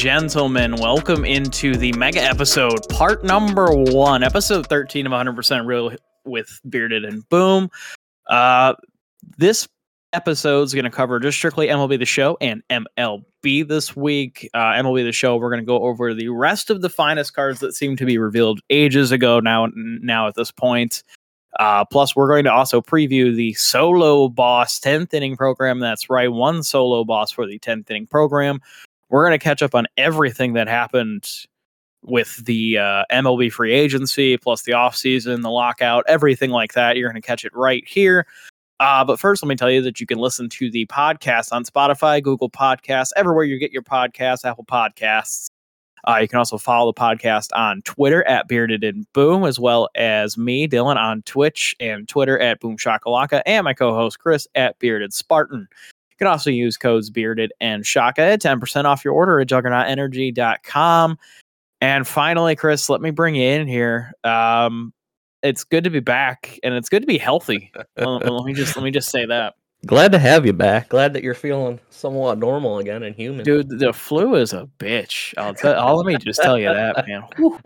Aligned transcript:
Gentlemen, 0.00 0.76
welcome 0.76 1.26
into 1.26 1.76
the 1.76 1.92
mega 1.92 2.22
episode, 2.22 2.88
part 2.88 3.22
number 3.22 3.66
one, 3.70 4.22
episode 4.22 4.66
13 4.66 5.04
of 5.04 5.12
100% 5.12 5.66
Real 5.66 5.94
with 6.24 6.58
Bearded 6.66 7.04
and 7.04 7.28
Boom. 7.28 7.70
Uh, 8.26 8.72
this 9.36 9.68
episode 10.14 10.62
is 10.62 10.72
going 10.72 10.86
to 10.86 10.90
cover 10.90 11.20
just 11.20 11.36
strictly 11.36 11.66
MLB 11.66 11.98
The 11.98 12.06
Show 12.06 12.38
and 12.40 12.62
MLB 12.70 13.68
this 13.68 13.94
week. 13.94 14.48
Uh, 14.54 14.72
MLB 14.72 15.04
The 15.04 15.12
Show, 15.12 15.36
we're 15.36 15.50
going 15.50 15.60
to 15.60 15.66
go 15.66 15.82
over 15.82 16.14
the 16.14 16.28
rest 16.28 16.70
of 16.70 16.80
the 16.80 16.88
finest 16.88 17.34
cards 17.34 17.60
that 17.60 17.74
seem 17.74 17.94
to 17.96 18.06
be 18.06 18.16
revealed 18.16 18.60
ages 18.70 19.12
ago 19.12 19.38
now, 19.38 19.68
now 19.74 20.26
at 20.28 20.34
this 20.34 20.50
point. 20.50 21.02
Uh, 21.58 21.84
plus, 21.84 22.16
we're 22.16 22.28
going 22.28 22.44
to 22.44 22.52
also 22.52 22.80
preview 22.80 23.36
the 23.36 23.52
solo 23.52 24.30
boss 24.30 24.80
10th 24.80 25.12
inning 25.12 25.36
program. 25.36 25.78
That's 25.78 26.08
right, 26.08 26.32
one 26.32 26.62
solo 26.62 27.04
boss 27.04 27.30
for 27.30 27.46
the 27.46 27.58
10th 27.58 27.90
inning 27.90 28.06
program. 28.06 28.62
We're 29.10 29.26
going 29.26 29.38
to 29.38 29.42
catch 29.42 29.62
up 29.62 29.74
on 29.74 29.86
everything 29.96 30.54
that 30.54 30.68
happened 30.68 31.28
with 32.02 32.44
the 32.44 32.78
uh, 32.78 33.04
MLB 33.10 33.52
free 33.52 33.74
agency, 33.74 34.36
plus 34.36 34.62
the 34.62 34.72
offseason, 34.72 35.42
the 35.42 35.50
lockout, 35.50 36.04
everything 36.08 36.50
like 36.50 36.72
that. 36.74 36.96
You're 36.96 37.10
going 37.10 37.20
to 37.20 37.26
catch 37.26 37.44
it 37.44 37.54
right 37.54 37.86
here. 37.86 38.26
Uh, 38.78 39.04
but 39.04 39.20
first, 39.20 39.42
let 39.42 39.48
me 39.48 39.56
tell 39.56 39.70
you 39.70 39.82
that 39.82 40.00
you 40.00 40.06
can 40.06 40.18
listen 40.18 40.48
to 40.48 40.70
the 40.70 40.86
podcast 40.86 41.52
on 41.52 41.64
Spotify, 41.64 42.22
Google 42.22 42.48
Podcasts, 42.48 43.10
everywhere 43.16 43.44
you 43.44 43.58
get 43.58 43.72
your 43.72 43.82
podcasts, 43.82 44.44
Apple 44.44 44.64
Podcasts. 44.64 45.48
Uh, 46.08 46.16
you 46.16 46.28
can 46.28 46.38
also 46.38 46.56
follow 46.56 46.92
the 46.92 46.98
podcast 46.98 47.48
on 47.54 47.82
Twitter 47.82 48.26
at 48.26 48.48
Bearded 48.48 48.82
and 48.84 49.04
Boom, 49.12 49.44
as 49.44 49.58
well 49.60 49.90
as 49.96 50.38
me, 50.38 50.66
Dylan, 50.66 50.96
on 50.96 51.20
Twitch 51.22 51.74
and 51.78 52.08
Twitter 52.08 52.38
at 52.38 52.60
Boom 52.60 52.78
Shakalaka, 52.78 53.42
and 53.44 53.64
my 53.64 53.74
co-host 53.74 54.18
Chris 54.18 54.48
at 54.54 54.78
Bearded 54.78 55.12
Spartan. 55.12 55.68
You 56.20 56.26
can 56.26 56.32
also 56.32 56.50
use 56.50 56.76
codes 56.76 57.08
Bearded 57.08 57.50
and 57.62 57.86
Shaka 57.86 58.20
at 58.20 58.42
10% 58.42 58.84
off 58.84 59.06
your 59.06 59.14
order 59.14 59.40
at 59.40 59.48
juggernautenergy.com. 59.48 61.18
And 61.80 62.06
finally, 62.06 62.56
Chris, 62.56 62.90
let 62.90 63.00
me 63.00 63.10
bring 63.10 63.36
you 63.36 63.48
in 63.48 63.66
here. 63.66 64.12
Um, 64.22 64.92
it's 65.42 65.64
good 65.64 65.84
to 65.84 65.90
be 65.90 66.00
back, 66.00 66.58
and 66.62 66.74
it's 66.74 66.90
good 66.90 67.00
to 67.00 67.06
be 67.06 67.16
healthy. 67.16 67.72
let 67.96 68.44
me 68.44 68.52
just 68.52 68.76
let 68.76 68.82
me 68.82 68.90
just 68.90 69.08
say 69.08 69.24
that. 69.24 69.54
Glad 69.86 70.12
to 70.12 70.18
have 70.18 70.44
you 70.44 70.52
back. 70.52 70.90
Glad 70.90 71.14
that 71.14 71.22
you're 71.22 71.32
feeling 71.32 71.80
somewhat 71.88 72.36
normal 72.36 72.80
again 72.80 73.02
and 73.02 73.16
human. 73.16 73.42
Dude, 73.46 73.78
the 73.78 73.94
flu 73.94 74.34
is 74.34 74.52
a 74.52 74.68
bitch. 74.78 75.32
I'll, 75.38 75.54
tell. 75.54 75.80
I'll 75.80 75.96
let 75.96 76.04
me 76.04 76.16
just 76.16 76.42
tell 76.42 76.58
you 76.58 76.68
that, 76.68 77.06
man. 77.08 77.22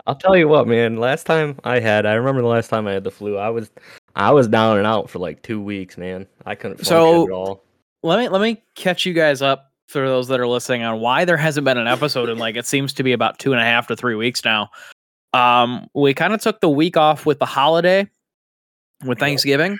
I'll 0.07 0.15
tell 0.15 0.37
you 0.37 0.47
what, 0.47 0.65
man. 0.65 0.95
Last 0.95 1.25
time 1.25 1.59
I 1.65 1.81
had, 1.81 2.05
I 2.05 2.13
remember 2.13 2.41
the 2.41 2.47
last 2.47 2.69
time 2.69 2.87
I 2.87 2.93
had 2.93 3.03
the 3.03 3.11
flu. 3.11 3.35
I 3.35 3.49
was, 3.49 3.69
I 4.15 4.31
was 4.31 4.47
down 4.47 4.77
and 4.77 4.87
out 4.87 5.09
for 5.09 5.19
like 5.19 5.41
two 5.41 5.59
weeks, 5.59 5.97
man. 5.97 6.25
I 6.45 6.55
couldn't 6.55 6.85
so, 6.85 7.25
at 7.25 7.31
all. 7.31 7.64
Let 8.05 8.19
me 8.19 8.29
let 8.29 8.39
me 8.39 8.61
catch 8.75 9.03
you 9.03 9.13
guys 9.13 9.41
up 9.41 9.71
for 9.87 10.07
those 10.07 10.27
that 10.27 10.39
are 10.39 10.47
listening 10.47 10.83
on 10.83 10.99
why 10.99 11.25
there 11.25 11.37
hasn't 11.37 11.65
been 11.65 11.79
an 11.79 11.87
episode 11.87 12.29
in 12.29 12.37
like 12.37 12.55
it 12.55 12.67
seems 12.67 12.93
to 12.93 13.03
be 13.03 13.13
about 13.13 13.39
two 13.39 13.51
and 13.51 13.59
a 13.59 13.63
half 13.63 13.87
to 13.87 13.95
three 13.95 14.13
weeks 14.13 14.45
now. 14.45 14.69
Um, 15.33 15.87
we 15.95 16.13
kind 16.13 16.31
of 16.31 16.39
took 16.39 16.61
the 16.61 16.69
week 16.69 16.97
off 16.97 17.25
with 17.25 17.39
the 17.39 17.47
holiday, 17.47 18.07
with 19.03 19.17
Thanksgiving. 19.17 19.79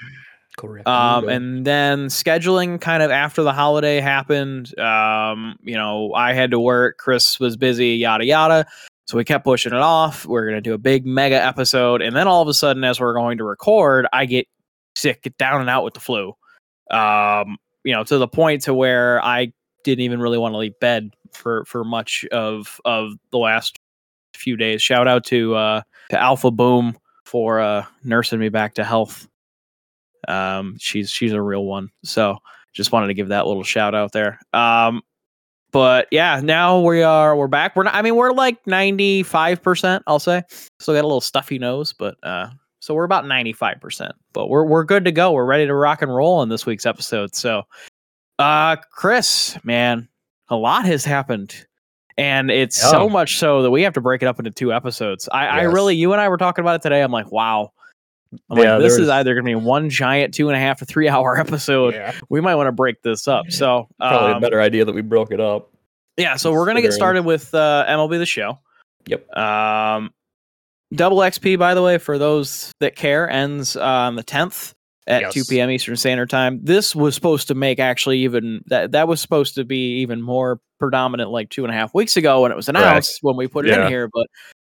Correct. 0.58 0.88
Um, 0.88 1.30
and 1.30 1.66
then 1.66 2.08
scheduling 2.08 2.82
kind 2.82 3.04
of 3.04 3.12
after 3.12 3.44
the 3.44 3.54
holiday 3.54 4.00
happened. 4.00 4.78
Um, 4.80 5.58
you 5.62 5.76
know, 5.76 6.12
I 6.16 6.34
had 6.34 6.50
to 6.50 6.60
work, 6.60 6.98
Chris 6.98 7.40
was 7.40 7.56
busy, 7.56 7.90
yada 7.90 8.26
yada. 8.26 8.66
So 9.06 9.18
we 9.18 9.24
kept 9.24 9.44
pushing 9.44 9.72
it 9.72 9.80
off. 9.80 10.26
We're 10.26 10.48
gonna 10.48 10.62
do 10.62 10.74
a 10.74 10.80
big 10.80 11.06
mega 11.06 11.44
episode, 11.44 12.02
and 12.02 12.16
then 12.16 12.28
all 12.28 12.42
of 12.42 12.48
a 12.48 12.56
sudden, 12.56 12.84
as 12.84 13.00
we're 13.00 13.14
going 13.14 13.38
to 13.38 13.44
record, 13.44 14.08
I 14.12 14.26
get 14.26 14.48
sick, 14.96 15.22
get 15.22 15.38
down 15.38 15.62
and 15.62 15.70
out 15.70 15.84
with 15.84 15.94
the 15.94 16.00
flu. 16.00 16.34
Um, 16.90 17.58
you 17.86 17.94
know, 17.94 18.04
to 18.04 18.18
the 18.18 18.28
point 18.28 18.64
to 18.64 18.74
where 18.74 19.24
I 19.24 19.54
didn't 19.86 20.04
even 20.04 20.20
really 20.20 20.38
want 20.38 20.54
to 20.54 20.58
leave 20.58 20.78
bed 20.82 21.12
for 21.32 21.64
for 21.66 21.86
much 21.86 22.26
of 22.34 22.82
of 22.84 23.14
the 23.32 23.38
last 23.38 23.80
few 24.36 24.58
days. 24.58 24.82
Shout 24.82 25.08
out 25.08 25.24
to 25.26 25.56
uh 25.56 25.82
to 26.10 26.20
Alpha 26.20 26.52
Boom 26.52 26.98
for 27.24 27.62
uh 27.62 27.86
nursing 28.04 28.40
me 28.40 28.50
back 28.50 28.74
to 28.74 28.84
health 28.84 29.28
um, 30.28 30.78
she's 30.80 31.10
she's 31.10 31.34
a 31.34 31.42
real 31.42 31.66
one. 31.66 31.90
So 32.04 32.38
just 32.74 32.92
wanted 32.92 33.08
to 33.08 33.14
give 33.14 33.30
that 33.30 33.48
little 33.48 33.64
shout 33.64 33.96
out 33.96 34.12
there. 34.12 34.40
Um, 34.54 35.02
but 35.72 36.08
yeah, 36.12 36.42
now 36.44 36.80
we 36.80 37.04
are 37.04 37.36
we're 37.36 37.48
back. 37.48 37.76
We're 37.76 37.84
not, 37.84 37.96
I 37.96 38.02
mean 38.02 38.16
we're 38.16 38.32
like 38.32 38.66
ninety 38.66 39.24
five 39.24 39.62
percent. 39.62 40.04
I'll 40.08 40.20
say 40.20 40.44
still 40.80 40.94
got 40.94 41.04
a 41.04 41.08
little 41.08 41.22
stuffy 41.22 41.60
nose, 41.60 41.94
but 41.94 42.16
uh, 42.24 42.50
so 42.86 42.94
we're 42.94 43.04
about 43.04 43.26
ninety 43.26 43.52
five 43.52 43.82
percent. 43.82 44.14
But 44.34 44.48
we're 44.48 44.64
we're 44.64 44.84
good 44.84 45.06
to 45.06 45.12
go. 45.12 45.32
We're 45.32 45.46
ready 45.46 45.66
to 45.66 45.74
rock 45.74 46.02
and 46.02 46.14
roll 46.14 46.44
in 46.44 46.50
this 46.50 46.66
week's 46.68 46.86
episode. 46.86 47.34
So, 47.34 47.64
uh, 48.38 48.76
Chris, 48.92 49.58
man, 49.64 50.08
a 50.50 50.56
lot 50.56 50.86
has 50.86 51.04
happened 51.04 51.66
and 52.16 52.52
it's 52.52 52.84
oh. 52.86 52.92
so 52.92 53.10
much 53.10 53.38
so 53.38 53.64
that 53.64 53.72
we 53.72 53.82
have 53.82 53.94
to 53.94 54.02
break 54.02 54.22
it 54.22 54.28
up 54.28 54.38
into 54.40 54.52
two 54.52 54.72
episodes. 54.72 55.28
I, 55.32 55.46
yes. 55.46 55.54
I, 55.54 55.62
really, 55.64 55.96
you 55.96 56.14
and 56.14 56.22
I 56.22 56.30
were 56.30 56.38
talking 56.38 56.64
about 56.64 56.76
it 56.76 56.82
today. 56.82 57.02
I'm 57.02 57.12
like, 57.12 57.32
wow, 57.32 57.74
I'm 58.50 58.58
yeah, 58.58 58.76
like, 58.76 58.84
this 58.84 58.98
is 58.98 59.10
either 59.10 59.34
going 59.34 59.46
to 59.46 59.50
be 59.50 59.56
one 59.56 59.90
giant 59.90 60.34
two 60.34 60.48
and 60.48 60.56
a 60.56 60.60
half 60.60 60.80
to 60.80 60.86
three 60.86 61.10
hour 61.10 61.38
episode. 61.40 61.96
Yeah. 61.96 62.14
We 62.30 62.40
might 62.40 62.56
want 62.56 62.68
to 62.68 62.72
break 62.72 63.02
this 63.02 63.28
up. 63.28 63.50
So 63.50 63.88
probably 64.00 64.32
um, 64.32 64.38
a 64.38 64.40
better 64.40 64.62
idea 64.62 64.86
that 64.86 64.94
we 64.94 65.02
broke 65.02 65.32
it 65.32 65.42
up. 65.42 65.72
Yeah. 66.18 66.36
So 66.36 66.52
we're 66.54 66.66
going 66.66 66.78
to 66.78 66.82
get 66.84 66.94
started 66.94 67.26
with 67.26 67.54
uh, 67.54 67.86
MLB 67.90 68.20
the 68.20 68.26
Show. 68.26 68.60
Yep. 69.08 69.36
Um, 69.36 70.12
Double 70.96 71.18
XP, 71.18 71.60
by 71.60 71.74
the 71.74 71.82
way, 71.82 71.98
for 71.98 72.18
those 72.18 72.72
that 72.80 72.96
care, 72.96 73.30
ends 73.30 73.76
on 73.76 74.16
the 74.16 74.24
10th 74.24 74.74
at 75.08 75.22
yes. 75.22 75.34
2 75.34 75.44
p.m. 75.46 75.70
Eastern 75.70 75.96
Standard 75.96 76.30
Time. 76.30 76.60
This 76.64 76.96
was 76.96 77.16
supposed 77.16 77.48
to 77.50 77.56
make 77.56 77.80
actually 77.80 78.20
even 78.20 78.64
that 78.68 78.92
that 78.92 79.08
was 79.08 79.22
supposed 79.22 79.56
to 79.56 79.64
be 79.64 80.00
even 80.00 80.22
more 80.22 80.60
predominant 80.80 81.30
like 81.30 81.50
two 81.50 81.64
and 81.64 81.74
a 81.74 81.78
half 81.78 81.94
weeks 81.94 82.18
ago 82.18 82.42
when 82.42 82.52
it 82.52 82.56
was 82.56 82.70
announced 82.70 83.20
when 83.22 83.36
we 83.36 83.48
put 83.48 83.66
it 83.66 83.70
yeah. 83.70 83.84
in 83.84 83.88
here. 83.88 84.10
But 84.12 84.28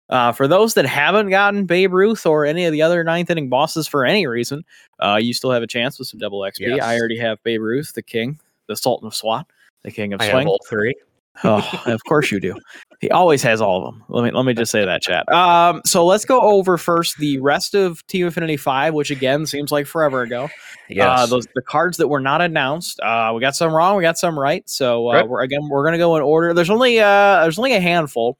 uh, 0.08 0.32
for 0.32 0.48
those 0.48 0.74
that 0.74 0.86
haven't 0.86 1.30
gotten 1.30 1.66
Babe 1.66 1.92
Ruth 1.92 2.26
or 2.26 2.44
any 2.44 2.64
of 2.64 2.72
the 2.72 2.82
other 2.82 3.04
ninth 3.04 3.30
inning 3.30 3.48
bosses 3.48 3.86
for 3.86 4.04
any 4.04 4.26
reason, 4.26 4.64
uh, 5.00 5.18
you 5.20 5.32
still 5.32 5.50
have 5.50 5.62
a 5.62 5.66
chance 5.66 5.98
with 5.98 6.08
some 6.08 6.18
double 6.18 6.40
XP. 6.40 6.60
Yes. 6.60 6.82
I 6.82 6.98
already 6.98 7.18
have 7.18 7.42
Babe 7.42 7.60
Ruth, 7.60 7.92
the 7.94 8.02
king, 8.02 8.38
the 8.68 8.76
Sultan 8.76 9.06
of 9.06 9.14
SWAT, 9.14 9.46
the 9.84 9.90
king 9.90 10.12
of 10.12 10.20
I 10.20 10.30
swing. 10.30 10.46
all 10.46 10.60
three. 10.68 10.94
Oh, 11.44 11.82
of 11.86 12.04
course 12.04 12.30
you 12.30 12.40
do. 12.40 12.54
He 13.00 13.10
always 13.10 13.42
has 13.42 13.60
all 13.60 13.78
of 13.78 13.92
them. 13.92 14.04
Let 14.08 14.24
me 14.24 14.30
let 14.30 14.44
me 14.44 14.54
just 14.54 14.70
say 14.70 14.84
that, 14.84 15.02
chat. 15.02 15.30
Um, 15.32 15.80
so 15.84 16.04
let's 16.04 16.24
go 16.24 16.40
over 16.40 16.78
first 16.78 17.18
the 17.18 17.38
rest 17.40 17.74
of 17.74 18.06
Team 18.06 18.26
Affinity 18.26 18.56
Five, 18.56 18.94
which 18.94 19.10
again 19.10 19.46
seems 19.46 19.72
like 19.72 19.86
forever 19.86 20.22
ago. 20.22 20.48
Yes. 20.88 21.20
Uh, 21.20 21.26
those 21.26 21.46
the 21.54 21.62
cards 21.62 21.96
that 21.96 22.08
were 22.08 22.20
not 22.20 22.42
announced. 22.42 23.00
Uh, 23.00 23.32
we 23.34 23.40
got 23.40 23.56
some 23.56 23.72
wrong, 23.72 23.96
we 23.96 24.02
got 24.02 24.18
some 24.18 24.38
right. 24.38 24.68
So 24.68 25.10
uh, 25.10 25.14
right. 25.14 25.28
we're 25.28 25.42
again 25.42 25.68
we're 25.68 25.84
gonna 25.84 25.98
go 25.98 26.16
in 26.16 26.22
order. 26.22 26.54
There's 26.54 26.70
only 26.70 27.00
uh 27.00 27.42
there's 27.42 27.58
only 27.58 27.74
a 27.74 27.80
handful. 27.80 28.38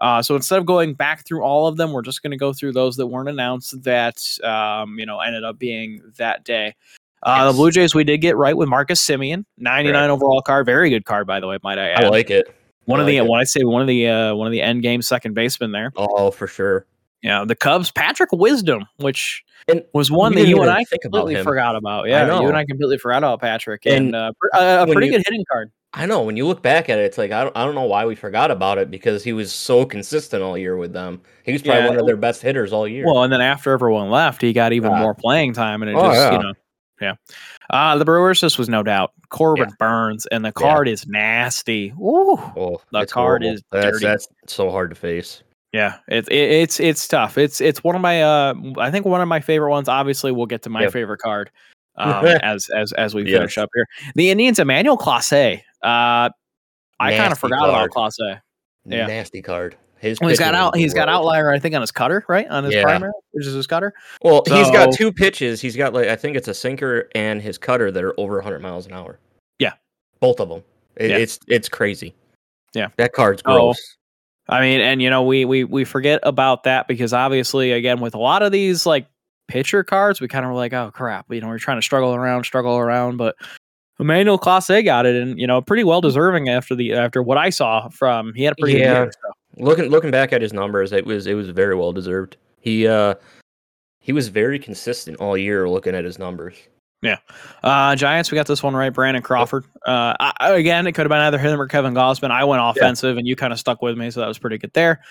Uh, 0.00 0.20
so 0.22 0.36
instead 0.36 0.58
of 0.58 0.66
going 0.66 0.94
back 0.94 1.24
through 1.26 1.42
all 1.42 1.66
of 1.66 1.76
them, 1.76 1.92
we're 1.92 2.02
just 2.02 2.22
going 2.22 2.30
to 2.30 2.36
go 2.36 2.52
through 2.52 2.72
those 2.72 2.96
that 2.96 3.06
weren't 3.06 3.30
announced 3.30 3.82
that 3.82 4.18
um, 4.44 4.98
you 4.98 5.06
know 5.06 5.20
ended 5.20 5.44
up 5.44 5.58
being 5.58 6.00
that 6.18 6.44
day. 6.44 6.74
Uh, 7.26 7.38
yes. 7.38 7.52
The 7.52 7.56
Blue 7.56 7.70
Jays 7.72 7.94
we 7.94 8.04
did 8.04 8.18
get 8.18 8.36
right 8.36 8.56
with 8.56 8.68
Marcus 8.68 9.04
Semien, 9.04 9.44
99 9.58 9.94
right. 9.94 10.10
overall 10.10 10.40
card, 10.42 10.64
very 10.64 10.90
good 10.90 11.04
card 11.04 11.26
by 11.26 11.40
the 11.40 11.48
way. 11.48 11.58
Might 11.64 11.78
I 11.78 11.88
add? 11.88 12.04
I 12.04 12.08
like 12.08 12.30
it. 12.30 12.54
One 12.84 13.00
I 13.00 13.02
of 13.02 13.06
like 13.06 13.12
the 13.14 13.16
it. 13.18 13.26
when 13.28 13.40
I 13.40 13.44
say 13.44 13.64
one 13.64 13.82
of 13.82 13.88
the 13.88 14.08
uh, 14.08 14.34
one 14.36 14.46
of 14.46 14.52
the 14.52 14.62
end 14.62 14.82
game 14.82 15.02
second 15.02 15.34
baseman 15.34 15.72
there. 15.72 15.92
Oh, 15.96 16.30
for 16.30 16.46
sure. 16.46 16.86
Yeah, 17.22 17.44
the 17.44 17.56
Cubs, 17.56 17.90
Patrick 17.90 18.30
Wisdom, 18.30 18.84
which 18.98 19.44
and 19.66 19.82
was 19.92 20.12
one 20.12 20.34
that 20.36 20.46
you 20.46 20.62
and 20.62 20.70
I 20.70 20.84
completely 21.02 21.42
forgot 21.42 21.74
about. 21.74 22.08
Yeah, 22.08 22.40
you 22.40 22.46
and 22.46 22.56
I 22.56 22.64
completely 22.64 22.98
forgot 22.98 23.18
about 23.18 23.40
Patrick, 23.40 23.84
and, 23.86 24.14
and 24.14 24.16
uh, 24.16 24.32
a, 24.54 24.86
pretty 24.86 25.08
you, 25.08 25.14
good 25.14 25.24
hitting 25.26 25.44
card. 25.50 25.72
I 25.92 26.06
know 26.06 26.22
when 26.22 26.36
you 26.36 26.46
look 26.46 26.62
back 26.62 26.88
at 26.88 27.00
it, 27.00 27.06
it's 27.06 27.18
like 27.18 27.32
I 27.32 27.42
don't, 27.42 27.56
I 27.56 27.64
don't 27.64 27.74
know 27.74 27.82
why 27.82 28.06
we 28.06 28.14
forgot 28.14 28.52
about 28.52 28.78
it 28.78 28.90
because 28.90 29.24
he 29.24 29.32
was 29.32 29.52
so 29.52 29.84
consistent 29.84 30.42
all 30.42 30.56
year 30.56 30.76
with 30.76 30.92
them. 30.92 31.22
He 31.42 31.52
was 31.52 31.62
probably 31.62 31.82
yeah. 31.82 31.88
one 31.88 31.98
of 31.98 32.06
their 32.06 32.16
best 32.16 32.42
hitters 32.42 32.72
all 32.72 32.86
year. 32.86 33.06
Well, 33.06 33.24
and 33.24 33.32
then 33.32 33.40
after 33.40 33.72
everyone 33.72 34.10
left, 34.10 34.42
he 34.42 34.52
got 34.52 34.72
even 34.72 34.92
more 34.94 35.14
playing 35.14 35.54
time, 35.54 35.82
and 35.82 35.90
it 35.90 35.96
oh, 35.96 36.02
just 36.02 36.20
yeah. 36.20 36.32
you 36.32 36.38
know, 36.38 36.52
yeah. 37.00 37.14
Uh, 37.70 37.96
the 37.96 38.04
Brewers, 38.04 38.40
this 38.40 38.58
was 38.58 38.68
no 38.68 38.82
doubt 38.82 39.12
Corbin 39.28 39.68
yeah. 39.68 39.74
Burnes, 39.78 40.26
and 40.26 40.44
the 40.44 40.52
card 40.52 40.88
is 40.88 41.06
nasty. 41.06 41.92
Ooh, 42.00 42.38
oh, 42.56 42.80
the 42.92 43.06
card 43.06 43.42
horrible. 43.42 43.54
is 43.54 43.62
that's, 43.70 43.84
dirty. 43.84 44.06
That's 44.06 44.28
so 44.46 44.70
hard 44.70 44.90
to 44.90 44.96
face. 44.96 45.42
Yeah, 45.72 45.98
it's 46.08 46.28
it, 46.28 46.34
it's 46.34 46.80
it's 46.80 47.06
tough. 47.06 47.36
It's 47.36 47.60
it's 47.60 47.84
one 47.84 47.96
of 47.96 48.00
my 48.00 48.22
uh 48.22 48.54
I 48.78 48.90
think 48.90 49.04
one 49.04 49.20
of 49.20 49.28
my 49.28 49.40
favorite 49.40 49.70
ones. 49.70 49.88
Obviously, 49.88 50.32
we'll 50.32 50.46
get 50.46 50.62
to 50.62 50.70
my 50.70 50.82
yep. 50.82 50.92
favorite 50.92 51.18
card 51.18 51.50
um, 51.96 52.24
as 52.24 52.68
as 52.74 52.92
as 52.92 53.14
we 53.14 53.24
finish 53.24 53.56
yes. 53.56 53.62
up 53.62 53.70
here. 53.74 53.86
The 54.14 54.30
Indians, 54.30 54.58
Emmanuel 54.58 54.96
Clase. 54.96 55.60
Uh, 55.82 56.30
I 56.98 57.16
kind 57.16 57.32
of 57.32 57.38
forgot 57.38 57.58
card. 57.58 57.90
about 57.90 57.90
Clase. 57.90 58.40
Yeah, 58.86 59.06
nasty 59.06 59.42
card. 59.42 59.76
His 59.98 60.20
well, 60.20 60.28
he's 60.28 60.38
got 60.38 60.54
out. 60.54 60.76
He's 60.76 60.92
got 60.92 61.08
outlier. 61.08 61.50
I 61.50 61.58
think 61.58 61.74
on 61.74 61.80
his 61.80 61.90
cutter, 61.90 62.24
right 62.28 62.46
on 62.48 62.64
his 62.64 62.74
yeah. 62.74 62.82
primary, 62.82 63.12
which 63.32 63.46
is 63.46 63.54
his 63.54 63.66
cutter. 63.66 63.94
Well, 64.22 64.44
so, 64.46 64.54
he's 64.54 64.70
got 64.70 64.92
two 64.92 65.12
pitches. 65.12 65.60
He's 65.60 65.76
got 65.76 65.94
like 65.94 66.08
I 66.08 66.16
think 66.16 66.36
it's 66.36 66.48
a 66.48 66.54
sinker 66.54 67.08
and 67.14 67.40
his 67.40 67.56
cutter 67.56 67.90
that 67.90 68.04
are 68.04 68.18
over 68.18 68.34
100 68.34 68.60
miles 68.60 68.86
an 68.86 68.92
hour. 68.92 69.18
Yeah, 69.58 69.72
both 70.20 70.40
of 70.40 70.48
them. 70.48 70.62
It, 70.96 71.10
yeah. 71.10 71.16
It's 71.16 71.38
it's 71.48 71.68
crazy. 71.68 72.14
Yeah, 72.74 72.88
that 72.96 73.12
card's 73.12 73.42
oh. 73.46 73.54
gross. 73.54 73.96
Oh, 74.48 74.54
I 74.54 74.60
mean, 74.60 74.80
and 74.80 75.00
you 75.00 75.10
know, 75.10 75.22
we 75.22 75.44
we 75.44 75.64
we 75.64 75.84
forget 75.84 76.20
about 76.22 76.64
that 76.64 76.88
because 76.88 77.12
obviously, 77.12 77.72
again, 77.72 78.00
with 78.00 78.14
a 78.14 78.18
lot 78.18 78.42
of 78.42 78.52
these 78.52 78.84
like 78.84 79.06
pitcher 79.48 79.82
cards, 79.82 80.20
we 80.20 80.28
kind 80.28 80.44
of 80.44 80.50
were 80.50 80.56
like, 80.56 80.72
oh 80.72 80.90
crap, 80.92 81.26
you 81.30 81.40
know, 81.40 81.48
we're 81.48 81.58
trying 81.58 81.78
to 81.78 81.82
struggle 81.82 82.14
around, 82.14 82.44
struggle 82.44 82.76
around, 82.76 83.16
but 83.16 83.34
Emmanuel 83.98 84.38
Clase 84.38 84.84
got 84.84 85.06
it, 85.06 85.16
and 85.16 85.38
you 85.38 85.46
know, 85.46 85.62
pretty 85.62 85.84
well 85.84 86.00
deserving 86.00 86.48
after 86.48 86.74
the 86.74 86.92
after 86.92 87.22
what 87.22 87.38
I 87.38 87.50
saw 87.50 87.88
from. 87.88 88.34
He 88.34 88.44
had 88.44 88.52
a 88.52 88.56
pretty 88.60 88.78
yeah. 88.78 89.04
Year, 89.04 89.12
so. 89.12 89.32
Looking 89.56 89.86
looking 89.86 90.10
back 90.10 90.32
at 90.32 90.42
his 90.42 90.52
numbers, 90.52 90.92
it 90.92 91.06
was 91.06 91.26
it 91.26 91.34
was 91.34 91.48
very 91.50 91.74
well 91.74 91.92
deserved. 91.92 92.36
He 92.60 92.86
uh 92.86 93.14
he 94.00 94.12
was 94.12 94.28
very 94.28 94.58
consistent 94.58 95.18
all 95.18 95.36
year. 95.36 95.68
Looking 95.68 95.94
at 95.94 96.04
his 96.04 96.18
numbers. 96.18 96.56
Yeah. 97.02 97.18
Uh, 97.62 97.94
Giants, 97.94 98.30
we 98.30 98.36
got 98.36 98.46
this 98.46 98.62
one 98.62 98.74
right. 98.74 98.92
Brandon 98.92 99.22
Crawford. 99.22 99.64
Uh, 99.86 100.14
I, 100.18 100.52
again, 100.52 100.86
it 100.86 100.92
could 100.92 101.02
have 101.02 101.10
been 101.10 101.20
either 101.20 101.38
him 101.38 101.60
or 101.60 101.66
Kevin 101.68 101.94
Gausman. 101.94 102.30
I 102.30 102.44
went 102.44 102.62
offensive, 102.64 103.14
yeah. 103.14 103.18
and 103.18 103.28
you 103.28 103.36
kind 103.36 103.52
of 103.52 103.58
stuck 103.58 103.82
with 103.82 103.98
me, 103.98 104.10
so 104.10 104.20
that 104.20 104.26
was 104.26 104.38
pretty 104.38 104.58
good 104.58 104.72
there. 104.72 105.02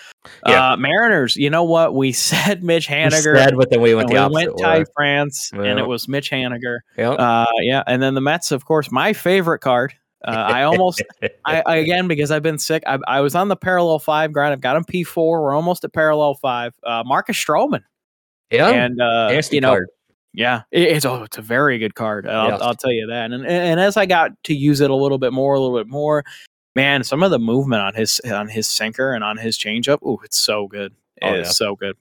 Yeah. 0.47 0.71
Uh, 0.71 0.77
Mariners, 0.77 1.35
you 1.35 1.49
know 1.49 1.63
what? 1.63 1.93
We 1.93 2.11
said 2.11 2.63
Mitch 2.63 2.87
Haniger. 2.87 3.33
We 3.33 3.39
said, 3.39 3.55
but 3.55 3.69
then 3.69 3.81
we 3.81 3.93
went 3.93 4.09
the 4.09 4.27
we 4.27 4.33
went 4.33 4.57
Ty 4.57 4.85
France, 4.95 5.51
yeah. 5.53 5.63
and 5.63 5.79
it 5.79 5.87
was 5.87 6.07
Mitch 6.07 6.31
Haniger. 6.31 6.79
Yeah. 6.97 7.11
Uh, 7.11 7.45
yeah. 7.61 7.83
And 7.85 8.01
then 8.01 8.15
the 8.15 8.21
Mets, 8.21 8.51
of 8.51 8.65
course, 8.65 8.91
my 8.91 9.13
favorite 9.13 9.59
card. 9.59 9.93
Uh, 10.25 10.31
I 10.31 10.63
almost, 10.63 11.03
I, 11.45 11.61
I, 11.65 11.75
again 11.77 12.07
because 12.07 12.31
I've 12.31 12.43
been 12.43 12.57
sick. 12.57 12.83
I, 12.87 12.97
I, 13.07 13.21
was 13.21 13.35
on 13.35 13.47
the 13.47 13.55
parallel 13.55 13.99
five 13.99 14.33
grind. 14.33 14.53
I've 14.53 14.61
got 14.61 14.75
him 14.75 14.83
P 14.83 15.03
four. 15.03 15.43
We're 15.43 15.53
almost 15.53 15.83
at 15.83 15.93
parallel 15.93 16.33
five. 16.35 16.73
Uh, 16.83 17.03
Marcus 17.05 17.37
Stroman. 17.37 17.83
Yeah, 18.51 18.69
and 18.69 18.99
uh, 19.01 19.41
you 19.51 19.61
know, 19.61 19.69
card. 19.69 19.87
Yeah, 20.33 20.63
it's 20.71 21.05
oh, 21.05 21.23
it's 21.23 21.37
a 21.37 21.41
very 21.41 21.77
good 21.77 21.95
card. 21.95 22.27
I'll, 22.27 22.49
yes. 22.49 22.61
I'll 22.61 22.75
tell 22.75 22.91
you 22.91 23.07
that. 23.07 23.31
And 23.31 23.45
and 23.45 23.79
as 23.79 23.97
I 23.97 24.05
got 24.05 24.31
to 24.45 24.53
use 24.53 24.81
it 24.81 24.89
a 24.89 24.95
little 24.95 25.17
bit 25.17 25.31
more, 25.31 25.53
a 25.53 25.59
little 25.59 25.77
bit 25.77 25.87
more, 25.87 26.25
man, 26.75 27.03
some 27.03 27.23
of 27.23 27.31
the 27.31 27.39
movement 27.39 27.81
on 27.81 27.93
his 27.93 28.19
on 28.25 28.49
his 28.49 28.67
sinker 28.67 29.13
and 29.13 29.23
on 29.23 29.37
his 29.37 29.57
changeup, 29.57 29.99
oh, 30.03 30.19
it's 30.23 30.37
so 30.37 30.67
good. 30.67 30.93
It 31.21 31.25
oh, 31.25 31.35
yeah. 31.35 31.43
so 31.43 31.75
good. 31.75 31.95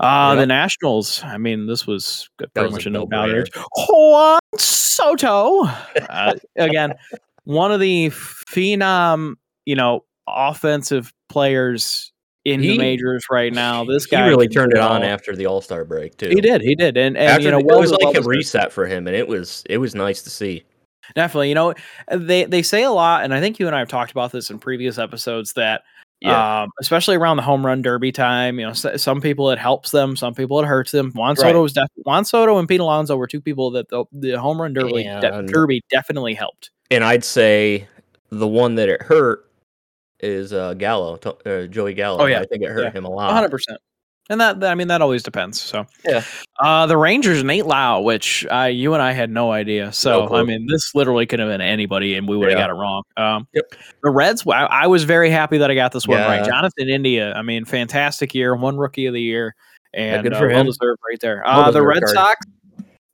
Uh 0.00 0.32
yeah. 0.34 0.40
the 0.40 0.46
Nationals. 0.46 1.22
I 1.24 1.38
mean, 1.38 1.66
this 1.66 1.86
was 1.86 2.28
pretty 2.54 2.70
much 2.70 2.86
a 2.86 2.90
no 2.90 3.06
doubter. 3.06 3.46
Juan 3.88 4.40
Soto. 4.58 5.64
Uh, 6.08 6.34
again, 6.56 6.94
one 7.44 7.72
of 7.72 7.80
the 7.80 8.08
phenom, 8.10 9.34
you 9.64 9.76
know, 9.76 10.04
offensive 10.26 11.12
players 11.28 12.12
in 12.44 12.60
he, 12.60 12.72
the 12.72 12.78
majors 12.78 13.26
right 13.30 13.52
now. 13.52 13.84
This 13.84 14.06
guy 14.06 14.26
really 14.26 14.48
turned 14.48 14.72
it 14.72 14.78
on 14.78 15.02
after 15.02 15.34
the 15.34 15.46
All 15.46 15.60
Star 15.60 15.84
break 15.84 16.16
too. 16.16 16.28
He 16.28 16.40
did, 16.40 16.60
he 16.60 16.74
did, 16.74 16.96
and, 16.96 17.16
and 17.16 17.42
you 17.42 17.50
know, 17.50 17.58
it 17.58 17.64
was 17.64 17.92
like 17.92 18.16
a 18.16 18.22
reset 18.22 18.72
for 18.72 18.86
him, 18.86 19.06
and 19.06 19.16
it 19.16 19.28
was 19.28 19.62
it 19.68 19.78
was 19.78 19.94
nice 19.94 20.22
to 20.22 20.30
see. 20.30 20.64
Definitely, 21.14 21.50
you 21.50 21.54
know, 21.54 21.74
they 22.10 22.44
they 22.44 22.62
say 22.62 22.82
a 22.82 22.90
lot, 22.90 23.24
and 23.24 23.34
I 23.34 23.40
think 23.40 23.58
you 23.58 23.66
and 23.66 23.76
I 23.76 23.80
have 23.80 23.88
talked 23.88 24.10
about 24.10 24.32
this 24.32 24.50
in 24.50 24.58
previous 24.58 24.98
episodes 24.98 25.52
that. 25.54 25.82
Yeah. 26.20 26.62
Um, 26.62 26.70
especially 26.80 27.16
around 27.16 27.36
the 27.36 27.42
home 27.42 27.66
run 27.66 27.82
derby 27.82 28.10
time, 28.10 28.58
you 28.58 28.66
know, 28.66 28.72
some 28.72 29.20
people 29.20 29.50
it 29.50 29.58
helps 29.58 29.90
them, 29.90 30.16
some 30.16 30.34
people 30.34 30.58
it 30.60 30.66
hurts 30.66 30.90
them. 30.90 31.12
Juan 31.14 31.36
Soto 31.36 31.52
right. 31.52 31.60
was 31.60 31.74
definitely 31.74 32.04
Juan 32.06 32.24
Soto 32.24 32.58
and 32.58 32.66
Pete 32.66 32.80
Alonso 32.80 33.16
were 33.16 33.26
two 33.26 33.42
people 33.42 33.70
that 33.72 33.88
the, 33.90 34.04
the 34.12 34.32
home 34.32 34.60
run 34.60 34.72
derby 34.72 35.02
de- 35.02 35.42
derby 35.42 35.82
definitely 35.90 36.32
helped. 36.32 36.70
And 36.90 37.04
I'd 37.04 37.24
say 37.24 37.88
the 38.30 38.48
one 38.48 38.76
that 38.76 38.88
it 38.88 39.02
hurt 39.02 39.50
is 40.20 40.52
uh, 40.54 40.74
Gallo, 40.74 41.18
uh, 41.44 41.66
Joey 41.66 41.92
Gallo. 41.92 42.22
Oh 42.22 42.26
yeah, 42.26 42.40
I 42.40 42.46
think 42.46 42.62
it 42.62 42.70
hurt 42.70 42.84
yeah. 42.84 42.92
him 42.92 43.04
a 43.04 43.10
lot. 43.10 43.26
100. 43.26 43.50
percent 43.50 43.78
And 44.30 44.40
that, 44.40 44.64
I 44.64 44.74
mean, 44.74 44.88
that 44.88 45.02
always 45.02 45.22
depends. 45.22 45.60
So 45.60 45.86
yeah, 46.02 46.24
uh, 46.58 46.86
the 46.86 46.96
Rangers 46.96 47.44
Nate 47.44 47.66
Lowe, 47.66 48.00
which 48.00 48.46
uh, 48.50 48.62
you 48.62 48.94
and 48.94 49.02
I 49.02 49.12
had 49.12 49.30
no 49.30 49.52
idea. 49.52 49.92
So 49.92 50.26
no 50.26 50.36
I 50.36 50.44
mean, 50.44 50.66
this 50.66 50.94
literally 50.94 51.26
could 51.26 51.40
have 51.40 51.48
been 51.48 51.60
anybody, 51.60 52.14
and 52.14 52.26
we 52.26 52.36
would 52.36 52.48
have 52.48 52.58
yeah. 52.58 52.66
got 52.66 52.70
it 52.70 52.78
wrong. 52.78 53.02
Um, 53.18 53.46
yep. 53.52 53.64
The 54.02 54.10
Reds, 54.10 54.46
I, 54.46 54.64
I, 54.64 54.86
was 54.86 55.04
very 55.04 55.28
happy 55.28 55.58
that 55.58 55.70
I 55.70 55.74
got 55.74 55.92
this 55.92 56.08
one 56.08 56.18
yeah. 56.18 56.38
right. 56.38 56.44
Jonathan 56.44 56.88
India, 56.88 57.34
I 57.34 57.42
mean, 57.42 57.66
fantastic 57.66 58.34
year, 58.34 58.56
one 58.56 58.78
Rookie 58.78 59.04
of 59.06 59.12
the 59.12 59.20
Year, 59.20 59.54
and 59.92 60.24
yeah, 60.24 60.38
uh, 60.38 60.46
well 60.46 60.64
deserved 60.64 61.00
right 61.06 61.20
there. 61.20 61.46
Uh, 61.46 61.70
the 61.70 61.84
Red 61.84 62.02
card. 62.02 62.14
Sox, 62.14 62.46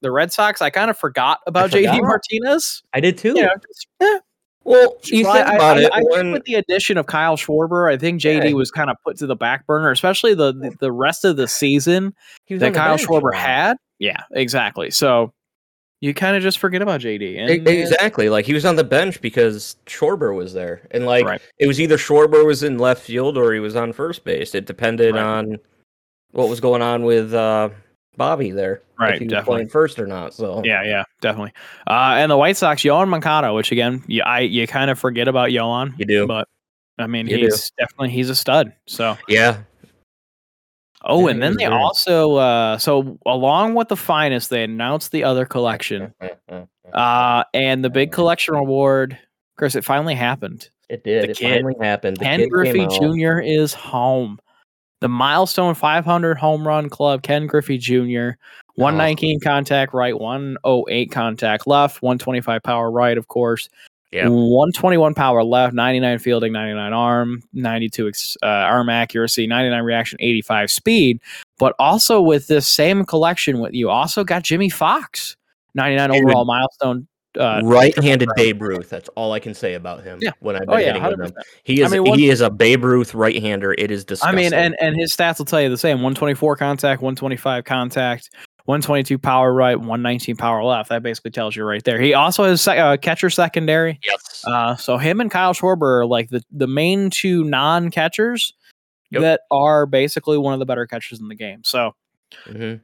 the 0.03 0.13
Red 0.13 0.33
Sox, 0.33 0.63
I 0.63 0.71
kind 0.71 0.91
of 0.91 0.97
forgot 0.97 1.41
about 1.47 1.71
JD 1.71 2.03
Martinez. 2.03 2.85
I 2.93 3.01
did 3.01 3.19
too. 3.19 3.35
Yeah, 3.35 3.49
yeah, 4.01 4.19
well, 4.65 4.97
you 5.05 5.25
think 5.25 5.47
I, 5.47 5.55
about 5.55 5.79
I, 5.79 5.83
it. 5.83 5.93
I, 5.93 6.01
when... 6.03 6.21
think 6.21 6.35
with 6.35 6.45
the 6.45 6.55
addition 6.55 6.99
of 6.99 7.07
Kyle 7.07 7.37
Schwarber, 7.37 7.93
I 7.93 7.97
think 7.97 8.21
JD 8.21 8.51
yeah. 8.51 8.53
was 8.55 8.71
kind 8.71 8.91
of 8.91 8.97
put 9.05 9.17
to 9.19 9.27
the 9.27 9.37
back 9.37 9.67
burner, 9.67 9.91
especially 9.91 10.35
the 10.35 10.53
the, 10.53 10.77
the 10.81 10.93
rest 10.93 11.25
of 11.25 11.37
the 11.37 11.49
season 11.49 12.15
that 12.49 12.75
Kyle 12.75 12.97
Schwarber 12.97 13.35
had. 13.35 13.77
Yeah, 13.99 14.23
exactly. 14.33 14.91
So 14.91 15.33
you 16.01 16.15
kind 16.15 16.37
of 16.37 16.43
just 16.43 16.59
forget 16.59 16.81
about 16.83 17.01
JD. 17.01 17.39
And, 17.39 17.69
exactly. 17.69 18.31
Like 18.31 18.47
he 18.47 18.55
was 18.55 18.65
on 18.65 18.77
the 18.77 18.85
bench 18.85 19.21
because 19.21 19.77
Schwarber 19.87 20.35
was 20.35 20.53
there, 20.53 20.87
and 20.91 21.07
like 21.07 21.25
right. 21.25 21.41
it 21.59 21.67
was 21.67 21.81
either 21.81 21.97
Schwarber 21.97 22.45
was 22.45 22.63
in 22.63 22.79
left 22.79 23.03
field 23.03 23.37
or 23.37 23.53
he 23.53 23.61
was 23.61 23.77
on 23.77 23.93
first 23.93 24.25
base. 24.25 24.55
It 24.55 24.67
depended 24.67 25.15
right. 25.15 25.23
on 25.23 25.59
what 26.33 26.49
was 26.49 26.61
going 26.61 26.83
on 26.83 27.05
with 27.05 27.35
uh, 27.35 27.71
Bobby 28.17 28.51
there. 28.51 28.83
Right, 28.99 29.19
definitely 29.21 29.45
playing 29.45 29.69
first 29.69 29.99
or 29.99 30.07
not. 30.07 30.35
So 30.35 30.63
yeah, 30.65 30.83
yeah, 30.85 31.05
definitely. 31.21 31.53
Uh, 31.87 32.17
and 32.17 32.31
the 32.31 32.37
White 32.37 32.57
Sox, 32.57 32.83
Yoan 32.83 33.09
Moncada, 33.09 33.55
which 33.55 33.73
again, 33.73 34.03
you, 34.07 34.23
I 34.23 34.41
you 34.41 34.67
kind 34.67 34.91
of 34.91 34.99
forget 34.99 35.29
about 35.29 35.51
Yoan. 35.51 35.99
You 35.99 36.05
do, 36.05 36.27
but 36.27 36.49
I 36.99 37.07
mean, 37.07 37.27
you 37.27 37.39
he's 37.39 37.71
do. 37.71 37.75
definitely 37.79 38.11
he's 38.11 38.29
a 38.29 38.35
stud. 38.35 38.73
So 38.87 39.17
yeah. 39.29 39.63
Oh, 41.03 41.27
yeah, 41.27 41.33
and 41.33 41.43
then 41.43 41.57
they 41.57 41.65
there. 41.65 41.73
also 41.73 42.35
uh, 42.35 42.77
so 42.77 43.19
along 43.25 43.75
with 43.75 43.89
the 43.89 43.97
finest, 43.97 44.51
they 44.51 44.65
announced 44.65 45.13
the 45.13 45.25
other 45.25 45.47
collection, 45.47 46.13
uh, 46.93 47.45
and 47.55 47.83
the 47.83 47.91
big 47.91 48.13
collection 48.13 48.55
reward. 48.55 49.19
Chris, 49.57 49.75
it 49.77 49.85
finally 49.85 50.15
happened. 50.15 50.69
It 50.91 51.05
did. 51.05 51.25
The 51.25 51.31
it 51.31 51.37
kid, 51.39 51.63
finally 51.63 51.75
happened. 51.81 52.19
The 52.19 52.25
Ken 52.25 52.49
Griffey 52.49 52.87
Jr. 52.87 53.39
is 53.39 53.73
home 53.73 54.41
the 55.01 55.09
milestone 55.09 55.75
500 55.75 56.39
home 56.39 56.67
run 56.67 56.89
club, 56.89 57.23
Ken 57.23 57.47
Griffey 57.47 57.79
Jr., 57.79 58.31
119 58.75 59.39
oh. 59.41 59.45
contact 59.45 59.93
right, 59.93 60.19
108 60.19 61.11
contact 61.11 61.67
left, 61.67 62.03
125 62.03 62.63
power 62.63 62.91
right, 62.91 63.19
of 63.19 63.29
course. 63.29 63.69
Yeah. 64.13 64.29
121 64.29 65.15
power 65.15 65.45
left, 65.45 65.73
99 65.73 66.19
fielding, 66.19 66.53
99 66.53 66.93
arm, 66.93 67.43
92 67.53 68.11
uh, 68.43 68.47
arm 68.47 68.89
accuracy, 68.89 69.47
99 69.47 69.83
reaction, 69.85 70.19
85 70.21 70.71
speed. 70.71 71.21
But 71.59 71.75
also 71.79 72.21
with 72.21 72.49
this 72.49 72.67
same 72.67 73.05
collection, 73.05 73.61
with 73.61 73.73
you 73.73 73.89
also 73.89 74.25
got 74.25 74.43
Jimmie 74.43 74.71
Foxx, 74.71 75.37
99 75.75 76.11
overall 76.11 76.45
milestone 76.45 77.07
uh, 77.41 77.61
right-handed 77.65 78.29
Babe 78.37 78.61
Ruth. 78.61 78.91
That's 78.91 79.09
all 79.11 79.33
I 79.33 79.41
can 79.41 79.55
say 79.55 79.75
about 79.75 80.05
him. 80.05 80.19
Yeah. 80.21 80.33
When 80.41 80.57
I've 80.57 80.67
been 80.67 80.71
oh, 80.71 80.77
yeah, 80.77 80.93
hitting 80.93 81.25
him, 81.25 81.33
he 81.65 81.81
is 81.81 81.93
I 81.93 81.97
mean, 81.97 82.05
one, 82.09 82.19
he 82.19 82.29
is 82.29 82.41
a 82.41 82.51
Babe 82.51 82.85
Ruth 82.85 83.15
right-hander. 83.15 83.75
It 83.79 83.91
is 83.91 84.05
disgusting. 84.05 84.39
I 84.39 84.43
mean, 84.43 84.53
and 84.53 84.77
and 84.81 84.97
his 84.97 85.15
stats 85.15 85.39
will 85.39 85.47
tell 85.47 85.61
you 85.61 85.69
the 85.69 85.79
same: 85.79 85.97
124 85.99 86.57
contact, 86.57 87.03
125 87.03 87.65
contact, 87.65 88.31
122 88.67 89.19
power 89.19 89.53
right, 89.53 89.77
119 89.77 90.37
power 90.37 90.63
left. 90.63 90.91
That 90.91 91.03
basically 91.03 91.31
tells 91.31 91.57
you 91.57 91.65
right 91.65 91.83
there. 91.83 92.01
He 92.01 92.15
also 92.15 92.45
has 92.45 92.67
a 92.69 92.77
uh, 92.77 92.97
catcher 92.99 93.31
secondary. 93.31 93.99
Yes. 94.05 94.45
Uh, 94.47 94.77
so 94.77 94.99
him 94.99 95.21
and 95.21 95.31
Kyle 95.31 95.55
Schwarber 95.55 96.01
are 96.01 96.07
like 96.07 96.29
the 96.29 96.43
the 96.53 96.67
main 96.67 97.11
two 97.11 97.45
non-catchers 97.45 98.53
yep. 99.11 99.23
that 99.23 99.41
are 99.51 99.87
basically 99.87 100.39
one 100.39 100.53
of 100.53 100.59
the 100.59 100.67
better 100.67 100.87
catchers 100.87 101.21
in 101.21 101.29
the 101.29 101.35
game. 101.35 101.63
So. 101.65 101.95
Mm-hmm. 102.47 102.77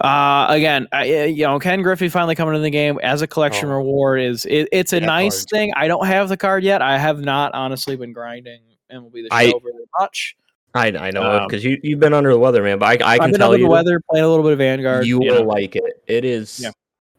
Uh, 0.00 0.46
again, 0.48 0.88
I, 0.92 1.04
you 1.04 1.44
know, 1.44 1.58
Ken 1.58 1.82
Griffey 1.82 2.08
finally 2.08 2.34
coming 2.34 2.54
in 2.54 2.62
the 2.62 2.70
game 2.70 2.98
as 3.02 3.20
a 3.20 3.26
collection 3.26 3.68
oh. 3.68 3.76
reward 3.76 4.20
is 4.20 4.46
it, 4.46 4.68
it's 4.72 4.94
a 4.94 5.00
nice 5.00 5.44
card. 5.44 5.50
thing. 5.50 5.72
I 5.76 5.88
don't 5.88 6.06
have 6.06 6.30
the 6.30 6.38
card 6.38 6.64
yet. 6.64 6.80
I 6.80 6.96
have 6.96 7.20
not 7.20 7.52
honestly 7.52 7.96
been 7.96 8.14
grinding 8.14 8.60
MLB 8.90 9.12
the 9.12 9.28
show 9.30 9.36
I, 9.36 9.44
very 9.44 9.84
much. 9.98 10.36
I, 10.74 10.86
I 10.88 11.10
know 11.10 11.46
because 11.46 11.64
um, 11.64 11.70
you 11.70 11.80
you've 11.82 12.00
been 12.00 12.14
under 12.14 12.32
the 12.32 12.38
weather, 12.38 12.62
man. 12.62 12.78
But 12.78 13.02
I, 13.02 13.14
I 13.14 13.18
can 13.18 13.34
tell 13.34 13.54
you 13.56 13.64
the 13.64 13.70
weather, 13.70 14.00
playing 14.08 14.24
a 14.24 14.28
little 14.28 14.44
bit 14.44 14.52
of 14.52 14.58
Vanguard. 14.58 15.06
You, 15.06 15.22
you 15.22 15.32
will 15.32 15.44
know. 15.44 15.50
like 15.50 15.76
it. 15.76 16.02
It 16.06 16.24
is. 16.24 16.60
Yeah. 16.60 16.70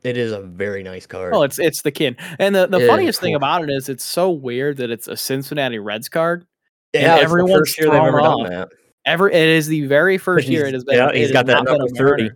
It 0.03 0.17
is 0.17 0.31
a 0.31 0.41
very 0.41 0.81
nice 0.81 1.05
card. 1.05 1.35
Oh, 1.35 1.43
it's 1.43 1.59
it's 1.59 1.83
the 1.83 1.91
kin. 1.91 2.17
and 2.39 2.55
the, 2.55 2.65
the 2.65 2.87
funniest 2.87 3.21
thing 3.21 3.35
about 3.35 3.63
it 3.63 3.69
is 3.69 3.87
it's 3.87 4.03
so 4.03 4.31
weird 4.31 4.77
that 4.77 4.89
it's 4.89 5.07
a 5.07 5.15
Cincinnati 5.15 5.77
Reds 5.77 6.09
card. 6.09 6.47
Yeah, 6.93 7.17
everyone's 7.17 7.75
they've 7.75 7.89
ever 7.89 8.19
done 8.19 8.43
that. 8.43 8.69
Ever, 9.05 9.29
it 9.29 9.47
is 9.47 9.67
the 9.67 9.85
very 9.85 10.17
first 10.17 10.47
year 10.47 10.65
it 10.65 10.73
has 10.73 10.83
been. 10.83 10.95
Yeah, 10.95 11.11
he's 11.13 11.31
got 11.31 11.45
that 11.45 11.63
number 11.63 11.87
thirty. 11.89 12.31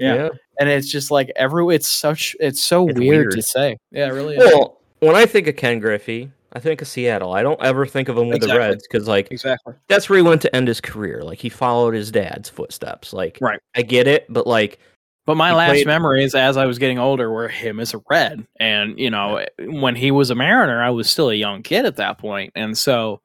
Yeah. 0.00 0.14
yeah. 0.14 0.28
And 0.58 0.68
it's 0.68 0.90
just 0.90 1.10
like 1.10 1.30
every 1.36 1.74
it's 1.74 1.88
such 1.88 2.34
it's 2.40 2.62
so 2.62 2.88
it's 2.88 2.98
weird, 2.98 3.26
weird, 3.26 3.32
to 3.32 3.42
say. 3.42 3.76
Yeah, 3.92 4.06
it 4.06 4.12
really 4.12 4.36
is. 4.36 4.52
Well, 4.52 4.78
when 5.00 5.14
I 5.14 5.26
think 5.26 5.46
of 5.46 5.56
Ken 5.56 5.78
Griffey, 5.78 6.30
I 6.52 6.58
think 6.58 6.82
of 6.82 6.88
Seattle. 6.88 7.32
I 7.32 7.42
don't 7.42 7.60
ever 7.62 7.86
think 7.86 8.08
of 8.08 8.16
him 8.18 8.28
with 8.28 8.36
exactly. 8.36 8.58
the 8.58 8.58
Reds 8.58 8.88
because 8.90 9.06
like 9.06 9.30
exactly 9.30 9.74
that's 9.88 10.08
where 10.08 10.16
he 10.16 10.22
went 10.22 10.42
to 10.42 10.56
end 10.56 10.66
his 10.68 10.80
career. 10.80 11.22
Like 11.22 11.38
he 11.38 11.48
followed 11.48 11.94
his 11.94 12.10
dad's 12.10 12.48
footsteps. 12.48 13.12
Like 13.12 13.38
right. 13.40 13.60
I 13.76 13.82
get 13.82 14.08
it, 14.08 14.26
but 14.28 14.46
like 14.46 14.80
but 15.26 15.36
my 15.36 15.54
last 15.54 15.70
played... 15.70 15.86
memories 15.86 16.34
as 16.34 16.56
I 16.56 16.66
was 16.66 16.78
getting 16.78 16.98
older 16.98 17.30
were 17.30 17.46
him 17.46 17.78
as 17.78 17.94
a 17.94 18.02
Red. 18.10 18.46
And, 18.58 18.98
you 18.98 19.10
know, 19.10 19.44
when 19.60 19.94
he 19.94 20.10
was 20.10 20.30
a 20.30 20.34
Mariner, 20.34 20.82
I 20.82 20.90
was 20.90 21.08
still 21.08 21.30
a 21.30 21.34
young 21.34 21.62
kid 21.62 21.84
at 21.84 21.96
that 21.96 22.18
point. 22.18 22.52
And 22.56 22.76
so 22.76 23.20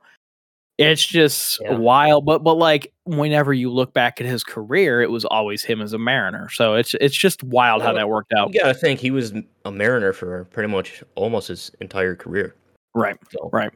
it's 0.77 1.05
just 1.05 1.60
yeah. 1.62 1.75
wild, 1.75 2.25
but 2.25 2.44
but 2.44 2.55
like 2.55 2.91
whenever 3.05 3.53
you 3.53 3.72
look 3.72 3.94
back 3.94 4.20
at 4.20 4.27
his 4.27 4.44
career, 4.44 5.01
it 5.01 5.10
was 5.10 5.25
always 5.25 5.63
him 5.63 5.82
as 5.82 5.94
a 5.94 5.98
Mariner. 5.98 6.50
So 6.50 6.75
it's 6.75 6.94
it's 7.00 7.15
just 7.15 7.44
wild 7.44 7.82
how 7.82 7.94
that 7.94 8.10
worked 8.10 8.34
out. 8.34 8.53
Yeah, 8.53 8.63
gotta 8.63 8.74
think 8.74 9.00
he 9.00 9.12
was 9.12 9.34
a 9.63 9.72
Mariner 9.72 10.12
for 10.13 10.46
pretty 10.46 10.72
much 10.72 11.03
almost 11.15 11.48
his 11.48 11.72
entire 11.79 12.15
career. 12.15 12.55
Right. 12.94 13.17
So, 13.29 13.50
right. 13.51 13.72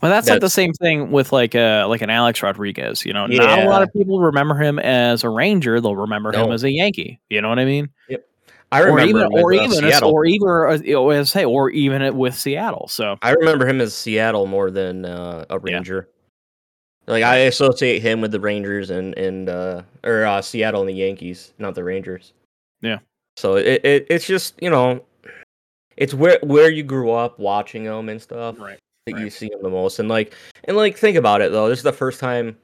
Well, 0.00 0.10
that's, 0.10 0.26
that's 0.26 0.36
like 0.36 0.40
the 0.40 0.50
same 0.50 0.72
thing 0.72 1.10
with 1.10 1.32
like 1.32 1.54
uh 1.54 1.86
like 1.88 2.02
an 2.02 2.10
Alex 2.10 2.42
Rodriguez. 2.42 3.04
You 3.04 3.12
know, 3.12 3.26
yeah. 3.28 3.38
not 3.38 3.58
a 3.60 3.68
lot 3.68 3.82
of 3.82 3.92
people 3.92 4.20
remember 4.20 4.54
him 4.54 4.78
as 4.78 5.24
a 5.24 5.28
Ranger; 5.28 5.80
they'll 5.80 5.96
remember 5.96 6.30
no. 6.30 6.44
him 6.44 6.52
as 6.52 6.62
a 6.62 6.70
Yankee. 6.70 7.20
You 7.28 7.40
know 7.40 7.48
what 7.48 7.58
I 7.58 7.64
mean? 7.64 7.88
Yep. 8.08 8.26
I 8.72 8.80
remember 8.80 9.26
or 9.26 9.52
even, 9.52 9.64
or 9.64 9.80
as, 9.82 9.82
even, 9.82 10.04
or 10.04 10.26
even, 10.26 11.10
as 11.20 11.30
say, 11.30 11.44
or 11.44 11.70
even 11.70 12.16
with 12.16 12.34
Seattle. 12.34 12.88
So 12.88 13.16
I 13.22 13.30
remember 13.30 13.68
him 13.68 13.80
as 13.80 13.94
Seattle 13.94 14.46
more 14.46 14.70
than 14.70 15.04
uh, 15.04 15.44
a 15.48 15.58
Ranger. 15.58 16.08
Like 17.06 17.22
I 17.22 17.36
associate 17.36 18.00
him 18.00 18.20
with 18.20 18.32
the 18.32 18.40
Rangers 18.40 18.90
and 18.90 19.16
and 19.18 19.48
uh, 19.48 19.82
or 20.04 20.24
uh, 20.24 20.40
Seattle 20.40 20.80
and 20.80 20.88
the 20.88 20.94
Yankees, 20.94 21.52
not 21.58 21.74
the 21.74 21.84
Rangers. 21.84 22.32
Yeah. 22.80 22.98
So 23.36 23.56
it, 23.56 23.84
it 23.84 24.06
it's 24.08 24.26
just 24.26 24.60
you 24.62 24.70
know, 24.70 25.04
it's 25.96 26.14
where 26.14 26.38
where 26.42 26.70
you 26.70 26.82
grew 26.82 27.10
up 27.10 27.38
watching 27.38 27.84
them 27.84 28.08
and 28.08 28.20
stuff. 28.20 28.58
Right. 28.58 28.78
That 29.06 29.14
right. 29.14 29.24
you 29.24 29.30
see 29.30 29.48
them 29.48 29.62
the 29.62 29.68
most, 29.68 29.98
and 29.98 30.08
like 30.08 30.34
and 30.64 30.76
like 30.76 30.96
think 30.96 31.16
about 31.16 31.42
it 31.42 31.52
though. 31.52 31.68
This 31.68 31.80
is 31.80 31.84
the 31.84 31.92
first 31.92 32.20
time 32.20 32.56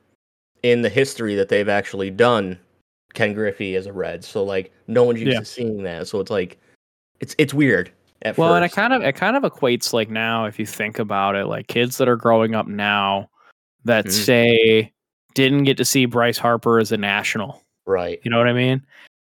in 0.62 0.80
the 0.82 0.88
history 0.88 1.34
that 1.34 1.48
they've 1.48 1.68
actually 1.68 2.10
done 2.10 2.58
Ken 3.12 3.34
Griffey 3.34 3.76
as 3.76 3.86
a 3.86 3.92
Red. 3.92 4.24
So 4.24 4.42
like 4.42 4.72
no 4.86 5.04
one's 5.04 5.20
used 5.20 5.32
yeah. 5.32 5.40
to 5.40 5.44
seeing 5.44 5.82
that. 5.82 6.08
So 6.08 6.18
it's 6.18 6.30
like 6.30 6.58
it's 7.20 7.34
it's 7.36 7.52
weird. 7.52 7.92
well, 8.24 8.34
first. 8.34 8.56
and 8.56 8.64
it 8.64 8.72
kind 8.72 8.92
of 8.94 9.02
it 9.02 9.16
kind 9.16 9.36
of 9.36 9.42
equates 9.42 9.92
like 9.92 10.08
now 10.08 10.46
if 10.46 10.58
you 10.58 10.64
think 10.64 10.98
about 10.98 11.36
it, 11.36 11.44
like 11.44 11.66
kids 11.66 11.98
that 11.98 12.08
are 12.08 12.16
growing 12.16 12.54
up 12.54 12.66
now 12.66 13.28
that 13.84 14.06
mm-hmm. 14.06 14.12
say 14.12 14.92
didn't 15.34 15.64
get 15.64 15.76
to 15.78 15.84
see 15.84 16.06
Bryce 16.06 16.38
Harper 16.38 16.78
as 16.78 16.92
a 16.92 16.96
national. 16.96 17.62
Right. 17.86 18.20
You 18.24 18.30
know 18.30 18.38
what 18.38 18.48
I 18.48 18.52
mean? 18.52 18.84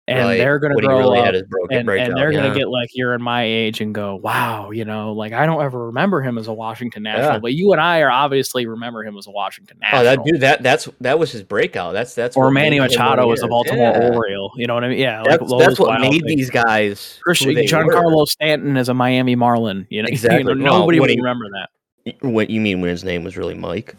and 0.07 0.19
right. 0.19 0.37
they're 0.37 0.59
gonna 0.59 0.75
grow 0.75 0.97
really 0.97 1.19
up 1.19 1.33
and, 1.69 1.89
and 1.89 2.17
they're 2.17 2.31
yeah. 2.31 2.41
gonna 2.41 2.53
get 2.53 2.67
like 2.67 2.89
you're 2.93 3.13
in 3.13 3.21
my 3.21 3.43
age 3.43 3.79
and 3.79 3.95
go, 3.95 4.15
wow, 4.15 4.71
you 4.71 4.83
know, 4.83 5.13
like 5.13 5.31
I 5.31 5.45
don't 5.45 5.63
ever 5.63 5.87
remember 5.87 6.21
him 6.21 6.37
as 6.37 6.47
a 6.47 6.53
Washington 6.53 7.03
national, 7.03 7.33
yeah. 7.33 7.39
but 7.39 7.53
you 7.53 7.71
and 7.71 7.79
I 7.79 8.01
are 8.01 8.11
obviously 8.11 8.65
remember 8.65 9.03
him 9.03 9.17
as 9.17 9.27
a 9.27 9.31
Washington 9.31 9.77
national. 9.79 10.01
Oh, 10.01 10.03
that 10.03 10.23
dude, 10.25 10.41
that 10.41 10.61
that's 10.61 10.89
that 10.99 11.19
was 11.19 11.31
his 11.31 11.43
breakout. 11.43 11.93
That's 11.93 12.15
that's 12.15 12.35
or 12.35 12.51
Manny 12.51 12.79
Machado 12.79 13.27
was 13.27 13.43
a 13.43 13.47
Baltimore 13.47 13.93
yeah. 13.93 14.09
Oriole. 14.09 14.51
You 14.57 14.67
know 14.67 14.73
what 14.73 14.83
I 14.83 14.89
mean? 14.89 14.99
Yeah, 14.99 15.23
that's, 15.25 15.41
like 15.41 15.59
that's 15.59 15.79
what 15.79 16.01
made 16.01 16.23
these 16.25 16.49
guys. 16.49 17.19
Christian 17.23 17.51
Giancarlo 17.51 18.27
Stanton 18.27 18.75
as 18.75 18.89
a 18.89 18.93
Miami 18.93 19.35
Marlin. 19.35 19.87
You 19.89 20.03
know, 20.03 20.07
exactly. 20.07 20.43
You 20.53 20.55
know, 20.55 20.79
nobody 20.79 20.99
would 20.99 21.09
remember 21.09 21.45
that. 21.51 22.15
What 22.21 22.49
you 22.49 22.59
mean 22.59 22.81
when 22.81 22.89
his 22.89 23.05
name 23.05 23.23
was 23.23 23.37
really 23.37 23.53
Mike? 23.53 23.95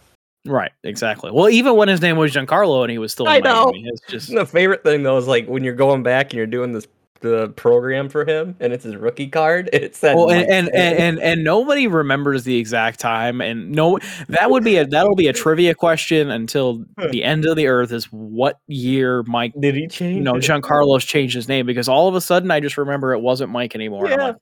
Right, 0.47 0.73
exactly. 0.83 1.31
Well, 1.31 1.49
even 1.49 1.77
when 1.77 1.89
his 1.89 2.03
name 2.03 2.17
was 2.17 2.33
Giancarlo 2.33 2.83
and 2.83 2.91
he 2.91 2.99
was 2.99 3.13
still, 3.13 3.29
I 3.29 3.41
know. 3.41 3.67
Miami, 3.67 3.89
it's 3.89 4.03
just 4.09 4.35
the 4.35 4.45
favorite 4.45 4.83
thing 4.83 5.03
though 5.03 5.17
is 5.17 5.27
like 5.27 5.47
when 5.47 5.65
you're 5.65 5.75
going 5.75 6.03
back 6.03 6.27
and 6.27 6.35
you're 6.35 6.47
doing 6.47 6.73
this 6.73 6.87
the 7.25 7.49
program 7.57 8.11
for 8.11 8.27
him 8.27 8.55
and 8.61 8.73
it's 8.75 8.85
his 8.85 8.95
rookie 8.95 9.29
card. 9.29 9.71
It 9.73 9.97
said 9.97 10.15
well, 10.15 10.31
and 10.31 10.43
and, 10.43 10.69
and, 10.75 10.99
and 10.99 11.19
and 11.19 11.43
nobody 11.43 11.87
remembers 11.87 12.45
the 12.45 12.57
exact 12.59 13.01
time. 13.01 13.41
And 13.41 13.73
no, 13.73 13.99
that 14.29 14.51
would 14.51 14.63
be 14.63 14.77
a 14.77 14.87
that'll 14.87 15.17
be 15.17 15.29
a 15.29 15.33
trivia 15.33 15.75
question 15.75 16.31
until 16.31 16.85
the 17.11 17.25
end 17.25 17.47
of 17.47 17.57
the 17.57 17.67
earth. 17.67 17.93
Is 17.93 18.05
what 18.13 18.61
year 18.67 19.23
Mike 19.23 19.55
did 19.59 19.75
he 19.75 19.89
change? 19.89 20.17
You 20.17 20.23
know, 20.23 20.35
Giancarlo's 20.35 21.05
changed 21.05 21.35
his 21.35 21.49
name 21.49 21.65
because 21.65 21.89
all 21.89 22.09
of 22.09 22.15
a 22.15 22.21
sudden 22.21 22.51
I 22.51 22.61
just 22.61 22.77
remember 22.77 23.15
it 23.15 23.21
wasn't 23.21 23.51
Mike 23.51 23.75
anymore. 23.75 24.07
Yeah. 24.07 24.15
I'm, 24.15 24.21
like, 24.21 24.37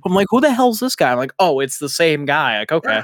I'm 0.04 0.14
like, 0.14 0.26
who 0.30 0.40
the 0.40 0.52
hell's 0.52 0.80
this 0.80 0.96
guy? 0.96 1.12
I'm 1.12 1.18
like, 1.18 1.32
oh, 1.38 1.60
it's 1.60 1.78
the 1.78 1.88
same 1.88 2.24
guy. 2.24 2.58
Like, 2.58 2.72
okay. 2.72 3.02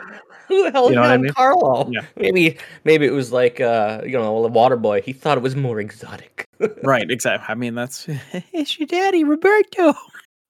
Who 0.50 0.64
the 0.64 0.73
hell 0.73 0.87
is 0.87 0.90
you 0.90 0.97
know 0.97 1.02
I 1.02 1.16
mean? 1.16 1.33
Carlo? 1.33 1.88
Yeah. 1.90 2.00
Maybe 2.16 2.59
maybe 2.85 3.07
it 3.07 3.12
was 3.12 3.30
like 3.30 3.61
uh 3.61 4.02
you 4.04 4.12
know 4.12 4.42
the 4.42 4.49
water 4.49 4.76
boy. 4.76 5.00
He 5.00 5.12
thought 5.12 5.38
it 5.38 5.42
was 5.42 5.54
more 5.54 5.78
exotic. 5.78 6.45
right, 6.83 7.09
exactly. 7.09 7.47
I 7.49 7.54
mean 7.54 7.76
that's 7.76 8.07
it's 8.52 8.78
your 8.78 8.87
daddy, 8.88 9.23
Roberto. 9.23 9.95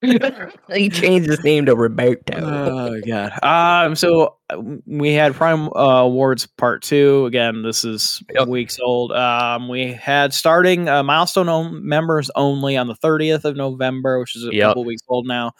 he 0.73 0.89
changed 0.89 1.29
his 1.29 1.43
name 1.43 1.67
to 1.67 1.75
Roberto. 1.75 2.33
Oh 2.35 2.99
god. 3.05 3.31
Um 3.43 3.95
so 3.95 4.37
uh, 4.49 4.59
we 4.87 5.13
had 5.13 5.35
Prime 5.35 5.67
uh, 5.75 6.01
Awards 6.01 6.47
part 6.47 6.81
2. 6.81 7.27
Again, 7.27 7.61
this 7.61 7.85
is 7.85 8.23
yep. 8.33 8.47
weeks 8.47 8.79
old. 8.79 9.11
Um 9.11 9.67
we 9.67 9.93
had 9.93 10.33
starting 10.33 10.89
uh, 10.89 11.03
milestone 11.03 11.87
members 11.87 12.31
only 12.35 12.75
on 12.75 12.87
the 12.87 12.95
30th 12.95 13.45
of 13.45 13.55
November, 13.55 14.19
which 14.19 14.35
is 14.35 14.45
a 14.45 14.55
yep. 14.55 14.69
couple 14.69 14.83
weeks 14.83 15.03
old 15.07 15.27
now. 15.27 15.51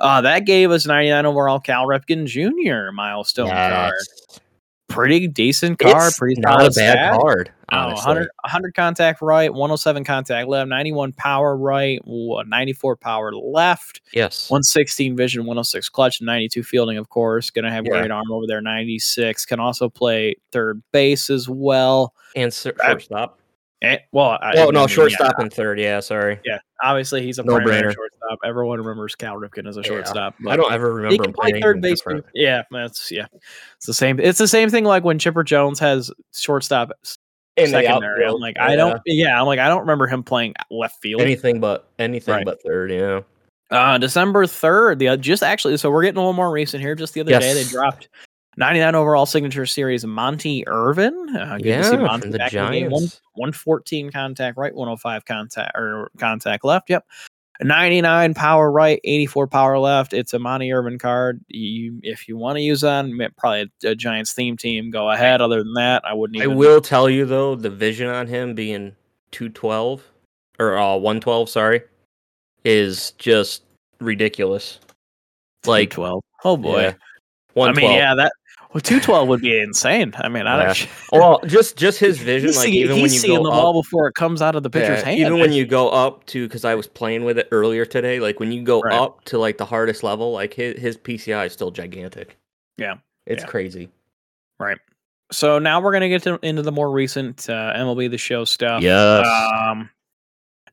Uh, 0.00 0.20
that 0.20 0.46
gave 0.46 0.70
us 0.70 0.86
99 0.86 1.26
overall 1.26 1.60
Cal 1.60 1.86
Ripken 1.86 2.26
Jr. 2.26 2.92
milestone 2.92 3.48
yes. 3.48 3.72
card. 3.72 4.42
Pretty 4.88 5.28
decent 5.28 5.78
card. 5.78 6.08
It's 6.08 6.18
pretty 6.18 6.40
not 6.40 6.62
a 6.62 6.64
bad 6.64 6.72
stat. 6.72 7.20
card. 7.20 7.52
Oh, 7.70 7.88
100, 7.88 8.28
100 8.44 8.74
contact 8.74 9.20
right, 9.20 9.52
107 9.52 10.02
contact 10.04 10.48
left, 10.48 10.68
91 10.70 11.12
power 11.12 11.54
right, 11.54 12.00
94 12.06 12.96
power 12.96 13.34
left. 13.34 14.00
Yes. 14.14 14.48
116 14.48 15.14
vision, 15.14 15.42
106 15.42 15.90
clutch, 15.90 16.22
92 16.22 16.62
fielding, 16.62 16.96
of 16.96 17.10
course. 17.10 17.50
Going 17.50 17.66
to 17.66 17.70
have 17.70 17.84
yeah. 17.84 17.98
great 17.98 18.10
arm 18.10 18.32
over 18.32 18.46
there, 18.46 18.62
96. 18.62 19.44
Can 19.44 19.60
also 19.60 19.90
play 19.90 20.36
third 20.52 20.82
base 20.92 21.28
as 21.28 21.48
well. 21.48 22.14
And 22.34 22.52
shortstop. 22.52 23.38
Eh, 23.80 23.98
well, 24.10 24.38
I, 24.42 24.54
oh 24.56 24.70
no, 24.70 24.88
shortstop 24.88 25.34
yeah. 25.38 25.42
and 25.42 25.52
third. 25.52 25.78
Yeah, 25.78 26.00
sorry. 26.00 26.40
Yeah, 26.44 26.58
obviously 26.82 27.22
he's 27.22 27.38
a 27.38 27.44
no 27.44 27.56
primary 27.56 27.82
brainer. 27.82 27.94
shortstop. 27.94 28.38
Everyone 28.44 28.78
remembers 28.78 29.14
Cal 29.14 29.36
Ripken 29.36 29.68
as 29.68 29.76
a 29.76 29.84
shortstop. 29.84 30.34
Yeah. 30.40 30.50
I 30.50 30.56
don't 30.56 30.72
ever 30.72 30.94
remember 30.94 31.24
him 31.24 31.32
playing 31.32 31.62
third 31.62 31.80
base. 31.80 32.02
Yeah, 32.34 32.62
that's 32.72 33.12
yeah. 33.12 33.26
It's 33.76 33.86
the 33.86 33.94
same. 33.94 34.18
It's 34.18 34.38
the 34.38 34.48
same 34.48 34.68
thing 34.68 34.84
like 34.84 35.04
when 35.04 35.20
Chipper 35.20 35.44
Jones 35.44 35.78
has 35.78 36.10
shortstop 36.34 36.90
in 37.56 37.70
secondary. 37.70 38.26
I'm 38.26 38.34
like, 38.40 38.58
I 38.58 38.74
don't. 38.74 39.00
Yeah, 39.06 39.40
I'm 39.40 39.46
like, 39.46 39.60
I 39.60 39.68
don't 39.68 39.80
remember 39.80 40.08
him 40.08 40.24
playing 40.24 40.54
left 40.72 41.00
field. 41.00 41.20
Anything 41.20 41.60
but 41.60 41.88
anything 42.00 42.34
right. 42.34 42.44
but 42.44 42.60
third. 42.62 42.90
Yeah. 42.90 43.20
Uh, 43.70 43.98
December 43.98 44.46
third. 44.46 44.98
The 44.98 45.16
just 45.16 45.44
actually, 45.44 45.76
so 45.76 45.88
we're 45.90 46.02
getting 46.02 46.16
a 46.16 46.20
little 46.20 46.32
more 46.32 46.50
recent 46.50 46.82
here. 46.82 46.96
Just 46.96 47.14
the 47.14 47.20
other 47.20 47.30
yes. 47.30 47.42
day, 47.42 47.54
they 47.54 47.64
dropped 47.64 48.08
99 48.58 48.94
overall 48.96 49.24
signature 49.24 49.66
series, 49.66 50.04
Monte 50.04 50.64
Irvin. 50.66 51.14
Uh, 51.34 51.58
yeah, 51.60 51.82
to 51.82 51.84
see 51.84 51.96
Monte 51.96 52.30
the 52.30 52.38
Giants. 52.50 52.92
One, 52.92 53.04
114 53.34 54.10
contact 54.10 54.58
right, 54.58 54.74
105 54.74 55.24
contact 55.24 55.76
or 55.76 56.10
contact 56.18 56.64
left. 56.64 56.90
Yep. 56.90 57.06
99 57.60 58.34
power 58.34 58.70
right, 58.70 59.00
84 59.04 59.46
power 59.46 59.78
left. 59.78 60.12
It's 60.12 60.34
a 60.34 60.40
Monte 60.40 60.72
Irvin 60.72 60.98
card. 60.98 61.40
You, 61.48 62.00
if 62.02 62.28
you 62.28 62.36
want 62.36 62.56
to 62.56 62.62
use 62.62 62.80
that, 62.80 63.06
probably 63.36 63.70
a, 63.84 63.90
a, 63.90 63.94
Giants 63.94 64.32
theme 64.32 64.56
team. 64.56 64.90
Go 64.90 65.10
ahead. 65.10 65.40
Other 65.40 65.62
than 65.62 65.74
that, 65.74 66.04
I 66.04 66.12
wouldn't. 66.12 66.36
Even... 66.36 66.50
I 66.50 66.54
will 66.54 66.80
tell 66.80 67.08
you 67.08 67.26
though, 67.26 67.54
the 67.54 67.70
vision 67.70 68.08
on 68.08 68.26
him 68.26 68.54
being 68.54 68.94
212 69.30 70.02
or 70.58 70.76
uh, 70.76 70.96
112, 70.96 71.48
sorry, 71.48 71.82
is 72.64 73.12
just 73.12 73.62
ridiculous. 74.00 74.80
Like 75.64 75.90
12. 75.90 76.22
Oh 76.44 76.56
boy. 76.56 76.80
Yeah. 76.82 76.94
I 77.56 77.72
mean, 77.72 77.90
yeah, 77.90 78.14
that 78.14 78.32
well, 78.72 78.82
two 78.82 79.00
twelve 79.00 79.28
would 79.28 79.40
be 79.40 79.58
insane. 79.58 80.12
I 80.16 80.28
mean, 80.28 80.46
I 80.46 80.66
don't. 80.66 80.88
well, 81.12 81.40
just 81.46 81.76
just 81.76 81.98
his 81.98 82.18
vision, 82.22 82.50
like 82.50 82.66
see, 82.66 82.80
even 82.80 82.96
when 82.96 83.04
you 83.04 83.08
seeing 83.08 83.36
go 83.38 83.44
the 83.44 83.50
up, 83.50 83.62
ball 83.62 83.82
before 83.82 84.08
it 84.08 84.14
comes 84.14 84.42
out 84.42 84.56
of 84.56 84.62
the 84.62 84.70
pitcher's 84.70 85.00
yeah, 85.00 85.04
hand. 85.06 85.20
Even 85.20 85.38
when 85.38 85.52
you 85.52 85.64
go 85.64 85.88
up 85.88 86.26
to, 86.26 86.46
because 86.46 86.64
I 86.64 86.74
was 86.74 86.86
playing 86.86 87.24
with 87.24 87.38
it 87.38 87.48
earlier 87.50 87.86
today, 87.86 88.20
like 88.20 88.40
when 88.40 88.52
you 88.52 88.62
go 88.62 88.80
right. 88.80 88.92
up 88.92 89.24
to 89.26 89.38
like 89.38 89.56
the 89.56 89.64
hardest 89.64 90.02
level, 90.02 90.32
like 90.32 90.52
his 90.52 90.78
his 90.78 90.96
PCI 90.98 91.46
is 91.46 91.52
still 91.52 91.70
gigantic. 91.70 92.36
Yeah, 92.76 92.96
it's 93.26 93.42
yeah. 93.42 93.48
crazy. 93.48 93.88
Right. 94.58 94.78
So 95.32 95.58
now 95.58 95.80
we're 95.80 95.92
gonna 95.92 96.08
get 96.10 96.22
to, 96.24 96.38
into 96.42 96.62
the 96.62 96.72
more 96.72 96.90
recent 96.90 97.48
uh, 97.48 97.72
MLB 97.74 98.10
The 98.10 98.18
Show 98.18 98.44
stuff. 98.44 98.82
Yes. 98.82 99.26
Um, 99.26 99.88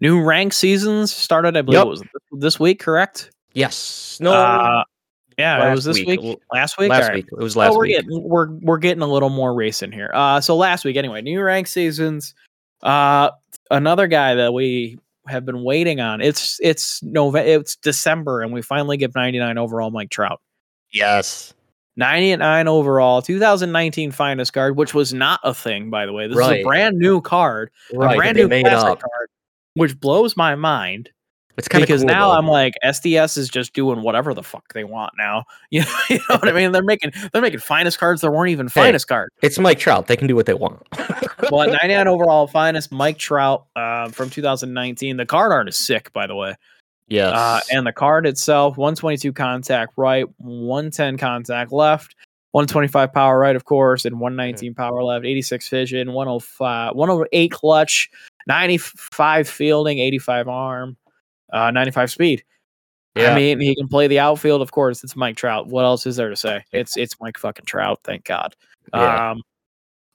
new 0.02 0.22
rank 0.22 0.52
seasons 0.52 1.14
started. 1.14 1.56
I 1.56 1.62
believe 1.62 1.78
yep. 1.78 1.86
it 1.86 1.90
was 1.90 2.04
this 2.34 2.60
week. 2.60 2.80
Correct. 2.80 3.32
Yes. 3.54 4.18
No. 4.20 4.34
Uh, 4.34 4.84
yeah, 5.38 5.58
last 5.58 5.68
it 5.68 5.76
was 5.76 5.86
this 5.86 6.06
week. 6.06 6.22
week. 6.22 6.40
Last 6.52 6.78
week. 6.78 6.90
Last 6.90 7.08
right. 7.08 7.16
week. 7.16 7.28
It 7.32 7.38
was 7.38 7.56
last 7.56 7.72
oh, 7.72 7.78
we're 7.78 7.84
week. 7.84 7.96
Getting, 7.98 8.24
we're 8.24 8.52
we're 8.62 8.78
getting 8.78 9.02
a 9.02 9.08
little 9.08 9.30
more 9.30 9.54
recent 9.54 9.94
here. 9.94 10.12
Uh, 10.14 10.40
so 10.42 10.56
last 10.56 10.86
week 10.86 10.96
anyway, 10.96 11.22
new 11.22 11.42
rank 11.42 11.68
seasons. 11.68 12.34
Uh, 12.84 13.32
another 13.72 14.08
guy 14.08 14.36
that 14.36 14.54
we 14.54 14.98
have 15.28 15.46
been 15.46 15.64
waiting 15.64 16.00
on. 16.00 16.22
It's 16.22 16.60
it's 16.62 17.02
November. 17.04 17.48
It's 17.48 17.76
December, 17.76 18.42
and 18.42 18.54
we 18.54 18.62
finally 18.62 18.98
get 18.98 19.14
99 19.16 19.58
overall 19.58 19.92
Mike 19.92 20.10
Trout. 20.10 20.42
Yes. 20.92 21.54
99 21.98 22.68
overall, 22.68 23.22
2019 23.22 24.12
finest 24.12 24.52
card, 24.52 24.76
which 24.76 24.94
was 24.94 25.14
not 25.14 25.40
a 25.44 25.54
thing, 25.54 25.90
by 25.90 26.06
the 26.06 26.12
way. 26.12 26.28
This 26.28 26.38
right. 26.38 26.60
is 26.60 26.62
a 26.62 26.64
brand 26.64 26.98
new 26.98 27.22
card, 27.22 27.72
right, 27.94 28.14
a 28.14 28.18
brand 28.18 28.38
new 28.38 28.50
classic 28.50 29.00
card, 29.00 29.30
which 29.76 29.98
blows 30.00 30.36
my 30.36 30.56
mind. 30.56 31.10
It's 31.58 31.68
kind 31.68 31.84
of 31.84 31.88
because 31.88 32.02
cool, 32.02 32.08
now 32.08 32.32
though. 32.32 32.38
I'm 32.38 32.48
like 32.48 32.74
SDS 32.84 33.38
is 33.38 33.50
just 33.50 33.74
doing 33.74 34.02
whatever 34.02 34.34
the 34.34 34.44
fuck 34.44 34.74
they 34.74 34.84
want 34.84 35.14
now. 35.18 35.46
You 35.72 35.82
know, 35.82 35.98
you 36.10 36.18
know 36.18 36.36
what 36.36 36.48
I 36.48 36.52
mean? 36.54 36.72
They're 36.72 36.84
making 36.84 37.12
they're 37.34 37.42
making 37.42 37.60
finest 37.60 38.00
cards 38.00 38.22
that 38.22 38.32
weren't 38.32 38.50
even 38.50 38.70
finest 38.70 39.06
hey, 39.10 39.16
cards. 39.16 39.34
It's 39.42 39.60
Mike 39.60 39.80
Trout. 39.80 40.08
They 40.08 40.16
can 40.16 40.28
do 40.28 40.36
what 40.36 40.46
they 40.46 40.54
want. 40.54 40.82
well, 41.52 41.68
99 41.68 42.08
overall 42.08 42.48
finest 42.48 42.92
Mike 42.92 43.18
Trout 43.18 43.66
uh, 43.76 44.10
from 44.10 44.30
2019. 44.30 45.18
The 45.18 45.26
card 45.26 45.52
art 45.52 45.68
is 45.68 45.78
sick, 45.78 46.14
by 46.14 46.28
the 46.28 46.36
way. 46.36 46.56
Yes. 47.08 47.34
Uh, 47.34 47.60
and 47.72 47.86
the 47.86 47.92
card 47.92 48.26
itself, 48.26 48.78
122 48.78 49.34
contact 49.34 49.94
right, 49.98 50.26
110 50.38 51.18
contact 51.18 51.72
left, 51.72 52.16
125 52.52 53.12
power 53.12 53.38
right, 53.38 53.56
of 53.56 53.66
course, 53.66 54.06
and 54.06 54.20
119 54.20 54.72
mm-hmm. 54.72 54.82
power 54.82 55.04
left, 55.04 55.26
86 55.26 55.68
vision, 55.70 56.14
105, 56.14 56.96
108 56.96 57.52
clutch, 57.52 58.10
95 58.48 59.50
fielding, 59.50 60.00
85 60.00 60.48
arm 60.48 60.98
uh, 61.54 61.72
95 61.72 62.12
speed. 62.12 62.44
Yeah. 63.16 63.32
I 63.32 63.36
mean, 63.36 63.60
he 63.62 63.76
can 63.76 63.88
play 63.88 64.08
the 64.08 64.20
outfield, 64.20 64.62
of 64.62 64.72
course. 64.72 65.04
It's 65.04 65.16
Mike 65.16 65.38
Trout. 65.38 65.68
What 65.68 65.86
else 65.86 66.06
is 66.06 66.18
there 66.18 66.30
to 66.30 66.36
say? 66.36 66.64
It's 66.74 66.98
it's 66.98 67.16
Mike 67.22 67.38
fucking 67.38 67.66
Trout. 67.66 68.00
Thank 68.04 68.26
God. 68.26 68.56
Yeah. 68.94 69.32
Um, 69.32 69.42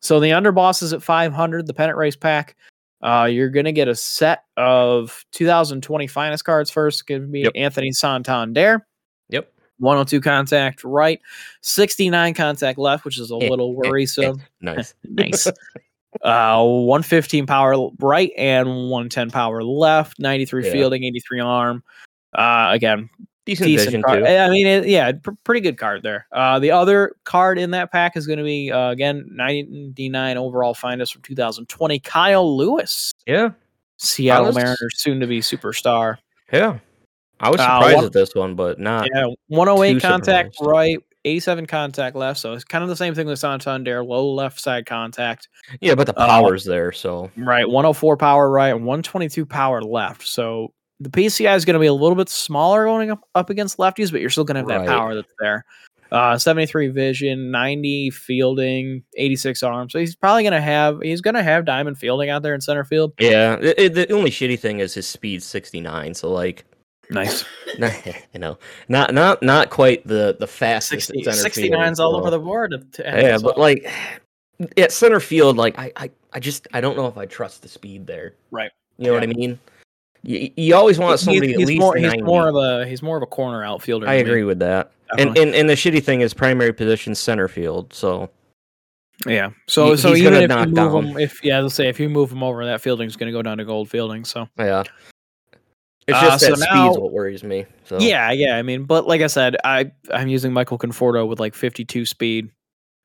so 0.00 0.20
the 0.20 0.30
underboss 0.30 0.82
is 0.82 0.92
at 0.92 1.02
500. 1.02 1.66
The 1.66 1.74
pennant 1.74 1.96
race 1.98 2.16
pack 2.16 2.56
Uh, 3.02 3.24
you're 3.30 3.48
gonna 3.48 3.72
get 3.72 3.88
a 3.88 3.94
set 3.94 4.44
of 4.58 5.24
2020 5.32 6.06
finest 6.06 6.44
cards 6.44 6.70
first. 6.70 7.06
Give 7.06 7.26
me 7.28 7.44
Yep. 7.44 7.52
Anthony 7.54 7.92
Santander. 7.92 8.86
Yep. 9.30 9.50
102 9.78 10.20
contact 10.20 10.84
right, 10.84 11.18
69 11.62 12.34
contact 12.34 12.78
left, 12.78 13.06
which 13.06 13.18
is 13.18 13.30
a 13.30 13.36
Eh, 13.36 13.48
little 13.48 13.74
worrisome. 13.74 14.42
Nice. 14.60 14.92
nice. 15.04 15.48
Uh, 16.22 16.62
115 16.64 17.46
power 17.46 17.88
right 18.00 18.32
and 18.36 18.68
110 18.90 19.30
power 19.30 19.62
left, 19.62 20.18
93 20.18 20.66
Yeah. 20.66 20.72
fielding, 20.72 21.04
83 21.04 21.40
arm. 21.40 21.82
Uh, 22.34 22.68
again, 22.72 23.08
Decent, 23.46 23.66
decent 23.68 24.04
card. 24.04 24.20
too. 24.20 24.26
I 24.26 24.48
mean, 24.50 24.66
it, 24.66 24.86
yeah, 24.86 25.12
pr- 25.12 25.30
pretty 25.44 25.60
good 25.60 25.78
card 25.78 26.02
there. 26.02 26.26
Uh, 26.32 26.58
the 26.58 26.70
other 26.72 27.14
card 27.24 27.58
in 27.58 27.70
that 27.72 27.90
pack 27.90 28.16
is 28.16 28.26
going 28.26 28.38
to 28.38 28.44
be 28.44 28.70
uh, 28.70 28.90
again 28.90 29.24
99 29.30 30.36
overall 30.36 30.74
finest 30.74 31.12
from 31.12 31.22
2020, 31.22 31.98
Kyle 32.00 32.56
Lewis, 32.56 33.12
Yeah. 33.26 33.50
Seattle 33.98 34.46
was- 34.46 34.56
Mariners, 34.56 34.94
soon 34.96 35.20
to 35.20 35.26
be 35.26 35.40
superstar. 35.40 36.18
Yeah. 36.52 36.78
I 37.40 37.50
was 37.50 37.60
Uh, 37.60 37.64
surprised 37.64 37.96
one- 37.96 38.04
at 38.04 38.12
this 38.12 38.34
one, 38.34 38.54
but 38.54 38.78
not. 38.78 39.08
Yeah, 39.14 39.26
108 39.48 39.94
too 39.94 40.00
contact 40.00 40.54
surprised. 40.56 40.70
right, 40.72 40.98
87 41.24 41.66
contact 41.66 42.16
left. 42.16 42.40
So 42.40 42.52
it's 42.54 42.64
kind 42.64 42.82
of 42.82 42.88
the 42.88 42.96
same 42.96 43.14
thing 43.14 43.26
with 43.26 43.38
Santander, 43.38 44.02
low 44.02 44.32
left 44.32 44.60
side 44.60 44.86
contact. 44.86 45.48
Yeah, 45.80 45.94
but 45.94 46.06
the 46.06 46.18
Uh, 46.18 46.26
power's 46.26 46.64
there, 46.64 46.92
so 46.92 47.30
Right, 47.36 47.68
104 47.68 48.16
power 48.16 48.50
right 48.50 48.68
and 48.74 48.84
122 48.86 49.44
power 49.46 49.82
left. 49.82 50.26
So 50.26 50.72
the 50.98 51.10
PCI 51.10 51.54
is 51.56 51.64
going 51.64 51.74
to 51.74 51.80
be 51.80 51.86
a 51.86 51.92
little 51.94 52.16
bit 52.16 52.28
smaller 52.28 52.84
going 52.84 53.10
up, 53.10 53.20
up 53.34 53.50
against 53.50 53.78
lefties, 53.78 54.10
but 54.10 54.20
you're 54.20 54.30
still 54.30 54.44
going 54.44 54.54
to 54.54 54.60
have 54.72 54.86
that 54.86 54.86
power 54.88 55.14
that's 55.14 55.32
there. 55.40 55.64
Uh, 56.12 56.36
73 56.36 56.88
vision, 56.88 57.52
90 57.52 58.10
fielding, 58.10 59.02
86 59.16 59.62
arm. 59.62 59.88
So 59.88 59.98
he's 60.00 60.16
probably 60.16 60.42
going 60.42 60.54
to 60.54 60.60
have 60.60 61.00
he's 61.02 61.20
going 61.20 61.34
to 61.36 61.42
have 61.42 61.64
diamond 61.64 61.98
fielding 61.98 62.30
out 62.30 62.42
there 62.42 62.52
in 62.54 62.60
center 62.60 62.82
field. 62.84 63.12
yeah. 63.20 63.54
It, 63.60 63.78
it- 63.78 63.94
the 63.94 64.12
only 64.12 64.30
shitty 64.30 64.58
thing 64.58 64.80
is 64.80 64.94
his 64.94 65.06
speed 65.06 65.42
69, 65.42 66.14
so 66.14 66.30
like, 66.32 66.64
Nice. 67.10 67.44
you 68.32 68.38
know, 68.40 68.58
not 68.88 69.12
not 69.14 69.42
not 69.42 69.70
quite 69.70 70.06
the 70.06 70.36
the 70.38 70.46
fastest 70.46 71.08
60, 71.08 71.28
at 71.28 71.34
center 71.34 71.48
69's 71.50 71.98
field, 71.98 72.00
all 72.00 72.12
so- 72.12 72.20
over 72.20 72.30
the 72.30 72.38
board. 72.38 72.70
to- 72.72 73.02
to 73.02 73.02
Yeah, 73.02 73.38
but 73.38 73.52
off. 73.52 73.58
like 73.58 73.90
at 74.76 74.92
center 74.92 75.20
field, 75.20 75.56
like 75.56 75.78
I, 75.78 75.92
I 75.96 76.10
I 76.32 76.40
just 76.40 76.68
I 76.72 76.80
don't 76.80 76.96
know 76.96 77.06
if 77.06 77.16
I 77.18 77.26
trust 77.26 77.62
the 77.62 77.68
speed 77.68 78.06
there. 78.06 78.34
Right. 78.50 78.70
You 78.98 79.06
know 79.06 79.12
Yeah. 79.12 79.20
what 79.20 79.22
I 79.24 79.32
mean? 79.32 79.58
You, 80.22 80.50
you 80.56 80.74
always 80.74 80.98
want 80.98 81.18
somebody 81.18 81.48
he's, 81.48 81.62
at 81.62 81.66
least 81.66 81.80
more, 81.80 81.94
90. 81.98 82.18
he's 82.18 82.22
more 82.24 82.48
of 82.48 82.54
a 82.56 82.86
he's 82.86 83.02
more 83.02 83.16
of 83.16 83.22
a 83.22 83.26
corner 83.26 83.64
outfielder. 83.64 84.06
I 84.06 84.18
to 84.18 84.24
me, 84.24 84.30
agree 84.30 84.44
with 84.44 84.58
that. 84.58 84.92
And, 85.12 85.18
definitely. 85.34 85.42
and 85.42 85.54
and 85.54 85.70
the 85.70 85.74
shitty 85.74 86.02
thing 86.04 86.20
is 86.20 86.34
primary 86.34 86.72
position 86.74 87.14
center 87.14 87.48
field. 87.48 87.94
So 87.94 88.28
yeah. 89.26 89.50
So 89.66 89.92
he- 89.92 89.96
so 89.96 90.10
he's 90.10 90.18
even 90.22 90.32
gonna 90.34 90.44
if 90.44 90.50
you 90.50 90.56
knock 90.56 90.68
move 90.68 90.74
down. 91.04 91.06
him, 91.12 91.18
if 91.18 91.42
yeah, 91.42 91.60
let's 91.60 91.74
say 91.74 91.88
if 91.88 91.98
you 91.98 92.08
move 92.10 92.30
him 92.30 92.42
over, 92.42 92.64
that 92.66 92.80
fielding's 92.82 93.16
going 93.16 93.28
to 93.28 93.36
go 93.36 93.42
down 93.42 93.58
to 93.58 93.64
gold 93.64 93.88
fielding. 93.90 94.24
So 94.26 94.46
yeah, 94.58 94.84
it's 96.10 96.18
Uh, 96.18 96.22
just 96.30 96.44
so 96.44 96.54
that 96.54 96.68
now- 96.72 96.86
speed's 96.88 96.98
what 96.98 97.12
worries 97.12 97.42
me. 97.44 97.66
So 97.84 97.98
Yeah, 97.98 98.30
yeah. 98.32 98.56
I 98.56 98.62
mean, 98.62 98.84
but 98.84 99.06
like 99.06 99.20
I 99.22 99.26
said, 99.28 99.56
I 99.64 99.90
I'm 100.12 100.28
using 100.28 100.52
Michael 100.52 100.78
Conforto 100.78 101.26
with 101.28 101.40
like 101.40 101.54
52 101.54 102.04
speed 102.06 102.50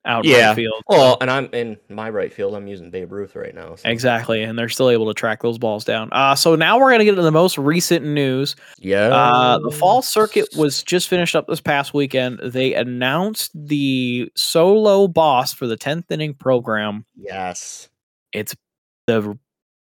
out 0.08 0.24
Yeah. 0.24 0.50
right 0.50 0.56
field. 0.56 0.84
Well, 0.88 1.18
and 1.20 1.32
I'm 1.32 1.50
in 1.52 1.78
my 1.90 2.12
right 2.12 2.32
field. 2.32 2.54
I'm 2.54 2.68
using 2.68 2.92
Babe 2.92 3.12
Ruth 3.12 3.36
right 3.36 3.56
now. 3.56 3.74
So. 3.74 3.90
Exactly, 3.90 4.44
and 4.44 4.58
they're 4.60 4.70
still 4.70 4.92
able 4.92 5.08
to 5.08 5.16
track 5.16 5.42
those 5.42 5.58
balls 5.58 5.84
down. 5.84 6.10
Uh, 6.12 6.36
so 6.36 6.54
now 6.56 6.78
we're 6.78 6.92
gonna 6.92 7.06
get 7.06 7.12
into 7.12 7.24
the 7.24 7.32
most 7.32 7.58
recent 7.58 8.06
news. 8.06 8.56
Yeah. 8.78 9.08
Uh, 9.08 9.58
the 9.58 9.72
fall 9.72 10.04
circuit 10.04 10.48
was 10.56 10.84
just 10.84 11.08
finished 11.10 11.36
up 11.36 11.48
this 11.48 11.60
past 11.60 11.96
weekend. 11.96 12.40
They 12.44 12.76
announced 12.76 13.50
the 13.56 14.32
solo 14.36 15.08
boss 15.08 15.54
for 15.54 15.66
the 15.66 15.76
10th 15.78 16.12
inning 16.12 16.36
program. 16.36 17.06
yes. 17.18 17.90
It's 18.32 18.56
the 19.08 19.38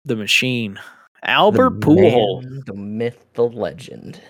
the 0.04 0.16
machine, 0.16 0.78
Albert 1.24 1.80
the 1.80 1.86
Pujols. 1.86 2.42
man, 2.44 2.62
the 2.66 2.74
myth, 2.74 3.26
the 3.34 3.44
legend. 3.44 4.20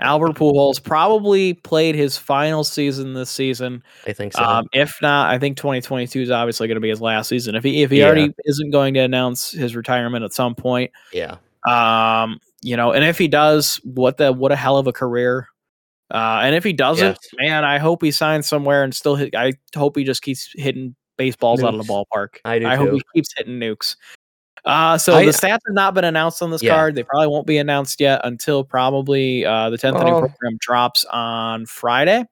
Albert 0.00 0.34
Pujols 0.36 0.80
probably 0.82 1.54
played 1.54 1.96
his 1.96 2.16
final 2.16 2.62
season 2.62 3.14
this 3.14 3.30
season. 3.30 3.82
I 4.06 4.12
think 4.12 4.32
so. 4.32 4.44
Um, 4.44 4.66
if 4.72 4.96
not, 5.02 5.28
I 5.28 5.38
think 5.40 5.56
2022 5.56 6.20
is 6.22 6.30
obviously 6.30 6.68
going 6.68 6.76
to 6.76 6.80
be 6.80 6.88
his 6.88 7.00
last 7.00 7.28
season. 7.28 7.56
If 7.56 7.64
he 7.64 7.82
if 7.82 7.90
he 7.90 7.98
Yeah. 7.98 8.06
already 8.06 8.32
isn't 8.44 8.70
going 8.70 8.94
to 8.94 9.00
announce 9.00 9.50
his 9.50 9.74
retirement 9.74 10.24
at 10.24 10.32
some 10.32 10.54
point, 10.54 10.92
yeah. 11.12 11.38
um, 11.68 12.38
you 12.62 12.76
know, 12.76 12.92
and 12.92 13.04
if 13.04 13.18
he 13.18 13.26
does, 13.26 13.80
what 13.82 14.18
the 14.18 14.32
what 14.32 14.52
a 14.52 14.56
hell 14.56 14.76
of 14.76 14.86
a 14.86 14.92
career. 14.92 15.48
Uh, 16.12 16.40
and 16.44 16.54
if 16.54 16.62
he 16.64 16.72
doesn't, 16.72 17.04
Yes. 17.20 17.28
man, 17.38 17.64
I 17.64 17.78
hope 17.78 18.02
he 18.02 18.12
signs 18.12 18.46
somewhere 18.46 18.84
and 18.84 18.94
still 18.94 19.16
hit. 19.16 19.34
I 19.34 19.52
hope 19.76 19.96
he 19.96 20.04
just 20.04 20.22
keeps 20.22 20.48
hitting 20.54 20.94
baseballs 21.16 21.62
out 21.62 21.74
of 21.74 21.84
the 21.84 21.92
ballpark. 21.92 22.36
I 22.44 22.60
do 22.60 22.66
I 22.68 22.76
hope 22.76 22.92
he 22.92 23.02
keeps 23.14 23.34
hitting 23.36 23.58
nukes. 23.58 23.96
Uh, 24.64 24.98
so 24.98 25.14
I- 25.14 25.24
the 25.24 25.30
stats 25.30 25.48
have 25.50 25.60
not 25.74 25.94
been 25.94 26.04
announced 26.04 26.42
on 26.42 26.50
this 26.50 26.62
Yeah. 26.62 26.74
card. 26.74 26.94
They 26.94 27.02
probably 27.02 27.28
won't 27.28 27.46
be 27.46 27.58
announced 27.58 28.00
yet 28.00 28.20
until 28.24 28.64
probably 28.64 29.44
uh, 29.44 29.70
the 29.70 29.78
10th 29.78 30.00
inning 30.00 30.12
Well- 30.14 30.20
program 30.22 30.58
drops 30.60 31.04
on 31.06 31.66
Friday. 31.66 32.24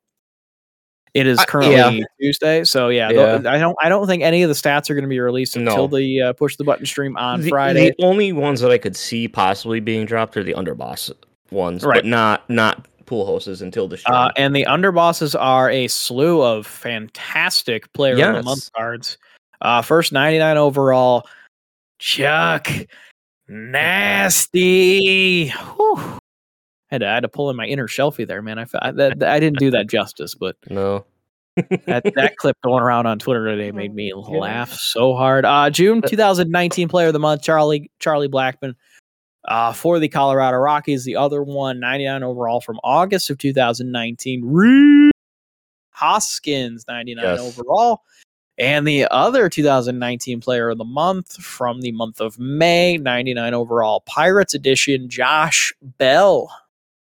It 1.15 1.27
is 1.27 1.39
I- 1.39 1.45
currently 1.47 1.77
yeah. 1.77 2.05
Tuesday, 2.21 2.65
so 2.65 2.89
yeah, 2.91 3.09
Yeah. 3.11 3.41
I 3.51 3.59
don't. 3.59 3.77
I 3.83 3.89
don't 3.89 4.07
think 4.07 4.23
any 4.23 4.43
of 4.43 4.49
the 4.51 4.55
stats 4.55 4.91
are 4.91 4.95
going 4.95 5.05
to 5.05 5.09
be 5.09 5.19
released 5.21 5.57
until 5.57 5.89
No. 5.89 5.97
the 5.97 6.21
uh, 6.21 6.33
push 6.35 6.57
the 6.57 6.65
button 6.65 6.85
stream 6.85 7.17
on 7.17 7.41
the, 7.41 7.49
Friday. 7.49 7.95
The 7.97 8.05
only 8.05 8.33
ones 8.33 8.61
that 8.61 8.71
I 8.71 8.77
could 8.77 8.97
see 8.97 9.27
possibly 9.27 9.81
being 9.81 10.05
dropped 10.05 10.37
are 10.37 10.43
the 10.45 10.53
underboss 10.53 11.11
ones, 11.51 11.85
Right. 11.85 11.97
but 11.99 12.05
not 12.05 12.49
not 12.51 12.87
Pujols 13.07 13.63
until 13.63 13.87
the 13.89 13.97
stream. 13.97 14.15
Uh, 14.15 14.31
and 14.37 14.55
the 14.55 14.67
underbosses 14.69 15.35
are 15.41 15.71
a 15.71 15.87
slew 15.89 16.43
of 16.43 16.67
fantastic 16.67 17.91
player 17.95 18.15
of 18.29 18.35
the 18.35 18.43
month 18.43 18.71
cards. 18.77 19.17
Uh, 19.63 19.81
first 19.81 20.13
99 20.13 20.57
overall, 20.59 21.25
Chuck 21.99 22.69
Nasty. 23.49 25.49
Whew. 25.49 26.19
Had 26.89 27.01
to, 27.01 27.09
I 27.09 27.15
had 27.15 27.21
to 27.21 27.29
pull 27.29 27.51
in 27.51 27.57
my 27.57 27.67
inner 27.67 27.89
shelfie 27.89 28.27
there, 28.27 28.43
man. 28.43 28.59
I, 28.59 28.67
I, 28.81 28.91
that, 28.93 29.23
I 29.23 29.41
didn't 29.41 29.59
do 29.59 29.71
that 29.73 29.89
justice, 29.89 30.35
but 30.35 30.57
no. 30.71 31.05
that, 31.87 32.05
that 32.15 32.37
clip 32.37 32.57
going 32.63 32.83
around 32.83 33.07
on 33.07 33.19
Twitter 33.19 33.45
today 33.47 33.73
made 33.73 33.95
me 33.95 34.13
laugh 34.15 34.73
so 34.73 35.15
hard. 35.15 35.45
Uh, 35.45 35.71
June 35.71 36.03
2019 36.07 36.89
Player 36.89 37.09
of 37.09 37.13
the 37.13 37.19
Month, 37.19 37.43
Charlie 37.43 37.91
Charlie 37.99 38.29
Blackmon. 38.29 38.75
Uh, 39.49 39.73
for 39.73 40.01
the 40.01 40.09
Colorado 40.09 40.57
Rockies, 40.57 41.05
the 41.05 41.15
other 41.15 41.41
one, 41.41 41.79
99 41.79 42.25
overall 42.25 42.61
from 42.61 42.81
August 42.83 43.31
of 43.31 43.39
2019, 43.39 44.43
Rhys 44.45 45.13
Hoskins, 45.93 46.85
99 46.89 47.25
Yes. 47.25 47.41
overall. 47.41 48.01
And 48.59 48.87
the 48.89 49.07
other 49.11 49.49
2019 49.49 50.41
Player 50.41 50.71
of 50.71 50.79
the 50.79 50.85
Month 50.85 51.37
from 51.43 51.81
the 51.83 51.93
month 51.93 52.21
of 52.21 52.39
May, 52.39 52.97
99 52.97 53.53
overall, 53.55 54.01
Pirates 54.07 54.55
edition, 54.55 55.09
Josh 55.09 55.73
Bell. 55.83 56.51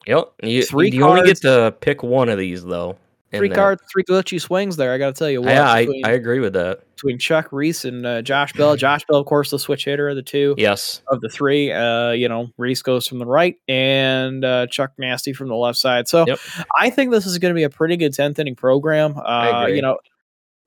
Yep. 0.06 0.32
You, 0.42 0.62
Three 0.62 0.90
you 0.90 1.04
only 1.04 1.26
get 1.26 1.38
to 1.42 1.74
pick 1.80 2.02
one 2.02 2.28
of 2.28 2.38
these 2.38 2.64
though. 2.64 2.96
Three 3.32 3.48
that. 3.48 3.54
cards, 3.54 3.82
three 3.92 4.02
glitchy 4.02 4.40
swings 4.40 4.76
there. 4.76 4.92
I 4.92 4.98
got 4.98 5.14
to 5.14 5.18
tell 5.18 5.30
you 5.30 5.40
what. 5.40 5.50
Yeah, 5.50 5.70
I, 5.70 5.84
between- 5.86 6.04
I 6.06 6.10
agree 6.10 6.40
with 6.40 6.52
that. 6.54 6.80
between 6.96 7.16
Chuck 7.18 7.52
Rhys 7.52 7.84
and 7.84 8.04
uh, 8.04 8.22
Josh 8.22 8.52
Bell. 8.54 8.74
Josh 8.76 9.04
Bell, 9.06 9.18
of 9.18 9.26
course, 9.26 9.50
the 9.50 9.58
switch 9.58 9.84
hitter 9.84 10.08
of 10.08 10.16
the 10.16 10.22
two 10.22 10.56
Yes. 10.58 11.00
of 11.08 11.20
the 11.20 11.28
three. 11.28 11.70
Uh, 11.70 12.10
you 12.10 12.28
know, 12.28 12.48
Rhys 12.58 12.82
goes 12.82 13.06
from 13.06 13.18
the 13.20 13.26
right 13.26 13.54
and 13.68 14.44
uh, 14.44 14.66
Chuck 14.66 14.92
Nasty 14.98 15.32
from 15.32 15.46
the 15.48 15.54
left 15.54 15.78
side. 15.78 16.08
So 16.08 16.24
Yep. 16.26 16.40
I 16.76 16.90
think 16.90 17.12
this 17.12 17.24
is 17.24 17.38
going 17.38 17.54
to 17.54 17.56
be 17.56 17.62
a 17.62 17.70
pretty 17.70 17.96
good 17.96 18.14
tenth 18.14 18.38
inning 18.40 18.56
program. 18.56 19.16
Uh, 19.16 19.62
agree. 19.64 19.76
you 19.76 19.82
know, 19.82 19.98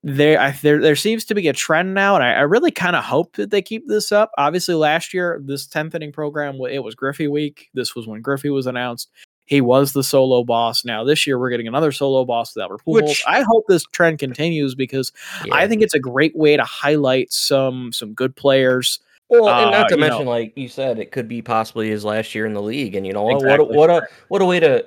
there, 0.03 0.39
I, 0.39 0.51
there 0.61 0.81
there 0.81 0.95
seems 0.97 1.23
to 1.25 1.35
be 1.35 1.47
a 1.47 1.53
trend 1.53 1.93
now, 1.93 2.15
and 2.15 2.23
I, 2.23 2.33
I 2.33 2.41
really 2.41 2.71
kind 2.71 2.95
of 2.95 3.03
hope 3.03 3.37
that 3.37 3.51
they 3.51 3.61
keep 3.61 3.87
this 3.87 4.11
up. 4.11 4.31
Obviously, 4.37 4.75
last 4.75 5.13
year 5.13 5.39
this 5.43 5.65
tenth 5.65 5.95
inning 5.95 6.11
program 6.11 6.59
it 6.69 6.83
was 6.83 6.93
Griffey 6.93 7.27
week. 7.27 7.69
This 7.73 7.95
was 7.95 8.05
when 8.05 8.21
Griffey 8.21 8.49
was 8.49 8.67
announced. 8.67 9.09
He 9.45 9.61
was 9.61 9.93
the 9.93 10.03
solo 10.03 10.43
boss. 10.43 10.83
Now 10.85 11.03
this 11.03 11.25
year 11.25 11.39
we're 11.39 11.49
getting 11.49 11.67
another 11.67 11.91
solo 11.91 12.25
boss 12.25 12.53
with 12.53 12.63
Albert 12.63 12.81
Pujols. 12.85 13.07
Which- 13.07 13.23
I 13.27 13.41
hope 13.41 13.65
this 13.67 13.83
trend 13.91 14.19
continues 14.19 14.75
because 14.75 15.11
Yeah. 15.45 15.55
I 15.55 15.67
think 15.67 15.81
it's 15.81 15.93
a 15.93 15.99
great 15.99 16.35
way 16.35 16.57
to 16.57 16.63
highlight 16.63 17.31
some 17.31 17.91
some 17.93 18.13
good 18.13 18.35
players. 18.35 18.99
Well, 19.29 19.47
and 19.47 19.73
uh, 19.73 19.79
not 19.79 19.89
to 19.89 19.95
you 19.95 20.01
know- 20.01 20.07
mention, 20.09 20.25
like 20.27 20.53
you 20.57 20.67
said, 20.67 20.99
it 20.99 21.11
could 21.11 21.27
be 21.29 21.41
possibly 21.41 21.89
his 21.89 22.03
last 22.03 22.35
year 22.35 22.45
in 22.45 22.53
the 22.53 22.61
league, 22.61 22.95
and 22.95 23.07
you 23.07 23.13
know 23.13 23.23
what? 23.23 23.35
Exactly. 23.35 23.75
What 23.75 23.89
a, 23.89 23.93
what 23.93 24.03
a 24.03 24.07
what 24.27 24.41
a 24.41 24.45
way 24.45 24.59
to 24.59 24.85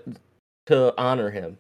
to 0.67 0.95
honor 0.99 1.31
him 1.31 1.57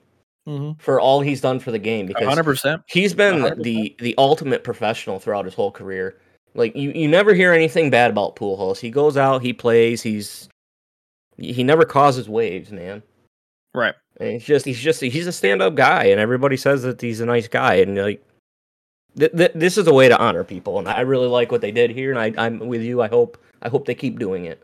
Mm-hmm. 0.47 0.79
for 0.79 1.01
all 1.01 1.21
he's 1.21 1.41
done 1.41 1.59
for 1.59 1.73
the 1.73 1.79
game 1.79 2.07
because 2.07 2.25
hundred 2.25 2.45
percent. 2.45 2.81
he's 2.87 3.13
been 3.13 3.41
100%. 3.41 3.63
the 3.65 3.97
the 3.99 4.15
ultimate 4.17 4.63
professional 4.63 5.19
throughout 5.19 5.45
his 5.45 5.55
whole 5.55 5.73
career. 5.73 6.21
Like 6.55 6.77
you, 6.77 6.93
you 6.93 7.09
never 7.09 7.35
hear 7.35 7.53
anything 7.53 7.91
bad 7.91 8.13
about 8.13 8.37
Pujols. 8.37 8.79
He 8.79 8.91
goes 8.91 9.17
out, 9.17 9.43
he 9.43 9.53
plays, 9.53 10.03
he's 10.03 10.49
he 11.37 11.65
never 11.65 11.85
causes 11.85 12.29
waves, 12.29 12.71
man. 12.71 13.03
Right. 13.75 13.95
And 14.19 14.31
it's 14.31 14.45
just 14.45 14.65
he's 14.65 14.81
just 14.81 15.01
he's 15.01 15.27
a 15.27 15.33
stand 15.33 15.61
up 15.63 15.75
guy, 15.75 16.05
and 16.05 16.21
everybody 16.21 16.57
says 16.57 16.83
that 16.83 17.01
he's 17.01 17.21
a 17.21 17.27
nice 17.27 17.49
guy, 17.49 17.75
and 17.75 17.97
like 17.99 18.25
th- 19.19 19.33
th- 19.33 19.53
this 19.55 19.77
is 19.77 19.87
a 19.87 19.93
way 19.93 20.09
to 20.09 20.19
honor 20.19 20.45
people, 20.45 20.79
and 20.79 20.89
I 20.89 21.01
really 21.01 21.27
like 21.27 21.53
what 21.53 21.61
they 21.61 21.73
did 21.73 21.91
here, 21.91 22.11
and 22.11 22.19
I, 22.19 22.33
I'm 22.43 22.61
with 22.61 22.83
you. 22.83 23.03
I 23.03 23.09
hope 23.09 23.37
I 23.63 23.69
hope 23.69 23.85
they 23.85 23.95
keep 23.95 24.19
doing 24.19 24.47
it. 24.47 24.63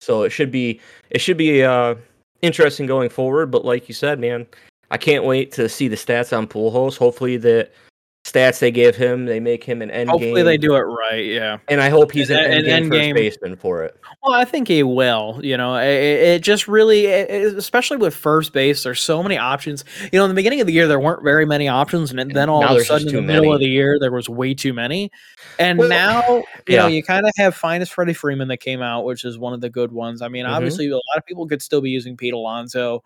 So 0.00 0.22
it 0.22 0.30
should 0.30 0.50
be 0.50 0.80
it 1.10 1.20
should 1.20 1.36
be 1.36 1.62
uh 1.62 1.96
interesting 2.42 2.86
going 2.86 3.08
forward. 3.08 3.50
But 3.50 3.64
like 3.64 3.88
you 3.88 3.94
said, 3.94 4.18
man, 4.18 4.46
I 4.90 4.98
can't 4.98 5.24
wait 5.24 5.52
to 5.52 5.68
see 5.68 5.88
the 5.88 5.96
stats 5.96 6.36
on 6.36 6.46
Pujols. 6.46 6.96
Hopefully 6.96 7.36
that 7.38 7.72
stats 8.32 8.58
they 8.58 8.70
give 8.70 8.94
him. 8.96 9.24
They 9.26 9.40
make 9.40 9.64
him 9.64 9.82
an 9.82 9.90
end. 9.90 10.10
Hopefully, 10.10 10.34
game. 10.34 10.44
they 10.44 10.56
do 10.58 10.74
it 10.76 10.80
right. 10.80 11.24
Yeah, 11.24 11.58
and 11.68 11.80
I 11.80 11.88
hope 11.88 12.12
he's 12.12 12.30
an, 12.30 12.38
An- 12.38 12.44
end, 12.44 12.54
an 12.58 12.64
game 12.64 12.72
end 12.82 12.88
first 12.90 13.00
game. 13.00 13.14
baseman 13.14 13.56
for 13.56 13.82
it. 13.84 13.96
Well, 14.22 14.34
I 14.34 14.44
think 14.44 14.68
he 14.68 14.82
will. 14.82 15.40
You 15.42 15.56
know, 15.56 15.76
it, 15.76 15.86
it 15.88 16.42
just 16.42 16.68
really, 16.68 17.06
it, 17.06 17.56
especially 17.56 17.96
with 17.96 18.14
first 18.14 18.52
base, 18.52 18.82
there's 18.82 19.00
so 19.00 19.22
many 19.22 19.38
options. 19.38 19.84
You 20.12 20.18
know, 20.18 20.24
in 20.24 20.28
the 20.30 20.34
beginning 20.34 20.60
of 20.60 20.66
the 20.66 20.72
year, 20.72 20.86
there 20.88 21.00
weren't 21.00 21.22
very 21.22 21.46
many 21.46 21.68
options, 21.68 22.10
and 22.12 22.30
then 22.30 22.48
all 22.48 22.60
Now 22.62 22.74
of 22.74 22.80
a 22.82 22.84
sudden, 22.84 23.08
in 23.08 23.14
the 23.14 23.22
middle 23.22 23.42
many. 23.44 23.54
of 23.54 23.60
the 23.60 23.66
year, 23.68 23.98
there 24.00 24.12
was 24.12 24.28
way 24.28 24.54
too 24.54 24.72
many. 24.72 25.10
And 25.58 25.78
Well, 25.78 25.88
now, 25.88 26.22
you 26.28 26.44
yeah. 26.68 26.82
know, 26.82 26.86
you 26.88 27.02
kind 27.02 27.24
of 27.26 27.32
have 27.36 27.54
finest 27.54 27.92
Freddie 27.92 28.12
Freeman 28.14 28.48
that 28.48 28.58
came 28.58 28.82
out, 28.82 29.04
which 29.04 29.24
is 29.24 29.38
one 29.38 29.52
of 29.52 29.60
the 29.60 29.70
good 29.70 29.92
ones. 29.92 30.22
I 30.22 30.28
mean, 30.28 30.44
Mhm. 30.44 30.50
obviously, 30.50 30.88
a 30.88 30.94
lot 30.94 31.02
of 31.16 31.24
people 31.26 31.46
could 31.46 31.62
still 31.62 31.80
be 31.80 31.90
using 31.90 32.16
Pete 32.16 32.34
Alonso, 32.34 33.02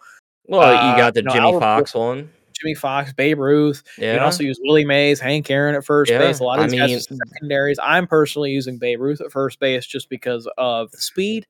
Well, 0.47 0.61
Uh, 0.63 0.91
you 0.91 0.97
got 0.99 1.15
the 1.15 1.23
Jimmie 1.23 1.53
Foxx 1.53 1.95
one. 1.95 2.29
Jimmie 2.63 2.75
Foxx, 2.75 3.13
Babe 3.13 3.39
Ruth. 3.39 3.83
You 3.97 4.05
can 4.05 4.19
also 4.21 4.43
use 4.43 4.59
Willie 4.63 4.85
Mays, 4.85 5.21
Hank 5.21 5.51
Aaron 5.51 5.75
at 5.75 5.85
first 5.85 6.11
Yeah, 6.11 6.19
base. 6.19 6.39
A 6.41 6.45
lot 6.45 6.59
of 6.59 6.67
I 6.67 6.69
these 6.69 6.81
guys 6.81 7.11
mean- 7.11 7.21
are 7.23 7.27
secondaries. 7.35 7.79
I'm 7.83 8.07
personally 8.07 8.51
using 8.51 8.79
Babe 8.79 9.01
Ruth 9.01 9.21
at 9.21 9.33
first 9.33 9.59
base 9.61 9.87
just 9.87 10.09
because 10.09 10.49
of 10.59 10.91
the 10.93 10.99
speed. 10.99 11.47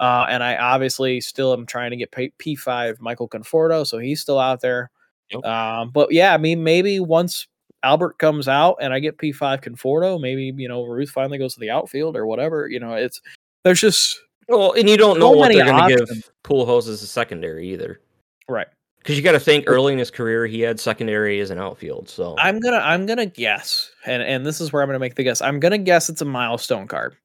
Uh, 0.00 0.26
and 0.30 0.42
I 0.42 0.56
obviously 0.56 1.20
still 1.20 1.52
am 1.52 1.66
trying 1.66 1.90
to 1.90 1.96
get 1.96 2.10
P- 2.10 2.32
P5 2.38 3.00
Michael 3.00 3.28
Conforto, 3.28 3.86
so 3.86 3.98
he's 3.98 4.20
still 4.20 4.38
out 4.38 4.60
there. 4.62 4.90
Yep. 5.30 5.44
Um, 5.44 5.90
but 5.90 6.10
yeah, 6.10 6.32
I 6.32 6.38
mean, 6.38 6.64
maybe 6.64 7.00
once 7.00 7.46
Albert 7.82 8.18
comes 8.18 8.48
out 8.48 8.76
and 8.80 8.94
I 8.94 8.98
get 8.98 9.18
P5 9.18 9.62
Conforto, 9.62 10.18
maybe, 10.20 10.52
you 10.56 10.68
know, 10.68 10.84
Ruth 10.84 11.10
finally 11.10 11.36
goes 11.38 11.52
to 11.54 11.60
the 11.60 11.70
outfield 11.70 12.16
or 12.16 12.26
whatever. 12.26 12.66
You 12.68 12.80
know, 12.80 12.94
it's 12.94 13.20
there's 13.62 13.80
just 13.80 14.18
well, 14.48 14.72
and 14.72 14.88
you 14.88 14.96
don't 14.96 15.18
know 15.20 15.32
so 15.32 15.38
what 15.38 15.52
they're 15.52 15.64
going 15.66 15.88
to 15.90 16.06
give 16.06 16.30
Pool 16.42 16.76
as 16.78 16.88
a 16.88 16.96
secondary 16.96 17.68
either. 17.68 18.00
right. 18.48 18.66
Because 19.00 19.16
you 19.16 19.22
got 19.22 19.32
to 19.32 19.40
think 19.40 19.64
early 19.66 19.92
in 19.94 19.98
his 19.98 20.10
career, 20.10 20.46
he 20.46 20.60
had 20.60 20.78
secondary 20.78 21.40
as 21.40 21.50
an 21.50 21.58
outfield. 21.58 22.08
So 22.08 22.36
I'm 22.38 22.60
gonna 22.60 22.76
I'm 22.76 23.06
gonna 23.06 23.26
guess, 23.26 23.90
and 24.04 24.22
and 24.22 24.44
this 24.44 24.60
is 24.60 24.72
where 24.72 24.82
I'm 24.82 24.88
gonna 24.88 24.98
make 24.98 25.14
the 25.14 25.22
guess. 25.24 25.40
I'm 25.40 25.58
gonna 25.58 25.78
guess 25.78 26.08
it's 26.10 26.20
a 26.20 26.26
milestone 26.26 26.86
card. 26.86 27.16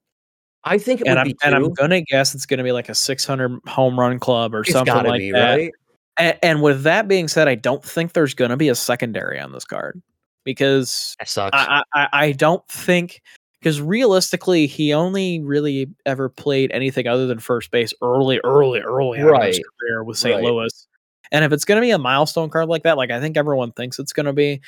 I 0.63 0.77
think 0.77 1.01
it 1.01 1.07
and 1.07 1.15
would 1.15 1.19
I'm 1.19 1.27
be 1.27 1.35
and 1.43 1.53
I'm 1.55 1.73
gonna 1.73 2.01
guess 2.01 2.33
it's 2.33 2.45
gonna 2.45 2.63
be 2.63 2.71
like 2.71 2.87
a 2.89 2.95
600 2.95 3.59
home 3.67 3.99
run 3.99 4.19
club 4.19 4.55
or 4.55 4.61
It's 4.61 4.71
something 4.71 4.95
like 4.95 5.19
be 5.19 5.31
that. 5.31 5.55
right. 5.55 5.71
And, 6.17 6.39
and 6.41 6.61
with 6.61 6.83
that 6.83 7.09
being 7.09 7.27
said, 7.27 7.49
I 7.49 7.55
don't 7.55 7.83
think 7.83 8.13
there's 8.13 8.33
gonna 8.33 8.57
be 8.57 8.69
a 8.69 8.75
secondary 8.75 9.37
on 9.39 9.51
this 9.51 9.65
card 9.65 10.01
because. 10.45 11.15
I 11.19 11.83
I, 11.93 12.07
I- 12.13 12.31
don't 12.31 12.65
think 12.69 13.21
because 13.59 13.81
realistically 13.81 14.65
he 14.65 14.93
only 14.93 15.41
really 15.41 15.89
ever 16.05 16.29
played 16.29 16.71
anything 16.71 17.05
other 17.07 17.27
than 17.27 17.39
first 17.39 17.69
base 17.71 17.93
early, 18.01 18.39
early, 18.45 18.79
early 18.79 19.19
on 19.21 19.41
in 19.41 19.47
his 19.47 19.59
career 19.59 20.03
with 20.05 20.17
St. 20.17 20.35
Right. 20.35 20.43
Louis. 20.43 20.87
And 21.31 21.43
if 21.45 21.51
it's 21.51 21.65
gonna 21.65 21.81
be 21.81 21.91
a 21.91 21.97
milestone 21.97 22.49
card 22.49 22.67
like 22.69 22.83
that, 22.83 22.97
like 22.97 23.11
I 23.11 23.19
think 23.19 23.37
everyone 23.37 23.71
thinks 23.71 23.99
it's 23.99 24.13
gonna 24.13 24.33
be, 24.33 24.61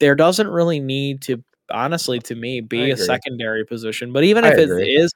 there 0.00 0.14
doesn't 0.14 0.48
really 0.48 0.80
need 0.80 1.22
to 1.22 1.42
honestly 1.70 2.18
to 2.18 2.34
me 2.34 2.60
be 2.60 2.90
a 2.90 2.96
secondary 2.96 3.64
position. 3.64 4.12
But 4.12 4.24
even 4.24 4.44
I 4.44 4.48
if 4.52 4.58
it 4.58 4.88
is, 4.88 5.12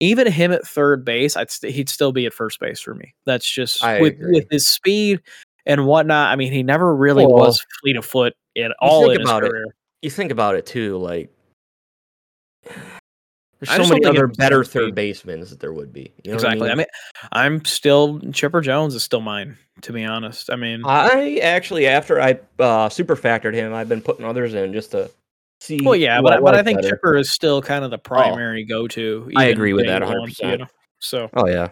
even 0.00 0.26
him 0.26 0.52
at 0.52 0.66
third 0.66 1.04
base, 1.04 1.36
I'd 1.36 1.50
st- 1.50 1.74
he'd 1.74 1.88
still 1.88 2.12
be 2.12 2.24
at 2.26 2.32
first 2.32 2.60
base 2.60 2.80
for 2.80 2.94
me. 2.94 3.14
That's 3.26 3.50
just 3.50 3.82
I 3.84 4.00
with 4.00 4.14
agree. 4.14 4.32
with 4.32 4.46
his 4.50 4.68
speed 4.68 5.20
and 5.66 5.86
whatnot. 5.86 6.32
I 6.32 6.36
mean, 6.36 6.52
he 6.52 6.62
never 6.62 6.94
really 6.94 7.26
Well, 7.26 7.36
was 7.36 7.64
fleet 7.82 7.96
of 7.96 8.04
foot 8.06 8.34
at 8.56 8.72
all 8.80 9.10
in 9.10 9.20
his 9.20 9.28
about 9.28 9.44
it. 9.44 9.50
career. 9.50 9.64
you 10.02 10.10
think 10.10 10.30
about 10.32 10.54
it 10.54 10.66
too, 10.66 10.96
like 10.98 11.30
there's 13.60 13.88
so 13.88 13.92
many 13.92 14.04
other 14.06 14.26
better 14.26 14.64
third 14.64 14.94
basemen 14.94 15.40
that 15.40 15.60
there 15.60 15.72
would 15.72 15.92
be. 15.92 16.12
You 16.24 16.30
know 16.30 16.34
exactly. 16.34 16.68
I 16.68 16.72
I 16.72 16.74
mean, 16.74 16.78
mean, 16.78 16.86
I'm 17.32 17.64
still 17.64 18.20
Chipper 18.32 18.60
Jones 18.60 18.94
is 18.94 19.02
still 19.02 19.20
mine. 19.20 19.56
To 19.82 19.92
be 19.92 20.04
honest, 20.04 20.50
I 20.50 20.56
mean, 20.56 20.82
I 20.84 21.38
actually 21.38 21.86
after 21.86 22.20
I 22.20 22.40
uh, 22.58 22.88
super 22.88 23.16
factored 23.16 23.54
him, 23.54 23.72
I've 23.74 23.88
been 23.88 24.02
putting 24.02 24.24
others 24.24 24.54
in 24.54 24.72
just 24.72 24.90
to 24.92 25.10
see. 25.60 25.80
well, 25.84 25.94
yeah, 25.94 26.20
but 26.20 26.34
I, 26.34 26.40
but 26.40 26.54
I 26.56 26.62
think 26.62 26.80
better. 26.80 26.96
Chipper 26.96 27.16
is 27.16 27.32
still 27.32 27.62
kind 27.62 27.84
of 27.84 27.90
the 27.90 27.98
primary 27.98 28.64
go-to. 28.64 29.30
I 29.36 29.46
agree 29.46 29.72
with 29.72 29.86
that 29.86 30.02
100%. 30.02 30.50
you 30.50 30.58
know? 30.58 30.66
So, 31.00 31.30
Oh 31.32 31.46
yeah, 31.46 31.68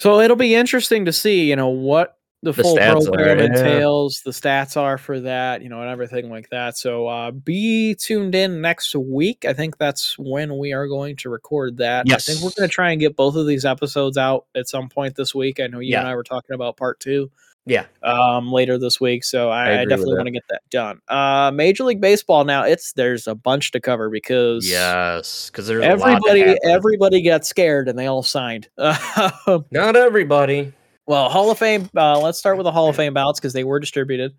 so 0.00 0.20
it'll 0.20 0.36
be 0.36 0.54
interesting 0.54 1.04
to 1.04 1.12
see, 1.12 1.48
you 1.48 1.56
know, 1.56 1.68
what 1.68 2.18
the, 2.44 2.52
The 2.52 2.62
full 2.62 2.76
stats 2.76 3.08
are, 3.08 3.12
program 3.12 3.38
yeah. 3.38 3.44
entails, 3.44 4.22
the 4.24 4.30
stats 4.30 4.76
are 4.76 4.98
for 4.98 5.20
that, 5.20 5.62
you 5.62 5.68
know, 5.68 5.80
and 5.80 5.90
everything 5.90 6.30
like 6.30 6.50
that. 6.50 6.76
So, 6.76 7.08
uh, 7.08 7.30
be 7.30 7.94
tuned 7.94 8.34
in 8.34 8.60
next 8.60 8.94
week. 8.94 9.44
I 9.44 9.52
think 9.52 9.78
that's 9.78 10.18
when 10.18 10.58
we 10.58 10.72
are 10.72 10.86
going 10.86 11.16
to 11.16 11.30
record 11.30 11.78
that. 11.78 12.06
Yes. 12.06 12.28
I 12.28 12.32
think 12.32 12.44
we're 12.44 12.52
going 12.56 12.68
to 12.68 12.72
try 12.72 12.90
and 12.90 13.00
get 13.00 13.16
both 13.16 13.34
of 13.34 13.46
these 13.46 13.64
episodes 13.64 14.16
out 14.16 14.46
at 14.54 14.68
some 14.68 14.88
point 14.88 15.16
this 15.16 15.34
week. 15.34 15.58
I 15.58 15.66
know 15.66 15.80
you 15.80 15.96
and 15.96 16.06
I 16.06 16.14
were 16.14 16.22
talking 16.22 16.54
about 16.54 16.76
part 16.76 17.00
two. 17.00 17.30
yeah. 17.66 17.86
um 18.02 18.52
later 18.52 18.76
this 18.76 19.00
week 19.00 19.24
so 19.24 19.48
I 19.48 19.70
i, 19.70 19.80
I, 19.80 19.84
definitely 19.86 20.16
want 20.16 20.26
to 20.26 20.32
get 20.32 20.42
that 20.50 20.60
done 20.68 21.00
uh 21.08 21.50
major 21.50 21.84
league 21.84 21.98
baseball 21.98 22.44
now 22.44 22.64
it's 22.64 22.92
there's 22.92 23.26
a 23.26 23.34
bunch 23.34 23.70
to 23.70 23.80
cover 23.80 24.10
because 24.10 24.68
Yes, 24.70 25.48
because 25.48 25.66
there's 25.66 25.82
a 25.82 25.96
lot 25.96 26.22
everybody 26.26 26.58
everybody 26.62 27.22
got 27.22 27.46
scared 27.46 27.88
and 27.88 27.98
they 27.98 28.06
all 28.06 28.22
signed 28.22 28.68
Not 28.76 29.96
everybody. 29.96 30.74
Well 31.06 31.28
hall 31.28 31.50
of 31.50 31.58
fame 31.58 31.88
uh 31.96 32.18
let's 32.18 32.38
start 32.38 32.56
with 32.56 32.64
the 32.64 32.72
hall 32.72 32.88
of 32.88 32.96
fame 32.96 33.14
ballots 33.14 33.38
because 33.40 33.52
they 33.52 33.64
were 33.64 33.78
distributed 33.80 34.32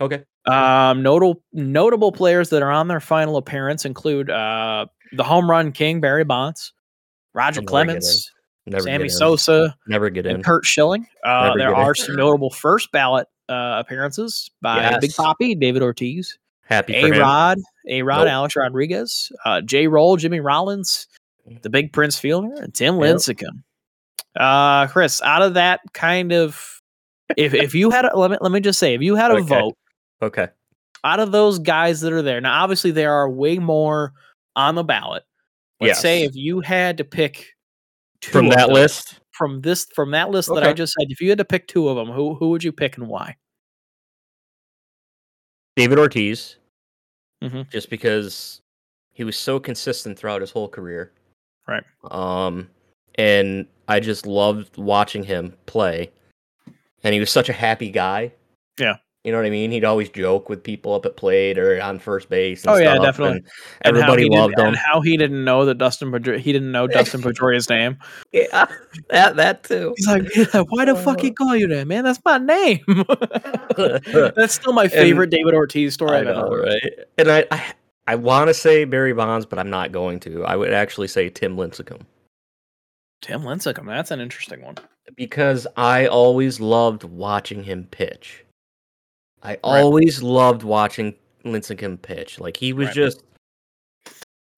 Okay. 0.00 0.24
um 0.46 1.02
notable 1.02 1.42
notable 1.52 2.12
players 2.12 2.50
that 2.50 2.62
are 2.62 2.70
on 2.70 2.88
their 2.88 3.00
final 3.00 3.36
appearance 3.36 3.84
include 3.84 4.30
uh 4.30 4.86
the 5.12 5.24
home 5.24 5.50
run 5.50 5.72
king 5.72 6.00
barry 6.00 6.24
bonds 6.24 6.72
roger 7.34 7.60
I'll 7.60 7.62
get 7.62 7.68
clemens 7.68 8.30
Never 8.66 8.84
sammy 8.84 8.98
get 8.98 9.12
in. 9.12 9.18
sosa 9.18 9.76
Never 9.88 10.08
get 10.10 10.24
in. 10.26 10.36
and 10.36 10.44
Curt 10.44 10.64
Schilling. 10.64 11.04
Uh, 11.24 11.48
there 11.56 11.70
get 11.70 11.78
in. 11.78 11.84
are 11.84 11.94
some 11.96 12.14
notable 12.14 12.50
first 12.50 12.92
ballot 12.92 13.26
uh, 13.48 13.82
appearances 13.84 14.48
by 14.60 14.90
Big 15.00 15.10
Yes. 15.10 15.16
Poppy, 15.16 15.56
David 15.56 15.82
Ortiz, 15.82 16.38
Happy 16.66 16.92
for 17.00 17.12
A. 17.12 17.18
Rod, 17.20 17.58
A 17.88 18.02
Rod, 18.02 18.18
Nope. 18.20 18.28
Alex 18.28 18.54
Rodriguez, 18.54 19.32
uh, 19.44 19.60
J 19.62 19.88
Roll, 19.88 20.16
Jimmy 20.16 20.38
Rollins, 20.38 21.08
the 21.62 21.70
Big 21.70 21.92
Prince 21.92 22.16
Fielder, 22.20 22.54
and 22.62 22.72
Tim 22.72 22.94
Yep. 23.00 23.16
Lincecum. 23.16 23.64
Uh, 24.38 24.86
Chris, 24.88 25.20
out 25.22 25.42
of 25.42 25.54
that 25.54 25.80
kind 25.92 26.32
of, 26.32 26.80
if 27.36 27.54
if 27.54 27.74
you 27.74 27.90
had, 27.90 28.04
a, 28.06 28.16
let 28.16 28.30
me 28.30 28.38
let 28.40 28.52
me 28.52 28.60
just 28.60 28.78
say, 28.78 28.94
if 28.94 29.02
you 29.02 29.14
had 29.14 29.30
a 29.30 29.34
Okay. 29.34 29.44
vote 29.44 29.76
Okay. 30.22 30.48
out 31.04 31.20
of 31.20 31.32
those 31.32 31.58
guys 31.58 32.00
that 32.00 32.12
are 32.12 32.22
there, 32.22 32.40
now 32.40 32.62
obviously 32.62 32.90
there 32.90 33.12
are 33.12 33.28
way 33.28 33.58
more 33.58 34.12
on 34.56 34.74
the 34.74 34.84
ballot. 34.84 35.24
Let's 35.80 35.98
say 35.98 36.22
if 36.22 36.34
you 36.34 36.60
had 36.60 36.98
to 36.98 37.04
pick 37.04 37.48
two 38.20 38.32
From 38.32 38.48
that 38.50 38.66
them, 38.66 38.74
list, 38.74 39.18
from 39.32 39.60
this 39.62 39.86
from 39.96 40.12
that 40.12 40.30
list 40.30 40.48
that 40.54 40.62
I 40.62 40.72
just 40.72 40.92
said, 40.92 41.06
if 41.10 41.20
you 41.20 41.28
had 41.28 41.38
to 41.38 41.44
pick 41.44 41.66
two 41.66 41.88
of 41.88 41.96
them, 41.96 42.14
who 42.14 42.34
who 42.34 42.50
would 42.50 42.62
you 42.62 42.70
pick 42.72 42.96
and 42.96 43.08
why? 43.08 43.36
David 45.76 45.98
Ortiz, 45.98 46.56
Mhm. 47.42 47.68
just 47.70 47.90
because 47.90 48.60
he 49.12 49.24
was 49.24 49.36
so 49.36 49.58
consistent 49.58 50.18
throughout 50.18 50.40
his 50.40 50.50
whole 50.50 50.68
career. 50.68 51.12
Right. 51.66 51.82
Um, 52.10 52.68
and 53.16 53.66
I 53.88 54.00
just 54.00 54.26
loved 54.26 54.76
watching 54.76 55.22
him 55.24 55.54
play. 55.66 56.10
And 57.04 57.12
he 57.14 57.20
was 57.20 57.30
such 57.30 57.48
a 57.48 57.52
happy 57.52 57.90
guy. 57.90 58.32
Yeah. 58.78 58.96
You 59.24 59.30
know 59.30 59.38
what 59.38 59.46
I 59.46 59.50
mean? 59.50 59.70
He'd 59.70 59.84
always 59.84 60.08
joke 60.08 60.48
with 60.48 60.64
people 60.64 60.94
up 60.94 61.06
at 61.06 61.16
plate 61.16 61.56
or 61.56 61.80
on 61.80 62.00
first 62.00 62.28
base. 62.28 62.64
And 62.64 62.72
Oh, 62.72 62.76
yeah, 62.76 62.98
definitely. 62.98 63.36
and 63.38 63.46
And 63.82 63.96
everybody 63.96 64.28
loved 64.28 64.58
him. 64.58 64.66
And 64.68 64.76
how 64.76 65.00
he 65.00 65.16
didn't 65.16 65.44
know 65.44 65.64
that 65.64 65.78
Dustin 65.78 66.10
Pedro- 66.10 66.38
he 66.38 66.52
didn't 66.52 66.72
know 66.72 66.88
Dustin 66.88 67.22
Pedroia's 67.22 67.68
name. 67.70 67.98
Yeah, 68.32 68.66
that 69.10 69.36
that 69.36 69.62
too. 69.62 69.94
He's 69.96 70.08
like, 70.08 70.24
why 70.70 70.84
the 70.86 70.96
fuck 70.96 71.20
he 71.20 71.30
Uh. 71.30 71.34
call 71.34 71.54
you 71.56 71.68
that, 71.68 71.86
man? 71.86 72.02
That's 72.02 72.18
my 72.24 72.38
name. 72.38 72.80
That's 73.76 74.54
still 74.54 74.72
my 74.72 74.88
favorite 74.88 75.30
David 75.30 75.54
Ortiz 75.54 75.94
story 75.94 76.16
I 76.16 76.20
I've 76.20 76.26
ever 76.28 76.40
heard. 76.48 76.64
right? 76.66 76.92
And 77.18 77.30
I, 77.30 77.44
I, 77.50 77.72
I 78.08 78.14
want 78.16 78.48
to 78.48 78.54
say 78.54 78.84
Barry 78.84 79.12
Bonds, 79.12 79.46
but 79.46 79.58
I'm 79.58 79.70
not 79.70 79.92
going 79.92 80.18
to. 80.20 80.44
I 80.44 80.56
would 80.56 80.72
actually 80.72 81.08
say 81.08 81.28
Tim 81.28 81.56
Lincecum 81.56 82.00
Tim 83.22 83.42
Lincecum, 83.42 83.86
that's 83.86 84.10
an 84.10 84.20
interesting 84.20 84.62
one. 84.62 84.76
because 85.16 85.66
I 85.76 86.06
always 86.06 86.60
loved 86.60 87.04
watching 87.04 87.62
him 87.62 87.86
pitch. 87.90 88.44
I 89.42 89.58
always 89.64 90.22
loved 90.22 90.62
watching 90.62 91.14
Lincecum 91.44 92.00
pitch. 92.02 92.38
Like 92.38 92.56
he 92.56 92.72
was 92.72 92.88
Right. 92.88 92.94
just, 92.96 93.22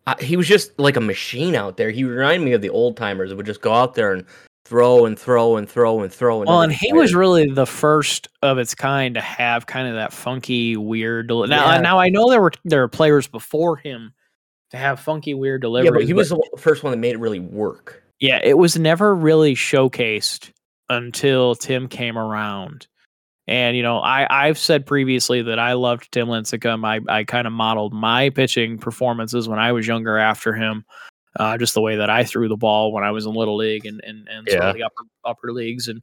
I, 0.07 0.16
he 0.22 0.37
was 0.37 0.46
just 0.46 0.79
like 0.79 0.96
a 0.96 1.00
machine 1.00 1.55
out 1.55 1.77
there. 1.77 1.90
He 1.90 2.05
reminded 2.05 2.44
me 2.44 2.53
of 2.53 2.61
the 2.62 2.68
old 2.70 2.96
timers 2.96 3.31
that 3.31 3.37
would 3.37 3.46
just 3.46 3.62
go 3.62 3.72
out 3.72 3.94
there 3.94 4.12
and 4.12 4.24
throw 4.66 5.07
and 5.07 5.18
throw 5.18 5.57
and 5.57 5.68
throw 5.68 6.03
and 6.03 6.12
throw. 6.12 6.40
And 6.42 6.48
Well, 6.48 6.61
and 6.62 6.72
he 6.72 6.92
was 6.92 7.14
really 7.14 7.50
the 7.50 7.66
first 7.66 8.29
of 8.42 8.59
its 8.59 8.74
kind 8.74 9.14
to 9.14 9.20
have 9.22 9.66
kind 9.66 9.88
of 9.88 9.94
that 9.94 10.12
funky, 10.12 10.77
weird. 10.77 11.29
Del- 11.29 11.46
now, 11.46 11.72
Yeah. 11.72 11.81
now 11.81 11.98
I 11.98 12.09
know 12.11 12.29
there 12.31 12.40
were 12.42 12.53
there 12.64 12.81
were 12.81 12.88
players 12.88 13.27
before 13.27 13.77
him 13.77 14.12
to 14.70 14.77
have 14.77 15.00
funky, 15.00 15.33
weird 15.35 15.64
yeah, 15.64 15.90
but 15.90 16.03
he 16.05 16.12
but- 16.12 16.16
was 16.18 16.29
the 16.31 16.42
first 16.59 16.83
one 16.83 16.90
that 16.92 16.98
made 16.98 17.14
it 17.14 17.18
really 17.18 17.40
work. 17.40 18.03
Yeah, 18.24 18.40
it 18.42 18.56
was 18.56 18.78
never 18.78 19.14
really 19.14 19.54
showcased 19.54 20.50
until 20.88 21.54
Tim 21.54 21.88
came 21.88 22.16
around. 22.16 22.87
And 23.46 23.76
you 23.76 23.82
know, 23.82 23.98
I 23.98 24.26
I've 24.30 24.56
said 24.56 24.87
previously 24.87 25.42
that 25.42 25.58
I 25.58 25.74
loved 25.74 26.10
Tim 26.10 26.28
Lincecum. 26.28 26.87
I 26.87 27.00
I 27.14 27.24
kind 27.24 27.46
of 27.46 27.52
modeled 27.52 27.92
my 27.92 28.30
pitching 28.30 28.78
performances 28.78 29.46
when 29.46 29.58
I 29.58 29.72
was 29.72 29.87
younger 29.87 30.16
after 30.16 30.54
him, 30.54 30.87
uh, 31.38 31.58
just 31.58 31.74
the 31.74 31.82
way 31.82 31.96
that 31.96 32.08
I 32.08 32.24
threw 32.24 32.48
the 32.48 32.56
ball 32.56 32.92
when 32.92 33.04
I 33.04 33.10
was 33.10 33.26
in 33.26 33.34
little 33.34 33.56
league 33.56 33.84
and 33.84 34.00
and 34.02 34.26
and 34.28 34.48
sort 34.48 34.62
of 34.70 34.74
the 34.76 34.84
upper 34.84 35.02
upper 35.26 35.52
leagues 35.52 35.88
and 35.88 36.02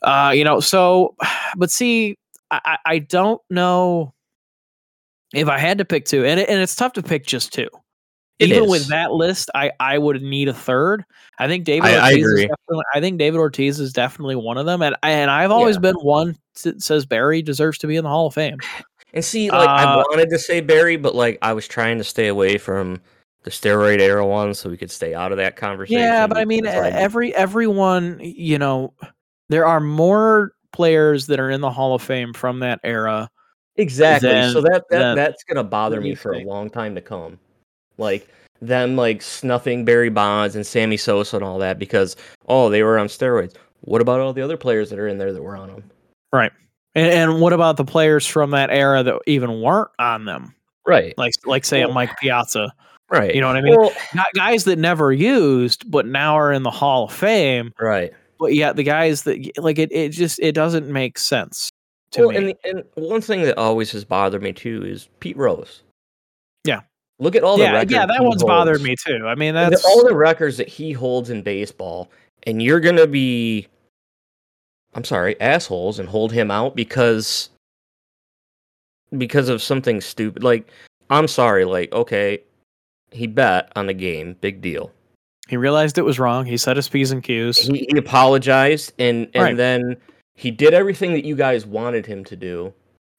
uh 0.00 0.32
you 0.34 0.44
know 0.44 0.60
so, 0.60 1.14
but 1.58 1.70
see, 1.70 2.16
I 2.50 2.60
I- 2.64 2.78
I 2.94 2.98
don't 3.00 3.42
know. 3.50 4.14
if 5.34 5.48
I 5.48 5.58
had 5.58 5.76
to 5.78 5.84
pick 5.84 6.06
two, 6.06 6.24
and 6.24 6.40
it, 6.40 6.48
and 6.48 6.62
it's 6.62 6.74
tough 6.74 6.94
to 6.94 7.02
pick 7.02 7.26
just 7.26 7.52
two. 7.52 7.68
It 8.40 8.48
Even 8.48 8.64
is. 8.64 8.70
with 8.70 8.88
that 8.88 9.12
list, 9.12 9.50
I 9.54 9.70
I 9.78 9.98
would 9.98 10.22
need 10.22 10.48
a 10.48 10.54
third. 10.54 11.04
I 11.38 11.46
think 11.46 11.64
David. 11.64 11.90
I, 11.90 11.96
Ortiz 11.96 12.02
I 12.02 12.18
agree. 12.18 12.50
I 12.94 13.00
think 13.00 13.18
David 13.18 13.38
Ortiz 13.38 13.78
is 13.78 13.92
definitely 13.92 14.34
one 14.34 14.56
of 14.56 14.64
them, 14.64 14.80
and 14.80 14.96
and 15.02 15.30
I've 15.30 15.50
always 15.50 15.76
yeah. 15.76 15.80
been 15.80 15.96
one 15.96 16.38
that 16.62 16.82
says 16.82 17.04
Barry 17.04 17.42
deserves 17.42 17.76
to 17.78 17.86
be 17.86 17.96
in 17.96 18.04
the 18.04 18.08
Hall 18.08 18.26
of 18.26 18.34
Fame. 18.34 18.56
And 19.12 19.22
see, 19.22 19.50
like 19.50 19.68
uh, 19.68 19.72
I 19.72 19.96
wanted 19.96 20.30
to 20.30 20.38
say 20.38 20.62
Barry, 20.62 20.96
but 20.96 21.14
like 21.14 21.36
I 21.42 21.52
was 21.52 21.68
trying 21.68 21.98
to 21.98 22.04
stay 22.04 22.28
away 22.28 22.56
from 22.56 23.02
the 23.42 23.50
steroid 23.50 24.00
era 24.00 24.26
one, 24.26 24.54
so 24.54 24.70
we 24.70 24.78
could 24.78 24.90
stay 24.90 25.14
out 25.14 25.32
of 25.32 25.38
that 25.38 25.56
conversation. 25.56 26.00
Yeah, 26.00 26.26
but 26.26 26.38
I 26.38 26.46
mean, 26.46 26.64
every 26.64 27.34
everyone, 27.34 28.20
you 28.22 28.58
know, 28.58 28.94
there 29.50 29.66
are 29.66 29.80
more 29.80 30.52
players 30.72 31.26
that 31.26 31.40
are 31.40 31.50
in 31.50 31.60
the 31.60 31.70
Hall 31.70 31.94
of 31.94 32.00
Fame 32.00 32.32
from 32.32 32.60
that 32.60 32.80
era. 32.84 33.28
Exactly. 33.76 34.30
Than, 34.30 34.52
so 34.52 34.62
that, 34.62 34.84
that 34.88 35.14
that's 35.14 35.44
gonna 35.44 35.64
bother 35.64 36.00
me 36.00 36.14
for 36.14 36.32
think? 36.32 36.46
a 36.46 36.48
long 36.48 36.70
time 36.70 36.94
to 36.94 37.02
come. 37.02 37.38
Like 38.00 38.28
them 38.60 38.96
like 38.96 39.22
snuffing 39.22 39.84
Barry 39.84 40.10
Bonds 40.10 40.56
and 40.56 40.66
Sammy 40.66 40.96
Sosa 40.96 41.36
and 41.36 41.44
all 41.44 41.58
that 41.58 41.78
because 41.78 42.16
oh 42.48 42.68
they 42.68 42.82
were 42.82 42.98
on 42.98 43.06
steroids. 43.06 43.54
What 43.82 44.00
about 44.00 44.20
all 44.20 44.32
the 44.32 44.42
other 44.42 44.56
players 44.56 44.90
that 44.90 44.98
are 44.98 45.08
in 45.08 45.18
there 45.18 45.32
that 45.32 45.42
were 45.42 45.56
on 45.56 45.68
them? 45.68 45.84
Right. 46.32 46.52
And, 46.94 47.06
and 47.06 47.40
what 47.40 47.52
about 47.52 47.76
the 47.76 47.84
players 47.84 48.26
from 48.26 48.50
that 48.50 48.70
era 48.70 49.02
that 49.04 49.20
even 49.26 49.62
weren't 49.62 49.90
on 49.98 50.24
them? 50.24 50.54
Right. 50.84 51.16
Like 51.16 51.34
like 51.46 51.64
say 51.64 51.84
well, 51.84 51.94
Mike 51.94 52.18
Piazza 52.18 52.72
Right. 53.10 53.34
You 53.34 53.40
know 53.40 53.48
what 53.48 53.56
I 53.56 53.60
mean? 53.60 53.76
Well, 53.76 53.92
Not 54.14 54.26
guys 54.36 54.64
that 54.64 54.78
never 54.78 55.12
used, 55.12 55.90
but 55.90 56.06
now 56.06 56.36
are 56.36 56.52
in 56.52 56.62
the 56.62 56.70
Hall 56.70 57.04
of 57.04 57.12
Fame. 57.12 57.72
Right. 57.80 58.12
But 58.38 58.54
yeah, 58.54 58.72
the 58.72 58.84
guys 58.84 59.24
that 59.24 59.58
like 59.58 59.78
it, 59.78 59.92
it 59.92 60.10
just 60.10 60.38
it 60.38 60.52
doesn't 60.54 60.88
make 60.88 61.18
sense 61.18 61.70
to 62.12 62.28
well, 62.28 62.30
me. 62.30 62.54
And, 62.64 62.84
and 62.96 63.08
one 63.08 63.20
thing 63.20 63.42
that 63.42 63.58
always 63.58 63.90
has 63.92 64.04
bothered 64.04 64.42
me 64.42 64.52
too 64.52 64.84
is 64.84 65.08
Pete 65.18 65.36
Rose. 65.36 65.82
Look 67.20 67.36
at 67.36 67.44
all 67.44 67.58
the 67.58 67.64
yeah, 67.64 67.72
records. 67.72 67.92
Yeah, 67.92 68.06
that 68.06 68.22
one's 68.22 68.40
holds. 68.40 68.44
bothered 68.44 68.80
me 68.80 68.96
too. 68.96 69.26
I 69.26 69.34
mean, 69.34 69.54
that's 69.54 69.84
all 69.84 70.04
the 70.06 70.16
records 70.16 70.56
that 70.56 70.68
he 70.68 70.92
holds 70.92 71.28
in 71.28 71.42
baseball, 71.42 72.10
and 72.44 72.62
you're 72.62 72.80
gonna 72.80 73.06
be, 73.06 73.68
I'm 74.94 75.04
sorry, 75.04 75.38
assholes, 75.38 75.98
and 75.98 76.08
hold 76.08 76.32
him 76.32 76.50
out 76.50 76.74
because 76.74 77.50
because 79.16 79.50
of 79.50 79.62
something 79.62 80.00
stupid. 80.00 80.42
Like, 80.42 80.66
I'm 81.10 81.28
sorry. 81.28 81.66
Like, 81.66 81.92
okay, 81.92 82.40
he 83.10 83.26
bet 83.26 83.70
on 83.76 83.86
the 83.86 83.94
game. 83.94 84.34
Big 84.40 84.62
deal. 84.62 84.90
He 85.48 85.58
realized 85.58 85.98
it 85.98 86.02
was 86.02 86.18
wrong. 86.18 86.46
He 86.46 86.56
set 86.56 86.76
his 86.76 86.88
p's 86.88 87.10
and 87.10 87.22
q's. 87.22 87.58
He, 87.58 87.86
he 87.90 87.98
apologized, 87.98 88.94
and 88.98 89.28
and 89.34 89.42
right. 89.42 89.56
then 89.56 89.96
he 90.36 90.50
did 90.50 90.72
everything 90.72 91.12
that 91.12 91.26
you 91.26 91.36
guys 91.36 91.66
wanted 91.66 92.06
him 92.06 92.24
to 92.24 92.36
do. 92.36 92.72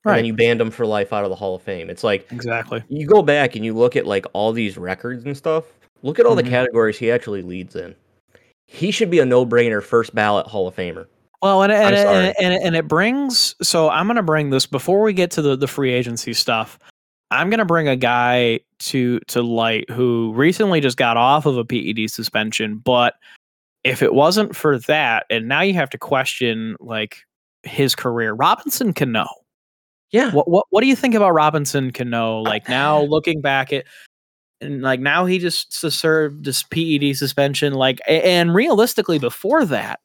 Right. 0.04 0.18
And 0.18 0.28
you 0.28 0.34
banned 0.34 0.60
him 0.60 0.72
for 0.72 0.86
life 0.86 1.14
out 1.14 1.24
of 1.24 1.30
the 1.30 1.36
Hall 1.36 1.56
of 1.56 1.62
Fame. 1.62 1.90
It's 1.90 2.04
like 2.04 2.32
exactly. 2.32 2.84
You 2.90 3.06
go 3.06 3.22
back 3.22 3.56
and 3.56 3.64
you 3.64 3.74
look 3.74 3.96
at 3.96 4.08
like 4.08 4.26
all 4.34 4.52
these 4.52 4.78
records 4.78 5.26
and 5.26 5.38
stuff. 5.38 5.66
Look 6.02 6.18
at 6.18 6.26
all 6.26 6.36
mm-hmm. 6.36 6.46
the 6.46 6.50
categories 6.50 6.98
he 6.98 7.12
actually 7.12 7.44
leads 7.44 7.76
in. 7.76 7.96
He 8.66 8.90
should 8.90 9.12
be 9.12 9.20
a 9.20 9.26
no-brainer 9.26 9.84
first 9.84 10.16
ballot 10.16 10.48
Hall 10.48 10.68
of 10.68 10.76
Famer. 10.76 11.06
Well, 11.42 11.62
and 11.64 11.72
and, 11.72 11.96
and, 11.96 12.36
and, 12.40 12.64
and 12.64 12.76
it 12.76 12.88
brings 12.88 13.56
so 13.62 13.90
I'm 13.90 14.08
going 14.08 14.18
to 14.18 14.24
bring 14.24 14.50
this 14.50 14.66
before 14.66 15.02
we 15.02 15.14
get 15.14 15.30
to 15.32 15.42
the 15.42 15.56
the 15.56 15.68
free 15.68 15.92
agency 15.94 16.34
stuff. 16.34 16.80
I'm 17.30 17.50
going 17.50 17.60
to 17.60 17.66
bring 17.66 17.88
a 17.88 17.96
guy 17.96 18.60
to 18.80 19.20
to 19.28 19.42
light 19.42 19.90
who 19.90 20.34
recently 20.34 20.82
just 20.82 20.98
got 20.98 21.18
off 21.18 21.46
of 21.46 21.58
a 21.58 21.66
PED 21.66 22.10
suspension, 22.10 22.78
but 22.78 23.16
if 23.84 24.02
it 24.02 24.14
wasn't 24.14 24.56
for 24.56 24.78
that, 24.80 25.26
and 25.30 25.48
now 25.48 25.62
you 25.62 25.74
have 25.74 25.90
to 25.92 25.98
question 25.98 26.76
like 26.80 27.24
his 27.64 27.96
career, 27.96 28.34
Robinson 28.34 28.94
Cano. 28.94 29.28
Yeah. 30.12 30.32
What 30.32 30.48
what 30.48 30.66
what 30.70 30.82
do 30.82 30.88
you 30.88 30.96
think 30.96 31.16
about 31.16 31.32
Robinson 31.32 31.92
Cano? 31.92 32.40
Like 32.40 32.68
now 32.70 33.02
looking 33.10 33.42
back 33.42 33.74
at 33.74 33.86
and 34.60 34.82
like 34.82 35.00
now 35.00 35.26
he 35.26 35.40
just 35.40 35.74
served 35.74 36.46
this 36.46 36.64
PED 36.64 37.16
suspension. 37.16 37.74
Like 37.74 38.00
and 38.08 38.54
realistically 38.54 39.20
before 39.20 39.66
that, 39.66 40.00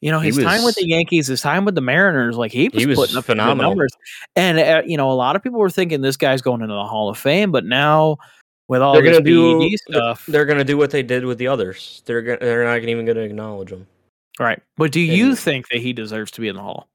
you 0.00 0.12
know, 0.12 0.20
his 0.20 0.36
was, 0.36 0.44
time 0.44 0.64
with 0.64 0.76
the 0.76 0.86
Yankees, 0.86 1.26
his 1.26 1.40
time 1.40 1.64
with 1.64 1.74
the 1.74 1.80
Mariners, 1.80 2.36
like 2.36 2.52
he 2.52 2.68
was, 2.68 2.82
he 2.82 2.86
was 2.86 2.96
putting 2.96 3.16
up 3.16 3.24
phenomenal 3.24 3.70
numbers. 3.70 3.92
And 4.36 4.58
uh, 4.58 4.82
you 4.86 4.96
know, 4.96 5.10
a 5.10 5.14
lot 5.14 5.34
of 5.34 5.42
people 5.42 5.58
were 5.58 5.70
thinking 5.70 6.02
this 6.02 6.16
guy's 6.16 6.42
going 6.42 6.60
into 6.60 6.74
the 6.74 6.84
Hall 6.84 7.08
of 7.08 7.18
Fame, 7.18 7.50
but 7.50 7.64
now 7.64 8.18
with 8.68 8.82
all 8.82 8.92
they're 8.92 9.02
gonna 9.02 9.20
do 9.20 9.70
stuff, 9.88 10.24
they're 10.26 10.44
gonna 10.44 10.62
do 10.62 10.76
what 10.76 10.90
they 10.90 11.02
did 11.02 11.24
with 11.24 11.38
the 11.38 11.48
others. 11.48 12.02
They're 12.04 12.22
gonna, 12.22 12.38
they're 12.40 12.64
not 12.64 12.82
even 12.82 13.06
gonna 13.06 13.20
acknowledge 13.20 13.72
him. 13.72 13.86
Right. 14.38 14.62
But 14.76 14.92
do 14.92 15.00
you 15.00 15.34
think 15.34 15.68
that 15.70 15.80
he 15.80 15.92
deserves 15.92 16.30
to 16.32 16.40
be 16.40 16.46
in 16.46 16.54
the 16.54 16.62
Hall? 16.62 16.88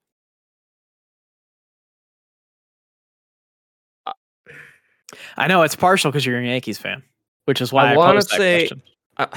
I 5.37 5.47
know 5.47 5.63
it's 5.63 5.75
partial 5.75 6.11
because 6.11 6.25
you're 6.25 6.39
a 6.39 6.45
Yankees 6.45 6.77
fan, 6.77 7.03
which 7.45 7.61
is 7.61 7.71
why 7.71 7.89
I, 7.89 7.93
I 7.93 7.97
want 7.97 8.21
to 8.21 8.35
say. 8.35 8.69
I, 9.17 9.27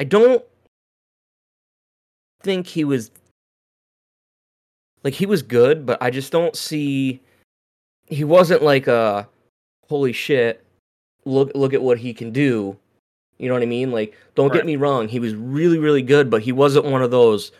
I 0.00 0.04
don't 0.04 0.42
think 2.42 2.66
he 2.66 2.84
was 2.84 3.10
like 5.04 5.14
he 5.14 5.26
was 5.26 5.42
good, 5.42 5.86
but 5.86 6.00
I 6.02 6.10
just 6.10 6.32
don't 6.32 6.56
see 6.56 7.20
he 8.06 8.24
wasn't 8.24 8.62
like 8.62 8.86
a 8.86 9.28
holy 9.88 10.12
shit. 10.12 10.64
Look 11.24 11.50
look 11.54 11.74
at 11.74 11.82
what 11.82 11.98
he 11.98 12.14
can 12.14 12.30
do. 12.30 12.76
You 13.38 13.48
know 13.48 13.54
what 13.54 13.62
I 13.62 13.66
mean? 13.66 13.90
Like 13.90 14.16
don't 14.34 14.48
right. 14.48 14.56
get 14.56 14.66
me 14.66 14.76
wrong, 14.76 15.08
he 15.08 15.20
was 15.20 15.34
really 15.34 15.78
really 15.78 16.02
good, 16.02 16.30
but 16.30 16.42
he 16.42 16.52
wasn't 16.52 16.86
one 16.86 17.02
of 17.02 17.10
those 17.10 17.52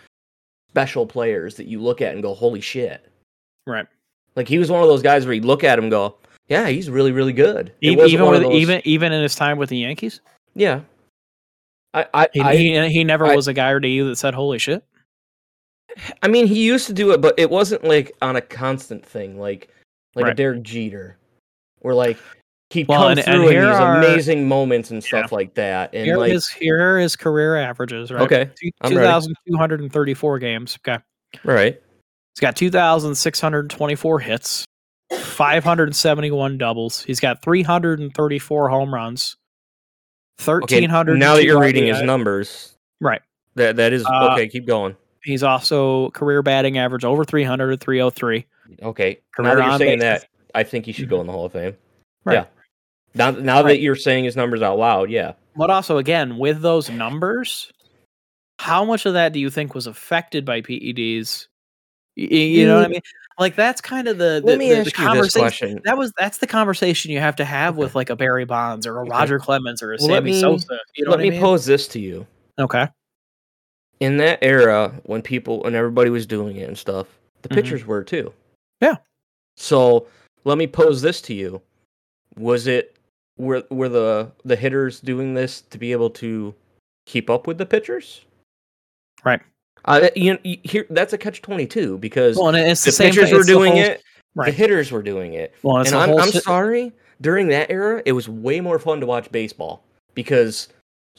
special 0.68 1.06
players 1.06 1.56
that 1.56 1.66
you 1.66 1.80
look 1.80 2.00
at 2.00 2.12
and 2.12 2.22
go 2.22 2.34
holy 2.34 2.60
shit. 2.60 3.10
Right. 3.66 3.86
Like 4.36 4.48
he 4.48 4.58
was 4.58 4.70
one 4.70 4.82
of 4.82 4.88
those 4.88 5.02
guys 5.02 5.24
where 5.24 5.34
you 5.34 5.42
look 5.42 5.64
at 5.64 5.78
him 5.78 5.90
go, 5.90 6.16
yeah, 6.48 6.68
he's 6.68 6.90
really 6.90 7.12
really 7.12 7.32
good. 7.32 7.72
Even 7.80 8.08
even, 8.08 8.30
with, 8.30 8.42
those... 8.42 8.54
even 8.54 8.82
even 8.84 9.12
in 9.12 9.22
his 9.22 9.34
time 9.34 9.58
with 9.58 9.68
the 9.68 9.78
Yankees? 9.78 10.20
Yeah. 10.54 10.80
I, 11.94 12.06
I, 12.12 12.28
he, 12.34 12.40
I, 12.40 12.56
he, 12.56 12.88
he 12.90 13.04
never 13.04 13.26
I, 13.26 13.34
was 13.34 13.48
a 13.48 13.54
guy 13.54 13.76
to 13.78 13.88
you 13.88 14.08
that 14.08 14.16
said 14.16 14.34
"Holy 14.34 14.58
shit." 14.58 14.84
I 16.22 16.28
mean, 16.28 16.46
he 16.46 16.64
used 16.64 16.86
to 16.86 16.92
do 16.92 17.12
it, 17.12 17.20
but 17.20 17.34
it 17.38 17.50
wasn't 17.50 17.82
like 17.82 18.12
on 18.20 18.36
a 18.36 18.40
constant 18.40 19.04
thing, 19.04 19.40
like 19.40 19.68
like 20.14 20.24
right. 20.24 20.32
a 20.32 20.34
Derek 20.34 20.62
Jeter, 20.62 21.16
where 21.78 21.94
like 21.94 22.18
he 22.70 22.84
well, 22.84 23.08
comes 23.08 23.18
and, 23.18 23.24
through 23.24 23.48
and 23.48 23.56
these 23.56 23.80
are, 23.80 23.96
amazing 23.96 24.46
moments 24.46 24.90
and 24.90 25.02
stuff 25.02 25.30
yeah. 25.30 25.36
like 25.36 25.54
that. 25.54 25.94
And 25.94 26.04
here 26.04 26.18
like, 26.18 26.30
his 26.30 26.46
here 26.48 26.78
are 26.78 26.98
his 27.00 27.16
career 27.16 27.56
averages, 27.56 28.10
right? 28.10 28.22
Okay, 28.22 28.50
two 28.84 28.96
thousand 28.96 29.34
two 29.46 29.56
hundred 29.56 29.80
and 29.80 29.90
thirty-four 29.90 30.38
games. 30.38 30.78
Okay, 30.86 31.02
right. 31.42 31.80
He's 32.34 32.40
got 32.40 32.54
two 32.54 32.70
thousand 32.70 33.14
six 33.14 33.40
hundred 33.40 33.70
twenty-four 33.70 34.20
hits, 34.20 34.66
five 35.12 35.64
hundred 35.64 35.94
seventy-one 35.94 36.58
doubles. 36.58 37.02
He's 37.02 37.20
got 37.20 37.42
three 37.42 37.62
hundred 37.62 38.00
and 38.00 38.12
thirty-four 38.14 38.68
home 38.68 38.92
runs, 38.92 39.36
Thirteen 40.38 40.88
hundred. 40.88 41.12
Okay, 41.12 41.20
now 41.20 41.34
that 41.34 41.44
you're 41.44 41.60
reading 41.60 41.86
his 41.86 42.02
numbers, 42.02 42.76
right? 43.00 43.20
That 43.56 43.76
that 43.76 43.92
is 43.92 44.04
uh, 44.06 44.30
okay. 44.32 44.48
Keep 44.48 44.66
going. 44.66 44.96
He's 45.24 45.42
also 45.42 46.10
career 46.10 46.42
batting 46.42 46.78
average 46.78 47.04
over 47.04 47.24
300 47.24 47.80
303. 47.80 48.46
Okay. 48.82 49.20
Career 49.34 49.48
now 49.48 49.54
that 49.56 49.66
you're 49.66 49.78
saying 49.78 49.98
that, 49.98 50.26
I 50.54 50.62
think 50.62 50.86
he 50.86 50.92
should 50.92 51.08
go 51.08 51.20
in 51.20 51.26
the 51.26 51.32
Hall 51.32 51.44
of 51.44 51.52
Fame. 51.52 51.76
Right. 52.24 52.34
Yeah. 52.34 52.44
Now, 53.14 53.30
now 53.32 53.56
right. 53.56 53.68
that 53.68 53.80
you're 53.80 53.96
saying 53.96 54.24
his 54.24 54.36
numbers 54.36 54.62
out 54.62 54.78
loud, 54.78 55.10
yeah. 55.10 55.32
But 55.56 55.70
also, 55.70 55.98
again, 55.98 56.38
with 56.38 56.60
those 56.60 56.88
numbers, 56.88 57.72
how 58.58 58.84
much 58.84 59.06
of 59.06 59.14
that 59.14 59.32
do 59.32 59.40
you 59.40 59.50
think 59.50 59.74
was 59.74 59.86
affected 59.86 60.44
by 60.44 60.60
PEDs? 60.60 61.48
You, 62.18 62.66
know 62.66 62.76
what 62.76 62.84
I 62.84 62.88
mean? 62.88 63.00
Like 63.38 63.54
that's 63.54 63.80
kind 63.80 64.08
of 64.08 64.18
the, 64.18 64.40
the 64.40 64.46
let 64.46 64.58
me 64.58 64.70
the, 64.70 64.78
ask 64.78 64.96
the 64.96 65.02
you 65.02 65.22
this 65.22 65.36
question. 65.36 65.80
That 65.84 65.96
was 65.96 66.12
that's 66.18 66.38
the 66.38 66.48
conversation 66.48 67.12
you 67.12 67.20
have 67.20 67.36
to 67.36 67.44
have 67.44 67.76
with 67.76 67.94
like 67.94 68.10
a 68.10 68.16
Barry 68.16 68.44
Bonds 68.44 68.86
or 68.88 68.98
a 68.98 69.02
okay. 69.02 69.10
Roger 69.10 69.38
Clemens 69.38 69.80
or 69.80 69.92
a 69.92 69.98
well, 70.00 70.08
Sammy 70.08 70.32
me, 70.32 70.40
Sosa. 70.40 70.78
You 70.96 71.04
know 71.04 71.12
let 71.12 71.20
me 71.20 71.30
mean? 71.30 71.40
pose 71.40 71.64
this 71.64 71.86
to 71.88 72.00
you. 72.00 72.26
Okay. 72.58 72.88
In 74.00 74.16
that 74.16 74.40
era, 74.42 74.92
when 75.04 75.22
people 75.22 75.60
when 75.60 75.76
everybody 75.76 76.10
was 76.10 76.26
doing 76.26 76.56
it 76.56 76.66
and 76.68 76.76
stuff, 76.76 77.06
the 77.42 77.48
mm-hmm. 77.48 77.54
pitchers 77.54 77.86
were 77.86 78.02
too. 78.02 78.32
Yeah. 78.80 78.96
So 79.56 80.08
let 80.42 80.58
me 80.58 80.66
pose 80.66 81.00
this 81.00 81.20
to 81.22 81.34
you: 81.34 81.62
Was 82.36 82.66
it 82.66 82.96
were 83.36 83.62
were 83.70 83.88
the 83.88 84.32
the 84.44 84.56
hitters 84.56 84.98
doing 84.98 85.34
this 85.34 85.60
to 85.70 85.78
be 85.78 85.92
able 85.92 86.10
to 86.10 86.52
keep 87.06 87.30
up 87.30 87.46
with 87.46 87.58
the 87.58 87.66
pitchers? 87.66 88.24
Right. 89.24 89.40
Uh, 89.84 90.08
you, 90.14 90.38
you 90.44 90.58
here 90.64 90.86
that's 90.90 91.12
a 91.12 91.18
catch 91.18 91.42
twenty 91.42 91.66
two 91.66 91.98
because 91.98 92.36
well, 92.36 92.52
the, 92.52 92.58
the 92.58 92.96
pitchers 92.98 93.32
were 93.32 93.42
doing 93.42 93.72
whole, 93.72 93.82
it, 93.82 94.02
right. 94.34 94.46
the 94.46 94.52
hitters 94.52 94.92
were 94.92 95.02
doing 95.02 95.34
it. 95.34 95.54
Well, 95.62 95.78
and 95.78 95.88
I'm, 95.88 96.18
I'm 96.18 96.30
sorry. 96.32 96.92
During 97.20 97.48
that 97.48 97.70
era, 97.70 98.00
it 98.04 98.12
was 98.12 98.28
way 98.28 98.60
more 98.60 98.78
fun 98.78 99.00
to 99.00 99.06
watch 99.06 99.30
baseball 99.32 99.82
because 100.14 100.68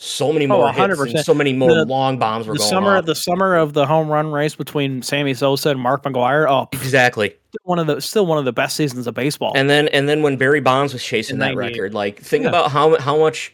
so 0.01 0.31
many 0.31 0.45
oh, 0.45 0.47
more 0.47 0.69
oh, 0.69 1.03
hits 1.05 1.25
so 1.25 1.33
many 1.33 1.51
more 1.51 1.73
the, 1.73 1.85
long 1.85 2.17
bombs 2.17 2.47
were 2.47 2.53
the 2.53 2.59
going 2.59 2.69
summer 2.69 2.97
off. 2.97 3.05
the 3.05 3.15
summer 3.15 3.57
of 3.57 3.73
the 3.73 3.85
home 3.85 4.07
run 4.07 4.31
race 4.31 4.55
between 4.55 5.01
Sammy 5.01 5.33
Sosa 5.33 5.71
and 5.71 5.79
Mark 5.79 6.03
McGwire. 6.03 6.49
Oh, 6.49 6.69
exactly. 6.71 7.35
One 7.63 7.79
of 7.79 7.87
the 7.87 7.99
still 7.99 8.25
one 8.25 8.37
of 8.37 8.45
the 8.45 8.53
best 8.53 8.77
seasons 8.77 9.07
of 9.07 9.13
baseball. 9.13 9.51
And 9.57 9.69
then 9.69 9.89
and 9.89 10.07
then 10.07 10.21
when 10.21 10.37
Barry 10.37 10.61
Bonds 10.61 10.93
was 10.93 11.03
chasing 11.03 11.39
that 11.39 11.53
record, 11.57 11.93
like 11.93 12.17
think 12.21 12.43
yeah. 12.43 12.49
about 12.49 12.71
how 12.71 12.97
how 12.97 13.17
much 13.17 13.53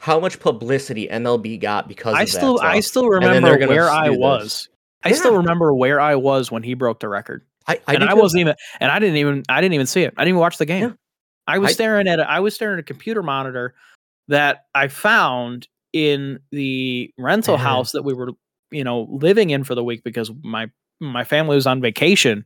how 0.00 0.18
much 0.18 0.40
publicity 0.40 1.06
MLB 1.08 1.60
got 1.60 1.86
because 1.86 2.14
I 2.14 2.24
still 2.24 2.58
I 2.60 2.80
still 2.80 3.06
remember 3.06 3.58
where 3.68 3.90
I 3.90 4.08
was. 4.08 4.68
I 5.04 5.10
yeah. 5.10 5.14
still 5.14 5.36
remember 5.36 5.74
where 5.74 6.00
I 6.00 6.14
was 6.14 6.50
when 6.50 6.62
he 6.62 6.72
broke 6.74 7.00
the 7.00 7.08
record. 7.08 7.44
I, 7.66 7.78
I 7.86 7.94
and 7.94 8.04
I 8.04 8.14
wasn't 8.14 8.40
even, 8.40 8.54
and 8.80 8.90
I 8.90 8.98
didn't 8.98 9.16
even, 9.16 9.42
I 9.48 9.60
didn't 9.60 9.74
even 9.74 9.86
see 9.86 10.02
it. 10.02 10.14
I 10.16 10.22
didn't 10.22 10.30
even 10.30 10.40
watch 10.40 10.56
the 10.58 10.66
game. 10.66 10.82
Yeah. 10.82 10.92
I 11.46 11.58
was 11.58 11.70
I- 11.70 11.72
staring 11.74 12.08
at, 12.08 12.18
a, 12.18 12.28
I 12.28 12.40
was 12.40 12.54
staring 12.54 12.74
at 12.74 12.80
a 12.80 12.82
computer 12.82 13.22
monitor 13.22 13.74
that 14.28 14.64
I 14.74 14.88
found 14.88 15.68
in 15.92 16.38
the 16.50 17.12
rental 17.18 17.56
Mhm. 17.56 17.60
house 17.60 17.92
that 17.92 18.02
we 18.02 18.14
were, 18.14 18.30
you 18.70 18.84
know, 18.84 19.06
living 19.10 19.50
in 19.50 19.64
for 19.64 19.74
the 19.74 19.84
week 19.84 20.02
because 20.02 20.30
my 20.42 20.70
my 21.00 21.24
family 21.24 21.56
was 21.56 21.66
on 21.66 21.80
vacation, 21.80 22.44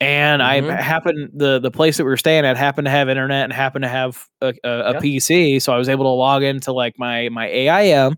and 0.00 0.40
Mhm. 0.42 0.70
I 0.70 0.80
happened 0.82 1.30
the 1.34 1.58
the 1.58 1.70
place 1.70 1.96
that 1.96 2.04
we 2.04 2.10
were 2.10 2.16
staying 2.16 2.44
at 2.44 2.56
happened 2.56 2.84
to 2.86 2.90
have 2.90 3.08
internet 3.08 3.44
and 3.44 3.52
happened 3.52 3.82
to 3.82 3.88
have 3.88 4.26
a, 4.40 4.54
a, 4.64 4.68
a 4.70 4.92
Yeah. 4.94 5.00
PC, 5.00 5.60
so 5.62 5.72
I 5.72 5.78
was 5.78 5.88
able 5.88 6.04
to 6.04 6.10
log 6.10 6.42
into 6.42 6.72
like 6.72 6.98
my 6.98 7.28
my 7.30 7.48
AIM, 7.48 8.16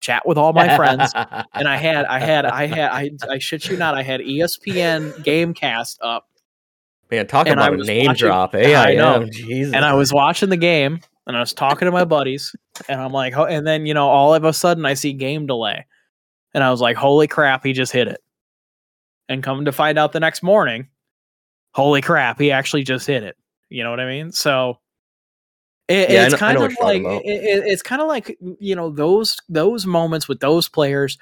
chat 0.00 0.26
with 0.26 0.36
all 0.38 0.52
my 0.52 0.74
friends 0.76 1.12
and 1.14 1.68
I 1.68 1.76
had, 1.76 2.06
I 2.06 2.18
had, 2.18 2.46
I 2.46 2.66
had, 2.66 2.90
I, 2.90 3.10
I 3.28 3.38
shit 3.38 3.68
you 3.68 3.76
not, 3.76 3.94
I 3.94 4.02
had 4.02 4.20
ESPN 4.20 5.12
Gamecast 5.24 5.98
up, 6.02 6.26
Man, 7.10 7.26
talk 7.26 7.46
and 7.46 7.60
about 7.60 7.74
a 7.74 7.76
name 7.84 8.06
watching- 8.06 8.26
drop. 8.28 8.54
I 8.54 8.94
know. 8.94 9.26
Jesus. 9.30 9.74
and 9.74 9.84
I 9.84 9.94
was 9.94 10.12
watching 10.12 10.48
the 10.48 10.56
game, 10.56 11.00
and 11.26 11.36
I 11.36 11.40
was 11.40 11.52
talking 11.52 11.86
to 11.86 11.92
my 11.92 12.04
buddies, 12.04 12.54
and 12.88 13.00
I'm 13.00 13.12
like, 13.12 13.34
ho- 13.34 13.44
and 13.46 13.66
then 13.66 13.84
you 13.86 13.94
know, 13.94 14.08
all 14.08 14.34
of 14.34 14.42
a 14.44 14.52
sudden, 14.52 14.84
I 14.86 14.94
see 14.94 15.12
game 15.12 15.46
delay, 15.46 15.86
and 16.54 16.64
I 16.64 16.70
was 16.70 16.80
like, 16.80 16.96
holy 16.96 17.26
crap, 17.28 17.62
he 17.64 17.72
just 17.72 17.92
hit 17.92 18.08
it, 18.08 18.20
and 19.28 19.42
come 19.42 19.64
to 19.66 19.72
find 19.72 19.98
out 19.98 20.12
the 20.12 20.20
next 20.20 20.42
morning, 20.42 20.88
holy 21.72 22.00
crap, 22.02 22.38
he 22.40 22.50
actually 22.52 22.82
just 22.82 23.06
hit 23.06 23.22
it. 23.22 23.36
You 23.68 23.84
know 23.84 23.90
what 23.90 24.00
I 24.00 24.06
mean? 24.06 24.32
So. 24.32 24.78
It, 25.88 26.08
Yeah, 26.10 26.22
it's 26.24 26.32
know- 26.32 26.38
kind 26.38 26.56
of 26.56 26.72
like 26.80 27.02
it, 27.02 27.26
it- 27.26 27.64
it's 27.66 27.82
kind 27.82 28.00
of 28.00 28.06
like 28.06 28.38
you 28.60 28.76
know 28.76 28.90
those 28.90 29.36
those 29.48 29.86
moments 29.86 30.28
with 30.28 30.38
those 30.38 30.68
players 30.68 31.18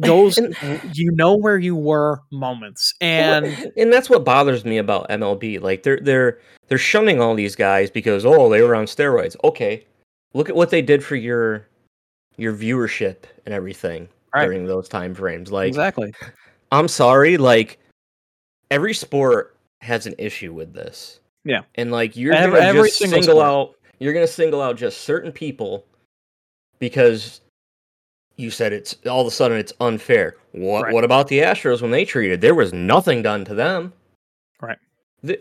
those 0.00 0.36
and, 0.38 0.56
you 0.94 1.10
know 1.12 1.36
where 1.36 1.58
you 1.58 1.74
were 1.76 2.20
moments 2.32 2.94
and 3.00 3.72
and 3.76 3.92
that's 3.92 4.10
what 4.10 4.24
bothers 4.24 4.64
me 4.64 4.78
about 4.78 5.08
MLB. 5.08 5.60
Like 5.60 5.82
they're 5.84 5.98
they're 6.00 6.38
they're 6.68 6.78
shunning 6.78 7.20
all 7.20 7.34
these 7.34 7.54
guys 7.56 7.90
because 7.90 8.24
oh 8.26 8.48
they 8.48 8.62
were 8.62 8.74
on 8.76 8.86
steroids. 8.86 9.36
Okay, 9.44 9.84
look 10.34 10.48
at 10.48 10.56
what 10.56 10.70
they 10.70 10.82
did 10.82 11.04
for 11.04 11.14
your 11.16 11.66
your 12.36 12.52
viewership 12.52 13.16
and 13.44 13.52
everything 13.54 14.08
Right. 14.34 14.44
during 14.44 14.66
those 14.66 14.88
time 14.88 15.14
frames. 15.14 15.50
Like 15.52 15.68
exactly 15.68 16.12
I'm 16.72 16.88
sorry, 16.88 17.36
like 17.38 17.78
every 18.70 18.94
sport 18.94 19.56
has 19.80 20.06
an 20.06 20.14
issue 20.18 20.52
with 20.52 20.72
this. 20.72 21.20
Yeah. 21.44 21.62
and 21.76 21.92
like 21.92 22.16
you're 22.16 22.34
Ev- 22.34 22.50
gonna 22.52 22.64
every 22.64 22.88
just 22.88 22.98
single 22.98 23.22
single 23.22 23.40
out. 23.40 23.76
You're 24.00 24.12
gonna 24.12 24.26
single 24.26 24.60
out 24.60 24.76
just 24.76 25.02
certain 25.02 25.30
people 25.30 25.84
because 26.80 27.40
you 28.36 28.50
said 28.50 28.72
it's 28.72 28.96
all 29.08 29.20
of 29.20 29.26
a 29.26 29.30
sudden 29.30 29.56
it's 29.56 29.72
unfair. 29.80 30.36
What 30.52 30.84
Right. 30.84 30.92
what 30.94 31.04
about 31.04 31.28
the 31.28 31.38
Astros 31.38 31.80
when 31.82 31.90
they 31.92 32.04
treated? 32.04 32.40
There 32.40 32.54
was 32.54 32.72
nothing 32.72 33.22
done 33.22 33.44
to 33.44 33.54
them. 33.54 33.92
Right. 34.60 34.78
The- 35.22 35.40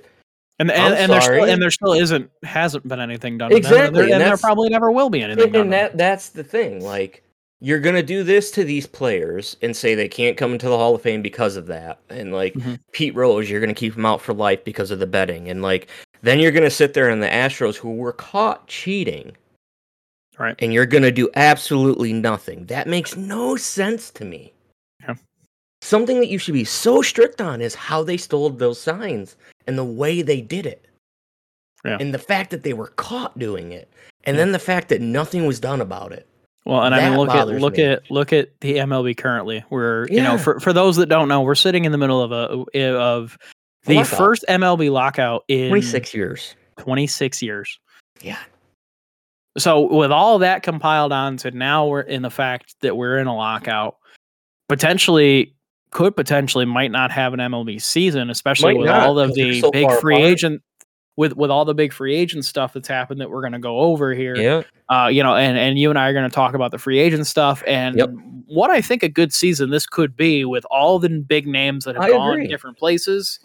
and 0.60 0.72
and, 0.72 0.94
and 0.94 1.12
there 1.12 1.22
still 1.22 1.44
and 1.44 1.62
there 1.62 1.72
still 1.72 1.94
isn't 1.94 2.30
hasn't 2.44 2.88
been 2.88 3.00
anything 3.02 3.38
done 3.38 3.50
to 3.50 3.56
them, 3.56 3.66
and 3.66 3.66
Exactly, 3.66 3.94
there, 3.98 4.04
and 4.06 4.14
and 4.14 4.22
there 4.22 4.38
probably 4.38 4.70
never 4.70 4.90
will 4.92 5.10
be 5.10 5.22
anything 5.22 5.44
and, 5.44 5.54
done 5.54 5.62
and 5.64 5.74
that 5.74 5.98
that's 5.98 6.30
the 6.30 6.44
thing. 6.46 6.82
Like 6.82 7.24
you're 7.62 7.80
gonna 7.80 8.04
do 8.04 8.24
this 8.24 8.52
to 8.52 8.64
these 8.64 8.86
players 8.86 9.56
and 9.62 9.76
say 9.76 9.96
they 9.96 10.08
can't 10.10 10.38
come 10.38 10.54
into 10.54 10.68
the 10.68 10.78
Hall 10.78 10.96
of 10.96 11.02
Fame 11.02 11.22
because 11.22 11.56
of 11.56 11.68
that. 11.68 12.00
And 12.10 12.34
like 12.34 12.54
Mhm. 12.54 12.80
Pete 12.92 13.16
Rose, 13.16 13.50
you're 13.50 13.62
gonna 13.62 13.74
keep 13.74 13.96
him 13.96 14.06
out 14.06 14.22
for 14.22 14.34
life 14.34 14.64
because 14.64 14.92
of 14.92 15.00
the 15.00 15.08
betting. 15.08 15.50
And 15.50 15.62
like 15.62 15.88
then 16.22 16.40
you're 16.40 16.52
gonna 16.52 16.70
sit 16.70 16.94
there 16.94 17.10
and 17.10 17.22
the 17.24 17.28
Astros 17.28 17.76
who 17.78 17.94
were 17.96 18.12
caught 18.14 18.68
cheating. 18.68 19.36
Right. 20.38 20.56
And 20.60 20.74
you're 20.74 20.86
gonna 20.86 21.12
do 21.12 21.30
absolutely 21.36 22.12
nothing. 22.12 22.66
That 22.66 22.88
makes 22.88 23.16
no 23.16 23.56
sense 23.56 24.12
to 24.12 24.26
me. 24.26 24.54
Yeah. 25.02 25.16
Something 25.82 26.20
that 26.20 26.28
you 26.30 26.38
should 26.40 26.56
be 26.56 26.66
so 26.66 27.02
strict 27.02 27.40
on 27.42 27.62
is 27.62 27.76
how 27.76 28.04
they 28.04 28.18
stole 28.18 28.50
those 28.50 28.82
signs 28.82 29.38
and 29.66 29.78
the 29.78 29.84
way 29.86 30.22
they 30.22 30.42
did 30.42 30.66
it. 30.66 30.86
Yeah. 31.86 31.98
And 32.00 32.14
the 32.14 32.20
fact 32.20 32.50
that 32.52 32.64
they 32.64 32.74
were 32.74 32.88
caught 32.96 33.38
doing 33.40 33.72
it. 33.72 33.88
And 34.26 34.36
Yeah. 34.36 34.44
then 34.44 34.52
the 34.52 34.60
fact 34.60 34.90
that 34.90 35.00
nothing 35.02 35.46
was 35.46 35.60
done 35.60 35.80
about 35.80 36.12
it. 36.12 36.28
Well, 36.66 36.84
and 36.84 36.96
I 36.96 37.10
mean, 37.10 37.18
look 37.18 37.30
at 37.30 37.48
look 37.48 37.78
me. 37.78 37.84
at 37.84 38.10
look 38.10 38.34
at 38.34 38.50
the 38.62 38.78
MLB 38.78 39.16
currently. 39.16 39.64
We're 39.70 40.08
you 40.10 40.22
know 40.22 40.38
for 40.38 40.60
for 40.60 40.74
those 40.74 40.96
that 40.98 41.08
don't 41.08 41.28
know, 41.28 41.42
we're 41.42 41.54
sitting 41.56 41.86
in 41.86 41.92
the 41.92 41.98
middle 41.98 42.22
of 42.22 42.32
a 42.32 42.88
of 42.96 43.38
the 43.86 43.96
Lockout. 43.98 44.18
first 44.18 44.46
MLB 44.50 44.92
lockout 44.92 45.44
in 45.48 45.70
26 45.70 46.14
years. 46.16 46.56
26 46.80 47.42
years. 47.44 47.80
Yeah. 48.22 48.40
So 49.58 49.82
with 49.82 50.12
all 50.12 50.40
that 50.40 50.64
compiled 50.64 51.12
on 51.14 51.38
to 51.38 51.52
now 51.52 51.86
we're 51.88 52.02
in 52.02 52.24
the 52.24 52.32
fact 52.32 52.76
that 52.82 52.98
we're 52.98 53.20
in 53.20 53.28
a 53.28 53.36
lockout, 53.36 53.98
potentially 54.68 55.54
could 55.92 56.16
potentially 56.16 56.66
might 56.66 56.92
not 56.92 57.12
have 57.12 57.34
an 57.34 57.40
MLB 57.40 57.82
season, 57.82 58.30
especially 58.30 58.74
Might 58.74 58.80
with 58.80 58.88
not, 58.88 59.08
all 59.08 59.20
of 59.20 59.34
the 59.36 59.62
so 59.62 59.72
big 59.72 59.90
free 60.02 60.16
apart. 60.16 60.30
agent 60.32 60.62
with 61.18 61.36
with 61.36 61.50
all 61.50 61.64
the 61.66 61.74
big 61.74 61.94
free 61.94 62.16
agent 62.16 62.46
stuff 62.46 62.74
that's 62.74 62.88
happened 62.88 63.22
that 63.22 63.30
we're 63.30 63.42
going 63.42 63.54
to 63.54 63.60
go 63.60 63.80
over 63.80 64.14
here. 64.14 64.36
Yeah. 64.36 64.64
Uh, 64.90 65.08
you 65.08 65.24
know, 65.24 65.36
and 65.36 65.58
and 65.58 65.80
you 65.80 65.90
and 65.90 65.98
I 65.98 66.10
are 66.10 66.14
going 66.14 66.30
to 66.30 66.34
talk 66.34 66.54
about 66.54 66.72
the 66.72 66.78
free 66.78 67.00
agent 67.00 67.26
stuff 67.28 67.64
and 67.66 67.98
Yep. 67.98 68.10
what 68.48 68.70
I 68.70 68.82
think 68.82 69.02
a 69.04 69.10
good 69.10 69.34
season 69.34 69.70
this 69.70 69.86
could 69.86 70.16
be 70.16 70.46
with 70.46 70.66
all 70.70 71.00
the 71.00 71.10
big 71.10 71.48
names 71.48 71.86
that 71.86 71.96
have 71.96 72.04
I 72.06 72.10
gone 72.12 72.34
agree. 72.34 72.48
different 72.48 72.78
places. 72.78 73.40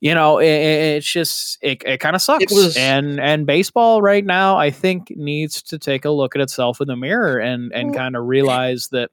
You 0.00 0.14
know, 0.14 0.38
it, 0.38 0.46
it's 0.46 1.10
just 1.10 1.58
it, 1.60 1.82
it 1.84 1.98
kind 1.98 2.14
of 2.14 2.22
sucks. 2.22 2.52
was- 2.52 2.76
and 2.76 3.18
and 3.18 3.46
baseball 3.46 4.00
right 4.00 4.24
now, 4.24 4.56
I 4.56 4.70
think 4.70 5.10
needs 5.16 5.60
to 5.62 5.78
take 5.78 6.04
a 6.04 6.10
look 6.10 6.36
at 6.36 6.40
itself 6.42 6.80
in 6.80 6.86
the 6.88 6.94
mirror 6.96 7.38
and 7.38 7.72
and 7.72 7.88
Well, 7.90 7.98
kind 7.98 8.14
of 8.16 8.26
realize 8.26 8.88
that. 8.92 9.10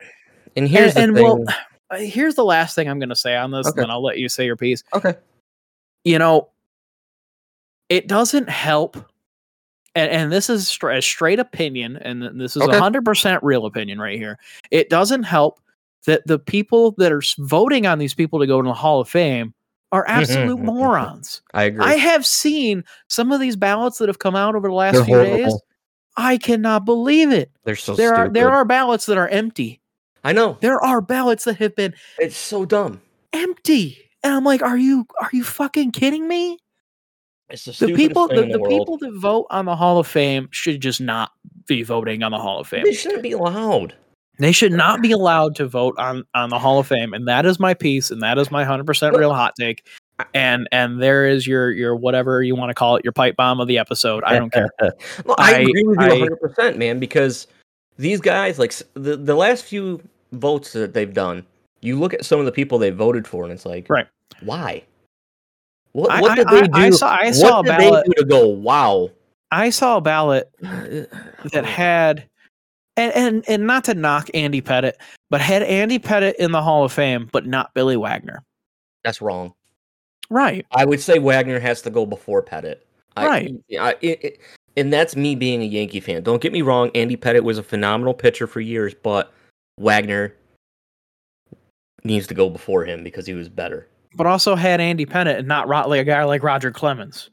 And 0.56 0.68
here's 0.68 0.96
and 0.96 1.16
the 1.18 1.24
well, 1.24 1.38
thing. 1.38 1.46
uh, 1.90 1.98
here's 1.98 2.36
the 2.36 2.46
last 2.46 2.76
thing 2.76 2.88
I'm 2.88 3.00
going 3.00 3.10
to 3.10 3.16
say 3.16 3.36
on 3.36 3.50
this, 3.52 3.66
Okay. 3.68 3.74
and 3.82 3.84
then 3.86 3.90
I'll 3.90 4.04
let 4.04 4.20
you 4.20 4.30
say 4.30 4.46
your 4.46 4.56
piece. 4.58 4.84
okay. 4.94 5.16
You 6.04 6.20
know, 6.20 6.50
it 7.90 8.08
doesn't 8.08 8.50
help. 8.50 8.98
And, 9.98 10.12
and 10.12 10.32
this 10.32 10.50
is 10.50 10.68
stra- 10.68 10.98
a 10.98 11.02
straight 11.02 11.40
opinion, 11.40 11.98
and 11.98 12.40
this 12.40 12.56
is 12.58 12.62
a 12.64 12.66
Okay. 12.66 12.78
hundred 12.78 13.06
percent 13.06 13.42
real 13.44 13.66
opinion 13.66 14.00
right 14.00 14.18
here. 14.18 14.38
It 14.72 14.90
doesn't 14.90 15.24
help 15.24 15.60
that 16.06 16.26
the 16.28 16.38
people 16.38 16.92
that 16.98 17.12
are 17.12 17.22
voting 17.40 17.88
on 17.88 17.98
these 17.98 18.14
people 18.14 18.40
to 18.40 18.46
go 18.48 18.62
to 18.62 18.68
the 18.68 18.74
Hall 18.74 19.00
of 19.00 19.08
Fame 19.10 19.54
are 19.92 20.06
absolute 20.10 20.60
morons. 20.60 21.42
I 21.54 21.64
agree. 21.64 21.86
I 21.86 21.94
have 21.94 22.26
seen 22.26 22.84
some 23.08 23.32
of 23.32 23.40
these 23.40 23.56
ballots 23.56 23.98
that 24.00 24.10
have 24.10 24.20
come 24.20 24.36
out 24.36 24.56
over 24.56 24.68
the 24.68 24.74
last 24.74 24.96
They're 24.96 25.06
few 25.06 25.16
days. 25.24 25.58
I 26.18 26.38
cannot 26.38 26.86
believe 26.86 27.32
it. 27.32 27.52
They're 27.64 27.76
so 27.76 27.96
there 27.96 28.14
are 28.16 28.30
there 28.30 28.50
are 28.52 28.66
ballots 28.66 29.06
that 29.06 29.18
are 29.18 29.28
empty. 29.30 29.82
I 30.26 30.34
know. 30.34 30.58
There 30.62 30.80
are 30.84 31.00
ballots 31.02 31.46
that 31.46 31.58
have 31.58 31.76
been 31.76 31.94
It's 32.20 32.36
so 32.38 32.66
dumb. 32.66 33.02
empty. 33.32 33.98
And 34.24 34.34
I'm 34.34 34.44
like, 34.44 34.62
are 34.62 34.78
you 34.78 35.06
are 35.22 35.30
you 35.32 35.44
fucking 35.44 35.92
kidding 35.92 36.28
me? 36.28 36.58
It's 37.50 37.66
the, 37.66 37.88
The 37.88 37.94
people 37.94 38.28
thing 38.28 38.48
the, 38.50 38.54
the 38.54 38.60
world. 38.60 38.72
people 38.72 38.98
that 39.00 39.12
vote 39.20 39.48
on 39.52 39.66
the 39.66 39.76
Hall 39.76 40.00
of 40.00 40.08
Fame 40.08 40.48
should 40.52 40.82
just 40.82 41.00
not 41.00 41.32
be 41.68 41.84
voting 41.84 42.24
on 42.24 42.32
the 42.32 42.40
Hall 42.40 42.60
of 42.60 42.68
Fame. 42.68 42.84
They 42.84 42.94
shouldn't 42.94 43.22
be 43.24 43.32
allowed. 43.34 43.94
They 44.38 44.52
should 44.52 44.74
not 44.74 45.02
be 45.02 45.12
allowed 45.12 45.56
to 45.56 45.68
vote 45.68 45.96
on 45.98 46.24
on 46.34 46.50
the 46.50 46.60
Hall 46.60 46.80
of 46.80 46.88
Fame, 46.88 47.14
and 47.14 47.28
that 47.28 47.46
is 47.46 47.60
my 47.60 47.74
piece, 47.74 48.12
and 48.12 48.22
that 48.22 48.38
is 48.38 48.52
my 48.52 48.64
hundred 48.66 48.86
percent 48.86 49.16
real 49.16 49.34
hot 49.34 49.54
take. 49.58 49.88
And 50.34 50.68
and 50.72 51.02
there 51.02 51.26
is 51.26 51.46
your 51.48 51.72
your 51.72 51.96
whatever 51.96 52.42
you 52.44 52.56
want 52.56 52.70
to 52.70 52.74
call 52.74 52.96
it, 52.98 53.04
your 53.06 53.14
pipe 53.14 53.36
bomb 53.38 53.60
of 53.62 53.68
the 53.68 53.78
episode. 53.78 54.24
I 54.26 54.38
don't 54.40 54.52
care. 54.52 54.70
Well, 55.26 55.36
I, 55.40 55.56
I- 55.56 55.60
agree 55.60 55.84
with 55.84 56.00
you 56.02 56.08
100, 56.10 56.40
percent 56.42 56.78
man. 56.78 57.00
Because 57.00 57.48
these 57.98 58.20
guys, 58.20 58.60
like 58.60 58.74
the 58.96 59.16
the 59.16 59.36
last 59.36 59.64
few 59.64 60.02
votes 60.34 60.74
that 60.74 60.94
they've 60.94 61.14
done, 61.14 61.46
you 61.82 61.98
look 61.98 62.14
at 62.14 62.26
some 62.26 62.40
of 62.40 62.46
the 62.46 62.52
people 62.52 62.78
they 62.78 62.90
voted 62.90 63.26
for, 63.28 63.44
and 63.44 63.54
it's 63.54 63.66
like, 63.66 63.90
Right. 63.90 64.08
Why? 64.42 64.84
What, 65.96 66.10
what 66.22 66.32
I- 66.32 66.36
did 66.36 66.48
they 66.50 66.62
do? 66.68 66.72
I- 66.74 66.86
I 66.88 66.90
saw- 66.90 67.10
I 67.10 67.32
saw 67.32 67.48
a 67.48 67.56
what 67.58 67.66
did 67.66 67.78
ballot- 67.78 68.06
they 68.06 68.14
do 68.16 68.22
to 68.24 68.26
go? 68.28 68.48
Wow. 68.50 69.12
I 69.52 69.70
saw 69.70 69.96
a 69.96 70.02
ballot 70.02 70.52
that 70.62 71.64
had 71.66 72.28
and, 72.98 73.14
and 73.14 73.46
and 73.48 73.66
not 73.66 73.86
to 73.86 73.94
knock 73.94 74.30
Andy 74.34 74.62
Pettitte, 74.62 74.96
but 75.30 75.40
had 75.40 75.64
Andy 75.64 75.98
Pettitte 75.98 76.36
in 76.36 76.52
the 76.52 76.62
Hall 76.62 76.84
of 76.84 76.92
Fame, 76.92 77.30
but 77.32 77.46
not 77.46 77.74
Billy 77.74 77.96
Wagner. 77.96 78.44
That's 79.06 79.22
wrong. 79.22 79.54
Right. 80.30 80.66
I 80.72 80.84
would 80.84 81.00
say 81.00 81.18
Wagner 81.20 81.60
has 81.62 81.82
to 81.84 81.90
go 81.90 82.06
before 82.06 82.44
Pettitte. 82.44 82.80
I, 83.16 83.26
Right. 83.26 83.56
I, 83.80 83.96
it, 84.02 84.24
it, 84.26 84.40
and 84.76 84.92
that's 84.92 85.16
me 85.16 85.36
being 85.36 85.62
a 85.62 85.66
Yankee 85.66 86.02
fan. 86.02 86.24
Don't 86.24 86.42
get 86.42 86.52
me 86.52 86.62
wrong. 86.62 86.92
Andy 86.94 87.16
Pettitte 87.16 87.44
was 87.44 87.58
a 87.58 87.64
phenomenal 87.64 88.14
pitcher 88.14 88.48
for 88.48 88.60
years, 88.60 88.94
but 88.94 89.32
Wagner 89.80 90.36
needs 92.04 92.28
to 92.28 92.34
go 92.34 92.50
before 92.50 92.84
him 92.84 93.02
because 93.04 93.26
he 93.26 93.34
was 93.34 93.48
better. 93.48 93.88
But 94.16 94.28
also 94.28 94.56
had 94.56 94.80
Andy 94.82 95.06
Pettitte 95.06 95.40
and 95.40 95.48
not 95.48 95.68
Ro- 95.68 95.88
like 95.88 96.02
a 96.02 96.06
guy 96.06 96.24
like 96.24 96.42
Roger 96.44 96.72
Clemens, 96.72 97.30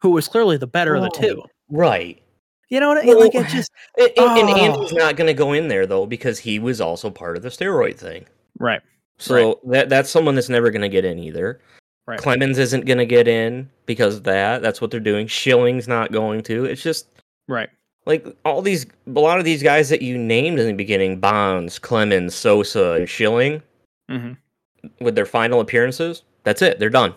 who 0.00 0.10
was 0.10 0.28
clearly 0.28 0.56
the 0.56 0.66
better 0.66 0.94
of 0.94 1.02
the 1.02 1.10
two. 1.10 1.42
Right. 1.68 2.22
You 2.68 2.78
know 2.78 2.88
what 2.88 2.98
I 2.98 3.02
mean? 3.02 3.16
Well, 3.16 3.24
Like 3.24 3.34
it 3.34 3.48
just 3.48 3.70
And, 3.98 4.10
and, 4.16 4.38
and 4.38 4.48
Oh. 4.50 4.56
Andy's 4.74 4.92
not 4.92 5.16
going 5.16 5.26
to 5.26 5.34
go 5.34 5.52
in 5.52 5.66
there 5.68 5.86
though 5.86 6.06
because 6.06 6.38
he 6.38 6.58
was 6.60 6.80
also 6.80 7.10
part 7.10 7.36
of 7.36 7.42
the 7.42 7.48
steroid 7.48 7.96
thing. 7.96 8.26
right. 8.58 8.80
So 9.18 9.60
that 9.66 9.88
that's 9.90 10.08
someone 10.08 10.34
that's 10.34 10.48
never 10.48 10.70
going 10.70 10.80
to 10.82 10.88
get 10.88 11.04
in 11.04 11.18
either. 11.18 11.60
Right. 12.06 12.18
Clemens 12.18 12.58
isn't 12.58 12.86
going 12.86 12.98
to 12.98 13.06
get 13.06 13.28
in 13.28 13.68
because 13.86 14.16
of 14.16 14.24
that. 14.24 14.62
That's 14.62 14.80
what 14.80 14.90
they're 14.90 14.98
doing. 15.00 15.26
Schilling's 15.26 15.86
not 15.86 16.10
going 16.12 16.42
to. 16.44 16.64
It's 16.64 16.82
just 16.82 17.06
Right. 17.48 17.68
like 18.06 18.24
all 18.46 18.62
these 18.62 18.86
a 19.06 19.20
lot 19.20 19.38
of 19.38 19.44
these 19.44 19.62
guys 19.62 19.88
that 19.90 20.00
you 20.00 20.16
named 20.16 20.58
in 20.58 20.66
the 20.68 20.72
beginning 20.72 21.18
bonds 21.20 21.78
clemens 21.78 22.34
sosa 22.34 22.92
and 22.92 23.08
schilling 23.08 23.60
hmm 24.08 24.32
with 25.00 25.14
their 25.14 25.26
final 25.26 25.60
appearances 25.60 26.22
That's 26.44 26.62
it. 26.62 26.78
They're 26.78 26.90
done. 26.90 27.14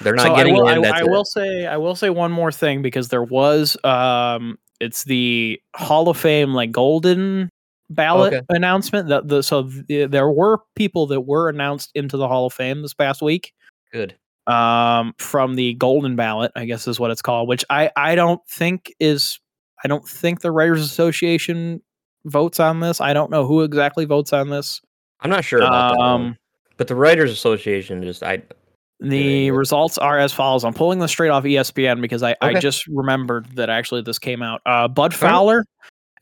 They're 0.00 0.14
not 0.14 0.26
So 0.28 0.32
I 0.32 0.38
getting 0.38 0.54
will, 0.54 0.68
in. 0.68 0.84
I, 0.84 0.98
I 0.98 1.00
it. 1.00 1.08
will 1.08 1.24
say 1.24 1.66
I 1.66 1.76
will 1.76 1.94
say 1.94 2.10
one 2.10 2.32
more 2.32 2.50
thing 2.50 2.82
because 2.82 3.08
there 3.08 3.22
was 3.22 3.76
um 3.84 4.58
it's 4.80 5.04
the 5.04 5.60
Hall 5.76 6.08
of 6.08 6.16
Fame 6.16 6.52
like 6.54 6.72
golden 6.72 7.50
ballot 7.90 8.32
Okay. 8.32 8.44
announcement 8.48 9.08
that 9.08 9.28
the 9.28 9.42
so 9.42 9.70
th- 9.88 10.10
there 10.10 10.30
were 10.30 10.58
people 10.74 11.06
that 11.08 11.20
were 11.20 11.48
announced 11.50 11.90
into 11.94 12.16
the 12.16 12.26
Hall 12.26 12.46
of 12.46 12.52
Fame 12.54 12.80
this 12.82 12.94
past 12.94 13.20
week 13.20 13.52
Good. 13.92 14.16
um 14.46 15.14
from 15.18 15.54
the 15.54 15.74
golden 15.74 16.16
ballot 16.16 16.50
I 16.56 16.64
guess 16.64 16.88
is 16.88 16.98
what 16.98 17.10
it's 17.10 17.22
called 17.22 17.46
which 17.46 17.64
I 17.68 17.90
I 17.94 18.14
don't 18.14 18.40
think 18.48 18.92
is 18.98 19.38
I 19.84 19.88
don't 19.88 20.08
think 20.08 20.40
the 20.40 20.50
Writers 20.50 20.80
Association 20.82 21.82
votes 22.24 22.58
on 22.58 22.80
this 22.80 23.02
I 23.02 23.12
don't 23.12 23.30
know 23.30 23.46
who 23.46 23.62
exactly 23.62 24.06
votes 24.06 24.32
on 24.32 24.48
this 24.48 24.80
I'm 25.20 25.30
not 25.30 25.44
sure 25.44 25.60
about 25.60 25.96
that. 25.96 26.02
um 26.02 26.36
But 26.76 26.88
the 26.88 26.94
Writers 26.96 27.30
Association 27.30 28.02
just 28.02 28.22
I 28.22 28.42
The 29.00 29.50
results 29.50 29.98
are 29.98 30.18
as 30.18 30.32
follows. 30.32 30.64
I'm 30.64 30.74
pulling 30.74 30.98
this 30.98 31.10
straight 31.10 31.30
off 31.30 31.44
ESPN 31.44 32.00
because 32.00 32.22
I, 32.22 32.36
I 32.40 32.54
just 32.60 32.86
remembered 32.86 33.46
that 33.56 33.68
actually 33.70 34.02
this 34.02 34.18
came 34.18 34.42
out. 34.42 34.60
Uh, 34.66 34.88
Bud 34.88 35.12
Fowler 35.14 35.64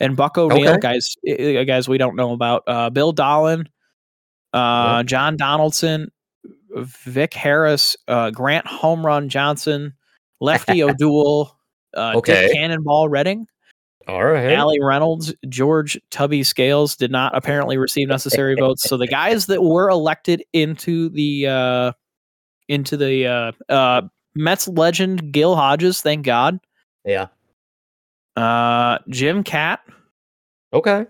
and 0.01 0.16
Buck 0.16 0.36
O'Neil, 0.38 0.70
Okay. 0.72 0.80
guys, 0.80 1.14
i- 1.28 1.64
guys 1.64 1.88
we 1.88 1.99
don't 1.99 2.16
know 2.16 2.32
about. 2.32 2.62
Uh, 2.66 2.90
Bill 2.90 3.12
Dahlen, 3.14 3.66
uh, 4.53 5.03
John 5.05 5.36
Donaldson, 5.36 6.09
Vic 6.74 7.34
Harris, 7.34 7.97
uh, 8.09 8.30
Grant 8.30 8.66
Home 8.66 9.05
Run 9.05 9.28
Johnson, 9.28 9.93
Lefty 10.40 10.82
O'Doul, 10.82 11.55
uh, 11.97 12.14
Okay. 12.16 12.47
Dick 12.49 12.53
Cannonball 12.55 13.09
Redding, 13.09 13.47
all 14.09 14.24
right. 14.24 14.53
Allie 14.53 14.80
Reynolds, 14.80 15.34
George 15.48 15.98
Tubby 16.11 16.42
Scales 16.42 16.96
did 16.96 17.11
not 17.11 17.36
apparently 17.36 17.76
receive 17.78 18.09
necessary 18.09 18.55
votes. 18.55 18.82
So 18.88 18.96
the 18.96 19.07
guys 19.07 19.46
that 19.46 19.62
were 19.62 19.88
elected 19.88 20.42
into 20.53 21.09
the 21.09 21.46
uh 21.46 21.92
into 22.68 22.96
the 22.96 23.26
uh 23.26 23.53
uh 23.68 24.03
Mets 24.34 24.66
legend 24.68 25.32
Gil 25.32 25.55
Hodges, 25.57 26.00
thank 26.00 26.24
God. 26.24 26.59
Yeah. 27.05 27.28
Uh 28.36 28.98
Jim 29.09 29.44
Kaat, 29.44 29.78
Okay. 30.72 31.07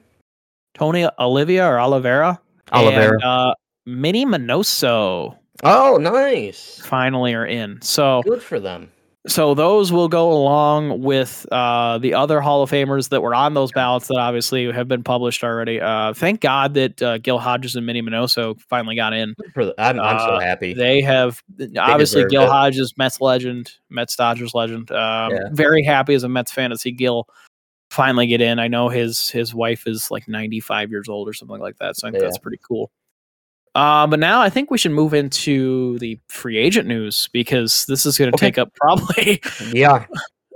Tony 0.74 1.07
Olivia 1.18 1.66
or 1.66 1.78
Oliveira. 1.78 2.40
Oliveira. 2.72 3.12
And, 3.14 3.22
uh 3.24 3.55
Minnie 3.86 4.26
Minoso 4.26 5.36
Oh, 5.64 5.97
nice. 5.99 6.80
finally 6.84 7.34
are 7.34 7.47
in. 7.47 7.80
So 7.82 8.22
Good 8.24 8.43
for 8.43 8.59
them. 8.59 8.90
So 9.28 9.54
those 9.54 9.92
will 9.92 10.08
go 10.08 10.32
along 10.32 11.00
with 11.02 11.46
uh, 11.52 11.98
the 11.98 12.14
other 12.14 12.40
Hall 12.40 12.62
of 12.62 12.70
Famers 12.70 13.08
that 13.10 13.22
were 13.22 13.34
on 13.34 13.54
those 13.54 13.70
ballots 13.72 14.08
that 14.08 14.18
obviously 14.18 14.70
have 14.72 14.88
been 14.88 15.04
published 15.04 15.44
already. 15.44 15.80
Uh, 15.80 16.12
thank 16.12 16.40
God 16.40 16.74
that 16.74 17.00
uh, 17.00 17.18
Gil 17.18 17.38
Hodges 17.38 17.76
and 17.76 17.86
Minnie 17.86 18.02
Minoso 18.02 18.60
finally 18.68 18.96
got 18.96 19.12
in. 19.12 19.34
The, 19.54 19.74
I'm, 19.78 20.00
I'm 20.00 20.18
so 20.18 20.24
Uh, 20.34 20.40
happy. 20.40 20.74
They 20.74 21.00
have 21.02 21.40
obviously 21.78 22.24
Gil 22.26 22.42
it. 22.42 22.48
Hodges, 22.48 22.94
Mets 22.98 23.20
legend, 23.20 23.70
Mets 23.90 24.16
Dodgers 24.16 24.54
legend. 24.54 24.90
Um, 24.90 25.32
Yeah. 25.32 25.48
Very 25.52 25.84
happy 25.84 26.14
as 26.14 26.24
a 26.24 26.28
Mets 26.28 26.50
fan 26.50 26.70
to 26.70 26.76
see 26.78 26.90
Gil 26.90 27.28
finally 27.90 28.26
get 28.26 28.40
in. 28.40 28.58
I 28.58 28.68
know 28.68 28.88
his 28.88 29.28
his 29.28 29.54
wife 29.54 29.86
is 29.86 30.10
like 30.10 30.26
95 30.26 30.90
years 30.90 31.08
old 31.08 31.28
or 31.28 31.32
something 31.32 31.60
like 31.60 31.76
that, 31.78 31.96
so 31.96 32.08
I 32.08 32.10
think 32.10 32.22
Yeah. 32.22 32.28
that's 32.28 32.38
pretty 32.38 32.58
cool. 32.66 32.90
Uh, 33.74 34.06
but 34.06 34.18
now 34.18 34.40
I 34.42 34.50
think 34.50 34.70
we 34.70 34.76
should 34.78 34.92
move 34.92 35.14
into 35.14 35.98
the 35.98 36.18
free 36.28 36.58
agent 36.58 36.86
news 36.86 37.28
because 37.32 37.86
this 37.86 38.04
is 38.04 38.18
going 38.18 38.30
to 38.30 38.34
Okay. 38.36 38.48
take 38.48 38.58
up 38.58 38.74
probably 38.76 39.40
yeah. 39.72 40.04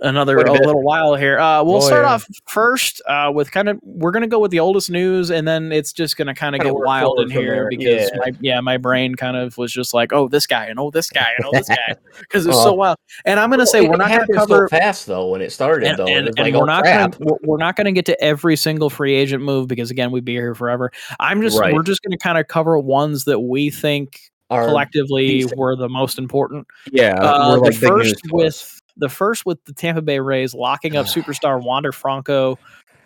Another 0.03 0.38
a 0.38 0.51
a 0.51 0.53
little 0.53 0.82
while 0.82 1.14
here. 1.14 1.38
Uh, 1.38 1.62
we'll 1.64 1.76
Oh, 1.76 1.80
start 1.80 2.05
yeah. 2.05 2.12
off 2.14 2.26
first 2.47 3.01
uh, 3.07 3.30
with 3.34 3.51
kind 3.51 3.68
of 3.68 3.78
we're 3.82 4.11
gonna 4.11 4.26
go 4.26 4.38
with 4.38 4.51
the 4.51 4.61
oldest 4.61 4.90
news, 4.90 5.30
and 5.30 5.47
then 5.47 5.72
it's 5.72 5.92
just 5.92 6.16
gonna 6.16 6.34
kind 6.34 6.55
of 6.55 6.61
Kinda 6.61 6.74
get 6.74 6.84
wild 6.86 7.20
in 7.20 7.30
here 7.30 7.66
because 7.70 8.11
Yeah. 8.12 8.18
my 8.18 8.32
yeah 8.40 8.61
my 8.61 8.76
brain 8.76 9.14
kind 9.14 9.36
of 9.36 9.57
was 9.59 9.72
just 9.72 9.94
like 9.94 10.12
oh 10.12 10.28
this 10.28 10.47
guy 10.47 10.66
and 10.66 10.78
oh 10.78 10.90
this 10.90 11.09
guy 11.11 11.28
and 11.36 11.47
oh 11.47 11.51
this 11.53 11.68
guy 11.68 11.94
because 12.20 12.47
it's 12.47 12.57
Oh. 12.57 12.64
so 12.64 12.72
wild. 12.74 12.97
And 13.24 13.38
I'm 13.40 13.51
gonna 13.51 13.66
say 13.66 13.84
It 13.84 13.90
we're 13.90 13.97
not 13.97 14.11
gonna 14.11 14.26
cover. 14.34 14.68
so 14.70 14.76
fast 14.76 15.07
though 15.07 15.28
when 15.30 15.40
it 15.40 15.51
started 15.53 15.88
And, 15.88 15.99
though. 15.99 16.07
and, 16.07 16.28
it's 16.28 16.36
and 16.36 16.44
like, 16.47 16.55
we're 16.55 16.62
oh, 16.62 16.64
not 16.66 16.82
crap. 16.82 17.12
gonna 17.12 17.24
we're- 17.24 17.38
we're 17.44 17.59
not 17.59 17.76
gonna 17.76 17.92
get 17.92 18.07
to 18.07 18.20
every 18.22 18.57
single 18.57 18.90
free 18.90 19.14
agent 19.14 19.42
move 19.42 19.68
because 19.68 19.90
again 19.90 20.11
we'd 20.11 20.24
be 20.24 20.32
here 20.32 20.55
forever. 20.55 20.90
I'm 21.20 21.40
just 21.42 21.59
Right. 21.59 21.72
we're 21.74 21.82
just 21.82 22.03
gonna 22.03 22.18
kind 22.18 22.38
of 22.38 22.49
cover 22.49 22.78
ones 22.78 23.24
that 23.24 23.40
we 23.40 23.70
think 23.70 24.20
Our- 24.51 24.66
collectively 24.66 25.44
were 25.57 25.74
the 25.76 25.88
most 25.88 26.18
important. 26.18 26.66
yeah, 26.92 27.14
Uh, 27.14 27.53
we're 27.53 27.59
like 27.59 27.72
the 27.80 27.86
first 27.88 28.05
news 28.05 28.12
to 28.12 28.28
us. 28.28 28.32
with 28.32 28.76
the 28.97 29.09
first 29.09 29.47
with 29.47 29.64
the 29.64 29.72
Tampa 29.72 30.03
Bay 30.03 30.20
Rays 30.20 30.55
locking 30.55 30.97
up 30.97 31.07
superstar 31.07 31.62
Wander 31.62 31.92
Franco 31.92 32.59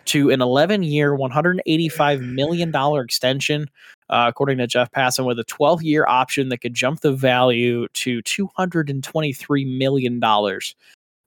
to 0.05 0.29
an 0.29 0.41
11 0.41 0.83
year, 0.83 1.15
185 1.15 2.21
million 2.21 2.71
dollar 2.71 3.01
extension, 3.01 3.69
uh, 4.09 4.25
according 4.27 4.57
to 4.57 4.67
Jeff 4.67 4.91
Passan, 4.91 5.25
with 5.25 5.39
a 5.39 5.43
12 5.43 5.83
year 5.83 6.05
option 6.07 6.49
that 6.49 6.59
could 6.59 6.73
jump 6.73 7.01
the 7.01 7.11
value 7.11 7.87
to 7.93 8.21
223 8.23 9.65
million 9.65 10.19
dollars. 10.19 10.75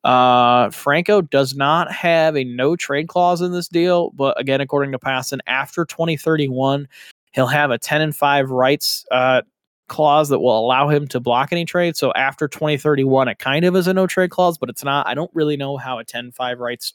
Uh, 0.05 0.69
Franco 0.71 1.23
does 1.23 1.55
not 1.55 1.91
have 1.91 2.37
a 2.37 2.45
no 2.45 2.77
trade 2.77 3.09
clause 3.09 3.41
in 3.41 3.53
this 3.53 3.69
deal, 3.69 4.11
but 4.11 4.39
again, 4.39 4.61
according 4.61 4.93
to 4.93 4.99
Passan, 4.99 5.39
after 5.47 5.87
2031, 5.87 6.87
he'll 7.33 7.47
have 7.47 7.71
a 7.71 7.79
10 7.79 8.03
and 8.03 8.15
5 8.15 8.51
rights 8.51 9.07
uh, 9.11 9.41
clause 9.89 10.28
that 10.30 10.41
will 10.41 10.59
allow 10.59 10.89
him 10.89 11.07
to 11.09 11.20
block 11.20 11.53
any 11.53 11.64
trade. 11.64 11.97
So 11.97 12.12
after 12.14 12.49
2031, 12.49 13.28
it 13.28 13.39
kind 13.39 13.64
of 13.64 13.76
is 13.76 13.87
a 13.87 13.95
no 13.95 14.07
trade 14.07 14.30
clause, 14.30 14.59
but 14.59 14.68
it's 14.68 14.85
not. 14.85 15.07
I 15.07 15.14
don't 15.14 15.30
really 15.35 15.57
know 15.57 15.76
how 15.76 15.99
a 15.99 16.05
10 16.05 16.32
5 16.32 16.61
rights, 16.61 16.95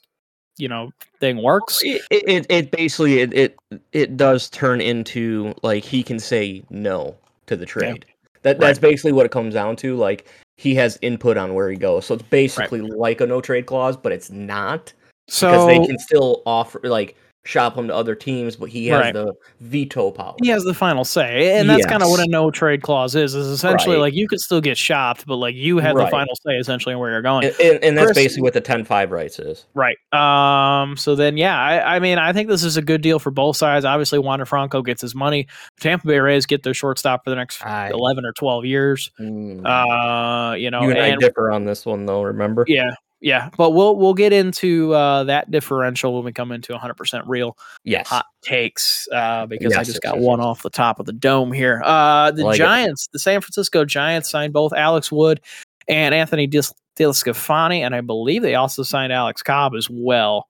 you 0.56 0.68
know, 0.68 0.90
thing 1.20 1.42
works. 1.42 1.80
It, 1.82 2.02
it 2.10 2.46
it 2.48 2.70
basically 2.70 3.20
it, 3.20 3.32
it 3.32 3.56
it 3.92 4.16
does 4.16 4.50
turn 4.50 4.80
into 4.80 5.54
like 5.62 5.84
he 5.84 6.02
can 6.02 6.18
say 6.18 6.62
no 6.70 7.16
to 7.46 7.56
the 7.56 7.66
trade. 7.66 8.06
That 8.42 8.58
that's 8.58 8.78
basically 8.78 9.12
what 9.12 9.26
it 9.26 9.32
comes 9.32 9.54
down 9.54 9.76
to. 9.76 9.96
Like 9.96 10.26
he 10.56 10.74
has 10.74 10.98
input 11.02 11.36
on 11.36 11.54
where 11.54 11.70
he 11.70 11.76
goes. 11.76 12.06
So 12.06 12.14
it's 12.14 12.22
basically 12.24 12.80
like 12.80 13.20
a 13.20 13.26
no 13.26 13.40
trade 13.40 13.66
clause, 13.66 13.96
but 13.96 14.12
it's 14.12 14.30
not 14.30 14.92
because 15.26 15.66
they 15.66 15.78
can 15.86 15.98
still 15.98 16.42
offer 16.44 16.80
like 16.84 17.16
shop 17.44 17.74
him 17.76 17.88
to 17.88 17.94
other 17.94 18.14
teams, 18.14 18.54
but 18.56 18.68
he 18.68 18.86
has 18.88 19.00
Right. 19.00 19.14
the 19.14 19.32
veto 19.60 20.10
power. 20.10 20.34
he 20.42 20.48
has 20.50 20.62
the 20.64 20.74
final 20.74 21.04
say, 21.04 21.58
and 21.58 21.70
that's 21.70 21.86
kind 21.86 22.02
of 22.02 22.10
what 22.10 22.20
a 22.20 22.28
no 22.28 22.50
trade 22.50 22.82
clause 22.82 23.14
is. 23.14 23.34
Is 23.34 23.46
essentially 23.46 23.96
Right. 23.96 24.02
like 24.02 24.14
you 24.14 24.28
could 24.28 24.40
still 24.40 24.60
get 24.60 24.76
shopped, 24.76 25.24
but 25.26 25.36
like 25.36 25.54
you 25.54 25.78
have 25.78 25.96
the 25.96 26.06
final 26.08 26.34
say 26.46 26.56
essentially 26.56 26.94
on 26.94 27.00
where 27.00 27.10
you're 27.10 27.22
going. 27.22 27.46
And, 27.46 27.54
and, 27.60 27.84
and 27.84 27.96
that's 27.98 28.08
Chris- 28.08 28.16
basically 28.18 28.42
what 28.42 28.52
the 28.52 28.60
10-5 28.60 29.10
rights 29.10 29.38
is. 29.38 29.64
Right. 29.74 29.96
Um. 30.12 30.96
So 30.96 31.14
then, 31.14 31.36
yeah, 31.36 31.58
I, 31.58 31.96
I 31.96 31.98
mean, 31.98 32.18
I 32.18 32.32
think 32.32 32.48
this 32.48 32.62
is 32.62 32.76
a 32.76 32.82
good 32.82 33.00
deal 33.00 33.18
for 33.18 33.30
both 33.30 33.56
sides. 33.56 33.84
Obviously, 33.84 34.18
Wander 34.18 34.44
Franco 34.44 34.82
gets 34.82 35.00
his 35.00 35.14
money. 35.14 35.46
Tampa 35.80 36.06
Bay 36.06 36.18
Rays 36.20 36.44
get 36.46 36.62
their 36.62 36.74
shortstop 36.74 37.24
for 37.24 37.30
the 37.30 37.36
next 37.36 37.64
I- 37.64 37.88
eleven 37.90 38.24
or 38.26 38.32
twelve 38.32 38.64
years. 38.66 39.10
Mm. 39.18 39.64
Uh, 39.64 40.54
you 40.56 40.70
know, 40.70 40.82
you 40.82 40.90
and, 40.90 40.98
I 41.00 41.16
differ 41.16 41.50
on 41.50 41.64
this 41.64 41.86
one 41.86 42.04
though. 42.06 42.22
Remember? 42.22 42.64
yeah, 42.68 42.94
yeah. 43.20 43.50
But 43.56 43.70
we'll 43.70 43.96
we'll 43.96 44.14
get 44.14 44.32
into 44.32 44.92
uh, 44.94 45.24
that 45.24 45.50
differential 45.50 46.14
when 46.14 46.24
we 46.24 46.32
come 46.32 46.52
into 46.52 46.72
100 46.72 46.94
percent 46.94 47.26
real 47.26 47.56
Yes. 47.84 48.08
hot 48.08 48.26
takes 48.42 49.08
uh, 49.12 49.46
because 49.46 49.74
I 49.74 49.84
just 49.84 50.02
got 50.02 50.16
yes, 50.16 50.24
one 50.24 50.40
off 50.40 50.62
the 50.62 50.70
top 50.70 50.98
of 51.00 51.06
the 51.06 51.12
dome 51.12 51.52
here. 51.52 51.82
Uh, 51.84 52.30
the 52.30 52.44
Like 52.44 52.56
it. 52.56 52.58
Giants, 52.58 53.08
the 53.12 53.18
San 53.18 53.40
Francisco 53.40 53.84
Giants, 53.84 54.30
signed 54.30 54.52
both 54.52 54.72
Alex 54.72 55.10
Wood 55.12 55.40
and 55.88 56.14
Anthony 56.14 56.46
Dis- 56.46 56.72
and 56.98 57.94
I 57.94 58.02
believe 58.02 58.42
they 58.42 58.54
also 58.56 58.82
signed 58.82 59.10
Alex 59.12 59.42
Cobb 59.42 59.74
as 59.74 59.88
well. 59.90 60.46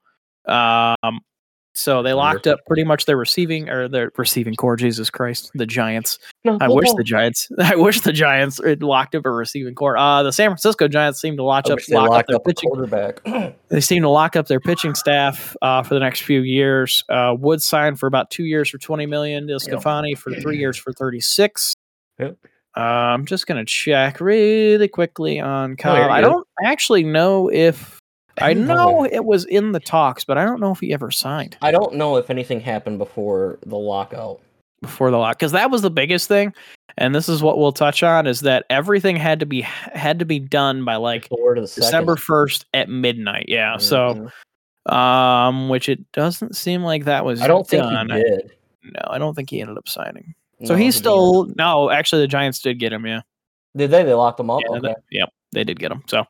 Um, 0.46 1.20
so 1.80 2.02
they 2.02 2.12
locked 2.12 2.46
Wonderful. 2.46 2.52
up 2.52 2.66
pretty 2.66 2.84
much 2.84 3.06
their 3.06 3.16
receiving 3.16 3.68
or 3.70 3.88
their 3.88 4.12
receiving 4.16 4.54
core. 4.54 4.76
Jesus 4.76 5.08
Christ, 5.08 5.50
the 5.54 5.66
Giants. 5.66 6.18
No, 6.44 6.58
I 6.60 6.66
no, 6.66 6.74
wish 6.74 6.88
no. 6.88 6.94
the 6.96 7.04
Giants. 7.04 7.48
I 7.58 7.76
wish 7.76 8.02
the 8.02 8.12
Giants 8.12 8.60
had 8.62 8.82
locked 8.82 9.14
up 9.14 9.24
a 9.24 9.30
receiving 9.30 9.74
core. 9.74 9.96
Uh, 9.96 10.22
the 10.22 10.32
San 10.32 10.50
Francisco 10.50 10.88
Giants 10.88 11.20
seem 11.20 11.36
to 11.36 11.42
lock 11.42 11.70
up, 11.70 11.78
lock 11.88 12.10
up 12.10 12.26
their 12.26 12.36
up 12.36 12.44
pitching 12.44 12.70
quarterback. 12.70 13.20
they 13.68 13.80
seem 13.80 14.02
to 14.02 14.08
lock 14.08 14.36
up 14.36 14.46
their 14.46 14.60
pitching 14.60 14.94
staff 14.94 15.56
uh, 15.62 15.82
for 15.82 15.94
the 15.94 16.00
next 16.00 16.22
few 16.22 16.42
years. 16.42 17.04
Uh, 17.08 17.34
Wood 17.38 17.62
signed 17.62 17.98
for 17.98 18.06
about 18.06 18.30
two 18.30 18.44
years 18.44 18.68
for 18.68 18.78
twenty 18.78 19.06
million. 19.06 19.46
DeSclafani 19.46 20.18
for 20.18 20.34
three 20.34 20.58
years 20.58 20.76
for 20.76 20.92
thirty 20.92 21.20
six. 21.20 21.74
Yep. 22.18 22.36
Uh, 22.76 22.80
I'm 22.80 23.26
just 23.26 23.46
gonna 23.46 23.64
check 23.64 24.20
really 24.20 24.88
quickly 24.88 25.40
on 25.40 25.76
Cobb. 25.76 25.96
you're 25.96 26.10
I 26.10 26.20
don't 26.20 26.46
actually 26.64 27.04
know 27.04 27.50
if 27.50 27.99
I 28.40 28.52
know 28.54 29.04
it 29.04 29.24
was 29.24 29.44
in 29.46 29.72
the 29.72 29.80
talks, 29.80 30.24
but 30.24 30.38
I 30.38 30.44
don't 30.44 30.60
know 30.60 30.72
if 30.72 30.80
he 30.80 30.92
ever 30.92 31.10
signed 31.10 31.56
I 31.62 31.70
don't 31.70 31.94
know 31.94 32.16
if 32.16 32.30
anything 32.30 32.60
happened 32.60 32.98
before 32.98 33.58
the 33.66 33.76
lockout. 33.78 34.40
before 34.82 35.10
the 35.10 35.18
lock 35.18 35.38
because 35.38 35.52
that 35.52 35.70
was 35.70 35.82
the 35.82 35.90
biggest 35.90 36.28
thing. 36.28 36.54
And 36.98 37.14
this 37.14 37.28
is 37.28 37.42
what 37.42 37.56
we'll 37.58 37.72
touch 37.72 38.02
on 38.02 38.26
is 38.26 38.40
that 38.40 38.66
everything 38.68 39.16
had 39.16 39.40
to 39.40 39.46
be 39.46 39.60
had 39.62 40.18
to 40.18 40.24
be 40.24 40.38
done 40.38 40.84
by 40.84 40.96
like 40.96 41.28
Before 41.28 41.54
to 41.54 41.60
the 41.62 41.66
December 41.66 42.16
first 42.16 42.66
at 42.74 42.88
midnight. 42.88 43.46
Yeah, 43.48 43.76
so 43.78 44.30
Mhm. 44.88 44.92
um, 44.92 45.68
which 45.68 45.88
it 45.88 46.10
doesn't 46.12 46.56
seem 46.56 46.82
like 46.82 47.04
that 47.04 47.24
was. 47.24 47.40
I 47.40 47.46
don't 47.46 47.66
think 47.66 47.84
he 47.84 48.06
did. 48.22 48.50
No, 48.82 49.00
I 49.08 49.18
don't 49.18 49.34
think 49.34 49.50
he 49.50 49.60
ended 49.60 49.78
up 49.78 49.88
signing. 49.88 50.34
So 50.64 50.74
No, 50.74 50.78
he's 50.78 50.94
he 50.94 50.98
still 50.98 51.46
no. 51.56 51.90
Actually, 51.90 52.22
the 52.22 52.28
Giants 52.28 52.60
did 52.60 52.78
get 52.78 52.92
him. 52.92 53.06
Yeah, 53.06 53.20
did. 53.76 53.90
They 53.90 54.02
they 54.02 54.14
locked 54.14 54.40
him 54.40 54.50
up. 54.50 54.60
yeah, 54.68 54.76
okay. 54.78 54.88
they, 54.88 55.18
yep, 55.18 55.32
they 55.52 55.64
did 55.64 55.78
get 55.78 55.92
him. 55.92 56.02
So 56.06 56.24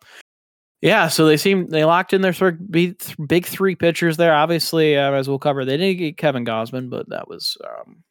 yeah, 0.80 1.08
so 1.08 1.26
they 1.26 1.36
seem 1.36 1.66
they 1.68 1.84
locked 1.84 2.12
in 2.12 2.22
their 2.22 2.32
big, 2.70 3.00
big 3.26 3.46
three 3.46 3.74
pitchers 3.74 4.16
there. 4.16 4.34
Obviously, 4.34 4.96
uh, 4.96 5.12
as 5.12 5.28
we'll 5.28 5.38
cover, 5.38 5.64
they 5.64 5.76
didn't 5.76 5.98
get 5.98 6.16
Kevin 6.16 6.44
Gausman, 6.44 6.88
but 6.88 7.08
that 7.10 7.28
was 7.28 7.58
um, 7.64 8.02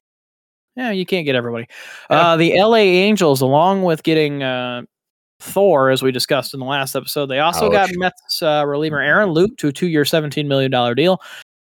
yeah, 0.76 0.92
you 0.92 1.06
can't 1.06 1.26
get 1.26 1.36
everybody. 1.36 1.68
Uh, 2.10 2.38
the 2.38 2.54
LA 2.56 2.78
Angels, 2.78 3.42
along 3.42 3.84
with 3.84 4.04
getting 4.04 4.44
uh, 4.44 4.84
Thor, 5.40 5.90
as 5.90 6.04
we 6.04 6.12
discussed 6.12 6.54
in 6.54 6.60
the 6.60 6.66
last 6.66 6.96
episode, 6.96 7.26
they 7.26 7.40
also 7.40 7.66
Ouch. 7.66 7.72
got 7.72 7.90
Mets 7.94 8.42
uh, 8.44 8.64
reliever 8.68 9.02
Aaron 9.02 9.30
Loup 9.30 9.58
to 9.58 9.70
a 9.70 9.74
two-year, 9.74 10.06
seventeen 10.06 10.48
million 10.48 10.70
dollar 10.70 10.94
deal. 10.94 11.22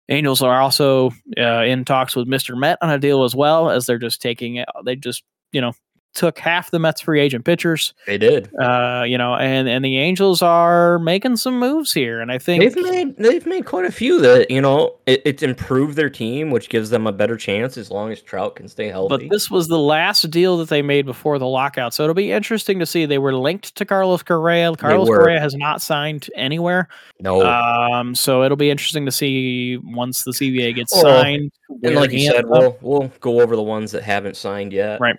Angels 0.09 0.43
are 0.43 0.61
also 0.61 1.11
uh, 1.39 1.63
in 1.63 1.85
talks 1.85 2.15
with 2.15 2.29
Mr. 2.29 2.59
Met 2.59 2.79
on 2.81 2.91
a 2.91 2.99
deal 2.99 3.25
as 3.25 3.35
well, 3.35 3.71
as 3.71 3.87
they're 3.87 3.99
just 3.99 4.21
taking 4.21 4.57
it. 4.57 4.69
They 4.85 4.97
just 4.97 5.23
you 5.53 5.61
know 5.61 5.73
took 6.17 6.39
half 6.39 6.71
the 6.71 6.79
Mets 6.79 7.03
free 7.03 7.21
agent 7.21 7.45
pitchers. 7.45 7.95
They 8.07 8.19
did. 8.19 8.51
Uh, 8.59 9.05
you 9.07 9.17
know, 9.17 9.37
and 9.37 9.69
and 9.69 9.85
the 9.85 9.99
Angels 9.99 10.43
are 10.43 10.99
making 10.99 11.37
some 11.37 11.59
moves 11.59 11.93
here, 11.93 12.21
and 12.21 12.33
I 12.33 12.39
think 12.39 12.63
they've 12.63 12.85
made 12.85 13.17
they've 13.17 13.47
made 13.47 13.67
quite 13.67 13.85
a 13.85 13.93
few 13.93 14.21
that 14.23 14.51
you 14.51 14.61
know 14.61 14.97
it, 15.07 15.23
it's 15.25 15.43
improved 15.43 15.97
their 15.97 16.11
team, 16.11 16.51
which 16.51 16.69
gives 16.69 16.91
them 16.91 17.07
a 17.07 17.13
better 17.13 17.37
chance 17.37 17.77
as 17.77 17.91
long 17.91 18.11
as 18.11 18.21
Trout 18.21 18.57
can 18.57 18.67
stay 18.67 18.89
healthy. 18.89 19.17
But 19.17 19.31
this 19.31 19.51
was 19.51 19.69
the 19.69 19.79
last 19.79 20.31
deal 20.31 20.57
that 20.59 20.69
they 20.69 20.83
made 20.83 21.07
before 21.07 21.39
the 21.39 21.47
lockout, 21.47 21.95
so 21.95 22.03
it'll 22.03 22.15
be 22.15 22.33
interesting 22.33 22.79
to 22.81 22.87
see. 22.87 23.07
They 23.07 23.19
were 23.19 23.35
linked 23.35 23.77
to 23.77 23.85
Carlos 23.85 24.23
Correa. 24.23 24.75
Carlos 24.75 25.09
Correa 25.09 25.39
has 25.39 25.55
not 25.55 25.83
signed 25.83 26.29
anywhere. 26.35 26.89
No. 27.21 27.43
Um. 27.43 28.15
So 28.15 28.43
it'll 28.43 28.57
be 28.57 28.71
interesting 28.71 29.05
to 29.07 29.13
see 29.13 29.77
once 29.85 30.25
the 30.25 30.33
CBA 30.33 30.75
gets 30.75 30.93
oh, 30.97 31.03
signed. 31.03 31.53
And 31.83 31.95
like 31.95 32.11
you 32.13 32.31
said, 32.31 32.47
we'll 32.47 32.77
we'll 32.81 33.13
go 33.21 33.41
over 33.43 33.55
the 33.55 33.63
ones 33.63 33.93
that 33.93 34.03
haven't 34.03 34.37
signed 34.37 34.73
yet. 34.73 35.01
Right. 35.01 35.17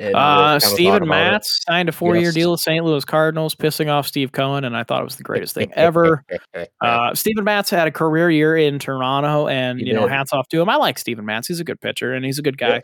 Uh, 0.00 0.58
Steven 0.58 1.06
Matz 1.06 1.60
signed 1.68 1.88
a 1.88 1.92
four-year 1.92 2.26
yes. 2.26 2.34
deal 2.34 2.50
with 2.52 2.60
St. 2.60 2.84
Louis 2.84 3.04
Cardinals, 3.04 3.54
pissing 3.54 3.90
off 3.90 4.06
Steve 4.06 4.32
Cohen, 4.32 4.64
and 4.64 4.76
I 4.76 4.84
thought 4.84 5.00
it 5.00 5.04
was 5.04 5.16
the 5.16 5.22
greatest 5.22 5.54
thing 5.54 5.72
ever. 5.74 6.24
uh, 6.80 7.14
Steven 7.14 7.44
Matz 7.44 7.70
had 7.70 7.86
a 7.86 7.90
career 7.90 8.30
year 8.30 8.56
in 8.56 8.78
Toronto, 8.78 9.48
and 9.48 9.78
he 9.78 9.86
you 9.86 9.92
did. 9.92 10.00
know, 10.00 10.06
hats 10.06 10.32
off 10.32 10.48
to 10.48 10.60
him. 10.60 10.68
I 10.68 10.76
like 10.76 10.98
Steven 10.98 11.24
Matz; 11.24 11.48
he's 11.48 11.60
a 11.60 11.64
good 11.64 11.80
pitcher, 11.80 12.12
and 12.12 12.24
he's 12.24 12.38
a 12.38 12.42
good 12.42 12.58
guy. 12.58 12.82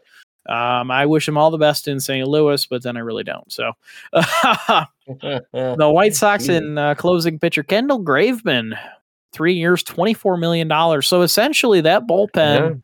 Yeah. 0.48 0.80
Um, 0.80 0.90
I 0.90 1.04
wish 1.04 1.28
him 1.28 1.36
all 1.36 1.50
the 1.50 1.58
best 1.58 1.88
in 1.88 2.00
St. 2.00 2.26
Louis, 2.26 2.64
but 2.66 2.82
then 2.82 2.96
I 2.96 3.00
really 3.00 3.24
don't. 3.24 3.52
So, 3.52 3.72
the 4.12 5.76
White 5.78 6.14
Sox 6.16 6.48
in 6.48 6.78
uh, 6.78 6.94
closing 6.94 7.38
pitcher 7.38 7.62
Kendall 7.62 8.02
Graveman, 8.02 8.78
three 9.32 9.54
years, 9.54 9.82
twenty-four 9.82 10.38
million 10.38 10.68
dollars. 10.68 11.06
So 11.06 11.22
essentially, 11.22 11.80
that 11.82 12.06
bullpen. 12.06 12.70
Yeah 12.70 12.76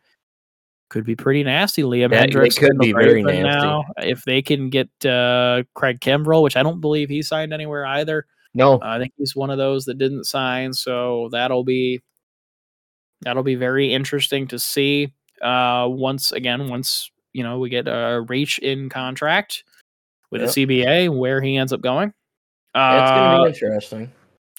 could 0.95 1.05
be 1.05 1.17
pretty 1.17 1.43
nasty. 1.43 1.83
Liam 1.83 2.13
yeah, 2.13 2.25
Hendriks 2.25 2.57
could 2.57 2.79
be 2.79 2.93
very 2.93 3.21
nasty. 3.21 3.43
Now, 3.43 3.83
if 3.99 4.23
they 4.23 4.41
can 4.41 4.71
get 4.71 4.89
uh, 5.05 5.65
Craig 5.75 5.99
Kimbrel, 5.99 6.41
which 6.41 6.57
I 6.57 6.63
don't 6.63 6.81
believe 6.81 7.09
he 7.09 7.21
signed 7.21 7.53
anywhere 7.53 7.85
either. 7.85 8.27
No, 8.55 8.75
uh, 8.75 8.79
I 8.83 8.99
think 9.01 9.13
he's 9.17 9.35
one 9.35 9.51
of 9.51 9.59
those 9.59 9.87
that 9.87 9.99
didn't 9.99 10.23
sign. 10.25 10.73
So 10.73 11.31
that'll 11.33 11.65
be 11.65 12.01
that'll 13.23 13.43
be 13.43 13.57
very 13.57 13.93
interesting 13.93 14.47
to 14.49 14.59
see. 14.61 15.13
Uh, 15.43 15.89
once 15.91 16.31
again, 16.31 16.69
once 16.69 17.11
you 17.33 17.43
know 17.43 17.59
we 17.59 17.71
get 17.71 17.89
a 17.89 18.25
reach 18.29 18.61
in 18.61 18.89
contract 18.89 19.65
with 20.31 20.43
yep. 20.43 20.55
the 20.55 20.67
CBA, 20.67 21.19
where 21.19 21.43
he 21.43 21.57
ends 21.57 21.73
up 21.73 21.81
going. 21.81 22.15
Uh, 22.73 23.01
it's 23.03 23.11
going 23.11 23.31
to 23.31 23.43
be 23.43 23.67
interesting. 23.67 24.13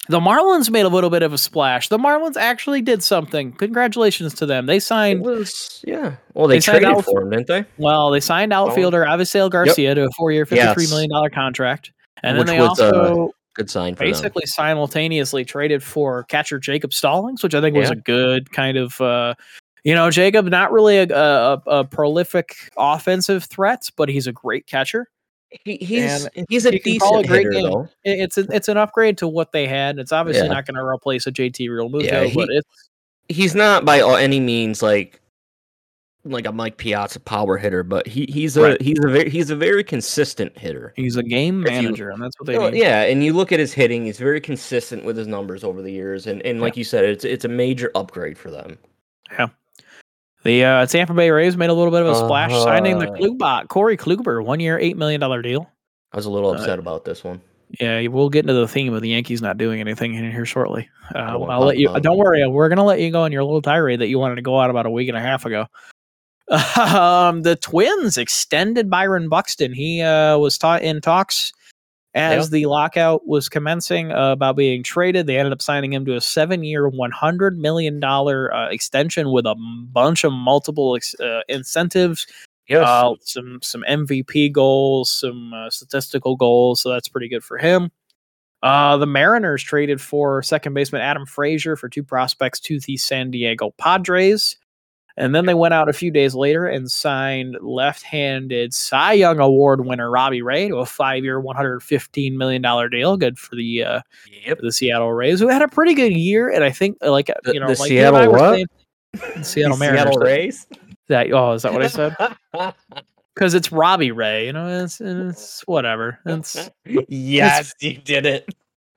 The 0.08 0.20
Marlins 0.20 0.70
made 0.70 0.86
a 0.86 0.88
little 0.88 1.10
bit 1.10 1.22
of 1.22 1.32
a 1.32 1.38
splash. 1.38 1.88
The 1.88 1.98
Marlins 1.98 2.36
actually 2.36 2.80
did 2.80 3.02
something. 3.02 3.52
Congratulations 3.52 4.34
to 4.34 4.46
them. 4.46 4.66
They 4.66 4.78
signed. 4.78 5.22
Was, 5.22 5.82
yeah. 5.86 6.16
Well, 6.34 6.46
they, 6.46 6.56
they 6.56 6.60
traded 6.60 6.88
outf- 6.88 7.04
for 7.04 7.22
him, 7.22 7.30
didn't 7.30 7.48
they? 7.48 7.64
Well, 7.78 8.10
they 8.10 8.20
signed 8.20 8.52
outfielder 8.52 9.04
oh. 9.06 9.10
Avisail 9.10 9.50
Garcia 9.50 9.88
yep. 9.88 9.94
to 9.96 10.04
a 10.04 10.08
four-year, 10.16 10.46
fifty-three 10.46 10.84
yes. 10.84 10.90
million 10.90 11.10
dollar 11.10 11.30
contract, 11.30 11.92
and 12.22 12.38
Which 12.38 12.46
then 12.46 12.56
they 12.56 12.60
was, 12.60 12.80
also 12.80 13.28
uh, 13.28 13.30
good 13.54 13.68
sign 13.68 13.94
basically 13.94 14.42
them. 14.42 14.48
simultaneously 14.48 15.44
traded 15.44 15.82
for 15.82 16.22
catcher 16.24 16.58
Jacob 16.58 16.92
Stallings, 16.92 17.42
which 17.42 17.54
I 17.54 17.60
think 17.60 17.74
yeah. 17.74 17.80
was 17.80 17.90
a 17.90 17.96
good 17.96 18.52
kind 18.52 18.76
of. 18.76 19.00
Uh, 19.00 19.34
you 19.82 19.94
know, 19.94 20.10
Jacob, 20.10 20.46
not 20.46 20.72
really 20.72 20.98
a, 20.98 21.06
a, 21.08 21.62
a 21.66 21.84
prolific 21.84 22.56
offensive 22.76 23.44
threat, 23.44 23.88
but 23.96 24.08
he's 24.08 24.26
a 24.26 24.32
great 24.32 24.66
catcher. 24.66 25.08
He, 25.64 25.76
he's 25.76 26.24
and 26.24 26.46
he's 26.48 26.66
a 26.66 26.72
decent 26.78 27.24
a 27.24 27.28
great 27.28 27.46
hitter, 27.46 27.50
game. 27.50 27.70
Though. 27.70 27.88
It's 28.04 28.36
a, 28.36 28.46
it's 28.50 28.68
an 28.68 28.76
upgrade 28.76 29.16
to 29.18 29.28
what 29.28 29.52
they 29.52 29.66
had. 29.66 29.98
It's 29.98 30.12
obviously 30.12 30.46
yeah. 30.46 30.54
not 30.54 30.66
going 30.66 30.74
to 30.74 30.84
replace 30.84 31.26
a 31.26 31.32
JT 31.32 31.68
Realmuto, 31.68 32.02
yeah, 32.02 32.24
he, 32.24 32.34
but 32.34 32.48
it's 32.50 32.90
he's 33.28 33.54
not 33.54 33.84
by 33.84 34.00
any 34.20 34.40
means 34.40 34.82
like 34.82 35.20
like 36.24 36.46
a 36.46 36.52
Mike 36.52 36.76
Piazza 36.76 37.20
power 37.20 37.56
hitter, 37.56 37.82
but 37.82 38.06
he 38.06 38.26
he's 38.28 38.56
a 38.56 38.62
right. 38.62 38.82
he's 38.82 38.98
a 38.98 39.08
very 39.08 39.30
he's 39.30 39.50
a 39.50 39.56
very 39.56 39.84
consistent 39.84 40.56
hitter. 40.58 40.92
He's 40.96 41.16
a 41.16 41.22
game 41.22 41.60
manager, 41.60 42.06
you, 42.06 42.12
and 42.12 42.22
that's 42.22 42.38
what 42.38 42.46
they 42.46 42.56
oh, 42.56 42.70
need. 42.70 42.80
Yeah, 42.80 43.02
and 43.02 43.24
you 43.24 43.32
look 43.32 43.52
at 43.52 43.60
his 43.60 43.72
hitting; 43.72 44.06
he's 44.06 44.18
very 44.18 44.40
consistent 44.40 45.04
with 45.04 45.16
his 45.16 45.28
numbers 45.28 45.64
over 45.64 45.82
the 45.82 45.92
years, 45.92 46.26
and 46.26 46.42
and 46.42 46.60
like 46.60 46.74
yeah. 46.74 46.80
you 46.80 46.84
said, 46.84 47.04
it's 47.04 47.24
it's 47.24 47.44
a 47.44 47.48
major 47.48 47.90
upgrade 47.94 48.36
for 48.36 48.50
them. 48.50 48.78
Yeah. 49.30 49.48
The 50.46 50.64
uh, 50.64 50.86
Tampa 50.86 51.12
Bay 51.12 51.30
Rays 51.30 51.56
made 51.56 51.70
a 51.70 51.74
little 51.74 51.90
bit 51.90 52.02
of 52.02 52.08
a 52.08 52.14
splash 52.14 52.52
uh-huh. 52.52 52.62
signing 52.62 53.00
the 53.00 53.06
Klubot, 53.06 53.66
Corey 53.68 53.96
Kluber, 53.96 54.44
one 54.44 54.60
year, 54.60 54.78
$8 54.78 54.94
million 54.94 55.20
deal. 55.42 55.68
I 56.12 56.16
was 56.16 56.26
a 56.26 56.30
little 56.30 56.50
uh, 56.50 56.54
upset 56.54 56.78
uh, 56.78 56.82
about 56.82 57.04
this 57.04 57.24
one. 57.24 57.40
Yeah, 57.80 58.06
we'll 58.06 58.28
get 58.28 58.44
into 58.44 58.54
the 58.54 58.68
theme 58.68 58.94
of 58.94 59.02
the 59.02 59.08
Yankees 59.08 59.42
not 59.42 59.58
doing 59.58 59.80
anything 59.80 60.14
in 60.14 60.30
here 60.30 60.46
shortly. 60.46 60.88
Uh, 61.12 61.18
I'll 61.18 61.64
let 61.64 61.78
you. 61.78 61.92
Don't 62.00 62.16
worry, 62.16 62.46
we're 62.46 62.68
gonna 62.68 62.84
let 62.84 63.00
you 63.00 63.10
go 63.10 63.22
on 63.22 63.32
your 63.32 63.42
little 63.42 63.60
tirade 63.60 64.00
that 64.00 64.06
you 64.06 64.20
wanted 64.20 64.36
to 64.36 64.42
go 64.42 64.60
out 64.60 64.70
about 64.70 64.86
a 64.86 64.90
week 64.90 65.08
and 65.08 65.16
a 65.16 65.20
half 65.20 65.44
ago. 65.44 65.66
Um, 66.48 67.42
the 67.42 67.56
Twins 67.56 68.16
extended 68.16 68.88
Byron 68.88 69.28
Buxton. 69.28 69.72
He 69.72 70.00
uh, 70.00 70.38
was 70.38 70.56
taught 70.56 70.82
in 70.82 71.00
talks 71.00 71.52
as 72.16 72.50
the 72.50 72.66
lockout 72.66 73.26
was 73.26 73.48
commencing 73.48 74.10
uh, 74.10 74.32
about 74.32 74.56
being 74.56 74.82
traded, 74.82 75.26
they 75.26 75.38
ended 75.38 75.52
up 75.52 75.60
signing 75.60 75.92
him 75.92 76.04
to 76.06 76.16
a 76.16 76.20
seven-year, 76.20 76.88
one 76.88 77.10
hundred 77.10 77.58
million 77.58 78.00
dollar 78.00 78.52
uh, 78.54 78.68
extension 78.70 79.30
with 79.30 79.46
a 79.46 79.54
bunch 79.92 80.24
of 80.24 80.32
multiple 80.32 80.96
ex- 80.96 81.18
uh, 81.20 81.42
incentives. 81.48 82.26
Yes. 82.68 82.86
Uh, 82.86 83.14
some 83.20 83.58
some 83.62 83.84
MVP 83.88 84.50
goals, 84.50 85.10
some 85.10 85.52
uh, 85.52 85.70
statistical 85.70 86.36
goals, 86.36 86.80
so 86.80 86.90
that's 86.90 87.08
pretty 87.08 87.28
good 87.28 87.44
for 87.44 87.58
him. 87.58 87.90
Uh, 88.62 88.96
the 88.96 89.06
Mariners 89.06 89.62
traded 89.62 90.00
for 90.00 90.42
second 90.42 90.74
baseman 90.74 91.02
Adam 91.02 91.26
Frazier 91.26 91.76
for 91.76 91.88
two 91.88 92.02
prospects 92.02 92.58
to 92.60 92.80
the 92.80 92.96
San 92.96 93.30
Diego 93.30 93.72
Padres. 93.78 94.56
And 95.16 95.34
then 95.34 95.46
they 95.46 95.54
went 95.54 95.72
out 95.72 95.88
a 95.88 95.94
few 95.94 96.10
days 96.10 96.34
later 96.34 96.66
and 96.66 96.90
signed 96.90 97.56
left-handed 97.60 98.74
Cy 98.74 99.14
Young 99.14 99.38
Award 99.38 99.86
winner 99.86 100.10
Robbie 100.10 100.42
Ray 100.42 100.68
to 100.68 100.76
a 100.76 100.86
five-year, 100.86 101.40
one 101.40 101.56
hundred 101.56 101.82
fifteen 101.82 102.36
million 102.36 102.60
dollar 102.60 102.88
deal. 102.88 103.16
Good 103.16 103.38
for 103.38 103.54
the 103.56 103.82
uh, 103.82 104.00
yep. 104.44 104.58
the 104.60 104.72
Seattle 104.72 105.12
Rays, 105.12 105.40
who 105.40 105.48
had 105.48 105.62
a 105.62 105.68
pretty 105.68 105.94
good 105.94 106.12
year. 106.12 106.50
And 106.50 106.62
I 106.62 106.70
think, 106.70 106.98
uh, 107.02 107.10
like 107.10 107.30
you 107.46 107.60
know, 107.60 107.66
the 107.66 107.80
like 107.80 107.88
Seattle 107.88 108.30
what? 108.30 108.54
Saying, 108.54 108.66
Seattle 109.42 109.76
Mariners. 109.78 110.02
Seattle 110.02 110.20
Rays. 110.20 110.66
That 111.08 111.32
oh, 111.32 111.52
is 111.52 111.62
that 111.62 111.72
what 111.72 111.82
I 111.82 111.88
said? 111.88 112.16
Because 113.34 113.52
it's 113.52 113.70
Robbie 113.70 114.12
Ray. 114.12 114.46
You 114.46 114.54
know, 114.54 114.82
it's, 114.82 114.98
it's 114.98 115.60
whatever. 115.66 116.18
It's 116.24 116.70
yes, 116.86 117.70
it's, 117.72 117.82
you 117.82 117.98
did 117.98 118.24
it. 118.24 118.48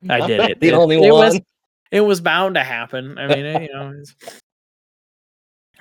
I 0.09 0.25
did 0.25 0.39
it. 0.39 0.59
the 0.61 0.69
it, 0.69 0.73
only 0.73 0.95
it 0.95 1.11
one. 1.11 1.33
Was, 1.33 1.41
it 1.91 1.99
was 1.99 2.21
bound 2.21 2.55
to 2.55 2.63
happen. 2.63 3.17
I 3.17 3.27
mean, 3.27 3.63
you 3.63 3.73
know. 3.73 4.01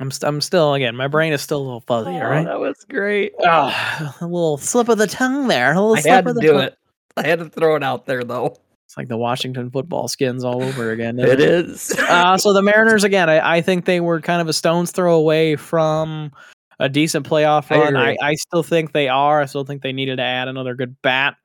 I'm 0.01 0.11
st- 0.11 0.28
I'm 0.28 0.40
still 0.40 0.74
again. 0.74 0.94
My 0.96 1.09
brain 1.09 1.32
is 1.32 1.42
still 1.42 1.59
a 1.59 1.64
little 1.64 1.80
fuzzy. 1.80 2.11
Oh, 2.11 2.14
all 2.14 2.30
right, 2.30 2.44
that 2.44 2.61
was 2.61 2.84
great. 2.88 3.32
Oh, 3.40 4.16
a 4.20 4.26
little 4.26 4.59
slip 4.59 4.88
of 4.88 4.99
the 4.99 5.07
tongue 5.07 5.49
there. 5.49 5.72
A 5.72 5.80
little 5.80 5.96
I 5.96 6.01
slip 6.01 6.14
had 6.14 6.24
to 6.24 6.30
of 6.30 6.36
the 6.36 6.40
do 6.42 6.53
tongue. 6.53 6.62
it. 6.62 6.78
I 7.16 7.26
had 7.26 7.38
to 7.40 7.49
throw 7.49 7.76
it 7.76 7.82
out 7.82 8.07
there 8.07 8.22
though. 8.22 8.57
It's 8.86 8.96
like 8.96 9.09
the 9.09 9.18
Washington 9.18 9.70
football 9.70 10.09
skins 10.09 10.44
all 10.44 10.62
over 10.62 10.92
again. 10.92 11.18
it, 11.18 11.28
it 11.28 11.40
is. 11.40 11.90
uh, 11.99 12.38
so 12.38 12.55
the 12.55 12.62
Mariners 12.62 13.05
again. 13.05 13.28
I, 13.28 13.57
I, 13.57 13.61
think 13.61 13.84
they 13.84 14.01
were 14.01 14.18
kind 14.20 14.40
of 14.40 14.49
a 14.49 14.55
stone's 14.55 14.92
throw 14.92 15.14
away 15.14 15.57
from 15.57 16.32
a 16.78 16.88
decent 16.88 17.28
playoff 17.28 17.68
run. 17.68 17.96
I, 17.96 18.12
I, 18.12 18.16
I, 18.22 18.34
still 18.36 18.62
think 18.62 18.92
they 18.92 19.09
are. 19.09 19.42
I 19.42 19.44
still 19.44 19.64
think 19.64 19.82
they 19.82 19.92
needed 19.92 20.16
to 20.16 20.22
add 20.22 20.49
another 20.49 20.74
good 20.74 20.96
bat. 21.03 21.36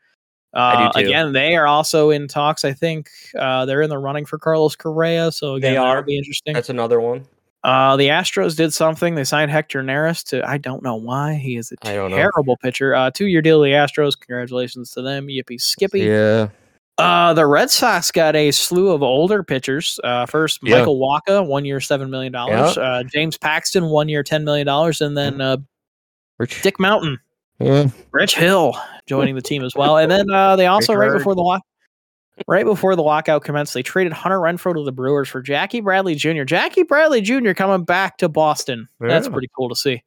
Uh, 0.53 0.91
again, 0.95 1.33
they 1.33 1.55
are 1.55 1.67
also 1.67 2.11
in 2.11 2.29
talks. 2.29 2.63
I 2.63 2.71
think 2.71 3.09
uh, 3.37 3.65
they're 3.65 3.81
in 3.81 3.89
the 3.89 3.97
running 3.97 4.25
for 4.25 4.37
Carlos 4.37 4.77
Correa. 4.77 5.31
So 5.31 5.55
again, 5.55 5.73
they 5.73 5.77
are. 5.77 6.01
Be 6.01 6.17
interesting. 6.17 6.53
That's 6.53 6.69
another 6.69 7.01
one. 7.01 7.25
Uh, 7.63 7.95
the 7.95 8.07
Astros 8.07 8.57
did 8.57 8.73
something. 8.73 9.15
They 9.15 9.23
signed 9.23 9.49
Hector 9.49 9.81
Neris 9.81 10.23
to 10.25 10.47
I 10.47 10.57
don't 10.57 10.83
know 10.83 10.95
why. 10.95 11.35
He 11.35 11.55
is 11.55 11.71
a 11.71 11.77
terrible 11.77 12.57
pitcher. 12.57 12.93
Uh, 12.93 13.09
two 13.09 13.27
year 13.27 13.41
deal 13.41 13.59
to 13.59 13.63
the 13.63 13.71
Astros. 13.71 14.19
Congratulations 14.19 14.91
to 14.91 15.01
them. 15.01 15.27
Yippee 15.27 15.61
skippy. 15.61 16.01
Yeah. 16.01 16.49
Uh, 16.97 17.33
the 17.33 17.45
Red 17.45 17.71
Sox 17.71 18.11
got 18.11 18.35
a 18.35 18.51
slew 18.51 18.91
of 18.91 19.01
older 19.01 19.43
pitchers. 19.43 19.99
Uh, 20.03 20.25
first 20.25 20.59
yeah. 20.61 20.79
Michael 20.79 20.99
Wacha, 20.99 21.45
one 21.45 21.65
year, 21.65 21.79
seven 21.79 22.09
million 22.09 22.31
dollars. 22.31 22.77
Yeah. 22.77 22.83
Uh, 22.83 23.03
James 23.03 23.37
Paxton, 23.37 23.85
one 23.85 24.09
year, 24.09 24.23
ten 24.23 24.43
million 24.43 24.67
dollars, 24.67 25.01
and 25.01 25.17
then 25.17 25.41
uh, 25.41 25.57
Rich. 26.37 26.61
Dick 26.61 26.79
Mountain, 26.79 27.19
yeah. 27.59 27.87
Rich 28.11 28.35
Hill 28.35 28.75
joining 29.07 29.35
the 29.35 29.41
team 29.41 29.63
as 29.63 29.73
well. 29.75 29.97
And 29.97 30.11
then 30.11 30.29
uh, 30.29 30.55
they 30.55 30.67
also 30.67 30.93
right 30.93 31.11
before 31.11 31.33
the 31.33 31.41
lock, 31.41 31.63
right 32.47 32.65
before 32.65 32.95
the 32.95 33.03
lockout 33.03 33.43
commenced, 33.43 33.73
they 33.73 33.83
traded 33.83 34.13
Hunter 34.13 34.39
Renfroe 34.39 34.73
to 34.75 34.83
the 34.83 34.91
Brewers 34.91 35.29
for 35.29 35.41
Jackie 35.41 35.81
Bradley 35.81 36.15
Jr. 36.15 36.43
Jackie 36.43 36.83
Bradley 36.83 37.21
Jr. 37.21 37.53
coming 37.53 37.85
back 37.85 38.17
to 38.17 38.29
Boston. 38.29 38.87
Yeah. 39.01 39.07
That's 39.07 39.27
pretty 39.27 39.49
cool 39.55 39.69
to 39.69 39.75
see. 39.75 40.01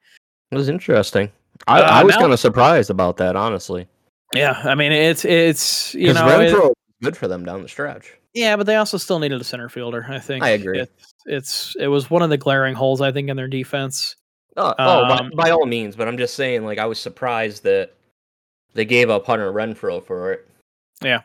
It 0.51 0.55
was 0.55 0.69
interesting. 0.69 1.31
I, 1.67 1.81
uh, 1.81 1.91
I 1.91 2.05
was 2.05 2.17
kind 2.17 2.33
of 2.33 2.41
surprised 2.41 2.91
about 2.91 3.17
that, 3.17 3.37
honestly. 3.37 3.89
Yeah, 4.35 4.61
I 4.65 4.75
mean 4.75 4.93
it's 4.93 5.25
it's 5.25 5.95
you 5.95 6.13
know 6.13 6.23
Renfroe 6.23 6.71
it, 6.71 6.79
good 7.03 7.17
for 7.17 7.29
them 7.29 7.45
down 7.45 7.63
the 7.63 7.69
stretch. 7.69 8.13
Yeah, 8.35 8.57
but 8.57 8.67
they 8.67 8.77
also 8.77 8.99
still 8.99 9.19
needed 9.19 9.41
a 9.41 9.45
center 9.45 9.69
fielder. 9.69 10.05
I 10.09 10.19
think 10.19 10.45
I 10.45 10.51
agree. 10.51 10.81
It's, 10.81 11.15
it's 11.25 11.77
it 11.79 11.87
was 11.87 12.11
one 12.11 12.23
of 12.23 12.31
the 12.31 12.37
glaring 12.37 12.75
holes 12.75 13.01
I 13.01 13.13
think 13.13 13.31
in 13.31 13.37
their 13.37 13.49
defense. 13.49 14.17
Oh, 14.57 14.75
oh 14.79 15.05
um, 15.05 15.31
by, 15.35 15.45
by, 15.45 15.51
all 15.51 15.67
means, 15.67 15.97
but 15.97 16.09
I'm 16.09 16.17
just 16.17 16.35
saying, 16.35 16.65
like, 16.65 16.79
I 16.79 16.87
was 16.87 16.99
surprised 16.99 17.63
that 17.65 17.93
they 18.73 18.87
gave 18.87 19.11
up 19.11 19.27
Hunter 19.27 19.53
Renfroe 19.53 20.03
for 20.03 20.33
it. 20.33 20.49
Yeah, 21.03 21.23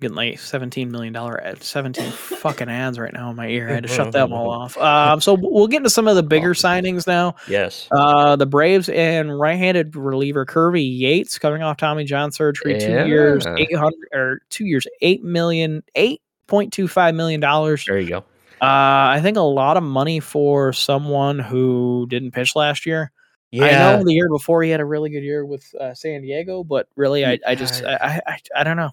getting 0.00 0.16
like 0.16 0.38
seventeen 0.38 0.90
million 0.90 1.12
dollar 1.12 1.42
ad, 1.42 1.62
seventeen 1.62 2.10
fucking 2.10 2.68
ads 2.68 2.98
right 2.98 3.12
now 3.12 3.30
in 3.30 3.36
my 3.36 3.48
ear. 3.48 3.68
I 3.68 3.74
had 3.74 3.82
to 3.84 3.88
shut 3.88 4.12
them 4.12 4.32
all 4.32 4.50
off. 4.62 4.76
Um, 4.78 5.20
so 5.20 5.36
we'll 5.40 5.68
get 5.68 5.78
into 5.78 5.90
some 5.90 6.08
of 6.08 6.16
the 6.16 6.22
bigger 6.22 6.54
signings 6.54 7.06
now. 7.06 7.36
Yes. 7.48 7.88
Uh, 7.90 8.36
the 8.36 8.46
Braves 8.46 8.88
and 8.88 9.38
right-handed 9.38 9.94
reliever 9.94 10.44
Kirby 10.44 10.82
Yates 10.82 11.38
coming 11.38 11.62
off 11.62 11.76
Tommy 11.76 12.04
John 12.04 12.32
surgery, 12.32 12.80
yeah. 12.80 13.04
two 13.04 13.08
years, 13.08 13.46
eight 13.58 13.74
hundred 13.74 14.08
or 14.12 14.40
two 14.50 14.66
years, 14.66 14.86
eight 15.02 15.22
million, 15.22 15.82
eight 15.94 16.22
point 16.46 16.72
two 16.72 16.88
five 16.88 17.14
million 17.14 17.40
dollars. 17.40 17.84
There 17.86 17.98
you 17.98 18.08
go. 18.08 18.24
Uh, 18.62 19.16
I 19.16 19.20
think 19.22 19.38
a 19.38 19.42
lot 19.42 19.78
of 19.78 19.82
money 19.82 20.20
for 20.20 20.74
someone 20.74 21.38
who 21.38 22.06
didn't 22.10 22.32
pitch 22.32 22.54
last 22.54 22.84
year. 22.84 23.10
Yeah. 23.50 23.64
I 23.64 23.96
know 23.96 24.04
the 24.04 24.12
year 24.12 24.28
before 24.28 24.62
he 24.62 24.70
had 24.70 24.80
a 24.80 24.84
really 24.84 25.10
good 25.10 25.24
year 25.24 25.44
with 25.44 25.74
uh, 25.74 25.94
San 25.94 26.22
Diego, 26.22 26.62
but 26.62 26.86
really, 26.94 27.24
I, 27.24 27.38
I 27.46 27.54
just 27.54 27.82
I, 27.84 28.20
I 28.26 28.38
I 28.54 28.64
don't 28.64 28.76
know. 28.76 28.90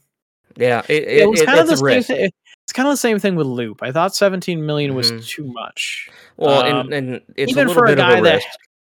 Yeah, 0.57 0.81
it, 0.89 1.03
it, 1.03 1.17
it 1.19 1.29
was 1.29 1.41
kind 1.43 1.59
of 1.59 1.67
the 1.67 1.77
same 1.77 2.03
thing. 2.03 2.31
It's 2.63 2.73
kind 2.73 2.87
of 2.87 2.93
the 2.93 2.97
same 2.97 3.19
thing 3.19 3.35
with 3.35 3.47
Loop. 3.47 3.81
I 3.81 3.91
thought 3.91 4.13
17 4.13 4.65
million 4.65 4.93
was 4.93 5.11
mm-hmm. 5.11 5.21
too 5.21 5.45
much. 5.53 6.09
Well, 6.35 6.59
um, 6.59 6.91
and, 6.91 6.93
and 6.93 7.21
it's 7.37 7.51
even 7.51 7.69
a 7.69 7.73
for 7.73 7.85
a 7.85 7.95
guy 7.95 8.19
that, 8.19 8.41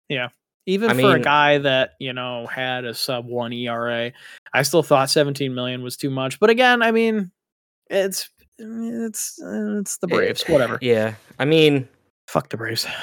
yeah, 0.09 0.29
even 0.65 0.89
I 0.89 0.93
for 0.93 0.97
mean, 0.97 1.11
a 1.11 1.19
guy 1.19 1.59
that 1.59 1.91
you 1.99 2.13
know 2.13 2.47
had 2.47 2.85
a 2.85 2.93
sub 2.93 3.27
one 3.27 3.53
ERA, 3.53 4.11
I 4.53 4.61
still 4.63 4.81
thought 4.81 5.09
17 5.09 5.53
million 5.53 5.83
was 5.83 5.97
too 5.97 6.09
much. 6.09 6.39
But 6.39 6.49
again, 6.49 6.81
I 6.81 6.91
mean, 6.91 7.31
it's 7.89 8.29
it's 8.57 9.39
it's 9.43 9.97
the 9.97 10.07
Braves. 10.07 10.41
It, 10.43 10.49
whatever. 10.49 10.79
Yeah, 10.81 11.15
I 11.37 11.45
mean, 11.45 11.87
fuck 12.27 12.49
the 12.49 12.57
Braves. 12.57 12.87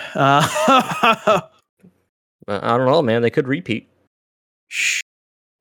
Uh, 2.46 2.60
I 2.60 2.76
don't 2.76 2.84
know, 2.84 3.00
man. 3.00 3.22
They 3.22 3.30
could 3.30 3.48
repeat. 3.48 3.88
Shh 4.68 5.00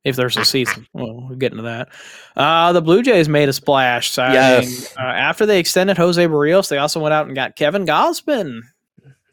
if 0.04 0.16
there's 0.16 0.38
a 0.38 0.46
season. 0.46 0.88
Well, 0.94 1.28
we'll 1.28 1.38
get 1.38 1.52
into 1.52 1.64
that. 1.64 1.90
Uh, 2.36 2.74
the 2.74 2.82
Blue 2.82 3.02
Jays 3.02 3.30
made 3.30 3.50
a 3.50 3.54
splash 3.54 4.12
signing. 4.12 4.36
Yes. 4.36 4.94
Uh, 4.98 5.02
after 5.02 5.46
they 5.46 5.60
extended 5.60 5.98
Jose 5.98 6.24
Berrios, 6.26 6.70
they 6.70 6.78
also 6.78 7.00
went 7.00 7.14
out 7.14 7.26
and 7.26 7.36
got 7.36 7.56
Kevin 7.56 7.86
Gausman. 7.86 8.62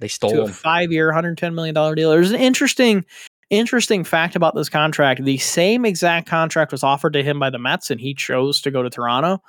They 0.01 0.09
stole 0.09 0.31
to 0.31 0.43
him. 0.43 0.51
a 0.51 0.53
five-year, 0.53 1.12
$110 1.12 1.55
million 1.55 1.75
deal. 1.75 2.11
There's 2.11 2.31
an 2.31 2.41
interesting, 2.41 3.05
interesting 3.51 4.05
fact 4.05 4.35
about 4.37 4.55
this 4.55 4.68
contract. 4.68 5.25
The 5.25 5.39
same 5.39 5.85
exact 5.85 6.27
contract 6.29 6.73
was 6.73 6.83
offered 6.83 7.12
to 7.12 7.23
him 7.23 7.39
by 7.39 7.51
the 7.51 7.59
Mets, 7.59 7.91
and 7.91 8.01
he 8.01 8.14
chose 8.14 8.61
to 8.62 8.71
go 8.71 8.83
to 8.83 8.89
Toronto. 8.89 9.43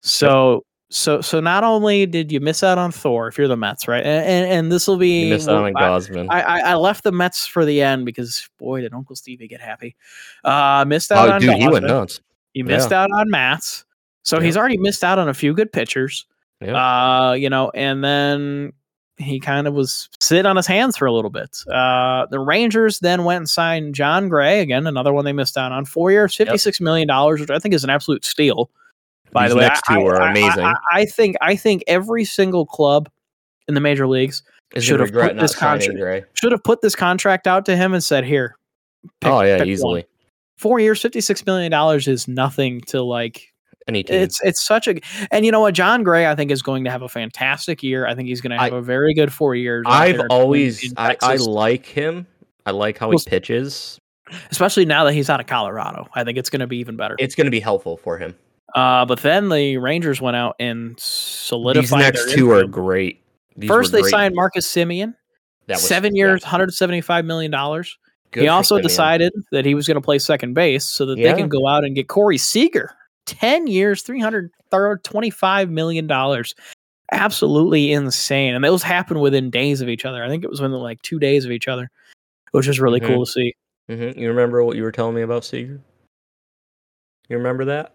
So 0.00 0.64
so 0.92 1.20
so 1.20 1.40
not 1.40 1.64
only 1.64 2.06
did 2.06 2.30
you 2.30 2.40
miss 2.40 2.62
out 2.62 2.78
on 2.78 2.92
Thor 2.92 3.28
if 3.28 3.38
you're 3.38 3.48
the 3.48 3.56
Mets, 3.56 3.88
right? 3.88 4.04
And 4.04 4.26
and, 4.26 4.52
and 4.52 4.72
this 4.72 4.86
will 4.86 4.96
be 4.96 5.24
you 5.24 5.30
missed 5.30 5.48
out 5.48 5.64
on 5.64 5.72
Gausman. 5.74 6.26
I, 6.30 6.40
I, 6.40 6.58
I 6.60 6.74
left 6.74 7.04
the 7.04 7.12
Mets 7.12 7.46
for 7.46 7.64
the 7.64 7.82
end 7.82 8.04
because 8.04 8.48
boy 8.58 8.82
did 8.82 8.94
Uncle 8.94 9.16
Stevie 9.16 9.48
get 9.48 9.60
happy. 9.60 9.96
Uh 10.44 10.84
missed 10.86 11.10
out 11.10 11.28
oh, 11.28 11.32
on 11.32 11.40
dude, 11.40 11.56
he 11.56 11.68
went 11.68 11.86
nuts. 11.86 12.20
He 12.52 12.62
missed 12.62 12.90
yeah. 12.90 13.02
out 13.02 13.10
on 13.12 13.30
Matz. 13.30 13.84
So 14.24 14.38
yeah. 14.38 14.44
he's 14.44 14.56
already 14.56 14.78
missed 14.78 15.02
out 15.02 15.18
on 15.18 15.28
a 15.28 15.34
few 15.34 15.54
good 15.54 15.72
pitchers. 15.72 16.26
Yeah. 16.60 16.76
Uh, 16.76 17.32
you 17.32 17.50
know, 17.50 17.70
and 17.74 18.04
then 18.04 18.72
he 19.16 19.40
kind 19.40 19.66
of 19.66 19.74
was 19.74 20.08
sit 20.20 20.46
on 20.46 20.56
his 20.56 20.66
hands 20.66 20.96
for 20.96 21.06
a 21.06 21.12
little 21.12 21.30
bit. 21.30 21.58
Uh, 21.66 22.26
the 22.26 22.38
Rangers 22.38 23.00
then 23.00 23.24
went 23.24 23.38
and 23.38 23.48
signed 23.48 23.94
Jon 23.94 24.28
Gray 24.28 24.60
again, 24.60 24.86
another 24.86 25.12
one 25.12 25.24
they 25.24 25.32
missed 25.32 25.58
out 25.58 25.72
on. 25.72 25.84
Four 25.84 26.12
years, 26.12 26.34
fifty-six 26.34 26.78
yep. 26.78 26.84
million 26.84 27.08
dollars, 27.08 27.40
which 27.40 27.50
I 27.50 27.58
think 27.58 27.74
is 27.74 27.84
an 27.84 27.90
absolute 27.90 28.24
steal. 28.24 28.70
By 29.32 29.44
These 29.44 29.50
the 29.50 29.56
way, 29.56 29.62
next 29.62 29.82
two 29.88 29.94
I, 29.94 30.02
are 30.02 30.30
amazing. 30.30 30.64
I, 30.64 30.74
I, 30.92 31.04
think 31.06 31.36
I 31.40 31.56
think 31.56 31.82
every 31.86 32.24
single 32.24 32.66
club 32.66 33.08
in 33.66 33.74
the 33.74 33.80
major 33.80 34.06
leagues 34.06 34.42
should 34.78 35.00
have 35.00 35.12
put 35.12 35.36
this 35.36 35.54
contract 35.54 36.26
should 36.34 36.52
have 36.52 36.62
put 36.62 36.80
this 36.82 36.94
contract 36.94 37.46
out 37.46 37.64
to 37.66 37.76
him 37.76 37.94
and 37.94 38.02
said, 38.02 38.24
"Here." 38.24 38.56
Pick, 39.20 39.30
oh 39.30 39.40
yeah, 39.42 39.62
easily. 39.64 40.02
One. 40.02 40.04
Four 40.58 40.80
years, 40.80 41.00
fifty 41.00 41.20
six 41.20 41.44
million 41.44 41.70
dollars 41.70 42.08
is 42.08 42.28
nothing 42.28 42.80
to 42.88 43.02
like. 43.02 43.48
Any 43.88 44.04
team. 44.04 44.20
It's 44.20 44.40
it's 44.44 44.64
such 44.64 44.86
a 44.86 45.00
and 45.32 45.44
you 45.44 45.50
know 45.50 45.58
what 45.58 45.74
Jon 45.74 46.04
Gray 46.04 46.28
I 46.28 46.36
think 46.36 46.52
is 46.52 46.62
going 46.62 46.84
to 46.84 46.90
have 46.90 47.02
a 47.02 47.08
fantastic 47.08 47.82
year. 47.82 48.06
I 48.06 48.14
think 48.14 48.28
he's 48.28 48.40
going 48.40 48.52
to 48.52 48.56
have 48.56 48.72
I, 48.72 48.76
a 48.76 48.80
very 48.80 49.12
good 49.12 49.32
four 49.32 49.56
years. 49.56 49.84
I've 49.88 50.20
always 50.30 50.94
I, 50.96 51.16
I 51.20 51.34
like 51.34 51.84
him. 51.84 52.28
I 52.64 52.70
like 52.70 52.96
how 52.96 53.10
he 53.10 53.18
pitches, 53.26 53.98
especially 54.52 54.84
now 54.84 55.02
that 55.02 55.14
he's 55.14 55.28
out 55.28 55.40
of 55.40 55.46
Colorado. 55.46 56.06
I 56.14 56.22
think 56.22 56.38
it's 56.38 56.48
going 56.48 56.60
to 56.60 56.68
be 56.68 56.76
even 56.76 56.96
better. 56.96 57.16
It's 57.18 57.34
going 57.34 57.46
to 57.46 57.50
be 57.50 57.58
helpful 57.58 57.96
for 57.96 58.18
him. 58.18 58.36
Uh, 58.74 59.04
but 59.04 59.20
then 59.20 59.48
the 59.48 59.76
Rangers 59.76 60.20
went 60.20 60.36
out 60.36 60.56
and 60.58 60.98
solidified. 60.98 62.14
These 62.14 62.26
next 62.26 62.30
two 62.32 62.50
are 62.52 62.66
great. 62.66 63.22
These 63.56 63.68
First, 63.68 63.92
they 63.92 64.00
great. 64.00 64.10
signed 64.10 64.34
Marcus 64.34 64.66
Semien. 64.66 65.14
That 65.66 65.74
was, 65.74 65.86
seven 65.86 66.16
years, 66.16 66.40
yeah. 66.42 66.48
175 66.48 67.24
million 67.24 67.50
dollars. 67.50 67.98
He 68.34 68.48
also 68.48 68.80
decided 68.80 69.32
that 69.50 69.66
he 69.66 69.74
was 69.74 69.86
going 69.86 69.96
to 69.96 70.00
play 70.00 70.18
second 70.18 70.54
base 70.54 70.84
so 70.84 71.04
that 71.06 71.18
yeah. 71.18 71.32
they 71.32 71.38
can 71.38 71.50
go 71.50 71.68
out 71.68 71.84
and 71.84 71.94
get 71.94 72.08
Corey 72.08 72.38
Seager. 72.38 72.94
10 73.26 73.66
years, 73.66 74.02
325 74.02 75.70
million 75.70 76.06
dollars. 76.06 76.54
Absolutely 77.12 77.92
insane. 77.92 78.54
And 78.54 78.64
those 78.64 78.82
happened 78.82 79.20
within 79.20 79.50
days 79.50 79.82
of 79.82 79.88
each 79.88 80.06
other. 80.06 80.24
I 80.24 80.28
think 80.28 80.44
it 80.44 80.50
was 80.50 80.62
within 80.62 80.78
like 80.78 81.02
two 81.02 81.18
days 81.18 81.44
of 81.44 81.50
each 81.50 81.68
other, 81.68 81.90
which 82.52 82.66
is 82.66 82.80
really 82.80 83.00
mm-hmm. 83.00 83.12
cool 83.12 83.26
to 83.26 83.30
see. 83.30 83.54
Mm-hmm. 83.90 84.18
You 84.18 84.28
remember 84.28 84.64
what 84.64 84.76
you 84.76 84.82
were 84.82 84.92
telling 84.92 85.14
me 85.14 85.22
about 85.22 85.44
Seager? 85.44 85.80
You 87.28 87.36
remember 87.36 87.66
that? 87.66 87.94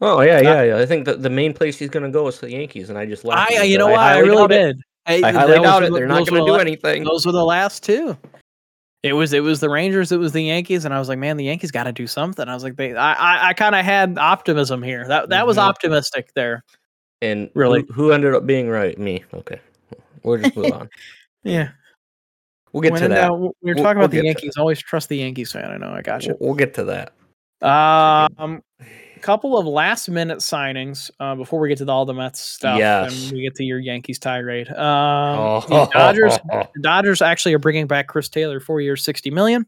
Oh 0.00 0.20
yeah, 0.20 0.40
yeah, 0.40 0.62
yeah. 0.62 0.78
I 0.78 0.86
think 0.86 1.06
the, 1.06 1.16
the 1.16 1.30
main 1.30 1.54
place 1.54 1.78
he's 1.78 1.88
going 1.88 2.04
to 2.04 2.10
go 2.10 2.26
is 2.28 2.38
the 2.38 2.50
Yankees, 2.50 2.90
and 2.90 2.98
I 2.98 3.06
just 3.06 3.24
left. 3.24 3.50
I, 3.50 3.62
you 3.62 3.78
know 3.78 3.88
what? 3.88 3.98
I, 3.98 4.16
I 4.16 4.18
really 4.18 4.48
did. 4.48 4.80
I, 5.06 5.22
I 5.24 5.32
highly 5.32 5.60
doubt 5.60 5.84
it. 5.84 5.92
They're 5.92 6.06
not 6.06 6.26
going 6.26 6.44
to 6.44 6.52
do 6.52 6.56
anything. 6.56 7.04
Those 7.04 7.24
were 7.24 7.32
the 7.32 7.44
last 7.44 7.82
two. 7.82 8.16
It 9.02 9.12
was 9.12 9.32
it 9.32 9.40
was 9.40 9.60
the 9.60 9.70
Rangers, 9.70 10.10
it 10.10 10.18
was 10.18 10.32
the 10.32 10.42
Yankees, 10.42 10.84
and 10.84 10.92
I 10.92 10.98
was 10.98 11.08
like, 11.08 11.18
man, 11.18 11.36
the 11.36 11.44
Yankees 11.44 11.70
got 11.70 11.84
to 11.84 11.92
do 11.92 12.06
something. 12.06 12.48
I 12.48 12.54
was 12.54 12.64
like, 12.64 12.76
they, 12.76 12.94
I 12.94 13.12
I, 13.12 13.48
I 13.48 13.52
kind 13.54 13.74
of 13.74 13.84
had 13.84 14.18
optimism 14.18 14.82
here. 14.82 15.06
That 15.06 15.28
that 15.28 15.38
mm-hmm. 15.38 15.46
was 15.46 15.58
optimistic 15.58 16.32
there. 16.34 16.64
And 17.22 17.48
really, 17.54 17.84
who, 17.88 17.92
who, 17.92 18.12
ended 18.12 18.34
up 18.34 18.46
being 18.46 18.68
right? 18.68 18.98
Me. 18.98 19.22
Okay, 19.32 19.60
we'll 20.22 20.38
just 20.38 20.56
move 20.56 20.72
on. 20.72 20.88
yeah, 21.44 21.70
we'll 22.72 22.82
get 22.82 22.92
when 22.92 23.02
to 23.02 23.08
that. 23.08 23.32
We 23.32 23.38
were 23.38 23.74
talking 23.74 23.74
we'll, 23.74 23.82
about 23.82 23.96
we'll 23.98 24.08
the 24.08 24.24
Yankees. 24.24 24.56
Always 24.58 24.82
trust 24.82 25.08
the 25.08 25.18
Yankees 25.18 25.52
fan. 25.52 25.70
I 25.70 25.76
know. 25.76 25.90
I 25.90 26.02
got 26.02 26.24
you. 26.24 26.36
We'll, 26.40 26.50
we'll 26.50 26.56
get 26.56 26.74
to 26.74 26.84
that. 26.84 27.12
Um, 27.62 28.60
couple 29.20 29.58
of 29.58 29.66
last 29.66 30.08
minute 30.08 30.38
signings 30.38 31.10
uh, 31.20 31.34
before 31.34 31.60
we 31.60 31.68
get 31.68 31.78
to 31.78 31.84
the, 31.84 31.92
all 31.92 32.04
the 32.04 32.14
Mets 32.14 32.40
stuff. 32.40 32.78
Yes. 32.78 33.24
And 33.24 33.32
we 33.32 33.42
get 33.42 33.54
to 33.56 33.64
your 33.64 33.78
Yankees 33.78 34.18
tirade. 34.18 34.68
Um, 34.68 34.76
oh. 34.78 35.60
the 35.68 35.90
Dodgers, 35.92 36.38
the 36.48 36.80
Dodgers 36.80 37.22
actually 37.22 37.54
are 37.54 37.58
bringing 37.58 37.86
back 37.86 38.08
Chris 38.08 38.28
Taylor, 38.28 38.60
four 38.60 38.80
years, 38.80 39.02
sixty 39.02 39.30
million. 39.30 39.66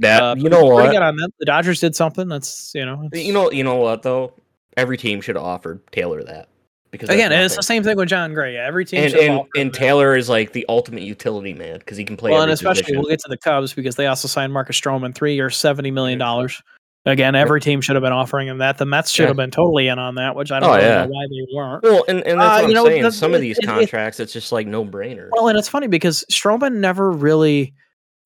That 0.00 0.22
uh, 0.22 0.34
you 0.36 0.48
know 0.48 0.64
what? 0.64 0.92
The 0.92 1.46
Dodgers 1.46 1.80
did 1.80 1.96
something. 1.96 2.28
That's 2.28 2.72
you 2.74 2.84
know. 2.84 3.08
You 3.12 3.32
know. 3.32 3.50
You 3.50 3.64
know 3.64 3.76
what 3.76 4.02
though? 4.02 4.32
Every 4.76 4.96
team 4.96 5.20
should 5.20 5.36
have 5.36 5.44
offered 5.44 5.80
Taylor 5.90 6.22
that. 6.22 6.48
Because 6.90 7.10
again, 7.10 7.32
it's 7.32 7.56
the 7.56 7.62
same 7.62 7.82
thing 7.82 7.96
with 7.98 8.08
Jon 8.08 8.32
Gray. 8.32 8.56
Every 8.56 8.84
team 8.84 9.04
and 9.04 9.14
and, 9.14 9.40
and 9.56 9.74
Taylor 9.74 10.16
is 10.16 10.30
like 10.30 10.52
the 10.52 10.64
ultimate 10.70 11.02
utility 11.02 11.52
man 11.52 11.78
because 11.78 11.98
he 11.98 12.04
can 12.04 12.16
play. 12.16 12.30
Well, 12.30 12.42
and 12.42 12.50
especially 12.50 12.82
position. 12.84 13.00
we'll 13.00 13.10
get 13.10 13.20
to 13.20 13.28
the 13.28 13.36
Cubs 13.36 13.74
because 13.74 13.96
they 13.96 14.06
also 14.06 14.26
signed 14.26 14.54
Marcus 14.54 14.80
Stroman, 14.80 15.14
three 15.14 15.34
years, 15.34 15.56
seventy 15.56 15.90
million 15.90 16.18
dollars. 16.18 16.62
Again, 17.08 17.34
every 17.34 17.60
team 17.60 17.80
should 17.80 17.96
have 17.96 18.02
been 18.02 18.12
offering 18.12 18.48
him 18.48 18.58
that. 18.58 18.76
The 18.76 18.84
Mets 18.84 19.10
should 19.10 19.22
yeah. 19.22 19.28
have 19.28 19.36
been 19.36 19.50
totally 19.50 19.88
in 19.88 19.98
on 19.98 20.16
that, 20.16 20.36
which 20.36 20.52
I 20.52 20.60
don't 20.60 20.70
oh, 20.70 20.74
really 20.74 20.86
yeah. 20.86 21.04
know 21.04 21.10
why 21.10 21.26
they 21.30 21.54
weren't. 21.54 21.82
Well, 21.82 22.04
and, 22.06 22.18
and 22.26 22.38
that's 22.38 22.60
uh, 22.60 22.62
what 22.62 22.64
I'm 22.64 22.72
know, 22.72 22.84
saying. 22.84 23.02
The, 23.02 23.12
Some 23.12 23.34
of 23.34 23.40
these 23.40 23.58
it, 23.58 23.64
contracts, 23.64 24.20
it, 24.20 24.24
it's 24.24 24.32
just 24.32 24.52
like 24.52 24.66
no 24.66 24.84
brainer. 24.84 25.30
Well, 25.32 25.48
and 25.48 25.58
it's 25.58 25.68
funny 25.68 25.86
because 25.86 26.24
Stroman 26.30 26.74
never 26.74 27.10
really 27.10 27.72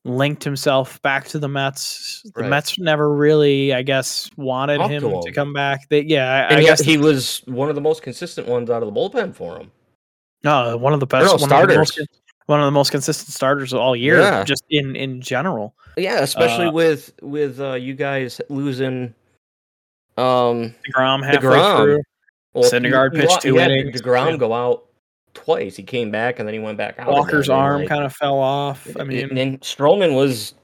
linked 0.05 0.43
himself 0.43 1.01
back 1.03 1.29
to 1.29 1.39
the 1.39 1.49
Mets. 1.49 2.23
The 2.35 2.43
right. 2.43 2.51
Mets 2.51 2.77
never 2.79 3.15
really, 3.15 3.73
I 3.73 3.83
guess, 3.83 4.29
wanted 4.37 4.81
him 4.81 5.03
to, 5.03 5.23
to, 5.23 5.33
come 5.33 5.53
back. 5.53 5.89
They, 5.89 6.03
yeah, 6.03 6.49
I, 6.51 6.57
I 6.57 6.61
guess 6.63 6.81
he 6.81 6.97
was 6.97 7.43
one 7.47 7.69
of 7.69 7.77
the 7.77 7.81
most 7.81 8.03
consistent 8.03 8.49
ones 8.49 8.69
out 8.69 8.83
of 8.83 8.93
the 8.93 9.01
bullpen 9.01 9.35
for 9.35 9.59
him. 9.59 9.71
No, 10.45 10.77
one 10.77 10.93
of 10.93 11.01
the 11.01 11.07
best. 11.07 11.31
one 11.31 11.39
starters. 11.39 11.75
The 11.75 11.79
most, 11.79 12.09
one 12.47 12.61
of 12.61 12.67
the 12.67 12.73
most 12.73 12.91
consistent 12.91 13.29
starters 13.29 13.73
all 13.73 13.95
year, 13.95 14.21
yeah. 14.21 14.45
just 14.45 14.65
in 14.71 14.97
in 14.97 15.21
general. 15.21 15.75
Yeah, 15.97 16.21
especially 16.21 16.67
uh, 16.67 16.73
with 16.73 17.13
with 17.23 17.61
uh, 17.61 17.75
you 17.75 17.95
guys 17.95 18.41
losing 18.49 19.15
um 20.17 20.75
Degrom 20.87 21.25
halfway 21.25 21.57
Degrom. 21.57 21.77
through. 21.83 22.03
Well, 22.55 22.71
Syndergaard 22.71 23.15
pitched 23.15 23.43
two 23.43 23.59
innings. 23.59 24.01
Degrom 24.01 24.33
yeah. 24.33 24.37
go 24.37 24.53
out 24.53 24.85
twice. 25.35 25.77
He 25.77 25.83
came 25.83 26.11
back 26.11 26.39
and 26.39 26.47
then 26.47 26.53
he 26.53 26.61
went 26.61 26.77
back 26.77 26.99
out. 26.99 27.11
Walker's 27.11 27.49
arm 27.49 27.81
like, 27.81 27.89
kind 27.89 28.05
of 28.05 28.15
fell 28.15 28.39
off. 28.39 28.87
I 28.99 29.05
mean, 29.05 29.31
and, 29.31 29.39
and 29.39 29.61
Stroman 29.61 30.15
was 30.15 30.55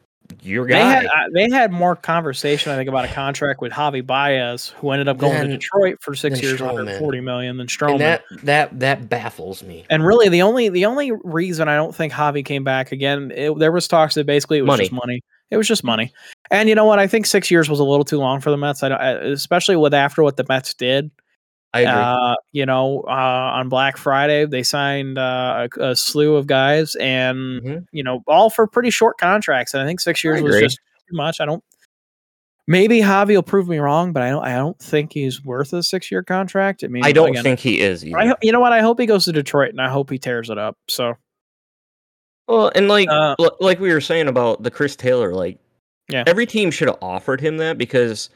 your 0.43 0.67
guy. 0.67 0.79
They 0.79 0.85
had, 0.85 1.07
uh, 1.07 1.11
they 1.33 1.51
had 1.51 1.73
more 1.73 1.97
conversation, 1.97 2.73
I 2.73 2.77
think, 2.77 2.89
about 2.89 3.05
a 3.05 3.09
contract 3.09 3.61
with 3.61 3.73
Javi 3.73 4.07
Baez, 4.07 4.69
who 4.69 4.91
ended 4.91 5.09
up 5.09 5.19
going 5.19 5.35
then, 5.35 5.49
to 5.49 5.57
Detroit 5.57 5.99
for 6.01 6.15
six 6.15 6.43
years, 6.43 6.61
under 6.61 6.99
forty 6.99 7.21
million. 7.21 7.57
Than 7.57 7.67
Stroman. 7.67 7.93
And 7.93 8.01
that 8.01 8.25
that 8.43 8.81
that 8.81 9.09
baffles 9.09 9.63
me. 9.63 9.85
And 9.91 10.05
really, 10.05 10.29
the 10.29 10.43
only 10.43 10.69
the 10.69 10.87
only 10.87 11.13
reason 11.25 11.69
I 11.69 11.77
don't 11.77 11.95
think 11.95 12.13
Javi 12.13 12.45
came 12.45 12.65
back 12.65 12.93
again, 12.93 13.33
it, 13.35 13.59
there 13.59 13.73
was 13.73 13.89
talks 13.89 14.15
that 14.15 14.27
basically 14.27 14.59
it 14.59 14.63
was 14.63 14.69
money. 14.69 14.83
just 14.85 14.93
money. 14.93 15.23
It 15.51 15.57
was 15.57 15.67
just 15.67 15.83
money. 15.83 16.13
And 16.51 16.69
you 16.69 16.75
know 16.75 16.85
what? 16.85 16.99
I 16.99 17.07
think 17.07 17.25
six 17.27 17.51
years 17.51 17.71
was 17.71 17.81
a 17.81 17.85
little 17.85 18.05
too 18.05 18.19
long 18.19 18.41
for 18.41 18.51
the 18.51 18.59
Mets. 18.59 18.83
I, 18.83 18.89
don't, 18.91 19.01
especially 19.01 19.77
with 19.77 19.95
after 19.95 20.23
what 20.23 20.37
the 20.37 20.45
Mets 20.49 20.75
did. 20.75 21.11
I 21.75 21.81
agree. 21.81 21.93
Uh, 21.93 22.35
you 22.53 22.67
know, 22.67 23.03
uh, 23.07 23.11
on 23.11 23.69
Black 23.69 23.97
Friday 23.97 24.47
they 24.47 24.63
signed 24.63 25.19
uh, 25.19 25.69
a, 25.77 25.91
a, 25.91 25.97
slew 25.97 26.37
of 26.37 26.47
guys, 26.47 26.95
and 26.95 27.63
mm-hmm. 27.63 27.79
you 27.93 28.03
know, 28.03 28.23
all 28.27 28.49
for 28.49 28.67
pretty 28.67 28.91
short 28.91 29.19
contracts. 29.19 29.75
And 29.75 29.83
I 29.83 29.87
think 29.87 30.01
six 30.01 30.25
years 30.25 30.41
was 30.41 30.59
just 30.59 30.79
too 30.79 31.17
much. 31.17 31.41
I 31.41 31.45
don't. 31.45 31.63
Maybe 32.67 33.01
Javi 33.01 33.35
will 33.35 33.43
prove 33.43 33.67
me 33.67 33.79
wrong, 33.79 34.13
but 34.13 34.23
I 34.23 34.31
don't. 34.31 34.45
I 34.45 34.55
don't 34.55 34.79
think 34.79 35.13
he's 35.13 35.45
worth 35.45 35.73
a 35.73 35.83
six-year 35.83 36.23
contract. 36.23 36.85
I 36.85 36.89
mean, 36.89 37.05
I 37.05 37.13
don't 37.13 37.31
again, 37.31 37.43
think 37.43 37.61
he 37.61 37.81
is. 37.81 38.05
I, 38.05 38.35
you 38.43 38.53
know 38.53 38.61
what? 38.61 38.73
I 38.73 38.81
hope 38.81 38.99
he 39.01 39.07
goes 39.07 39.27
to 39.27 39.33
Detroit, 39.33 39.71
and 39.71 39.81
I 39.81 39.89
hope 39.89 40.11
he 40.11 40.19
tears 40.19 40.51
it 40.51 40.59
up. 40.59 40.77
So, 40.89 41.15
well, 42.47 42.71
and 42.75 42.89
like 42.89 43.09
uh, 43.11 43.37
like 43.61 43.79
we 43.79 43.93
were 43.93 44.01
saying 44.01 44.29
about 44.29 44.63
the 44.63 44.71
Chris 44.71 44.97
Taylor, 44.97 45.35
like, 45.35 45.59
yeah, 46.09 46.25
every 46.27 46.47
team 46.47 46.71
should 46.71 46.89
have 46.89 46.99
offered 47.03 47.41
him 47.41 47.59
that 47.59 47.77
because 47.77 48.31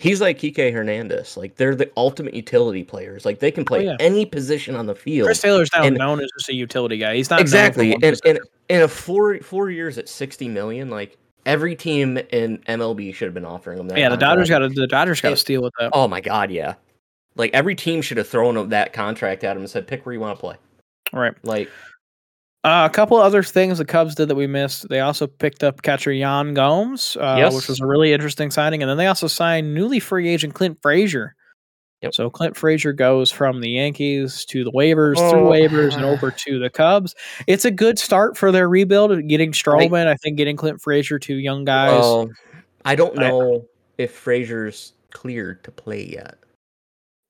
he's 0.00 0.20
like 0.20 0.38
Kike 0.38 0.72
Hernandez. 0.72 1.36
Like 1.36 1.56
they're 1.56 1.74
the 1.74 1.90
ultimate 1.96 2.34
utility 2.34 2.82
players. 2.82 3.24
Like 3.24 3.38
they 3.38 3.50
can 3.50 3.64
play 3.64 3.86
oh, 3.86 3.90
yeah. 3.92 3.96
any 4.00 4.24
position 4.24 4.74
on 4.74 4.86
the 4.86 4.94
field. 4.94 5.26
Chris 5.26 5.40
Taylor's 5.40 5.70
now 5.72 5.84
and, 5.84 5.96
known 5.96 6.20
as 6.20 6.30
just 6.38 6.48
a 6.48 6.54
utility 6.54 6.96
guy. 6.96 7.14
He's 7.14 7.30
not 7.30 7.40
exactly. 7.40 7.92
And, 8.02 8.18
and 8.24 8.40
in 8.68 8.82
a 8.82 8.88
four 8.88 9.38
four 9.40 9.70
years 9.70 9.98
at 9.98 10.08
sixty 10.08 10.48
million, 10.48 10.88
like 10.88 11.18
every 11.46 11.76
team 11.76 12.16
in 12.16 12.58
MLB 12.66 13.14
should 13.14 13.26
have 13.26 13.34
been 13.34 13.44
offering 13.44 13.78
him 13.78 13.88
that. 13.88 13.98
Yeah, 13.98 14.08
the 14.08 14.16
Dodgers 14.16 14.48
got 14.48 14.60
to 14.60 14.68
the 14.68 14.86
Dodgers 14.86 15.20
got 15.20 15.30
to 15.30 15.36
steal 15.36 15.62
with 15.62 15.74
that. 15.78 15.90
Oh 15.92 16.08
my 16.08 16.20
god, 16.20 16.50
yeah. 16.50 16.74
Like 17.36 17.52
every 17.52 17.74
team 17.74 18.02
should 18.02 18.16
have 18.16 18.28
thrown 18.28 18.70
that 18.70 18.92
contract 18.92 19.44
at 19.44 19.54
him 19.54 19.62
and 19.62 19.70
said, 19.70 19.86
"Pick 19.86 20.04
where 20.06 20.14
you 20.14 20.20
want 20.20 20.36
to 20.36 20.40
play." 20.40 20.56
Right. 21.12 21.34
Like 21.42 21.70
uh, 22.62 22.88
a 22.90 22.94
couple 22.94 23.16
other 23.16 23.42
things 23.42 23.78
the 23.78 23.84
Cubs 23.84 24.14
did 24.14 24.28
that 24.28 24.34
we 24.34 24.46
missed. 24.46 24.88
They 24.88 25.00
also 25.00 25.26
picked 25.26 25.64
up 25.64 25.82
catcher 25.82 26.12
Yan 26.12 26.52
Gomes, 26.52 27.16
uh, 27.18 27.36
yes. 27.38 27.54
which 27.54 27.68
was 27.68 27.80
a 27.80 27.86
really 27.86 28.12
interesting 28.12 28.50
signing, 28.50 28.82
and 28.82 28.90
then 28.90 28.98
they 28.98 29.06
also 29.06 29.26
signed 29.26 29.74
newly 29.74 30.00
free 30.00 30.28
agent 30.28 30.54
Clint 30.54 30.78
Frazier. 30.82 31.34
Yep. 32.02 32.14
So 32.14 32.30
Clint 32.30 32.56
Frazier 32.56 32.92
goes 32.92 33.30
from 33.30 33.60
the 33.60 33.70
Yankees 33.70 34.44
to 34.46 34.64
the 34.64 34.72
waivers, 34.72 35.14
oh. 35.18 35.30
through 35.30 35.42
waivers, 35.42 35.94
and 35.94 36.04
over 36.04 36.30
to 36.30 36.58
the 36.58 36.70
Cubs. 36.70 37.14
It's 37.46 37.64
a 37.64 37.70
good 37.70 37.98
start 37.98 38.36
for 38.36 38.50
their 38.50 38.68
rebuild. 38.68 39.28
Getting 39.28 39.52
Stroman, 39.52 40.06
I, 40.06 40.12
I 40.12 40.14
think 40.16 40.36
getting 40.36 40.56
Clint 40.56 40.80
Frazier 40.80 41.18
to 41.18 41.34
young 41.34 41.64
guys. 41.64 42.00
Well, 42.00 42.30
I 42.84 42.94
don't 42.94 43.16
know 43.16 43.54
I, 43.54 44.02
if 44.02 44.12
Frazier's 44.12 44.94
cleared 45.10 45.62
to 45.64 45.70
play 45.70 46.06
yet. 46.06 46.36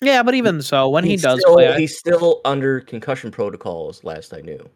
Yeah, 0.01 0.23
but 0.23 0.35
even 0.35 0.63
so, 0.63 0.89
when 0.89 1.05
he's 1.05 1.21
he 1.21 1.27
does 1.27 1.41
still, 1.41 1.55
play, 1.55 1.79
he's 1.79 1.99
still 1.99 2.41
under 2.45 2.81
concussion 2.81 3.31
protocols. 3.31 4.03
Last 4.03 4.33
I 4.33 4.41
knew. 4.41 4.69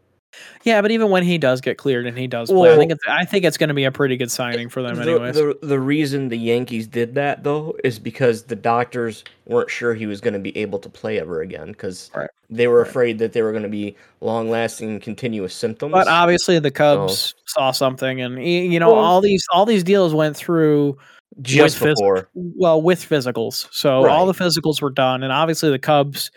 Yeah, 0.64 0.80
but 0.80 0.90
even 0.90 1.10
when 1.10 1.22
he 1.22 1.36
does 1.36 1.60
get 1.60 1.76
cleared 1.76 2.06
and 2.06 2.16
he 2.16 2.26
does 2.26 2.48
play, 2.48 2.58
well, 2.58 2.74
I 2.74 2.78
think 2.78 2.92
it's 2.92 3.02
I 3.06 3.24
think 3.26 3.44
it's 3.44 3.58
going 3.58 3.68
to 3.68 3.74
be 3.74 3.84
a 3.84 3.92
pretty 3.92 4.16
good 4.16 4.30
signing 4.30 4.70
for 4.70 4.82
them, 4.82 4.98
anyways. 4.98 5.34
The, 5.34 5.58
the, 5.60 5.66
the 5.66 5.80
reason 5.80 6.28
the 6.28 6.38
Yankees 6.38 6.86
did 6.86 7.14
that 7.16 7.44
though 7.44 7.76
is 7.84 7.98
because 7.98 8.44
the 8.44 8.56
doctors 8.56 9.24
weren't 9.46 9.68
sure 9.68 9.92
he 9.92 10.06
was 10.06 10.22
going 10.22 10.32
to 10.32 10.40
be 10.40 10.56
able 10.56 10.78
to 10.78 10.88
play 10.88 11.20
ever 11.20 11.42
again 11.42 11.68
because 11.68 12.10
right. 12.14 12.30
they 12.48 12.66
were 12.66 12.80
right. 12.80 12.88
afraid 12.88 13.18
that 13.18 13.34
they 13.34 13.42
were 13.42 13.50
going 13.50 13.62
to 13.62 13.68
be 13.68 13.94
long-lasting, 14.22 15.00
continuous 15.00 15.54
symptoms. 15.54 15.92
But 15.92 16.08
obviously, 16.08 16.58
the 16.58 16.70
Cubs 16.70 17.18
so, 17.18 17.34
saw 17.46 17.70
something, 17.70 18.22
and 18.22 18.42
you 18.42 18.80
know 18.80 18.92
well, 18.92 19.04
all 19.04 19.20
these 19.20 19.44
all 19.52 19.66
these 19.66 19.84
deals 19.84 20.14
went 20.14 20.34
through 20.34 20.96
just 21.42 21.78
before. 21.78 22.22
Phys- 22.22 22.26
well, 22.34 22.80
with 22.80 23.06
physicals, 23.06 23.68
so 23.70 24.04
right. 24.04 24.10
all 24.10 24.24
the 24.24 24.32
physicals 24.32 24.80
were 24.80 24.90
done, 24.90 25.22
and 25.22 25.30
obviously 25.30 25.70
the 25.70 25.78
Cubs 25.78 26.30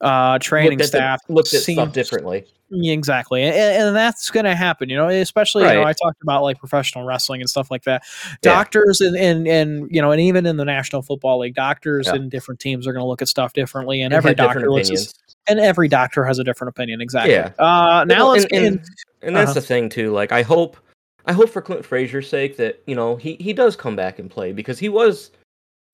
uh 0.00 0.38
training 0.38 0.78
looked 0.78 0.88
staff 0.88 1.20
the, 1.26 1.32
looked 1.32 1.52
at 1.52 1.60
seems, 1.60 1.76
stuff 1.76 1.92
differently 1.92 2.46
Exactly, 2.70 3.42
and, 3.42 3.54
and 3.54 3.96
that's 3.96 4.30
going 4.30 4.44
to 4.44 4.54
happen. 4.54 4.88
You 4.88 4.96
know, 4.96 5.08
especially 5.08 5.64
right. 5.64 5.74
you 5.74 5.80
know, 5.80 5.86
I 5.86 5.94
talked 5.94 6.22
about 6.22 6.42
like 6.42 6.58
professional 6.58 7.04
wrestling 7.04 7.40
and 7.40 7.48
stuff 7.48 7.70
like 7.70 7.84
that. 7.84 8.02
Doctors 8.42 9.00
yeah. 9.00 9.08
and, 9.08 9.16
and 9.16 9.48
and 9.48 9.90
you 9.90 10.02
know, 10.02 10.10
and 10.10 10.20
even 10.20 10.44
in 10.44 10.58
the 10.58 10.64
National 10.64 11.02
Football 11.02 11.40
League, 11.40 11.54
doctors 11.54 12.06
yeah. 12.06 12.16
in 12.16 12.28
different 12.28 12.60
teams 12.60 12.86
are 12.86 12.92
going 12.92 13.02
to 13.02 13.08
look 13.08 13.22
at 13.22 13.28
stuff 13.28 13.52
differently, 13.54 14.02
and, 14.02 14.12
and 14.12 14.18
every 14.18 14.34
doctor 14.34 14.70
looks. 14.70 14.90
At, 14.90 15.14
and 15.48 15.58
every 15.60 15.88
doctor 15.88 16.24
has 16.24 16.38
a 16.38 16.44
different 16.44 16.68
opinion. 16.68 17.00
Exactly. 17.00 17.32
Yeah. 17.32 17.52
Uh, 17.58 18.04
now 18.06 18.32
and, 18.32 18.46
and, 18.52 18.84
and 19.22 19.34
that's 19.34 19.50
uh-huh. 19.50 19.54
the 19.54 19.62
thing 19.62 19.88
too. 19.88 20.12
Like, 20.12 20.30
I 20.30 20.42
hope, 20.42 20.76
I 21.24 21.32
hope 21.32 21.48
for 21.48 21.62
Clint 21.62 21.84
Frazier's 21.84 22.28
sake 22.28 22.56
that 22.58 22.82
you 22.86 22.94
know 22.94 23.16
he 23.16 23.36
he 23.40 23.52
does 23.52 23.76
come 23.76 23.96
back 23.96 24.18
and 24.18 24.30
play 24.30 24.52
because 24.52 24.78
he 24.78 24.88
was 24.88 25.30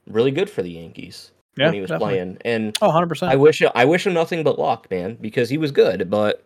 really 0.08 0.30
good 0.30 0.50
for 0.50 0.62
the 0.62 0.70
Yankees 0.70 1.30
yeah, 1.56 1.66
when 1.66 1.74
he 1.74 1.80
was 1.80 1.88
definitely. 1.88 2.14
playing. 2.14 2.38
And 2.44 2.76
oh, 2.82 2.86
100 2.86 3.06
percent. 3.06 3.32
I 3.32 3.36
wish 3.36 3.62
I 3.74 3.84
wish 3.84 4.06
him 4.06 4.14
nothing 4.14 4.42
but 4.42 4.58
luck, 4.58 4.90
man, 4.90 5.16
because 5.20 5.48
he 5.48 5.58
was 5.58 5.70
good, 5.70 6.10
but 6.10 6.44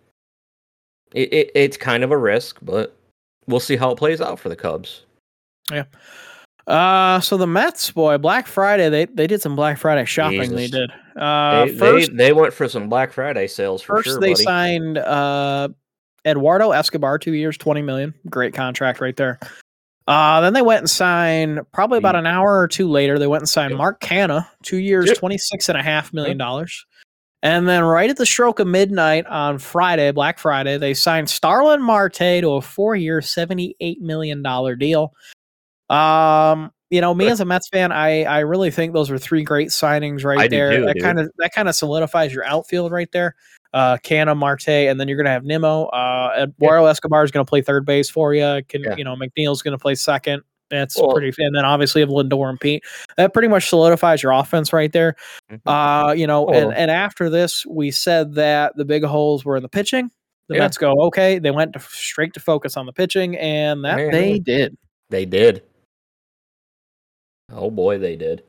it, 1.13 1.33
it, 1.33 1.51
it's 1.55 1.77
kind 1.77 2.05
of 2.05 2.11
a 2.11 2.17
risk, 2.17 2.59
but 2.63 2.97
we'll 3.47 3.61
see 3.61 3.77
how 3.77 3.91
it 3.91 3.99
plays 3.99 4.21
out 4.21 4.39
for 4.39 4.49
the 4.49 4.57
Cubs. 4.57 5.05
Yeah. 5.71 5.85
Uh, 6.67 7.19
so 7.21 7.39
the 7.39 7.47
Mets, 7.47 7.91
boy, 7.91 8.19
Black 8.19 8.47
Friday, 8.47 8.91
they 8.91 9.07
they 9.07 9.27
did 9.27 9.41
some 9.41 9.57
Black 9.57 9.79
Friday 9.79 10.05
shopping. 10.05 10.51
Jesus. 10.51 10.57
They 10.57 10.67
did. 10.69 10.93
Uh, 11.17 11.65
they, 11.65 11.77
first, 11.77 12.11
they, 12.11 12.17
they 12.17 12.33
went 12.33 12.53
for 12.53 12.69
some 12.69 12.91
Black 12.91 13.13
Friday 13.13 13.47
sales 13.47 13.81
for 13.81 13.97
first 13.97 14.09
sure. 14.09 14.21
they 14.21 14.33
buddy. 14.33 14.45
signed 14.45 14.99
uh 14.99 15.69
Eduardo 16.27 16.73
Escobar, 16.73 17.19
two 17.19 17.33
years, 17.33 17.57
twenty 17.57 17.81
million, 17.81 18.13
great 18.29 18.53
contract 18.53 19.01
right 19.01 19.17
there. 19.17 19.39
Uh, 20.07 20.41
then 20.43 20.53
they 20.53 20.63
went 20.63 20.81
and 20.81 20.91
signed 20.91 21.61
probably 21.73 21.99
about 21.99 22.15
mm. 22.15 22.21
an 22.21 22.27
hour 22.27 22.59
or 22.59 22.69
two 22.69 22.89
later. 22.89 23.19
They 23.19 23.27
went 23.27 23.43
and 23.43 23.49
signed 23.49 23.77
Mark 23.77 24.01
Canha, 24.01 24.47
two 24.63 24.79
years, 24.79 25.07
yep. 25.07 25.17
twenty 25.17 25.39
six 25.39 25.71
and 25.71 25.79
a 25.79 25.83
half 25.83 26.13
million 26.13 26.37
dollars. 26.37 26.85
And 27.43 27.69
then 27.69 27.85
right 27.85 28.11
at 28.11 28.17
the 28.17 28.27
stroke 28.27 28.59
of 28.59 28.67
midnight 28.67 29.27
on 29.27 29.59
Friday, 29.59 30.11
Black 30.11 30.39
Friday, 30.39 30.77
they 30.77 30.93
signed 30.93 31.31
Starling 31.31 31.83
Marte 31.83 32.17
to 32.17 32.53
a 32.55 32.61
four-year, 32.61 33.21
$78 33.21 34.01
million 34.01 34.43
deal. 34.77 35.13
Um, 35.89 36.73
you 36.91 37.01
know, 37.01 37.15
me 37.15 37.29
as 37.29 37.41
a 37.41 37.45
Mets 37.45 37.69
fan, 37.69 37.93
I 37.93 38.25
I 38.25 38.39
really 38.41 38.71
think 38.71 38.95
those 38.95 39.11
are 39.11 39.19
three 39.19 39.43
great 39.43 39.69
signings 39.69 40.25
right 40.25 40.39
I 40.39 40.49
there. 40.49 40.71
Too, 40.71 40.87
that 40.87 40.99
kind 40.99 41.21
of 41.21 41.31
that 41.37 41.53
kind 41.53 41.69
of 41.69 41.75
solidifies 41.75 42.33
your 42.33 42.45
outfield 42.45 42.93
right 42.93 43.11
there. 43.13 43.35
Uh, 43.75 43.99
Canha, 43.99 44.35
Marte, 44.35 44.69
and 44.69 44.99
then 44.99 45.07
you're 45.07 45.19
gonna 45.19 45.29
have 45.29 45.45
Nimmo. 45.45 45.85
Uh, 45.87 46.47
Eduardo 46.49 46.85
yeah. 46.85 46.91
Escobar 46.91 47.25
is 47.25 47.31
gonna 47.31 47.45
play 47.45 47.61
third 47.61 47.85
base 47.85 48.09
for 48.09 48.33
you. 48.33 48.63
Can 48.69 48.83
yeah. 48.83 48.97
you 48.97 49.05
know 49.05 49.17
McNeil's 49.17 49.61
gonna 49.61 49.79
play 49.79 49.95
second. 49.95 50.43
That's 50.71 50.97
well, 50.97 51.13
pretty, 51.13 51.33
and 51.39 51.55
then 51.55 51.65
obviously 51.65 52.03
of 52.03 52.11
Lindor 52.11 52.49
and 52.49 52.61
Pete. 52.61 52.85
That 53.17 53.33
pretty 53.33 53.49
much 53.49 53.69
solidifies 53.69 54.23
your 54.23 54.33
offense 54.33 54.73
right 54.73 54.93
there. 54.93 55.17
Mm-hmm. 55.51 55.69
Uh, 55.69 56.13
you 56.13 56.27
know, 56.27 56.49
and, 56.49 56.75
and 56.75 56.91
after 56.91 57.31
this, 57.31 57.65
we 57.67 57.91
said 57.91 58.35
that 58.35 58.77
the 58.77 58.85
big 58.85 59.05
holes 59.05 59.45
were 59.45 59.57
in 59.57 59.63
the 59.63 59.69
pitching. 59.69 60.11
The 60.49 60.55
yeah. 60.55 60.63
Mets 60.63 60.79
go 60.79 60.93
okay. 61.07 61.39
They 61.39 61.51
went 61.51 61.75
to, 61.75 61.81
straight 61.81 62.35
to 62.35 62.41
focus 62.41 62.77
on 62.77 62.87
the 62.87 62.93
pitching, 62.93 63.37
and 63.37 63.85
that 63.85 63.97
Man. 63.97 64.11
they 64.11 64.39
did. 64.39 64.77
They 65.11 65.25
did. 65.25 65.63
Oh 67.53 67.71
boy, 67.71 67.99
they 67.99 68.17
did. 68.17 68.43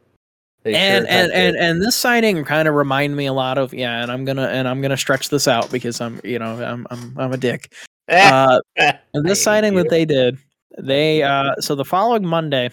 They 0.64 0.76
and 0.76 1.06
sure 1.06 1.16
and, 1.16 1.32
and 1.32 1.56
and 1.56 1.82
this 1.82 1.96
signing 1.96 2.44
kind 2.44 2.68
of 2.68 2.76
remind 2.76 3.16
me 3.16 3.28
a 3.28 3.34
lot 3.34 3.58
of 3.58 3.74
yeah, 3.74 4.02
and 4.02 4.12
I'm 4.12 4.26
gonna 4.26 4.48
and 4.48 4.68
I'm 4.68 4.82
gonna 4.82 4.98
stretch 4.98 5.30
this 5.30 5.48
out 5.48 5.72
because 5.72 6.02
I'm 6.02 6.20
you 6.24 6.40
know 6.40 6.62
I'm 6.62 6.86
I'm 6.90 7.16
I'm 7.18 7.34
a 7.34 7.38
dick. 7.38 7.74
Uh, 8.10 8.60
and 8.76 9.24
this 9.24 9.40
signing 9.40 9.76
that 9.76 9.92
they 9.92 10.04
did 10.04 10.40
they 10.78 11.24
uh 11.24 11.56
so 11.60 11.76
the 11.76 11.86
following 11.86 12.26
Monday, 12.26 12.70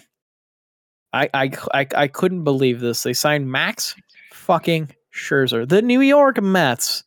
I 1.13 1.29
I 1.33 1.51
I, 1.73 1.87
I 1.95 2.07
couldn't 2.07 2.43
believe 2.43 2.79
this. 2.79 3.03
They 3.03 3.13
signed 3.13 3.51
Max 3.51 3.95
fucking 4.33 4.89
Scherzer. 5.13 5.67
The 5.67 5.81
New 5.81 6.01
York 6.01 6.41
Mets 6.41 7.03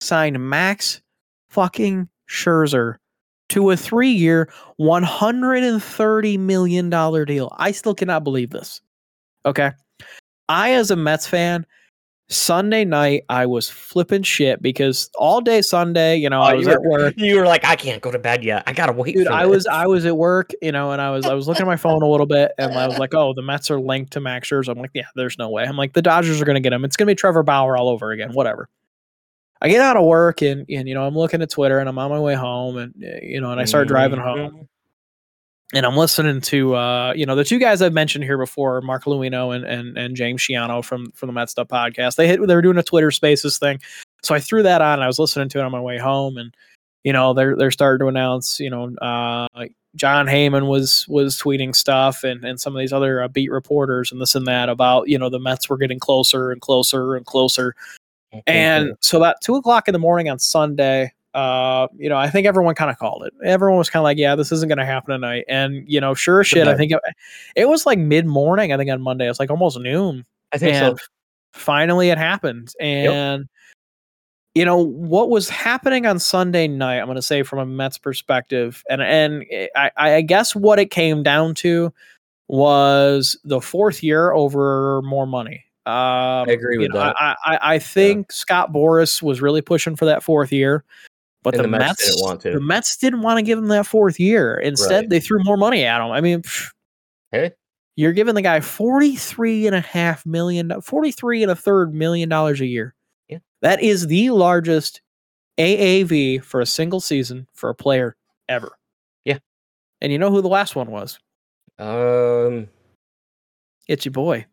signed 0.00 0.48
Max 0.48 1.00
fucking 1.48 2.08
Scherzer 2.28 2.96
to 3.50 3.70
a 3.70 3.76
three-year, 3.76 4.52
one 4.76 5.02
hundred 5.02 5.62
and 5.64 5.82
thirty 5.82 6.38
million 6.38 6.90
dollar 6.90 7.24
deal. 7.24 7.54
I 7.58 7.72
still 7.72 7.94
cannot 7.94 8.24
believe 8.24 8.50
this. 8.50 8.80
Okay, 9.44 9.72
I 10.48 10.72
as 10.72 10.90
a 10.90 10.96
Mets 10.96 11.26
fan 11.26 11.66
Sunday 12.30 12.84
night, 12.84 13.24
I 13.28 13.46
was 13.46 13.68
flipping 13.68 14.22
shit 14.22 14.62
because 14.62 15.10
all 15.16 15.40
day 15.40 15.62
Sunday, 15.62 16.16
you 16.16 16.30
know, 16.30 16.40
oh, 16.40 16.44
I 16.44 16.54
was 16.54 16.68
at 16.68 16.80
work. 16.80 17.14
You 17.20 17.36
were 17.36 17.44
like, 17.44 17.64
I 17.64 17.74
can't 17.74 18.00
go 18.00 18.12
to 18.12 18.20
bed 18.20 18.44
yet. 18.44 18.62
I 18.66 18.72
gotta 18.72 18.92
wait. 18.92 19.16
Dude, 19.16 19.26
I 19.26 19.46
was 19.46 19.66
I 19.66 19.86
was 19.86 20.06
at 20.06 20.16
work, 20.16 20.52
you 20.62 20.70
know, 20.70 20.92
and 20.92 21.02
I 21.02 21.10
was 21.10 21.26
I 21.26 21.34
was 21.34 21.48
looking 21.48 21.62
at 21.62 21.66
my 21.66 21.76
phone 21.76 22.02
a 22.02 22.06
little 22.06 22.26
bit, 22.26 22.52
and 22.56 22.72
I 22.74 22.86
was 22.86 22.98
like, 22.98 23.14
oh, 23.14 23.34
the 23.34 23.42
Mets 23.42 23.68
are 23.70 23.80
linked 23.80 24.12
to 24.12 24.20
Max 24.20 24.48
Scherzer. 24.48 24.68
I'm 24.68 24.78
like, 24.78 24.92
yeah, 24.94 25.06
there's 25.16 25.38
no 25.38 25.50
way. 25.50 25.64
I'm 25.64 25.76
like, 25.76 25.92
the 25.92 26.02
Dodgers 26.02 26.40
are 26.40 26.44
gonna 26.44 26.60
get 26.60 26.72
him. 26.72 26.84
It's 26.84 26.96
gonna 26.96 27.10
be 27.10 27.16
Trevor 27.16 27.42
Bauer 27.42 27.76
all 27.76 27.88
over 27.88 28.12
again. 28.12 28.32
Whatever. 28.32 28.68
I 29.60 29.68
get 29.68 29.80
out 29.80 29.96
of 29.96 30.04
work 30.04 30.40
and 30.40 30.64
and 30.70 30.88
you 30.88 30.94
know 30.94 31.04
I'm 31.04 31.16
looking 31.16 31.42
at 31.42 31.50
Twitter 31.50 31.80
and 31.80 31.88
I'm 31.88 31.98
on 31.98 32.10
my 32.10 32.20
way 32.20 32.34
home 32.34 32.76
and 32.76 32.94
you 32.96 33.40
know 33.40 33.50
and 33.50 33.60
I 33.60 33.64
start 33.64 33.88
driving 33.88 34.20
home 34.20 34.38
mm-hmm 34.38 34.62
and 35.72 35.86
I'm 35.86 35.96
listening 35.96 36.40
to 36.42 36.74
uh, 36.74 37.12
you 37.14 37.26
know 37.26 37.36
the 37.36 37.44
two 37.44 37.58
guys 37.58 37.82
I've 37.82 37.92
mentioned 37.92 38.24
here 38.24 38.38
before, 38.38 38.80
Mark 38.80 39.04
Luino 39.04 39.54
and 39.54 39.64
and, 39.64 39.96
and 39.96 40.16
James 40.16 40.40
Shiano 40.40 40.84
from 40.84 41.12
from 41.12 41.28
the 41.28 41.32
Met 41.32 41.50
Stuff 41.50 41.68
podcast. 41.68 42.16
They 42.16 42.26
hit, 42.26 42.46
they 42.46 42.54
were 42.54 42.62
doing 42.62 42.78
a 42.78 42.82
Twitter 42.82 43.10
Spaces 43.10 43.58
thing, 43.58 43.80
so 44.22 44.34
I 44.34 44.40
threw 44.40 44.62
that 44.62 44.80
on. 44.80 44.94
and 44.94 45.04
I 45.04 45.06
was 45.06 45.18
listening 45.18 45.48
to 45.50 45.58
it 45.58 45.62
on 45.62 45.72
my 45.72 45.80
way 45.80 45.98
home, 45.98 46.36
and 46.36 46.54
you 47.04 47.12
know 47.12 47.34
they're 47.34 47.56
they're 47.56 47.70
starting 47.70 48.04
to 48.04 48.08
announce. 48.08 48.58
You 48.58 48.70
know, 48.70 48.94
uh, 48.96 49.46
Jon 49.96 50.26
Heyman 50.26 50.68
was 50.68 51.06
was 51.08 51.40
tweeting 51.40 51.74
stuff, 51.74 52.24
and 52.24 52.44
and 52.44 52.60
some 52.60 52.74
of 52.74 52.80
these 52.80 52.92
other 52.92 53.22
uh, 53.22 53.28
beat 53.28 53.50
reporters 53.50 54.10
and 54.10 54.20
this 54.20 54.34
and 54.34 54.46
that 54.46 54.68
about 54.68 55.08
you 55.08 55.18
know 55.18 55.28
the 55.28 55.40
Mets 55.40 55.68
were 55.68 55.78
getting 55.78 56.00
closer 56.00 56.50
and 56.50 56.60
closer 56.60 57.16
and 57.16 57.26
closer. 57.26 57.74
And 58.46 58.92
so 59.00 59.18
about 59.18 59.40
two 59.42 59.56
o'clock 59.56 59.88
in 59.88 59.92
the 59.92 59.98
morning 59.98 60.28
on 60.28 60.38
Sunday, 60.38 61.12
uh, 61.34 61.88
you 61.96 62.08
know, 62.08 62.16
I 62.16 62.28
think 62.30 62.46
everyone 62.46 62.74
kind 62.74 62.90
of 62.90 62.98
called 62.98 63.24
it. 63.24 63.32
Everyone 63.44 63.78
was 63.78 63.90
kind 63.90 64.00
of 64.00 64.04
like, 64.04 64.18
yeah, 64.18 64.34
this 64.34 64.52
isn't 64.52 64.68
going 64.68 64.78
to 64.78 64.86
happen 64.86 65.12
tonight. 65.12 65.44
And, 65.48 65.84
you 65.86 66.00
know, 66.00 66.14
sure 66.14 66.44
shit, 66.44 66.68
I 66.68 66.76
think 66.76 66.92
it, 66.92 67.00
it 67.56 67.68
was 67.68 67.86
like 67.86 67.98
mid 67.98 68.26
morning, 68.26 68.72
I 68.72 68.76
think 68.76 68.90
on 68.90 69.00
Monday. 69.00 69.28
It's 69.28 69.40
like 69.40 69.50
almost 69.50 69.78
noon. 69.78 70.24
I 70.52 70.58
think 70.58 70.74
and, 70.74 70.98
so. 70.98 71.04
Finally, 71.52 72.10
it 72.10 72.18
happened, 72.18 72.72
and. 72.80 73.40
Yep. 73.40 73.48
You 74.56 74.64
know 74.64 74.84
what 74.84 75.30
was 75.30 75.48
happening 75.48 76.06
on 76.06 76.18
Sunday 76.18 76.66
night. 76.66 76.98
I'm 76.98 77.06
going 77.06 77.14
to 77.14 77.22
say 77.22 77.44
from 77.44 77.60
a 77.60 77.66
Mets 77.66 77.98
perspective, 77.98 78.82
and 78.90 79.00
and 79.00 79.44
I, 79.76 79.90
I 79.96 80.20
guess 80.22 80.56
what 80.56 80.80
it 80.80 80.90
came 80.90 81.22
down 81.22 81.54
to 81.54 81.92
was 82.48 83.38
the 83.44 83.60
fourth 83.60 84.02
year 84.02 84.32
over 84.32 85.02
more 85.02 85.24
money. 85.24 85.64
Um, 85.86 85.94
I 85.94 86.46
agree 86.48 86.78
with 86.78 86.90
know, 86.92 86.98
that. 86.98 87.16
I, 87.20 87.36
I, 87.44 87.74
I 87.74 87.78
think 87.78 88.26
yeah. 88.28 88.34
Scott 88.34 88.72
Boras 88.72 89.22
was 89.22 89.40
really 89.40 89.62
pushing 89.62 89.94
for 89.94 90.04
that 90.06 90.24
fourth 90.24 90.50
year, 90.50 90.82
but 91.42 91.54
the, 91.54 91.62
the, 91.62 91.68
Mets, 91.68 91.84
Mets, 91.84 92.06
didn't 92.06 92.26
want 92.26 92.40
to. 92.42 92.50
The 92.52 92.60
Mets 92.60 92.96
didn't 92.96 93.22
want 93.22 93.38
to 93.38 93.42
give 93.42 93.58
him 93.58 93.68
that 93.68 93.86
fourth 93.86 94.20
year. 94.20 94.56
Instead, 94.56 94.96
right. 94.96 95.08
they 95.08 95.20
threw 95.20 95.42
more 95.42 95.56
money 95.56 95.84
at 95.84 96.00
him. 96.00 96.10
I 96.10 96.20
mean, 96.20 96.42
pff, 96.42 96.70
hey, 97.32 97.52
you're 97.96 98.12
giving 98.12 98.34
the 98.34 98.42
guy 98.42 98.60
43 98.60 99.66
and 99.66 99.76
a 99.76 99.80
half 99.80 100.24
million, 100.26 100.80
43 100.80 101.42
and 101.42 101.52
a 101.52 101.56
third 101.56 101.94
million 101.94 102.28
dollars 102.28 102.60
a 102.60 102.66
year. 102.66 102.94
Yeah. 103.28 103.38
That 103.62 103.82
is 103.82 104.06
the 104.06 104.30
largest 104.30 105.00
AAV 105.58 106.42
for 106.42 106.60
a 106.60 106.66
single 106.66 107.00
season 107.00 107.46
for 107.52 107.70
a 107.70 107.74
player 107.74 108.16
ever. 108.48 108.72
Yeah. 109.24 109.38
And 110.00 110.12
you 110.12 110.18
know 110.18 110.30
who 110.30 110.42
the 110.42 110.48
last 110.48 110.76
one 110.76 110.90
was? 110.90 111.18
Um, 111.78 112.68
it's 113.88 114.04
your 114.04 114.12
boy. 114.12 114.46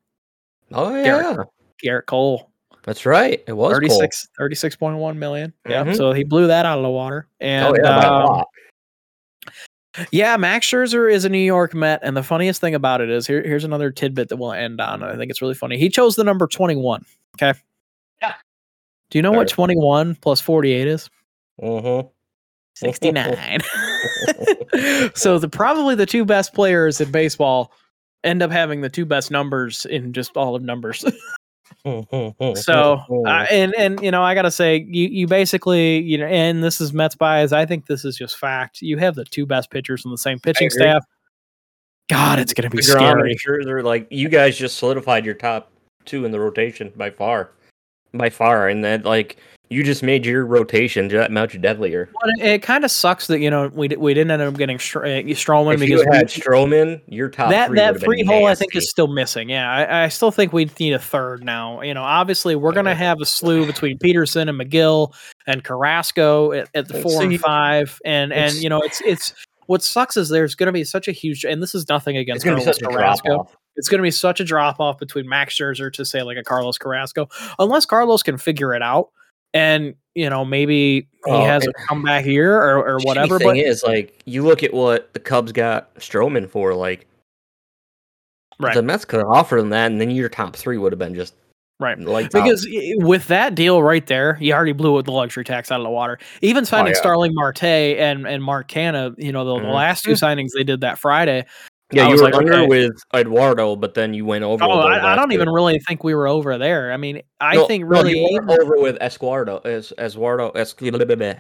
Oh 0.74 0.96
yeah, 0.96 1.06
Gerrit, 1.06 1.46
Gerrit 1.84 2.06
Cole. 2.06 2.52
That's 2.88 3.06
right. 3.06 3.44
It 3.46 3.52
was 3.52 3.74
36, 3.74 4.30
36.1 4.40 5.18
million. 5.18 5.54
Yeah. 5.68 5.84
Mm-hmm. 5.84 5.96
So 5.96 6.14
he 6.14 6.24
blew 6.24 6.48
that 6.48 6.66
out 6.66 6.80
of 6.80 6.84
the 6.84 6.90
water. 6.90 7.28
And 7.42 7.68
oh, 7.68 7.76
yeah, 7.84 8.24
um, 8.24 8.44
yeah, 10.10 10.38
Max 10.38 10.66
Scherzer 10.66 11.12
is 11.12 11.26
a 11.26 11.30
New 11.30 11.38
York 11.38 11.74
Met. 11.74 12.00
And 12.02 12.16
the 12.16 12.24
funniest 12.24 12.62
thing 12.62 12.76
about 12.76 13.02
it 13.02 13.10
is 13.10 13.28
here, 13.28 13.44
here's 13.44 13.66
another 13.66 13.92
tidbit 13.92 14.30
that 14.30 14.38
we'll 14.38 14.54
end 14.54 14.80
on. 14.80 15.04
I 15.04 15.18
think 15.18 15.30
it's 15.30 15.42
really 15.42 15.54
funny. 15.54 15.78
He 15.78 15.90
chose 15.90 16.16
the 16.16 16.24
number 16.24 16.48
21. 16.48 17.04
Okay. 17.36 17.60
Yeah. 18.22 18.36
Do 19.10 19.18
you 19.18 19.22
know 19.22 19.34
what 19.34 19.50
21 19.50 20.16
plus 20.16 20.40
48 20.40 20.88
is? 20.88 21.10
Mm-hmm. 21.62 22.08
69. 22.76 23.60
so 25.14 25.40
the 25.40 25.50
probably 25.50 25.96
the 25.96 26.06
two 26.06 26.24
best 26.24 26.54
players 26.54 27.02
in 27.02 27.12
baseball 27.12 27.74
end 28.24 28.42
up 28.42 28.52
having 28.52 28.80
the 28.80 28.90
two 28.90 29.06
best 29.06 29.30
numbers 29.30 29.86
in 29.88 30.14
just 30.14 30.38
all 30.38 30.56
of 30.56 30.62
numbers. 30.62 31.04
so 32.56 33.02
uh, 33.26 33.46
and 33.50 33.74
and 33.76 34.02
you 34.02 34.12
know 34.12 34.24
I 34.24 34.36
gotta 34.36 34.52
say 34.52 34.86
you 34.90 35.08
you 35.08 35.28
basically 35.28 36.00
you 36.02 36.18
know 36.18 36.26
and 36.26 36.64
this 36.64 36.82
is 36.82 36.94
Mets 36.94 37.16
bias 37.16 37.52
I 37.52 37.66
think 37.66 37.86
this 37.86 38.04
is 38.04 38.18
just 38.18 38.38
fact 38.38 38.82
you 38.82 38.98
have 38.98 39.16
the 39.16 39.26
two 39.26 39.46
best 39.46 39.72
pitchers 39.72 40.06
on 40.06 40.12
the 40.12 40.18
same 40.18 40.40
pitching 40.40 40.70
staff. 40.70 41.04
God, 42.10 42.40
it's 42.40 42.54
gonna 42.54 42.70
be 42.70 42.82
scary. 42.82 43.36
Sure, 43.38 43.64
they're 43.64 43.84
like 43.84 44.08
you 44.10 44.30
guys 44.30 44.58
just 44.58 44.78
solidified 44.78 45.26
your 45.26 45.36
top 45.36 45.72
two 46.06 46.26
in 46.26 46.32
the 46.32 46.40
rotation 46.40 46.92
by 46.96 47.10
far, 47.10 47.52
by 48.14 48.30
far, 48.30 48.70
and 48.70 48.84
that 48.84 49.04
like 49.04 49.38
you 49.70 49.84
just 49.84 50.02
made 50.02 50.26
your 50.26 50.46
rotation 50.46 51.10
that 51.10 51.32
much 51.32 51.60
deadlier. 51.60 52.10
Well, 52.14 52.32
it, 52.38 52.54
it 52.54 52.62
kind 52.62 52.86
of 52.86 52.92
sucks 52.92 53.28
that 53.28 53.40
you 53.40 53.50
know 53.50 53.70
we 53.74 53.90
we 53.90 54.14
didn't 54.14 54.32
end 54.32 54.42
up 54.42 54.56
getting 54.56 54.80
Str- 54.80 55.06
uh, 55.06 55.24
Stroman 55.34 55.74
if 55.74 55.80
because 55.82 56.02
you 56.02 56.12
had 56.12 56.24
we, 56.24 56.42
Stroman, 56.42 57.02
your 57.08 57.30
top 57.30 57.50
that 57.50 57.68
three 57.68 57.78
that 57.78 58.00
three 58.00 58.24
hole 58.24 58.46
I 58.46 58.56
think 58.56 58.76
is 58.76 58.90
still 58.90 59.08
missing. 59.08 59.50
Yeah, 59.50 59.70
I, 59.70 60.04
I, 60.04 60.08
still 60.08 60.32
think 60.32 60.54
we 60.54 60.70
need 60.80 60.94
a 60.94 61.00
third 61.00 61.44
now. 61.44 61.82
You 61.82 61.94
know, 61.94 62.04
obviously 62.04 62.56
we're 62.56 62.72
gonna 62.72 62.96
have 62.96 63.20
a 63.22 63.26
slew 63.26 63.66
between 63.66 63.98
Peterson 63.98 64.48
and 64.48 64.60
Megill 64.60 65.14
and 65.46 65.64
Carrasco 65.64 66.54
at, 66.54 66.70
at 66.74 66.88
the 66.88 67.02
four 67.02 67.24
and 67.24 67.40
five, 67.40 68.00
and 68.06 68.32
and 68.32 68.54
you 68.56 68.70
know 68.70 68.80
it's 68.82 69.02
it's 69.02 69.34
what 69.66 69.84
sucks 69.84 70.16
is 70.16 70.30
there's 70.30 70.56
going 70.56 70.68
to 70.68 70.74
be 70.74 70.86
such 70.86 71.10
a 71.10 71.12
huge, 71.12 71.44
and 71.44 71.62
this 71.62 71.76
is 71.76 71.88
nothing 71.90 72.16
against 72.16 72.46
Carlos 72.46 72.78
Carrasco. 72.80 73.50
It's 73.76 73.90
going 73.90 74.00
to 74.00 74.04
be 74.04 74.12
such 74.12 74.40
a 74.40 74.46
drop 74.46 74.80
off 74.80 74.98
between 74.98 75.28
Max 75.28 75.56
Scherzer 75.56 75.92
to 75.92 76.06
say 76.06 76.24
like 76.24 76.38
a 76.38 76.44
Carlos 76.44 76.78
Carrasco, 76.78 77.28
unless 77.60 77.86
Carlos 77.86 78.24
can 78.24 78.38
figure 78.38 78.74
it 78.74 78.82
out 78.82 79.10
and 79.58 79.96
you 80.16 80.30
know 80.30 80.46
maybe 80.46 81.08
he 81.26 81.32
oh, 81.32 81.44
has 81.44 81.66
a 81.66 81.74
comeback 81.88 82.24
here 82.24 82.54
or, 82.54 82.88
or 82.88 83.00
whatever. 83.00 83.40
Thing 83.40 83.48
but 83.48 83.58
is, 83.58 83.84
like 83.84 84.22
you 84.26 84.46
look 84.46 84.64
at 84.64 84.74
what 84.74 85.14
the 85.14 85.20
Cubs 85.20 85.52
got 85.52 85.94
Stroman 85.96 86.50
for, 86.50 86.74
like 86.74 87.08
right. 88.60 88.74
the 88.74 88.84
Mets 88.84 89.06
could 89.06 89.20
have 89.20 89.30
offered 89.30 89.60
him 89.60 89.70
that, 89.70 89.92
and 89.92 90.00
then 90.00 90.12
your 90.12 90.30
top 90.30 90.56
three 90.56 90.78
would 90.78 90.92
have 90.92 91.00
been 91.00 91.16
just 91.16 91.34
right. 91.80 92.00
Like 92.00 92.32
because 92.32 92.68
with 92.98 93.28
that 93.28 93.56
deal 93.56 93.82
right 93.82 94.06
there, 94.06 94.38
you 94.40 94.54
already 94.54 94.74
blew 94.74 95.02
the 95.02 95.12
luxury 95.12 95.44
tax 95.44 95.72
out 95.72 95.80
of 95.80 95.84
the 95.84 95.90
water. 95.90 96.20
Even 96.42 96.62
oh, 96.62 96.66
signing 96.66 96.94
oh, 96.94 96.96
yeah. 96.96 97.02
Starling 97.02 97.34
Marte 97.34 97.64
and 97.64 98.28
and 98.28 98.44
Mark 98.44 98.70
Canha, 98.70 99.16
you 99.18 99.32
know 99.32 99.44
the, 99.44 99.56
mm-hmm. 99.56 99.66
the 99.66 99.74
last 99.74 100.04
two 100.04 100.12
signings 100.12 100.50
they 100.56 100.64
did 100.64 100.82
that 100.82 101.00
Friday. 101.00 101.46
Yeah, 101.92 102.08
I 102.08 102.10
you 102.10 102.16
were 102.18 102.24
like, 102.24 102.34
under 102.34 102.54
okay. 102.54 102.68
with 102.68 102.92
Eduardo, 103.16 103.78
but 103.78 103.94
then 103.94 104.14
you 104.14 104.26
went 104.26 104.44
over. 104.44 104.62
Oh, 104.62 104.80
I, 104.80 105.14
I, 105.14 105.16
don't 105.16 105.32
even 105.32 105.50
really 105.50 105.80
think 105.88 106.04
we 106.04 106.14
were 106.14 106.28
over 106.28 106.58
there. 106.58 106.92
I 106.92 106.98
mean, 106.98 107.22
I 107.40 107.56
no, 107.56 107.66
think 107.66 107.86
really 107.88 108.22
no, 108.22 108.56
over 108.56 108.76
with 108.76 108.98
Esquardo, 109.00 109.60
as 109.60 109.94
Eduardo, 109.98 110.52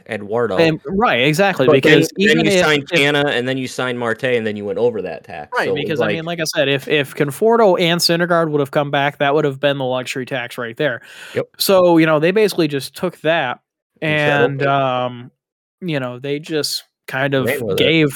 Eduardo. 0.09 0.57
And, 0.57 0.79
right, 0.85 1.19
exactly. 1.19 1.65
But 1.65 1.73
because 1.73 2.09
then, 2.15 2.37
then 2.37 2.45
you 2.45 2.51
if, 2.51 2.63
signed 2.63 2.87
Canha, 2.87 3.25
and 3.25 3.45
then 3.45 3.57
you 3.57 3.67
signed 3.67 3.99
Marte, 3.99 4.23
and 4.23 4.47
then 4.47 4.55
you 4.55 4.63
went 4.63 4.79
over 4.79 5.01
that 5.01 5.25
tax. 5.25 5.51
Right, 5.53 5.67
so 5.67 5.75
because 5.75 5.99
like, 5.99 6.11
I 6.11 6.13
mean, 6.13 6.23
like 6.23 6.39
I 6.39 6.45
said, 6.45 6.69
if 6.69 6.87
if 6.87 7.13
Conforto 7.13 7.77
and 7.77 7.99
Syndergaard 7.99 8.49
would 8.49 8.61
have 8.61 8.71
come 8.71 8.89
back, 8.89 9.17
that 9.17 9.33
would 9.33 9.43
have 9.43 9.59
been 9.59 9.77
the 9.77 9.85
luxury 9.85 10.25
tax 10.25 10.57
right 10.57 10.77
there. 10.77 11.01
Yep. 11.35 11.47
So 11.57 11.97
you 11.97 12.05
know, 12.05 12.21
they 12.21 12.31
basically 12.31 12.69
just 12.69 12.95
took 12.95 13.19
that, 13.21 13.59
and 14.01 14.63
um, 14.65 15.29
you 15.81 15.99
know, 15.99 16.19
they 16.19 16.39
just 16.39 16.85
kind 17.05 17.33
of 17.33 17.47
gave. 17.75 18.07
It 18.07 18.13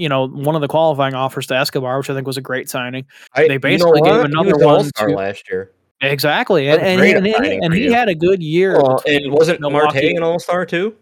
you 0.00 0.08
know, 0.08 0.26
one 0.26 0.54
of 0.54 0.62
the 0.62 0.68
qualifying 0.68 1.14
offers 1.14 1.46
to 1.48 1.54
Escobar, 1.54 1.98
which 1.98 2.08
I 2.08 2.14
think 2.14 2.26
was 2.26 2.38
a 2.38 2.40
great 2.40 2.70
signing. 2.70 3.04
I, 3.34 3.46
they 3.46 3.58
basically 3.58 4.00
you 4.02 4.06
know 4.06 4.22
gave 4.22 4.32
another 4.32 4.56
one 4.56 4.90
to, 4.96 5.06
last 5.08 5.48
year. 5.50 5.72
Exactly, 6.00 6.68
and 6.70 6.80
and, 6.80 7.02
and, 7.02 7.26
and, 7.26 7.64
and 7.64 7.74
he 7.74 7.92
had 7.92 8.08
a 8.08 8.14
good 8.14 8.42
year. 8.42 8.80
Well, 8.82 9.02
and 9.06 9.30
wasn't 9.30 9.60
Marte 9.60 9.96
an 9.96 10.22
All 10.22 10.38
Star 10.38 10.64
too? 10.64 10.96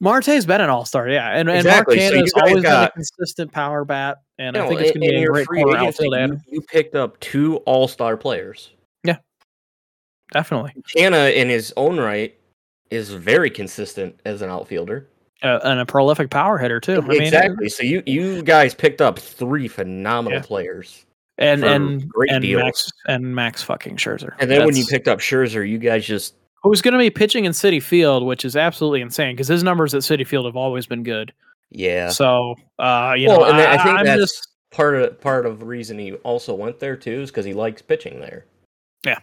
Marte's 0.00 0.46
been 0.46 0.62
an 0.62 0.70
All 0.70 0.86
Star, 0.86 1.10
yeah, 1.10 1.36
and 1.36 1.50
exactly. 1.50 2.00
and 2.00 2.16
Mark 2.16 2.28
so 2.28 2.40
always 2.40 2.62
got, 2.62 2.94
been 2.94 3.02
a 3.02 3.04
consistent 3.04 3.52
power 3.52 3.84
bat, 3.84 4.16
and 4.38 4.56
you 4.56 4.62
know, 4.62 4.66
I 4.66 4.68
think 4.70 4.80
it's 4.80 4.92
going 4.92 5.06
to 5.06 5.16
be 5.16 5.22
a 5.22 5.26
great 5.26 5.46
corner 5.46 5.76
outfield. 5.76 6.14
You, 6.14 6.40
you 6.48 6.62
picked 6.62 6.94
up 6.94 7.20
two 7.20 7.56
All 7.58 7.86
Star 7.86 8.16
players. 8.16 8.70
Yeah, 9.04 9.18
definitely. 10.32 10.72
Canha, 10.96 11.34
in 11.34 11.50
his 11.50 11.74
own 11.76 12.00
right, 12.00 12.34
is 12.90 13.10
very 13.10 13.50
consistent 13.50 14.18
as 14.24 14.40
an 14.40 14.48
outfielder 14.48 15.09
uh, 15.42 15.60
and 15.64 15.80
a 15.80 15.86
prolific 15.86 16.30
power 16.30 16.58
hitter 16.58 16.80
too. 16.80 17.04
I 17.08 17.14
exactly. 17.14 17.56
Mean, 17.58 17.70
so 17.70 17.82
you 17.82 18.02
you 18.06 18.42
guys 18.42 18.74
picked 18.74 19.00
up 19.00 19.18
three 19.18 19.68
phenomenal 19.68 20.38
yeah. 20.38 20.44
players. 20.44 21.04
And 21.38 21.64
and 21.64 22.06
great 22.06 22.30
and 22.30 22.42
deals. 22.42 22.62
Max 22.62 22.90
and 23.06 23.34
Max 23.34 23.62
fucking 23.62 23.96
Scherzer. 23.96 24.34
And 24.38 24.50
then 24.50 24.58
That's, 24.58 24.66
when 24.66 24.76
you 24.76 24.84
picked 24.84 25.08
up 25.08 25.20
Scherzer, 25.20 25.66
you 25.66 25.78
guys 25.78 26.04
just 26.04 26.34
who's 26.62 26.82
going 26.82 26.92
to 26.92 26.98
be 26.98 27.08
pitching 27.08 27.46
in 27.46 27.52
Citi 27.52 27.82
Field, 27.82 28.24
which 28.24 28.44
is 28.44 28.56
absolutely 28.56 29.00
insane 29.00 29.34
because 29.34 29.48
his 29.48 29.62
numbers 29.62 29.94
at 29.94 30.02
Citi 30.02 30.26
Field 30.26 30.44
have 30.44 30.56
always 30.56 30.86
been 30.86 31.02
good. 31.02 31.32
Yeah. 31.70 32.10
So 32.10 32.56
uh, 32.78 33.14
you 33.16 33.28
well, 33.28 33.40
know, 33.40 33.46
I, 33.46 33.74
I, 33.74 33.82
think 33.82 33.98
I'm 33.98 34.04
that's 34.04 34.20
just, 34.20 34.48
part 34.70 34.96
of 34.96 35.18
part 35.20 35.46
of 35.46 35.60
the 35.60 35.64
reason 35.64 35.98
he 35.98 36.12
also 36.16 36.54
went 36.54 36.78
there 36.78 36.96
too 36.96 37.22
is 37.22 37.30
because 37.30 37.46
he 37.46 37.54
likes 37.54 37.80
pitching 37.80 38.20
there. 38.20 38.44
Yeah. 39.06 39.20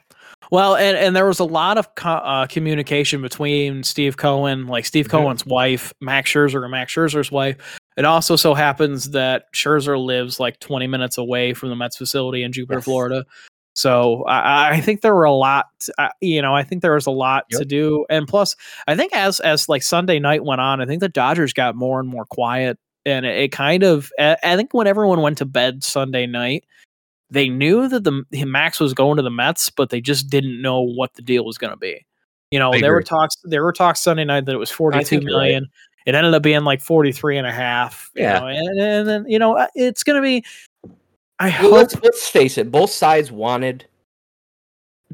Well, 0.52 0.76
and, 0.76 0.98
and 0.98 1.16
there 1.16 1.26
was 1.26 1.40
a 1.40 1.46
lot 1.46 1.78
of 1.78 1.94
co- 1.96 2.10
uh, 2.10 2.48
communication 2.48 3.22
between 3.22 3.84
Steve 3.84 4.18
Cohen, 4.18 4.68
like 4.68 4.86
Steve 4.86 5.08
mm-hmm. 5.08 5.18
Cohen's 5.18 5.46
wife, 5.46 5.94
Max 6.02 6.32
Scherzer, 6.32 6.62
and 6.64 6.72
Max 6.72 6.94
Scherzer's 6.94 7.32
wife. 7.32 7.80
It 7.98 8.06
also 8.06 8.36
so 8.36 8.54
happens 8.54 9.12
that 9.12 9.52
Scherzer 9.54 10.04
lives 10.04 10.40
like 10.40 10.60
20 10.60 10.88
minutes 10.88 11.18
away 11.18 11.54
from 11.54 11.70
the 11.70 11.76
Mets 11.76 11.98
facility 11.98 12.44
in 12.44 12.52
Jupiter, 12.52 12.78
yes. 12.78 12.86
Florida. 12.86 13.26
So 13.74 14.24
I, 14.24 14.72
I, 14.72 14.82
think 14.82 15.02
there 15.02 15.14
were 15.14 15.26
a 15.26 15.32
lot, 15.32 15.68
uh, 16.00 16.10
you 16.20 16.42
know, 16.42 16.56
I 16.56 16.64
think 16.64 16.82
there 16.82 16.96
was 16.96 17.06
a 17.06 17.12
lot 17.12 17.46
yep. 17.52 17.60
to 17.60 17.66
do, 17.66 18.08
and 18.10 18.28
plus, 18.28 18.56
I 18.88 18.96
think 18.96 19.16
as 19.16 19.40
as 19.40 19.70
like 19.70 19.84
Sunday 19.84 20.18
night 20.18 20.44
went 20.44 20.62
on, 20.62 20.82
I 20.82 20.88
think 20.88 21.00
the 21.00 21.10
Dodgers 21.10 21.54
got 21.54 21.76
more 21.76 22.00
and 22.00 22.10
more 22.10 22.26
quiet, 22.26 22.80
and 23.06 23.24
it, 23.24 23.38
it 23.38 23.52
kind 23.52 23.84
of, 23.84 24.12
I 24.20 24.56
think 24.56 24.74
when 24.74 24.88
everyone 24.88 25.22
went 25.22 25.38
to 25.40 25.46
bed 25.46 25.84
Sunday 25.84 26.26
night, 26.26 26.66
they 27.30 27.50
knew 27.50 27.88
that 27.90 28.04
the 28.04 28.24
Max 28.46 28.80
was 28.80 28.94
going 28.94 29.18
to 29.18 29.24
the 29.24 29.30
Mets, 29.30 29.70
but 29.70 29.90
they 29.90 30.02
just 30.02 30.30
didn't 30.30 30.62
know 30.62 30.82
what 30.82 31.14
the 31.16 31.22
deal 31.22 31.46
was 31.46 31.58
going 31.58 31.72
to 31.72 31.78
be. 31.78 32.06
You 32.52 32.60
know, 32.60 32.72
there 32.80 32.94
were 32.94 33.04
talks 33.04 33.36
there 33.44 33.64
were 33.64 33.74
talks 33.74 34.00
Sunday 34.00 34.24
night 34.24 34.46
that 34.46 34.56
it 34.56 34.60
was 34.60 34.72
42 34.72 35.22
million. 35.22 35.64
Right. 35.64 35.72
It 36.06 36.16
ended 36.16 36.34
up 36.34 36.42
being 36.42 36.64
like 36.64 36.80
43 36.80 37.38
and 37.38 37.46
a 37.46 37.52
half. 37.52 38.10
Yeah. 38.16 38.40
Know, 38.40 38.48
and, 38.48 39.08
then, 39.08 39.26
you 39.28 39.38
know, 39.38 39.58
uh, 39.58 39.68
it's 39.76 40.04
going 40.04 40.16
to 40.16 40.22
be 40.22 40.46
I 41.40 41.50
well, 41.50 41.58
hope 41.58 41.72
let's, 41.74 41.96
let's 42.02 42.30
face 42.30 42.58
it, 42.58 42.72
both 42.72 42.90
sides 42.90 43.32
wanted 43.32 43.86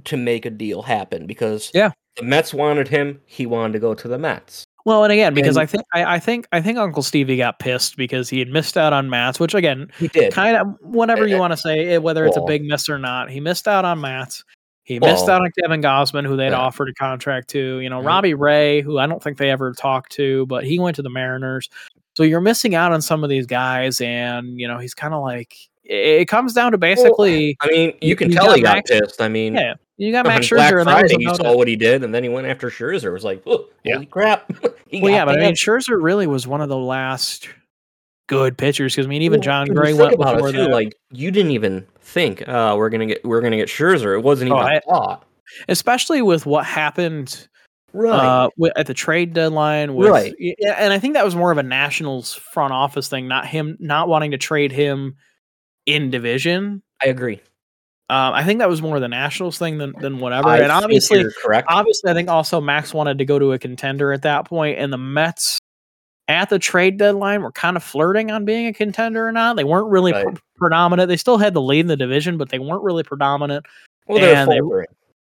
to 0.06 0.18
make 0.18 0.46
a 0.46 0.50
deal 0.50 0.84
happen 0.84 1.26
because 1.26 1.72
yeah. 1.74 1.92
the 2.16 2.24
Mets 2.24 2.54
wanted 2.54 2.88
him, 2.88 3.22
he 3.26 3.46
wanted 3.46 3.74
to 3.74 3.80
go 3.80 3.94
to 3.94 4.08
the 4.08 4.18
Mets. 4.18 4.66
Well, 4.86 5.04
and 5.04 5.14
again, 5.14 5.34
because 5.34 5.56
and, 5.56 5.64
I 5.64 5.66
think 5.66 5.84
I, 5.94 6.16
I, 6.16 6.20
think 6.20 6.48
I 6.52 6.62
think 6.62 6.78
Uncle 6.78 7.04
Stevie 7.04 7.38
got 7.38 7.60
pissed 7.60 7.96
because 7.96 8.30
he 8.30 8.40
had 8.40 8.50
missed 8.50 8.78
out 8.78 8.92
on 8.92 9.10
Matz, 9.10 9.40
which 9.40 9.54
again, 9.54 9.90
he 9.98 10.10
did 10.10 10.34
kind 10.34 10.58
of 10.58 10.68
whatever 10.82 11.26
you 11.26 11.38
want 11.38 11.54
to 11.54 11.58
say, 11.58 11.98
whether 12.00 12.26
it's 12.26 12.36
well, 12.36 12.46
a 12.46 12.48
big 12.48 12.64
miss 12.64 12.90
or 12.90 13.00
not. 13.00 13.30
He 13.30 13.40
missed 13.40 13.68
out 13.68 13.86
on 13.86 14.02
Matz. 14.02 14.44
He 14.84 15.00
well, 15.00 15.14
missed 15.14 15.30
out 15.30 15.42
on 15.42 15.50
Kevin 15.62 15.82
Gausman, 15.82 16.26
who 16.26 16.36
they'd 16.36 16.50
yeah. 16.50 16.60
offered 16.60 16.90
a 16.90 16.94
contract 16.96 17.50
to. 17.52 17.80
You 17.80 17.90
know, 17.90 18.00
mm-hmm. 18.00 18.08
Robbie 18.08 18.34
Ray, 18.34 18.82
who 18.82 18.98
I 18.98 19.08
don't 19.08 19.24
think 19.24 19.38
they 19.38 19.50
ever 19.50 19.72
talked 19.72 20.12
to, 20.14 20.46
but 20.48 20.66
he 20.66 20.80
went 20.80 20.98
to 20.98 21.02
the 21.02 21.10
Mariners. 21.10 21.70
So 22.16 22.24
you're 22.24 22.42
missing 22.42 22.76
out 22.76 22.92
on 22.92 23.02
some 23.02 23.24
of 23.24 23.30
these 23.30 23.46
guys, 23.46 24.02
and 24.02 24.60
you 24.60 24.68
know 24.68 24.80
he's 24.80 24.94
kind 24.94 25.14
of 25.14 25.22
like 25.22 25.56
it 25.86 26.28
comes 26.28 26.54
down 26.54 26.74
to 26.74 26.78
basically. 26.78 27.58
Well, 27.62 27.70
I 27.70 27.74
mean, 27.74 27.98
you 28.02 28.18
can 28.18 28.32
tell 28.32 28.54
he 28.54 28.62
got 28.62 28.84
pissed. 28.86 29.22
I 29.22 29.30
mean, 29.30 29.56
yeah, 29.56 29.76
You 29.98 30.12
got 30.12 30.26
Max 30.26 30.50
Black 30.50 30.74
Scherzer, 30.74 30.86
that 30.86 31.00
Friday, 31.00 31.24
about 31.26 31.38
saw 31.38 31.56
what 31.56 31.68
he 31.68 31.76
did, 31.76 32.04
and 32.04 32.14
then 32.14 32.24
he 32.24 32.30
went 32.30 32.48
after 32.48 32.70
Scherzer. 32.70 33.06
It 33.06 33.12
was 33.14 33.24
like, 33.24 33.44
oh, 33.46 33.68
Yeah. 33.84 33.96
holy 33.96 34.06
crap! 34.08 34.52
Well, 35.02 35.12
yeah, 35.12 35.26
but 35.26 35.40
I 35.40 35.46
mean. 35.46 35.56
Scherzer 35.56 36.02
really 36.02 36.28
was 36.28 36.46
one 36.48 36.62
of 36.62 36.70
the 36.70 36.78
last 36.78 37.50
good 38.28 38.58
pitchers 38.60 38.94
because 38.96 39.08
I 39.08 39.10
mean, 39.10 39.24
even 39.24 39.40
Well, 39.40 39.44
Jon 39.44 39.68
Gray 39.68 39.94
went 39.94 40.14
about 40.14 40.36
before 40.36 40.50
it 40.50 40.54
too. 40.54 40.68
Like 40.68 40.94
you 41.12 41.32
didn't 41.32 41.52
even 41.52 41.88
think, 42.00 42.48
uh, 42.48 42.76
we're 42.78 42.90
gonna 42.90 43.08
get 43.08 43.24
we're 43.26 43.42
gonna 43.42 43.58
get 43.58 43.70
Scherzer. 43.70 44.16
It 44.16 44.22
wasn't 44.24 44.52
Oh, 44.52 44.64
even 44.68 44.82
thought. 44.88 45.26
especially 45.68 46.22
with 46.22 46.46
what 46.46 46.66
happened 46.66 47.48
Right. 47.92 48.12
uh, 48.16 48.50
at 48.76 48.86
the 48.88 48.94
trade 48.94 49.34
deadline. 49.34 49.96
With, 49.96 50.10
Right. 50.10 50.34
and 50.78 50.94
I 50.94 51.00
think 51.00 51.16
that 51.16 51.26
was 51.26 51.36
more 51.36 51.52
of 51.52 51.58
a 51.58 51.64
Nationals 51.64 52.34
front 52.34 52.72
office 52.74 53.08
thing, 53.10 53.28
not 53.28 53.48
him 53.48 53.78
not 53.80 54.08
wanting 54.08 54.32
to 54.32 54.38
trade 54.38 54.72
him 54.72 55.16
in 55.88 56.12
division. 56.12 56.84
I 57.04 57.08
agree. 57.08 57.42
Um, 58.10 58.34
I 58.34 58.44
think 58.44 58.60
that 58.60 58.70
was 58.70 58.82
more 58.82 59.00
the 59.00 59.08
Nationals 59.08 59.58
thing 59.58 59.78
than 59.78 59.94
than 60.00 60.20
whatever. 60.20 60.50
I 60.50 60.58
and 60.60 60.72
obviously, 60.72 61.24
correct. 61.42 61.68
obviously, 61.70 62.12
I 62.12 62.14
think 62.14 62.30
also 62.30 62.60
Max 62.62 62.94
wanted 62.94 63.18
to 63.20 63.26
go 63.26 63.40
to 63.40 63.54
a 63.54 63.60
contender 63.60 64.12
at 64.12 64.24
that 64.24 64.46
point, 64.46 64.78
and 64.78 64.92
the 64.92 64.98
Mets 64.98 65.58
at 66.28 66.50
the 66.50 66.60
trade 66.60 66.98
deadline 66.98 67.42
were 67.42 67.52
kind 67.52 67.76
of 67.78 67.84
flirting 67.84 68.30
on 68.32 68.46
being 68.46 68.68
a 68.68 68.74
contender 68.74 69.28
or 69.28 69.32
not. 69.32 69.56
They 69.56 69.64
weren't 69.64 69.88
really 69.90 70.12
Right. 70.14 70.26
pre- 70.26 70.36
predominant. 70.58 71.10
They 71.10 71.18
still 71.18 71.38
had 71.38 71.54
the 71.54 71.62
lead 71.62 71.82
in 71.82 71.88
the 71.88 71.98
division, 71.98 72.38
but 72.38 72.50
they 72.50 72.60
weren't 72.60 72.84
really 72.84 73.04
predominant. 73.04 73.66
well, 74.08 74.20
they're 74.20 74.36
and 74.36 74.52
they- 74.52 74.60
faltering. 74.60 74.86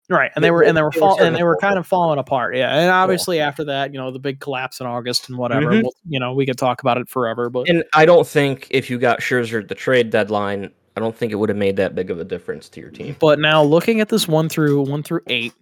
Right, 0.10 0.32
and 0.36 0.44
They- 0.44 0.48
they 0.48 0.52
were 0.52 0.62
and 0.64 0.78
they 0.78 0.82
were 0.84 0.92
they 0.94 1.00
were 1.00 1.08
fall, 1.08 1.22
and 1.24 1.36
they 1.36 1.42
were 1.44 1.58
kind 1.58 1.78
of 1.80 1.88
falling 1.88 2.20
apart. 2.20 2.56
Yeah, 2.56 2.76
and 2.76 2.92
obviously 2.92 3.40
after 3.40 3.64
that, 3.66 3.92
you 3.94 4.00
know, 4.00 4.12
the 4.12 4.20
big 4.20 4.40
collapse 4.40 4.80
in 4.80 4.86
August 4.86 5.30
and 5.30 5.38
whatever. 5.38 5.68
Mhm. 5.72 5.82
We'll, 5.84 5.92
you 6.08 6.20
know, 6.20 6.34
we 6.34 6.46
could 6.46 6.58
talk 6.60 6.82
about 6.82 6.98
it 6.98 7.10
forever, 7.10 7.50
but 7.50 7.68
And 7.70 7.84
I 7.94 8.06
don't 8.06 8.28
think 8.28 8.68
if 8.70 8.88
you 8.90 9.00
got 9.00 9.20
Scherzer 9.22 9.62
at 9.62 9.68
the 9.68 9.74
trade 9.76 10.12
deadline, 10.12 10.70
I 10.96 11.00
don't 11.02 11.16
think 11.16 11.32
it 11.32 11.36
would 11.36 11.50
have 11.50 11.58
made 11.58 11.76
that 11.78 11.94
big 11.96 12.10
of 12.10 12.20
a 12.20 12.24
difference 12.24 12.70
to 12.70 12.80
your 12.82 12.90
team. 12.90 13.16
but 13.20 13.40
now 13.40 13.62
looking 13.64 14.00
at 14.02 14.10
this 14.10 14.28
one 14.28 14.48
through 14.50 14.82
one 14.84 15.04
through 15.04 15.22
eight, 15.28 15.54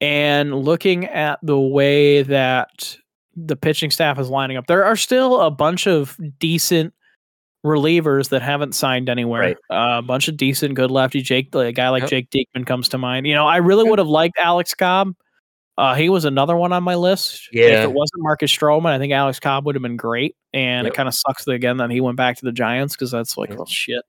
and 0.00 0.54
looking 0.54 1.04
at 1.06 1.38
the 1.42 1.58
way 1.58 2.22
that 2.22 2.96
the 3.36 3.56
pitching 3.56 3.90
staff 3.90 4.18
is 4.18 4.28
lining 4.30 4.56
up, 4.56 4.66
there 4.66 4.84
are 4.84 4.96
still 4.96 5.40
a 5.40 5.50
bunch 5.50 5.86
of 5.86 6.16
decent 6.38 6.94
relievers 7.66 8.30
that 8.30 8.40
haven't 8.40 8.74
signed 8.74 9.08
anywhere. 9.10 9.40
Right. 9.42 9.56
Uh, 9.68 9.98
a 9.98 10.02
bunch 10.02 10.28
of 10.28 10.36
decent, 10.38 10.74
good 10.74 10.90
lefty. 10.90 11.20
Jake, 11.20 11.54
a 11.54 11.72
guy 11.72 11.90
like 11.90 12.02
Yep. 12.02 12.10
Jake 12.10 12.30
Diekman 12.30 12.64
comes 12.66 12.88
to 12.90 12.98
mind. 12.98 13.26
You 13.26 13.34
know, 13.34 13.46
I 13.46 13.58
really 13.58 13.88
would 13.88 13.98
have 13.98 14.08
liked 14.08 14.38
Alex 14.38 14.72
Cobb. 14.74 15.14
Uh, 15.76 15.94
he 15.94 16.08
was 16.08 16.24
another 16.24 16.56
one 16.56 16.72
on 16.72 16.82
my 16.82 16.94
list. 16.94 17.48
Yeah. 17.52 17.64
If 17.64 17.84
it 17.84 17.92
wasn't 17.92 18.22
Marcus 18.22 18.54
Stroman, 18.54 18.86
I 18.90 18.98
think 18.98 19.12
Alex 19.12 19.38
Cobb 19.40 19.66
would 19.66 19.74
have 19.74 19.82
been 19.82 19.96
great. 19.96 20.36
And 20.54 20.84
Yep. 20.86 20.92
it 20.92 20.96
kind 20.96 21.08
of 21.08 21.14
sucks 21.14 21.44
that 21.44 21.52
again 21.52 21.76
that 21.78 21.90
he 21.90 22.00
went 22.00 22.16
back 22.16 22.36
to 22.38 22.44
the 22.44 22.52
Giants 22.52 22.94
because 22.96 23.10
that's 23.10 23.36
like, 23.36 23.50
Yep. 23.50 23.58
well, 23.58 23.66
shit. 23.66 24.02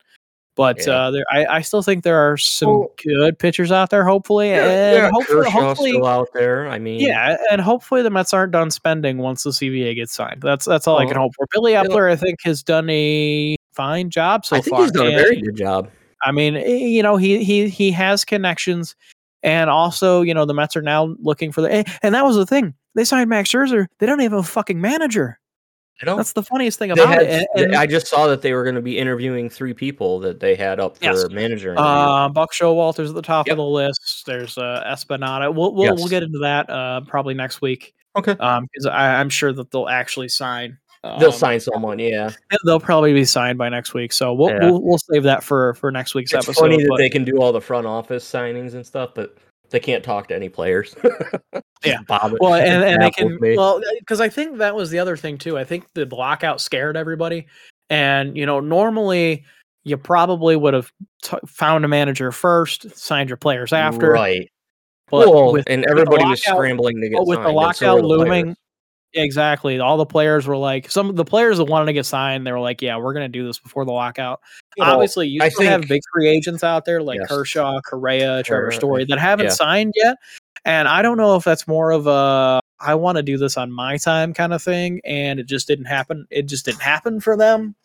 But 0.56 0.86
Yeah. 0.86 0.94
uh, 0.94 1.12
there, 1.12 1.24
I, 1.32 1.46
I 1.46 1.62
still 1.62 1.82
think 1.82 2.04
there 2.04 2.18
are 2.30 2.36
some 2.38 2.70
Well- 2.70 2.92
good 3.04 3.40
pitchers 3.40 3.72
out 3.72 3.90
there. 3.90 4.04
Hopefully, 4.04 4.50
Yeah, 4.50 4.66
and 4.66 4.98
yeah, 4.98 5.10
hopefully, 5.14 5.50
hopefully, 5.50 5.92
still 5.92 6.06
out 6.06 6.28
there. 6.34 6.68
I 6.68 6.78
mean, 6.78 7.00
yeah, 7.00 7.38
and 7.50 7.62
hopefully 7.62 8.02
the 8.02 8.10
Mets 8.10 8.34
aren't 8.34 8.52
done 8.52 8.70
spending 8.70 9.18
once 9.18 9.44
the 9.44 9.52
CBA 9.52 9.96
gets 9.96 10.14
signed. 10.14 10.42
That's 10.42 10.66
that's 10.66 10.88
all 10.88 10.98
I 11.00 11.06
can 11.06 11.16
hope 11.16 11.32
for. 11.36 11.48
Billy 11.54 11.72
yeah. 11.72 11.84
Eppler, 11.86 12.12
I 12.12 12.16
think, 12.18 12.40
has 12.44 12.64
done 12.64 12.90
a 12.90 13.56
fine 13.74 14.10
job 14.10 14.46
so 14.46 14.58
I 14.58 14.60
think 14.62 14.76
far. 14.76 14.82
he's 14.84 14.92
done 14.92 15.08
a 15.08 15.12
very 15.12 15.42
good 15.42 15.56
job. 15.56 15.90
I 16.24 16.32
mean, 16.34 16.58
eh, 16.58 16.68
you 16.76 17.02
know, 17.02 17.16
he 17.16 17.44
he 17.44 17.70
he 17.70 17.92
has 17.92 18.26
connections, 18.26 18.96
and 19.44 19.70
also, 19.70 20.22
you 20.22 20.34
know, 20.34 20.44
the 20.46 20.54
Mets 20.54 20.76
are 20.76 20.82
now 20.82 21.16
looking 21.20 21.52
for 21.54 21.62
the. 21.62 21.72
eh, 21.74 21.84
And 22.04 22.14
that 22.14 22.26
was 22.26 22.36
the 22.36 22.46
thing. 22.46 22.74
They 22.94 23.06
signed 23.06 23.30
Max 23.30 23.50
Scherzer. 23.50 23.86
They 24.00 24.06
don't 24.06 24.20
even 24.20 24.34
have 24.34 24.40
a 24.42 24.48
fucking 24.48 24.82
manager. 24.82 25.40
I 26.02 26.06
don't. 26.06 26.18
That's 26.18 26.34
the 26.34 26.44
funniest 26.44 26.80
thing 26.80 26.92
about 26.92 27.08
had, 27.10 27.22
it. 27.24 27.48
And, 27.56 27.76
I 27.76 27.86
just 27.86 28.08
saw 28.08 28.28
that 28.28 28.42
they 28.42 28.54
were 28.54 28.64
going 28.64 28.76
to 28.76 28.82
be 28.82 28.98
interviewing 28.98 29.50
three 29.50 29.74
people 29.74 30.20
that 30.22 30.40
they 30.40 30.56
had 30.56 30.80
up 30.80 30.98
for 30.98 31.06
Yes. 31.06 31.30
manager. 31.30 31.76
uh, 31.78 32.28
Buck 32.30 32.54
Showalter's 32.54 33.10
at 33.10 33.16
the 33.16 33.22
top 33.22 33.46
Yep. 33.48 33.54
of 33.54 33.58
the 33.58 33.66
list. 33.66 34.24
There's 34.26 34.58
uh, 34.58 34.84
Espinada. 34.88 35.54
We'll 35.54 35.74
we'll, 35.76 35.96
we'll 35.96 36.08
get 36.08 36.24
into 36.24 36.40
that 36.40 36.70
uh, 36.70 37.02
probably 37.08 37.34
next 37.36 37.62
week. 37.62 37.94
okay, 38.16 38.36
Um, 38.40 38.68
because 38.74 38.88
I'm 38.88 39.30
sure 39.30 39.54
that 39.54 39.70
they'll 39.72 39.88
actually 39.90 40.30
sign. 40.30 40.78
they'll 41.04 41.26
um, 41.26 41.32
sign 41.32 41.60
someone. 41.60 42.00
Yeah, 42.00 42.32
They'll 42.66 42.80
probably 42.80 43.14
be 43.14 43.26
signed 43.26 43.58
by 43.60 43.70
next 43.70 43.94
week. 43.94 44.12
So 44.12 44.34
we'll 44.34 44.50
Yeah. 44.50 44.60
we'll, 44.72 44.82
we'll 44.82 45.00
save 45.12 45.24
that 45.24 45.44
for 45.44 45.76
for 45.76 45.92
next 45.92 46.16
week's 46.16 46.34
it's 46.34 46.48
episode. 46.48 46.62
funny 46.62 46.78
that 46.78 46.90
but- 46.90 46.98
they 46.98 47.10
can 47.10 47.24
do 47.24 47.38
all 47.38 47.52
the 47.52 47.62
front 47.62 47.86
office 47.86 48.24
signings 48.30 48.74
and 48.74 48.84
stuff, 48.86 49.12
but 49.14 49.38
they 49.72 49.80
can't 49.80 50.04
talk 50.04 50.28
to 50.28 50.36
any 50.36 50.50
players. 50.50 50.96
Yeah. 51.84 51.98
Bob, 52.08 52.34
well 52.40 52.54
and, 52.54 52.84
and 52.84 53.02
they 53.02 53.10
can 53.10 53.40
me. 53.42 53.58
well 53.58 53.78
uh, 53.78 53.82
because 53.98 54.22
i 54.22 54.30
think 54.30 54.60
that 54.60 54.76
was 54.76 54.92
the 54.92 55.00
other 55.00 55.18
thing 55.18 55.40
too 55.40 55.58
i 55.58 55.64
think 55.64 55.88
the 55.96 56.06
lockout 56.06 56.62
scared 56.62 56.96
everybody 56.96 57.48
and 57.90 58.38
you 58.38 58.46
know 58.46 58.60
normally 58.60 59.44
you 59.84 59.98
probably 59.98 60.56
would 60.56 60.76
have 60.76 60.92
t- 61.24 61.38
found 61.48 61.84
a 61.84 61.88
manager 61.88 62.32
first 62.32 62.96
signed 62.96 63.32
your 63.32 63.38
players 63.38 63.74
after 63.74 64.12
right? 64.12 64.48
but 65.10 65.28
well, 65.28 65.54
with, 65.54 65.66
and 65.68 65.84
the 65.84 65.90
everybody 65.90 66.24
was 66.24 66.40
lockout- 66.46 66.56
scrambling 66.58 67.02
to 67.02 67.10
get 67.10 67.18
but 67.18 67.26
with 67.28 67.40
the 67.40 67.46
signed, 67.46 67.58
and 67.58 67.76
so 67.76 67.86
lockout 67.96 68.02
the 68.02 68.08
looming 68.08 68.44
players. 68.44 68.58
Exactly 69.14 69.80
all 69.80 69.98
the 69.98 70.06
players 70.06 70.48
were 70.48 70.56
like 70.58 70.90
some 70.90 71.10
of 71.10 71.16
the 71.16 71.26
players 71.26 71.58
that 71.58 71.66
wanted 71.66 71.86
to 71.86 71.94
get 71.94 72.06
signed 72.06 72.48
they 72.48 72.52
were 72.52 72.60
like 72.60 72.82
yeah 72.82 72.96
we're 72.98 73.14
going 73.14 73.26
to 73.26 73.38
do 73.40 73.46
this 73.46 73.60
before 73.60 73.84
the 73.84 73.92
lockout 73.92 74.40
You 74.78 74.86
know, 74.86 74.92
obviously 74.94 75.28
you 75.28 75.42
still 75.50 75.68
have 75.68 75.88
big 75.88 76.02
free 76.14 76.30
agents 76.30 76.64
out 76.64 76.86
there 76.86 77.02
like 77.02 77.20
Yes. 77.20 77.28
kershaw 77.28 77.82
correa 77.82 78.42
trevor 78.44 78.72
story 78.72 79.06
that 79.06 79.20
haven't 79.20 79.48
yeah. 79.48 79.52
signed 79.52 79.94
yet 79.98 80.18
and 80.66 80.88
i 80.88 81.02
don't 81.02 81.18
know 81.18 81.36
if 81.36 81.44
that's 81.44 81.68
more 81.68 81.92
of 81.92 82.08
a 82.08 82.62
i 82.80 82.96
want 82.96 83.18
to 83.18 83.24
do 83.24 83.38
this 83.38 83.58
on 83.58 83.72
my 83.72 83.98
time 83.98 84.34
kind 84.34 84.54
of 84.54 84.62
thing 84.64 85.02
and 85.04 85.40
it 85.40 85.46
just 85.46 85.68
didn't 85.68 85.86
happen 85.86 86.26
it 86.30 86.44
just 86.44 86.64
didn't 86.66 86.82
happen 86.82 87.20
for 87.20 87.36
them 87.36 87.76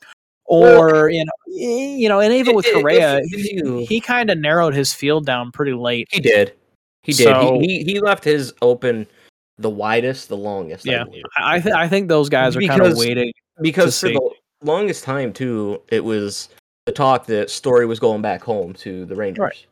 or 0.44 1.08
you 1.10 1.24
know 1.24 1.32
eh, 1.60 1.96
you 1.96 2.08
know 2.08 2.20
and 2.20 2.32
even 2.32 2.54
with 2.54 2.66
correa 2.72 3.20
he, 3.32 3.84
he 3.84 4.00
kind 4.00 4.30
of 4.30 4.38
narrowed 4.38 4.74
his 4.74 4.92
field 4.92 5.26
down 5.26 5.50
pretty 5.50 5.72
late 5.72 6.06
He 6.12 6.20
did. 6.20 6.52
He 7.02 7.12
did. 7.12 7.24
So- 7.24 7.58
he, 7.60 7.78
he 7.78 7.84
he 7.84 8.00
left 8.00 8.22
his 8.24 8.52
open 8.62 9.06
the 9.58 9.70
widest, 9.70 10.28
the 10.28 10.36
longest. 10.36 10.84
Yeah. 10.84 11.04
believe. 11.04 11.24
i 11.38 11.58
th- 11.60 11.74
i 11.74 11.88
think 11.88 12.08
those 12.08 12.28
guys 12.28 12.56
are 12.56 12.60
kind 12.62 12.82
of 12.82 12.96
waiting 12.96 13.32
because 13.62 13.98
for 13.98 14.08
the 14.08 14.30
longest 14.62 15.04
time 15.04 15.32
too, 15.32 15.80
it 15.88 16.04
was 16.04 16.48
the 16.86 16.92
talk 16.92 17.26
that 17.26 17.50
Story 17.50 17.84
was 17.86 17.98
going 17.98 18.22
back 18.22 18.42
home 18.42 18.72
to 18.74 19.04
the 19.06 19.14
Rangers. 19.16 19.40
Right. 19.40 19.66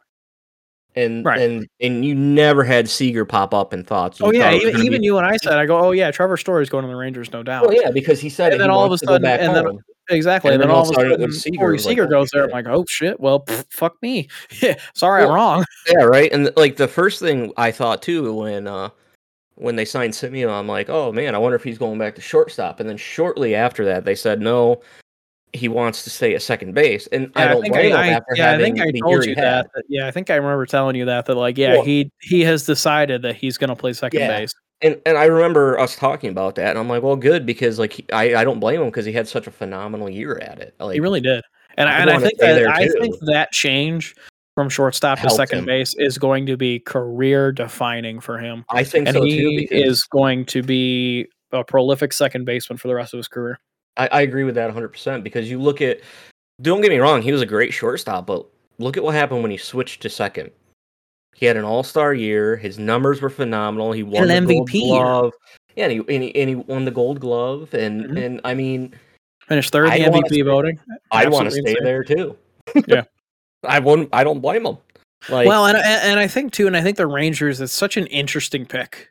And 0.97 1.25
Right. 1.25 1.41
and 1.41 1.67
and 1.81 2.05
you 2.05 2.15
never 2.15 2.63
had 2.65 2.89
Seager 2.89 3.25
pop 3.25 3.53
up 3.53 3.73
in 3.75 3.83
thoughts. 3.85 4.21
You 4.21 4.27
oh 4.27 4.31
yeah 4.33 4.51
thought 4.51 4.55
it 4.55 4.65
was 4.67 4.75
even, 4.77 4.87
even 4.87 5.01
be- 5.01 5.05
you 5.07 5.19
and 5.19 5.27
i 5.27 5.37
said 5.39 5.55
i 5.59 5.67
go 5.67 5.79
oh 5.79 5.91
yeah 5.91 6.11
trevor 6.13 6.37
story's 6.37 6.69
going 6.69 6.83
to 6.83 6.89
the 6.89 6.95
rangers 6.97 7.33
no 7.33 7.43
doubt 7.43 7.67
Well, 7.67 7.75
yeah, 7.81 7.91
because 7.91 8.21
he 8.21 8.29
said 8.29 8.53
And 8.53 8.61
then 8.61 8.71
all 8.71 8.85
of 8.85 8.93
a 8.93 8.99
sudden- 8.99 9.25
and 9.27 9.55
then- 9.57 9.79
Exactly. 10.11 10.53
And 10.53 10.63
And 10.63 10.63
then 10.63 10.69
then 10.69 10.77
all 10.77 10.83
of 10.91 10.91
a 10.91 11.11
sudden 11.11 11.33
Seager, 11.33 11.59
Corey 11.59 11.79
like, 11.79 11.81
Seager 11.81 12.07
goes 12.07 12.29
there. 12.31 12.45
I'm 12.45 12.51
like, 12.51 12.67
oh 12.69 12.85
shit. 12.87 13.19
Well, 13.19 13.41
pff, 13.41 13.65
fuck 13.71 13.97
me. 14.03 14.29
Yeah, 14.61 14.75
sorry, 14.95 15.25
I'm 15.25 15.33
wrong. 15.33 15.65
Yeah, 15.89 16.05
right. 16.05 16.31
And 16.31 16.51
like 16.57 16.77
the 16.77 16.87
first 16.89 17.21
thing 17.21 17.53
I 17.57 17.71
thought 17.73 18.03
too 18.03 18.35
when 18.35 18.67
uh 18.67 18.91
when 19.57 19.77
they 19.77 19.85
signed 19.85 20.13
Semien, 20.13 20.51
I'm 20.51 20.67
like, 20.67 20.89
oh 20.89 21.13
man, 21.13 21.35
I 21.35 21.39
wonder 21.39 21.57
if 21.57 21.65
he's 21.65 21.79
going 21.79 21.99
back 21.99 22.15
to 22.17 22.21
shortstop. 22.21 22.81
And 22.81 22.89
then 22.89 22.97
shortly 22.97 23.55
after 23.55 23.85
that, 23.85 24.05
they 24.05 24.15
said 24.15 24.41
no, 24.41 24.83
he 25.53 25.69
wants 25.69 26.03
to 26.05 26.11
stay 26.11 26.35
at 26.35 26.43
second 26.43 26.75
base. 26.75 27.07
And 27.09 27.31
I 27.37 27.47
don't 27.47 27.63
think 27.63 27.75
blame 27.75 27.93
him 27.93 27.97
I, 27.97 28.09
after 28.09 28.35
yeah, 28.37 28.53
I 28.53 28.59
think 28.59 28.81
I 28.81 28.91
told 28.91 29.25
you 29.25 29.35
that, 29.37 29.71
that- 29.75 29.85
Yeah, 29.89 30.07
I 30.09 30.11
think 30.11 30.29
I 30.31 30.35
remember 30.37 30.67
telling 30.67 30.97
you 30.97 31.05
that. 31.05 31.27
That 31.27 31.37
like, 31.37 31.57
yeah, 31.57 31.75
Well- 31.75 31.85
he 31.85 32.11
he 32.21 32.41
has 32.43 32.67
decided 32.67 33.23
that 33.23 33.37
he's 33.37 33.57
going 33.57 33.71
to 33.71 33.77
play 33.77 33.93
second 33.93 34.21
Yeah. 34.21 34.39
base. 34.39 34.53
And 34.83 35.01
and 35.07 35.17
I 35.17 35.27
remember 35.27 35.79
us 35.79 35.95
talking 35.95 36.31
about 36.31 36.57
that, 36.57 36.71
and 36.71 36.79
I'm 36.79 36.89
like, 36.89 37.03
well, 37.05 37.15
good 37.17 37.47
because 37.47 37.79
like 37.79 37.93
he, 37.93 38.05
I 38.13 38.41
I 38.41 38.45
don't 38.45 38.59
blame 38.59 38.81
him 38.81 38.89
because 38.89 39.05
he 39.07 39.13
had 39.13 39.29
such 39.29 39.47
a 39.47 39.53
phenomenal 39.53 40.11
year 40.11 40.39
at 40.43 40.59
it. 40.59 40.75
Like 40.81 40.95
He 40.95 41.01
really 41.01 41.21
did. 41.21 41.45
And 41.77 41.89
I, 41.89 41.93
I 41.93 41.99
and 42.01 42.11
I 42.11 42.19
think 42.19 42.39
that 42.41 42.67
I 42.67 42.89
think 42.89 43.15
that 43.27 43.53
change 43.53 44.17
from 44.55 44.69
shortstop 44.69 45.19
to 45.21 45.31
second 45.31 45.61
him. 45.61 45.65
base 45.67 45.95
is 45.99 46.17
going 46.19 46.47
to 46.47 46.57
be 46.57 46.79
career 46.81 47.51
defining 47.53 48.21
for 48.21 48.39
him. 48.39 48.65
I 48.71 48.85
think 48.85 49.09
And 49.09 49.15
so 49.17 49.23
he 49.25 49.39
too 49.41 49.57
because 49.59 49.89
is 49.89 50.03
going 50.05 50.45
to 50.47 50.63
be 50.63 51.27
a 51.53 51.65
prolific 51.65 52.13
second 52.13 52.45
baseman 52.45 52.77
for 52.79 52.89
the 52.89 52.95
rest 52.95 53.15
of 53.15 53.19
his 53.19 53.29
career. 53.29 53.59
I, 53.97 54.09
I 54.09 54.21
agree 54.23 54.45
with 54.45 54.55
that 54.57 54.67
100 54.67 54.89
percent 54.89 55.25
because 55.25 55.51
you 55.51 55.61
look 55.61 55.81
at 55.81 56.01
don't 56.63 56.81
get 56.81 56.91
me 56.91 56.99
wrong, 56.99 57.21
he 57.23 57.33
was 57.33 57.43
a 57.43 57.47
great 57.47 57.73
shortstop, 57.73 58.27
but 58.27 58.47
look 58.79 58.97
at 58.97 59.03
what 59.03 59.15
happened 59.15 59.43
when 59.43 59.51
he 59.51 59.57
switched 59.57 60.03
to 60.03 60.09
second. 60.09 60.51
He 61.35 61.47
had 61.47 61.57
an 61.57 61.65
All 61.65 61.83
Star 61.83 62.15
year. 62.15 62.57
His 62.57 62.79
numbers 62.79 63.21
were 63.21 63.31
phenomenal. 63.31 63.91
He 63.93 64.05
won 64.05 64.31
an 64.31 64.47
the 64.47 64.55
Gold 64.55 64.69
MVP 64.69 64.75
year. 64.75 64.99
glove. 65.03 65.33
Yeah, 65.75 65.87
and 65.87 65.93
he, 65.93 66.15
and 66.15 66.23
he 66.23 66.35
and 66.37 66.49
he 66.49 66.55
won 66.55 66.85
the 66.85 66.93
Gold 66.93 67.19
Glove, 67.19 67.75
and 67.75 68.05
Mhm. 68.05 68.25
and 68.25 68.41
I 68.45 68.55
mean, 68.55 68.95
Finished 69.49 69.73
third 69.73 69.93
in 69.93 70.03
the 70.05 70.11
wanna 70.11 70.23
MVP 70.23 70.29
stay- 70.29 70.43
voting. 70.43 70.79
I 71.11 71.27
want 71.27 71.47
to 71.47 71.51
stay 71.51 71.61
insane. 71.73 71.77
there 71.85 72.05
too. 72.05 72.37
Yeah. 72.87 73.03
I 73.67 73.79
wouldn't. 73.79 74.09
I 74.13 74.25
don't 74.25 74.41
blame 74.41 74.63
them. 74.65 74.79
Like, 75.29 75.49
well, 75.49 75.67
and, 75.67 75.77
and 75.77 75.87
and 75.87 76.21
I 76.21 76.27
think 76.27 76.53
too, 76.53 76.67
and 76.67 76.77
I 76.77 76.83
think 76.83 76.97
the 76.97 77.07
Rangers 77.07 77.61
is 77.61 77.73
such 77.73 77.97
an 77.97 78.07
interesting 78.09 78.67
pick 78.67 79.11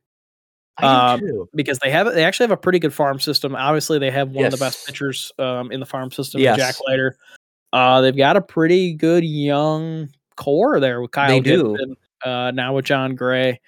I 0.78 1.14
um, 1.14 1.20
too. 1.20 1.50
because 1.54 1.80
they 1.80 1.92
have 1.92 2.14
they 2.14 2.24
actually 2.24 2.46
have 2.46 2.52
a 2.52 2.58
pretty 2.58 2.80
good 2.80 2.94
farm 2.94 3.20
system. 3.20 3.56
Obviously, 3.56 4.00
they 4.00 4.12
have 4.12 4.32
one 4.32 4.46
of 4.46 4.52
the 4.52 4.58
best 4.58 4.86
pitchers 4.86 5.32
pitchers 5.38 5.48
um, 5.48 5.72
in 5.72 5.80
the 5.80 5.86
farm 5.86 6.12
system, 6.12 6.40
in 6.40 6.46
Jack 6.46 6.58
Yes. 6.58 6.82
Leiter. 6.88 7.18
Uh, 7.72 8.02
they've 8.02 8.16
got 8.16 8.38
a 8.38 8.42
pretty 8.42 8.94
good 8.94 9.24
young 9.24 10.10
core 10.36 10.80
there 10.80 11.02
with 11.02 11.12
Kyle 11.12 11.30
They 11.30 11.40
do. 11.40 11.76
Gibson, 11.76 11.96
uh, 12.24 12.52
now 12.52 12.76
with 12.76 12.86
Jon 12.86 13.16
Gray, 13.16 13.60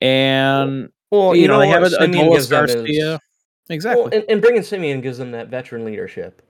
and 0.00 0.90
Well, 1.10 1.34
you, 1.34 1.48
know, 1.48 1.58
they 1.58 1.68
have 1.68 1.82
a, 1.82 1.86
a 1.86 1.90
Semien 1.90 2.14
Adolis 2.14 2.32
gives 2.34 2.48
Garcia. 2.48 3.20
Exactly. 3.68 4.02
Well, 4.02 4.14
and, 4.14 4.24
and 4.28 4.40
bringing 4.40 4.62
Semien 4.62 5.02
gives 5.02 5.18
them 5.18 5.30
that 5.32 5.48
veteran 5.48 5.84
leadership. 5.84 6.42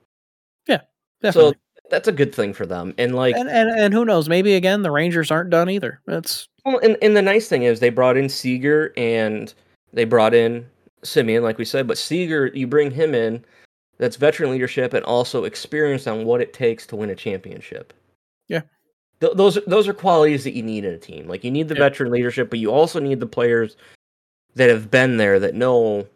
Yeah, 0.66 0.80
definitely. 1.20 1.52
So 1.52 1.58
that's 1.90 2.08
a 2.08 2.12
good 2.12 2.34
thing 2.34 2.52
for 2.52 2.66
them. 2.66 2.94
And 2.98 3.14
like, 3.14 3.36
and, 3.36 3.48
and 3.48 3.70
and 3.70 3.92
who 3.94 4.04
knows? 4.04 4.28
Maybe 4.28 4.54
again, 4.54 4.82
the 4.82 4.90
Rangers 4.90 5.30
aren't 5.30 5.50
done 5.50 5.68
either. 5.68 6.00
That's 6.06 6.48
well, 6.64 6.78
and 6.78 6.96
and 7.02 7.16
the 7.16 7.22
nice 7.22 7.48
thing 7.48 7.64
is 7.64 7.80
they 7.80 7.90
brought 7.90 8.16
in 8.16 8.28
Seager 8.28 8.92
and 8.96 9.52
they 9.92 10.04
brought 10.04 10.34
in 10.34 10.66
Semien, 11.02 11.42
like 11.42 11.58
we 11.58 11.64
said. 11.64 11.86
But 11.86 11.98
Seager, 11.98 12.46
you 12.48 12.66
bring 12.66 12.90
him 12.90 13.14
in, 13.14 13.44
that's 13.98 14.16
veteran 14.16 14.50
leadership 14.50 14.94
and 14.94 15.04
also 15.04 15.44
experience 15.44 16.06
on 16.06 16.24
what 16.24 16.40
it 16.40 16.52
takes 16.52 16.86
to 16.86 16.96
win 16.96 17.10
a 17.10 17.14
championship. 17.14 17.92
Yeah. 18.48 18.62
Th- 19.20 19.34
those 19.34 19.58
those 19.66 19.86
are 19.88 19.92
qualities 19.92 20.44
that 20.44 20.54
you 20.54 20.62
need 20.62 20.84
in 20.84 20.94
a 20.94 20.98
team. 20.98 21.28
Like 21.28 21.44
you 21.44 21.50
need 21.50 21.68
the 21.68 21.74
yeah. 21.74 21.82
veteran 21.82 22.10
leadership, 22.10 22.48
but 22.48 22.58
you 22.58 22.72
also 22.72 22.98
need 22.98 23.20
the 23.20 23.26
players 23.26 23.76
that 24.54 24.70
have 24.70 24.90
been 24.90 25.18
there 25.18 25.38
that 25.38 25.54
know 25.54 26.06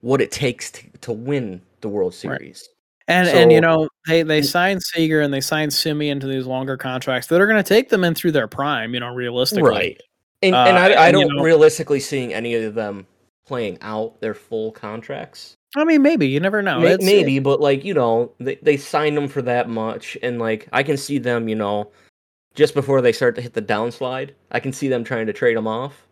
what 0.00 0.20
it 0.20 0.30
takes 0.30 0.70
to, 0.70 0.88
to 1.00 1.12
win 1.12 1.60
the 1.80 1.88
World 1.88 2.14
Series. 2.14 2.68
Right. 2.68 2.73
And 3.06 3.28
so, 3.28 3.34
and 3.34 3.52
you 3.52 3.60
know 3.60 3.88
they 4.06 4.22
they 4.22 4.40
signed 4.40 4.82
Seager 4.82 5.20
and 5.20 5.32
they 5.32 5.40
signed 5.40 5.72
Semien 5.72 6.20
to 6.20 6.26
these 6.26 6.46
longer 6.46 6.76
contracts 6.76 7.28
that 7.28 7.40
are 7.40 7.46
going 7.46 7.62
to 7.62 7.68
take 7.68 7.90
them 7.90 8.02
in 8.02 8.14
through 8.14 8.32
their 8.32 8.48
prime. 8.48 8.94
You 8.94 9.00
know, 9.00 9.14
realistically, 9.14 9.70
right? 9.70 10.00
And, 10.42 10.54
uh, 10.54 10.64
and 10.64 10.78
I, 10.78 10.92
I 10.92 11.06
and, 11.08 11.14
don't 11.14 11.28
you 11.28 11.36
know, 11.36 11.42
realistically 11.42 12.00
seeing 12.00 12.32
any 12.32 12.54
of 12.54 12.74
them 12.74 13.06
playing 13.46 13.78
out 13.82 14.20
their 14.20 14.34
full 14.34 14.72
contracts. 14.72 15.54
I 15.76 15.84
mean, 15.84 16.02
maybe 16.02 16.28
you 16.28 16.40
never 16.40 16.62
know. 16.62 16.80
Maybe, 16.80 17.04
maybe 17.04 17.38
but 17.40 17.60
like 17.60 17.84
you 17.84 17.94
know, 17.94 18.32
they 18.38 18.56
they 18.56 18.76
signed 18.76 19.16
them 19.16 19.28
for 19.28 19.42
that 19.42 19.68
much, 19.68 20.16
and 20.22 20.38
like 20.38 20.68
I 20.72 20.82
can 20.82 20.96
see 20.96 21.18
them, 21.18 21.48
you 21.48 21.56
know, 21.56 21.90
just 22.54 22.74
before 22.74 23.02
they 23.02 23.12
start 23.12 23.34
to 23.36 23.42
hit 23.42 23.52
the 23.52 23.62
downslide, 23.62 24.30
I 24.50 24.60
can 24.60 24.72
see 24.72 24.88
them 24.88 25.04
trying 25.04 25.26
to 25.26 25.32
trade 25.32 25.56
them 25.56 25.66
off. 25.66 26.06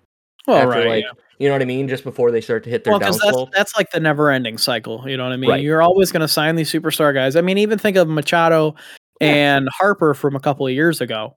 Well, 0.46 0.56
after, 0.56 0.68
right, 0.68 0.86
like, 0.88 1.04
yeah. 1.04 1.22
You 1.42 1.48
know 1.48 1.56
what 1.56 1.62
I 1.62 1.64
mean? 1.64 1.88
Just 1.88 2.04
before 2.04 2.30
they 2.30 2.40
start 2.40 2.62
to 2.62 2.70
hit 2.70 2.84
their 2.84 2.92
well, 2.92 3.00
That's, 3.00 3.20
that's 3.52 3.76
like 3.76 3.90
the 3.90 3.98
never-ending 3.98 4.58
cycle. 4.58 5.02
You 5.08 5.16
know 5.16 5.24
what 5.24 5.32
I 5.32 5.36
mean? 5.36 5.50
Right. 5.50 5.60
You're 5.60 5.82
always 5.82 6.12
going 6.12 6.20
to 6.20 6.28
sign 6.28 6.54
these 6.54 6.70
superstar 6.70 7.12
guys. 7.12 7.34
I 7.34 7.40
mean, 7.40 7.58
even 7.58 7.80
think 7.80 7.96
of 7.96 8.06
Machado 8.06 8.76
and 9.20 9.68
Harper 9.72 10.14
from 10.14 10.36
a 10.36 10.38
couple 10.38 10.68
of 10.68 10.72
years 10.72 11.00
ago. 11.00 11.36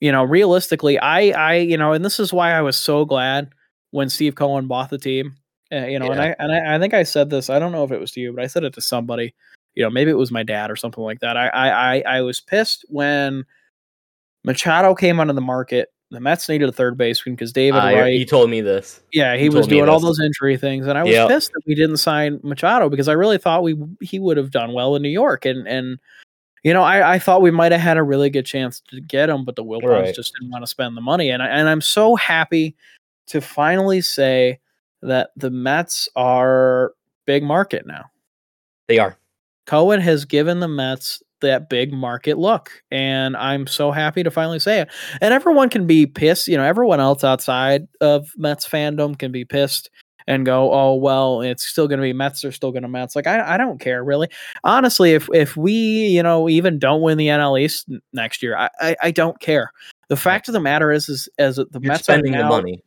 You 0.00 0.10
know, 0.10 0.24
realistically, 0.24 0.98
I, 0.98 1.32
I, 1.32 1.56
you 1.56 1.76
know, 1.76 1.92
and 1.92 2.02
this 2.02 2.18
is 2.18 2.32
why 2.32 2.52
I 2.52 2.62
was 2.62 2.78
so 2.78 3.04
glad 3.04 3.50
when 3.90 4.08
Steve 4.08 4.36
Cohen 4.36 4.66
bought 4.66 4.88
the 4.88 4.96
team. 4.96 5.34
Uh, 5.70 5.84
you 5.84 5.98
know, 5.98 6.06
yeah. 6.06 6.12
and 6.12 6.20
I, 6.22 6.36
and 6.38 6.52
I, 6.52 6.76
I 6.76 6.78
think 6.78 6.94
I 6.94 7.02
said 7.02 7.28
this. 7.28 7.50
I 7.50 7.58
don't 7.58 7.72
know 7.72 7.84
if 7.84 7.92
it 7.92 8.00
was 8.00 8.12
to 8.12 8.20
you, 8.20 8.32
but 8.32 8.42
I 8.42 8.46
said 8.46 8.64
it 8.64 8.72
to 8.72 8.80
somebody. 8.80 9.34
You 9.74 9.84
know, 9.84 9.90
maybe 9.90 10.10
it 10.10 10.16
was 10.16 10.32
my 10.32 10.44
dad 10.44 10.70
or 10.70 10.76
something 10.76 11.04
like 11.04 11.20
that. 11.20 11.36
I, 11.36 11.48
I, 11.48 11.68
I, 11.68 12.02
I 12.06 12.20
was 12.22 12.40
pissed 12.40 12.86
when 12.88 13.44
Machado 14.44 14.94
came 14.94 15.20
onto 15.20 15.34
the 15.34 15.42
market 15.42 15.90
the 16.10 16.20
Mets 16.20 16.48
needed 16.48 16.68
a 16.68 16.72
third 16.72 16.98
baseman 16.98 17.36
because 17.36 17.52
David 17.52 17.78
uh, 17.78 17.86
Wright. 17.86 18.18
You 18.18 18.26
told 18.26 18.50
me 18.50 18.60
this. 18.60 19.00
Yeah, 19.12 19.36
he, 19.36 19.48
was 19.48 19.66
doing 19.66 19.88
all 19.88 20.00
those 20.00 20.20
injury 20.20 20.56
things, 20.56 20.86
and 20.86 20.98
I 20.98 21.04
was 21.04 21.12
yep. 21.12 21.28
pissed 21.28 21.52
that 21.52 21.62
we 21.66 21.74
didn't 21.74 21.98
sign 21.98 22.40
Machado 22.42 22.88
because 22.88 23.08
I 23.08 23.12
really 23.12 23.38
thought 23.38 23.62
we 23.62 23.76
he 24.00 24.18
would 24.18 24.36
have 24.36 24.50
done 24.50 24.72
well 24.72 24.96
in 24.96 25.02
New 25.02 25.08
York, 25.08 25.44
and 25.44 25.68
and 25.68 25.98
you 26.64 26.74
know 26.74 26.82
I, 26.82 27.14
I 27.14 27.18
thought 27.18 27.42
we 27.42 27.52
might 27.52 27.72
have 27.72 27.80
had 27.80 27.96
a 27.96 28.02
really 28.02 28.28
good 28.28 28.46
chance 28.46 28.80
to 28.90 29.00
get 29.00 29.30
him, 29.30 29.44
but 29.44 29.54
the 29.54 29.64
Wilpons 29.64 29.88
right. 29.88 30.14
just 30.14 30.34
didn't 30.34 30.50
want 30.50 30.62
to 30.62 30.66
spend 30.66 30.96
the 30.96 31.00
money, 31.00 31.30
and 31.30 31.42
I, 31.42 31.46
and 31.46 31.68
I'm 31.68 31.80
so 31.80 32.16
happy 32.16 32.74
to 33.28 33.40
finally 33.40 34.00
say 34.00 34.58
that 35.02 35.30
the 35.36 35.50
Mets 35.50 36.08
are 36.16 36.92
big 37.24 37.44
market 37.44 37.86
now. 37.86 38.06
They 38.88 38.98
are. 38.98 39.16
Cohen 39.66 40.00
has 40.00 40.24
given 40.24 40.58
the 40.58 40.66
Mets 40.66 41.22
that 41.40 41.68
big 41.68 41.92
market 41.92 42.38
look. 42.38 42.70
And 42.90 43.36
I'm 43.36 43.66
so 43.66 43.90
happy 43.90 44.22
to 44.22 44.30
finally 44.30 44.58
say 44.58 44.80
it. 44.80 44.88
And 45.20 45.34
everyone 45.34 45.68
can 45.68 45.86
be 45.86 46.06
pissed. 46.06 46.48
You 46.48 46.56
know, 46.56 46.64
everyone 46.64 47.00
else 47.00 47.24
outside 47.24 47.88
of 48.00 48.30
Mets 48.36 48.68
fandom 48.68 49.18
can 49.18 49.32
be 49.32 49.44
pissed 49.44 49.90
and 50.26 50.46
go, 50.46 50.72
oh 50.72 50.94
well, 50.94 51.40
it's 51.40 51.66
still 51.66 51.88
going 51.88 51.98
to 51.98 52.02
be 52.02 52.12
Mets 52.12 52.42
They're 52.42 52.52
still 52.52 52.70
going 52.70 52.82
to 52.82 52.88
Mets. 52.88 53.16
Like 53.16 53.26
I, 53.26 53.54
I 53.54 53.56
don't 53.56 53.80
care 53.80 54.04
really. 54.04 54.28
Honestly, 54.64 55.12
if 55.12 55.28
if 55.32 55.56
we 55.56 55.72
you 55.72 56.22
know 56.22 56.48
even 56.48 56.78
don't 56.78 57.02
win 57.02 57.18
the 57.18 57.28
NL 57.28 57.60
East 57.60 57.88
next 58.12 58.42
year, 58.42 58.56
I 58.56 58.70
I, 58.80 58.96
I 59.02 59.10
don't 59.10 59.40
care. 59.40 59.72
The 60.08 60.16
fact 60.16 60.48
of 60.48 60.54
the 60.54 60.60
matter 60.60 60.90
is, 60.90 61.08
is 61.08 61.28
as 61.38 61.56
the 61.56 61.66
You're 61.72 61.92
Mets 61.92 62.04
spending 62.04 62.32
now, 62.32 62.42
the 62.42 62.48
money. 62.48 62.82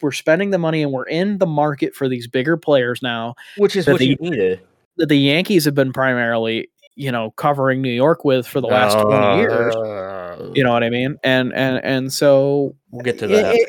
We're 0.00 0.12
spending 0.12 0.50
the 0.50 0.58
money 0.58 0.82
and 0.82 0.90
we're 0.90 1.06
in 1.06 1.36
the 1.36 1.46
market 1.46 1.94
for 1.94 2.08
these 2.08 2.26
bigger 2.26 2.56
players 2.56 3.02
now, 3.02 3.34
which 3.58 3.76
is 3.76 3.86
what 3.86 3.98
the, 3.98 4.06
you 4.06 4.16
needed. 4.20 4.60
That 4.96 5.10
the 5.10 5.18
Yankees 5.18 5.66
have 5.66 5.74
been 5.74 5.92
primarily 5.92 6.70
you 6.96 7.12
know 7.12 7.30
covering 7.32 7.80
New 7.80 7.92
York 7.92 8.24
with 8.24 8.46
for 8.46 8.60
the 8.60 8.66
last 8.66 8.96
uh, 8.96 9.04
20 9.04 9.38
years. 9.38 10.56
You 10.56 10.64
know 10.64 10.72
what 10.72 10.82
I 10.82 10.90
mean? 10.90 11.16
And 11.22 11.52
and 11.54 11.82
and 11.84 12.12
so 12.12 12.74
we'll 12.90 13.02
get 13.02 13.18
to 13.20 13.26
that. 13.28 13.54
It, 13.54 13.68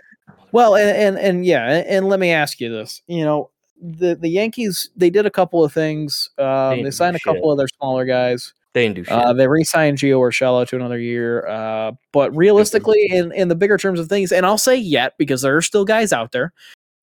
well, 0.52 0.76
and, 0.76 0.90
and 0.90 1.18
and 1.20 1.46
yeah, 1.46 1.84
and 1.88 2.10
let 2.10 2.20
me 2.20 2.32
ask 2.32 2.60
you 2.60 2.72
this. 2.72 3.02
You 3.08 3.24
know, 3.24 3.52
the 3.80 4.16
the 4.16 4.30
Yankees 4.30 4.90
they 4.96 5.10
did 5.10 5.26
a 5.26 5.32
couple 5.32 5.64
of 5.64 5.72
things. 5.74 6.30
Um, 6.38 6.78
they, 6.78 6.84
they 6.84 6.92
signed 6.92 7.16
a 7.16 7.20
couple 7.20 7.52
of 7.52 7.58
their 7.58 7.68
smaller 7.78 8.06
guys. 8.06 8.54
They 8.74 8.84
didn't 8.84 8.96
do 8.96 9.04
shit. 9.06 9.14
Uh, 9.14 9.34
they 9.34 9.48
re-signed 9.48 9.98
Gio 9.98 10.20
Urshela 10.20 10.68
to 10.68 10.76
another 10.76 11.00
year. 11.00 11.48
Uh, 11.48 11.94
but 12.12 12.36
realistically, 12.36 13.08
in 13.10 13.32
in 13.34 13.48
the 13.48 13.56
bigger 13.56 13.78
terms 13.78 14.00
of 14.00 14.08
things, 14.08 14.32
and 14.32 14.46
I'll 14.46 14.58
say 14.58 14.76
yet 14.76 15.14
because 15.18 15.42
there 15.42 15.56
are 15.58 15.62
still 15.62 15.86
guys 15.86 16.14
out 16.14 16.32
there. 16.32 16.54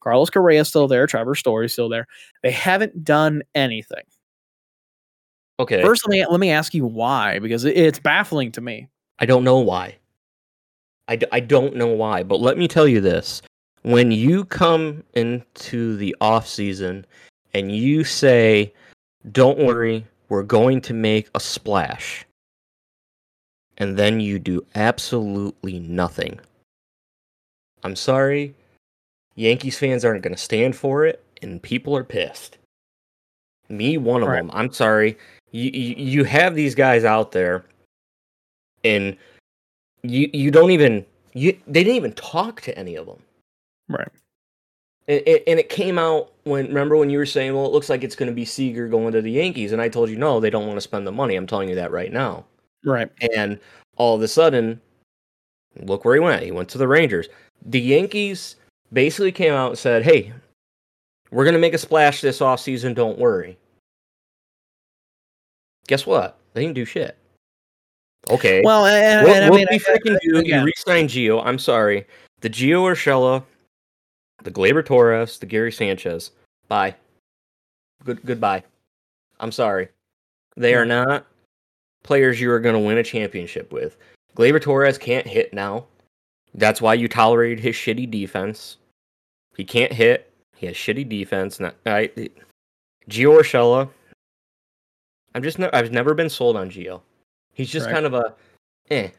Carlos 0.01 0.31
Correa 0.31 0.61
is 0.61 0.68
still 0.68 0.87
there. 0.87 1.07
Trevor 1.07 1.35
Story 1.35 1.66
is 1.66 1.72
still 1.72 1.89
there. 1.89 2.07
They 2.43 2.51
haven't 2.51 3.05
done 3.05 3.43
anything. 3.55 4.05
Okay. 5.61 5.82
First, 5.82 6.07
let 6.09 6.12
me 6.12 6.26
let 6.26 6.40
me 6.40 6.50
ask 6.50 6.74
you 6.74 6.84
why 6.84 7.38
because 7.38 7.64
it's 7.64 7.98
baffling 7.98 8.50
to 8.52 8.61
me. 8.61 8.88
I 9.18 9.26
don't 9.26 9.44
know 9.44 9.59
why. 9.59 9.96
I 11.07 11.16
d- 11.16 11.26
I 11.30 11.40
don't 11.40 11.76
know 11.76 11.88
why, 11.88 12.22
but 12.22 12.40
let 12.40 12.59
me 12.59 12.66
tell 12.66 12.88
you 12.88 13.00
this: 13.00 13.40
when 13.82 14.11
you 14.11 14.44
come 14.44 15.05
into 15.14 15.96
the 15.96 16.16
off 16.20 16.48
season 16.48 17.07
and 17.52 17.70
you 17.70 18.02
say, 18.02 18.72
"Don't 19.30 19.59
worry, 19.59 20.05
we're 20.28 20.42
going 20.42 20.80
to 20.82 20.94
make 20.94 21.28
a 21.34 21.40
splash," 21.40 22.26
and 23.78 23.96
then 23.96 24.18
you 24.18 24.40
do 24.40 24.66
absolutely 24.74 25.78
nothing. 25.78 26.40
I'm 27.84 27.94
sorry, 27.94 28.57
Yankees 29.36 29.78
fans 29.78 30.05
aren't 30.05 30.22
going 30.22 30.34
to 30.34 30.40
stand 30.40 30.74
for 30.74 31.07
it, 31.07 31.22
and 31.42 31.62
people 31.62 31.96
are 31.96 32.02
pissed. 32.02 32.58
Me, 33.68 33.96
one 33.99 34.22
of 34.22 34.29
right. 34.29 34.38
them. 34.38 34.50
I'm 34.53 34.72
sorry 34.72 35.16
you 35.55 35.95
you 35.97 36.25
have 36.25 36.57
these 36.57 36.75
guys 36.75 37.05
out 37.05 37.31
there, 37.31 37.64
and 38.83 39.17
you 40.03 40.29
you 40.33 40.51
don't 40.51 40.72
even 40.72 41.07
you 41.33 41.57
they 41.68 41.85
didn't 41.85 41.97
even 41.97 42.13
talk 42.14 42.61
to 42.63 42.76
any 42.76 42.97
of 42.97 43.07
them, 43.07 43.22
right? 43.89 44.09
And, 45.07 45.22
and 45.26 45.61
it 45.61 45.68
came 45.68 45.97
out 45.97 46.33
when 46.43 46.67
remember 46.67 46.97
when 46.97 47.09
you 47.09 47.18
were 47.18 47.26
saying, 47.26 47.55
well, 47.55 47.67
it 47.67 47.72
looks 47.72 47.89
like 47.89 48.03
it's 48.03 48.17
going 48.17 48.29
to 48.29 48.35
be 48.35 48.45
Seager 48.45 48.89
going 48.89 49.13
to 49.13 49.22
the 49.22 49.31
Yankees, 49.31 49.71
and 49.71 49.81
I 49.81 49.89
told 49.89 50.11
you 50.11 50.17
no, 50.17 50.41
they 50.41 50.51
don't 50.51 50.67
want 50.67 50.76
to 50.76 50.81
spend 50.81 51.07
the 51.07 51.13
money. 51.13 51.37
I'm 51.37 51.47
telling 51.47 51.68
you 51.68 51.76
that 51.76 51.93
right 51.93 52.13
now, 52.13 52.45
right? 52.85 53.11
And 53.37 53.61
all 53.97 54.17
of 54.17 54.22
a 54.22 54.29
sudden, 54.29 54.81
look 55.83 56.05
where 56.05 56.14
he 56.14 56.21
went. 56.21 56.43
He 56.43 56.51
went 56.51 56.68
to 56.71 56.79
the 56.79 56.89
Rangers. 56.89 57.29
The 57.67 57.81
Yankees 57.81 58.57
basically 58.93 59.31
came 59.31 59.53
out 59.53 59.71
and 59.71 59.79
said, 59.79 60.03
hey, 60.03 60.33
we're 61.31 61.45
going 61.45 61.55
to 61.55 61.61
make 61.61 61.75
a 61.75 61.79
splash 61.79 62.21
this 62.21 62.41
off 62.41 62.59
season. 62.59 62.93
Don't 62.93 63.18
worry. 63.18 63.57
Guess 65.86 66.06
what? 66.06 66.38
They 66.52 66.62
didn't 66.62 66.74
do 66.74 66.84
shit. 66.84 67.16
Okay. 68.30 68.62
Well, 68.64 68.86
and, 68.86 69.26
what, 69.26 69.36
and 69.36 69.50
what 69.50 69.61
I 69.61 69.64
mean, 69.64 69.66
we 69.70 69.78
freaking 69.78 70.18
do? 70.22 70.38
Again. 70.38 70.61
You 70.61 70.66
re-sign 70.66 71.08
Gio. 71.08 71.44
I'm 71.44 71.58
sorry. 71.58 72.06
The 72.40 72.50
Gio 72.50 72.82
Urshela, 72.82 73.42
the 74.42 74.50
Gleyber 74.50 74.84
Torres, 74.84 75.38
the 75.38 75.46
Gary 75.46 75.72
Sanchez. 75.72 76.30
Bye. 76.68 76.94
Good 78.04 78.24
goodbye. 78.24 78.62
I'm 79.40 79.52
sorry. 79.52 79.88
They 80.56 80.74
are 80.74 80.86
not 80.86 81.26
players 82.02 82.40
you 82.40 82.50
are 82.50 82.61
going 82.61 82.74
to 82.74 82.80
win 82.80 82.98
a 82.98 83.02
championship 83.02 83.72
with. 83.72 83.96
Gleyber 84.36 84.61
Torres 84.61 84.98
can't 84.98 85.26
hit 85.26 85.52
now. 85.52 85.86
That's 86.54 86.80
why 86.80 86.94
you 86.94 87.08
tolerated 87.08 87.61
his 87.61 87.74
shitty 87.74 88.11
defense. 88.11 88.76
He 89.56 89.64
can't 89.64 89.92
hit. 89.92 90.32
He 90.56 90.66
has 90.66 90.76
shitty 90.76 91.08
defense. 91.08 91.61
Not, 91.61 91.74
I, 91.84 92.11
Gio 93.11 93.38
Urshela, 93.38 93.88
I'm 95.34 95.42
just 95.42 95.58
no, 95.58 95.70
I've 95.72 95.92
never 95.92 96.14
been 96.14 96.30
sold 96.30 96.56
on 96.56 96.70
Gio. 96.70 97.00
He's 97.52 97.70
just 97.70 97.88
kind 97.88 98.06
of 98.06 98.14
a 98.14 98.34
eh, 98.90 99.11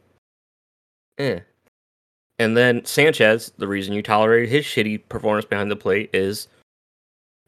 eh. 1.18 1.40
And 2.38 2.58
then 2.58 2.84
Sanchez, 2.84 3.54
the 3.58 3.68
reason 3.68 3.94
you 3.94 4.02
tolerated 4.02 4.50
his 4.50 4.66
shitty 4.66 5.08
performance 5.08 5.46
behind 5.46 5.72
the 5.72 5.76
plate 5.76 6.10
is 6.14 6.50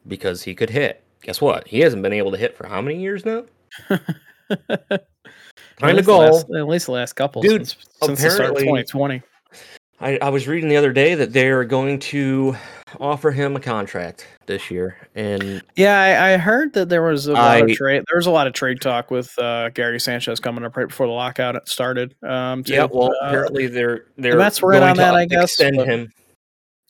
because 0.06 0.42
he 0.42 0.54
could 0.54 0.70
hit. 0.70 1.04
Guess 1.22 1.40
what? 1.40 1.68
He 1.68 1.80
hasn't 1.80 2.02
been 2.02 2.12
able 2.12 2.30
to 2.30 2.38
hit 2.38 2.56
for 2.56 2.66
how 2.66 2.80
many 2.80 2.98
years 2.98 3.26
now? 3.26 3.44
Kind 3.88 5.98
of 5.98 6.06
goal. 6.06 6.38
at 6.38 6.68
least 6.68 6.86
the 6.86 6.92
last 6.92 7.14
couple, 7.14 7.42
dude. 7.42 7.68
Since, 7.68 8.20
since 8.20 8.38
of 8.38 8.56
2020. 8.56 9.22
I, 10.00 10.18
I 10.22 10.28
was 10.30 10.48
reading 10.48 10.68
the 10.68 10.76
other 10.76 10.92
day 10.92 11.14
that 11.14 11.32
they're 11.32 11.64
going 11.64 11.98
to 12.00 12.56
offer 13.00 13.30
him 13.30 13.56
a 13.56 13.60
contract 13.60 14.26
this 14.46 14.70
year, 14.70 15.08
and 15.14 15.62
yeah, 15.76 16.00
I, 16.00 16.34
I 16.34 16.36
heard 16.36 16.72
that 16.74 16.88
there 16.88 17.02
was 17.02 17.26
a 17.26 17.32
lot 17.32 17.50
I, 17.50 17.58
of 17.58 17.72
trade. 17.72 18.04
There 18.08 18.16
was 18.16 18.26
a 18.26 18.30
lot 18.30 18.46
of 18.46 18.52
trade 18.52 18.80
talk 18.80 19.10
with 19.10 19.38
uh, 19.38 19.70
Gary 19.70 20.00
Sanchez 20.00 20.40
coming 20.40 20.64
up 20.64 20.76
right 20.76 20.88
before 20.88 21.06
the 21.06 21.12
lockout 21.12 21.68
started. 21.68 22.14
Um, 22.22 22.64
to, 22.64 22.72
yeah, 22.72 22.86
well, 22.90 23.10
uh, 23.22 23.26
apparently 23.26 23.66
they're 23.66 24.06
they're 24.16 24.36
were 24.36 24.74
in 24.74 24.82
on 24.82 24.96
that. 24.96 25.14
I 25.14 25.26
guess 25.26 25.60
extend 25.60 25.76
him. 25.76 26.12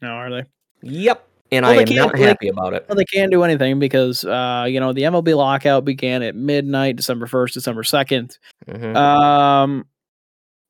No, 0.00 0.08
are 0.08 0.30
they? 0.30 0.44
Yep, 0.82 1.28
and 1.50 1.64
well, 1.64 1.78
I 1.78 1.82
am 1.82 1.94
not 1.94 2.18
happy 2.18 2.48
about 2.48 2.74
it. 2.74 2.84
Well, 2.88 2.96
they 2.96 3.04
can't 3.04 3.30
do 3.30 3.42
anything 3.42 3.78
because 3.78 4.24
uh, 4.24 4.66
you 4.68 4.80
know 4.80 4.92
the 4.92 5.02
MLB 5.02 5.36
lockout 5.36 5.84
began 5.84 6.22
at 6.22 6.34
midnight, 6.34 6.96
December 6.96 7.26
first, 7.26 7.54
December 7.54 7.82
2nd 7.82 8.38
mm-hmm. 8.66 8.96
Um, 8.96 9.86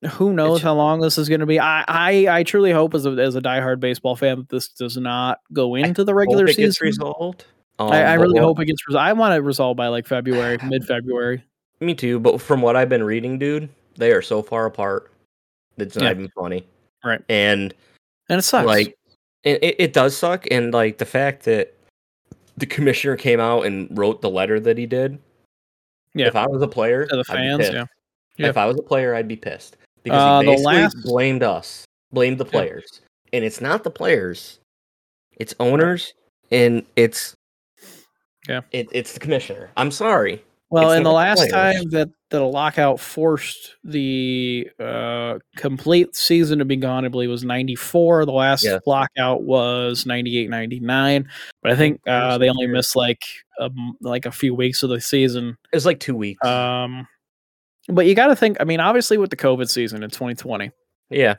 who 0.07 0.33
knows 0.33 0.62
how 0.62 0.75
long 0.75 1.01
this 1.01 1.19
is 1.19 1.29
going 1.29 1.41
to 1.41 1.47
be? 1.47 1.59
I, 1.59 1.85
I, 1.89 2.27
I 2.39 2.43
truly 2.45 2.70
hope 2.70 2.95
as 2.95 3.05
a 3.05 3.11
as 3.11 3.35
a 3.35 3.41
diehard 3.41 3.81
baseball 3.81 4.15
fan 4.15 4.39
that 4.39 4.49
this 4.49 4.69
does 4.69 4.97
not 4.97 5.41
go 5.53 5.75
into 5.75 6.05
the 6.05 6.15
regular 6.15 6.47
season. 6.47 6.65
Gets 6.65 6.81
resolved. 6.81 7.47
Um, 7.81 7.91
I, 7.91 8.03
I, 8.05 8.16
um, 8.16 8.23
really 8.23 8.39
hope 8.39 8.61
it 8.61 8.66
gets 8.66 8.87
resolved. 8.87 9.07
I 9.07 9.12
want 9.12 9.35
it 9.35 9.39
resolved 9.39 9.77
by 9.77 9.89
like 9.89 10.07
February, 10.07 10.59
mid 10.65 10.85
February. 10.85 11.43
Me 11.81 11.95
too, 11.95 12.20
but 12.20 12.41
from 12.41 12.62
what 12.62 12.77
I've 12.77 12.89
been 12.89 13.03
reading, 13.03 13.39
dude, 13.39 13.69
they 13.97 14.12
are 14.12 14.23
so 14.23 14.43
far 14.43 14.66
apart. 14.66 15.12
It's 15.77 15.97
not 15.97 16.05
yeah. 16.05 16.11
even 16.11 16.29
funny. 16.29 16.66
Right. 17.05 17.23
And 17.29 17.75
and 18.29 18.39
it 18.39 18.43
sucks. 18.43 18.66
Like 18.66 18.97
it, 19.43 19.77
it 19.79 19.93
does 19.93 20.16
suck, 20.16 20.47
and 20.51 20.73
like 20.73 20.99
the 20.99 21.07
fact 21.07 21.45
that 21.45 21.75
the 22.57 22.66
commissioner 22.66 23.16
came 23.16 23.41
out 23.41 23.66
and 23.66 23.97
wrote 23.97 24.20
the 24.20 24.31
letter 24.31 24.61
that 24.61 24.79
he 24.79 24.87
did. 24.87 25.19
Yeah. 26.15 26.27
If 26.27 26.37
I 26.37 26.47
was 26.47 26.62
a 26.62 26.69
player, 26.69 27.07
to 27.07 27.16
the 27.16 27.25
fans, 27.25 27.69
yeah. 27.69 27.85
yeah. 28.37 28.49
If 28.49 28.57
I 28.57 28.66
was 28.66 28.77
a 28.79 28.83
player, 28.83 29.15
I'd 29.15 29.29
be 29.29 29.37
pissed 29.37 29.77
because 30.09 30.20
uh, 30.20 30.40
he 30.40 30.47
basically 30.47 30.82
last... 30.82 30.97
blamed 31.02 31.43
us, 31.43 31.85
blamed 32.12 32.39
the 32.39 32.44
players, 32.44 32.85
yeah. 32.93 33.36
and 33.39 33.44
it's 33.44 33.60
not 33.60 33.85
the 33.85 33.90
players, 33.90 34.60
it's 35.36 35.55
owners, 35.60 36.12
and 36.51 36.85
it's 36.97 37.35
yeah, 38.48 38.62
it, 38.72 38.89
it's 38.93 39.12
the 39.12 39.20
commissioner. 39.20 39.70
I'm 39.76 39.90
sorry. 39.90 40.43
Well, 40.70 40.93
in 40.93 41.02
the 41.02 41.12
last 41.12 41.48
time 41.48 41.89
that, 41.90 42.10
that 42.28 42.43
a 42.43 42.44
lockout 42.44 43.01
forced 43.01 43.76
the 43.85 44.68
uh, 44.78 45.39
complete 45.56 46.14
season 46.14 46.59
to 46.59 46.66
be 46.66 46.76
gone, 46.76 47.06
I 47.06 47.09
believe 47.09 47.30
was 47.30 47.43
94. 47.43 48.26
The 48.26 48.32
last 48.32 48.64
yeah. 48.64 48.78
lockout 48.86 49.44
was 49.44 50.05
98, 50.05 50.51
99. 50.51 51.26
But 51.62 51.72
I 51.72 51.76
think 51.76 52.01
uh, 52.06 52.36
they 52.36 52.51
only 52.51 52.66
missed 52.66 52.97
like 52.97 53.22
a, 53.59 53.70
like 54.02 54.26
a 54.26 54.30
few 54.30 54.55
weeks 54.55 54.82
of 54.82 54.90
the 54.90 55.01
season. 55.01 55.56
It 55.72 55.76
was 55.76 55.86
like 55.86 56.01
two 56.01 56.16
weeks. 56.16 56.44
Um, 56.47 57.09
but 57.89 58.06
you 58.06 58.15
got 58.15 58.28
to 58.28 58.36
think, 58.36 58.56
I 58.60 58.65
mean, 58.65 58.81
obviously 58.81 59.19
with 59.19 59.31
the 59.31 59.36
COVID 59.36 59.69
season 59.69 60.02
in 60.02 60.10
2020. 60.10 60.70
Yeah. 61.10 61.36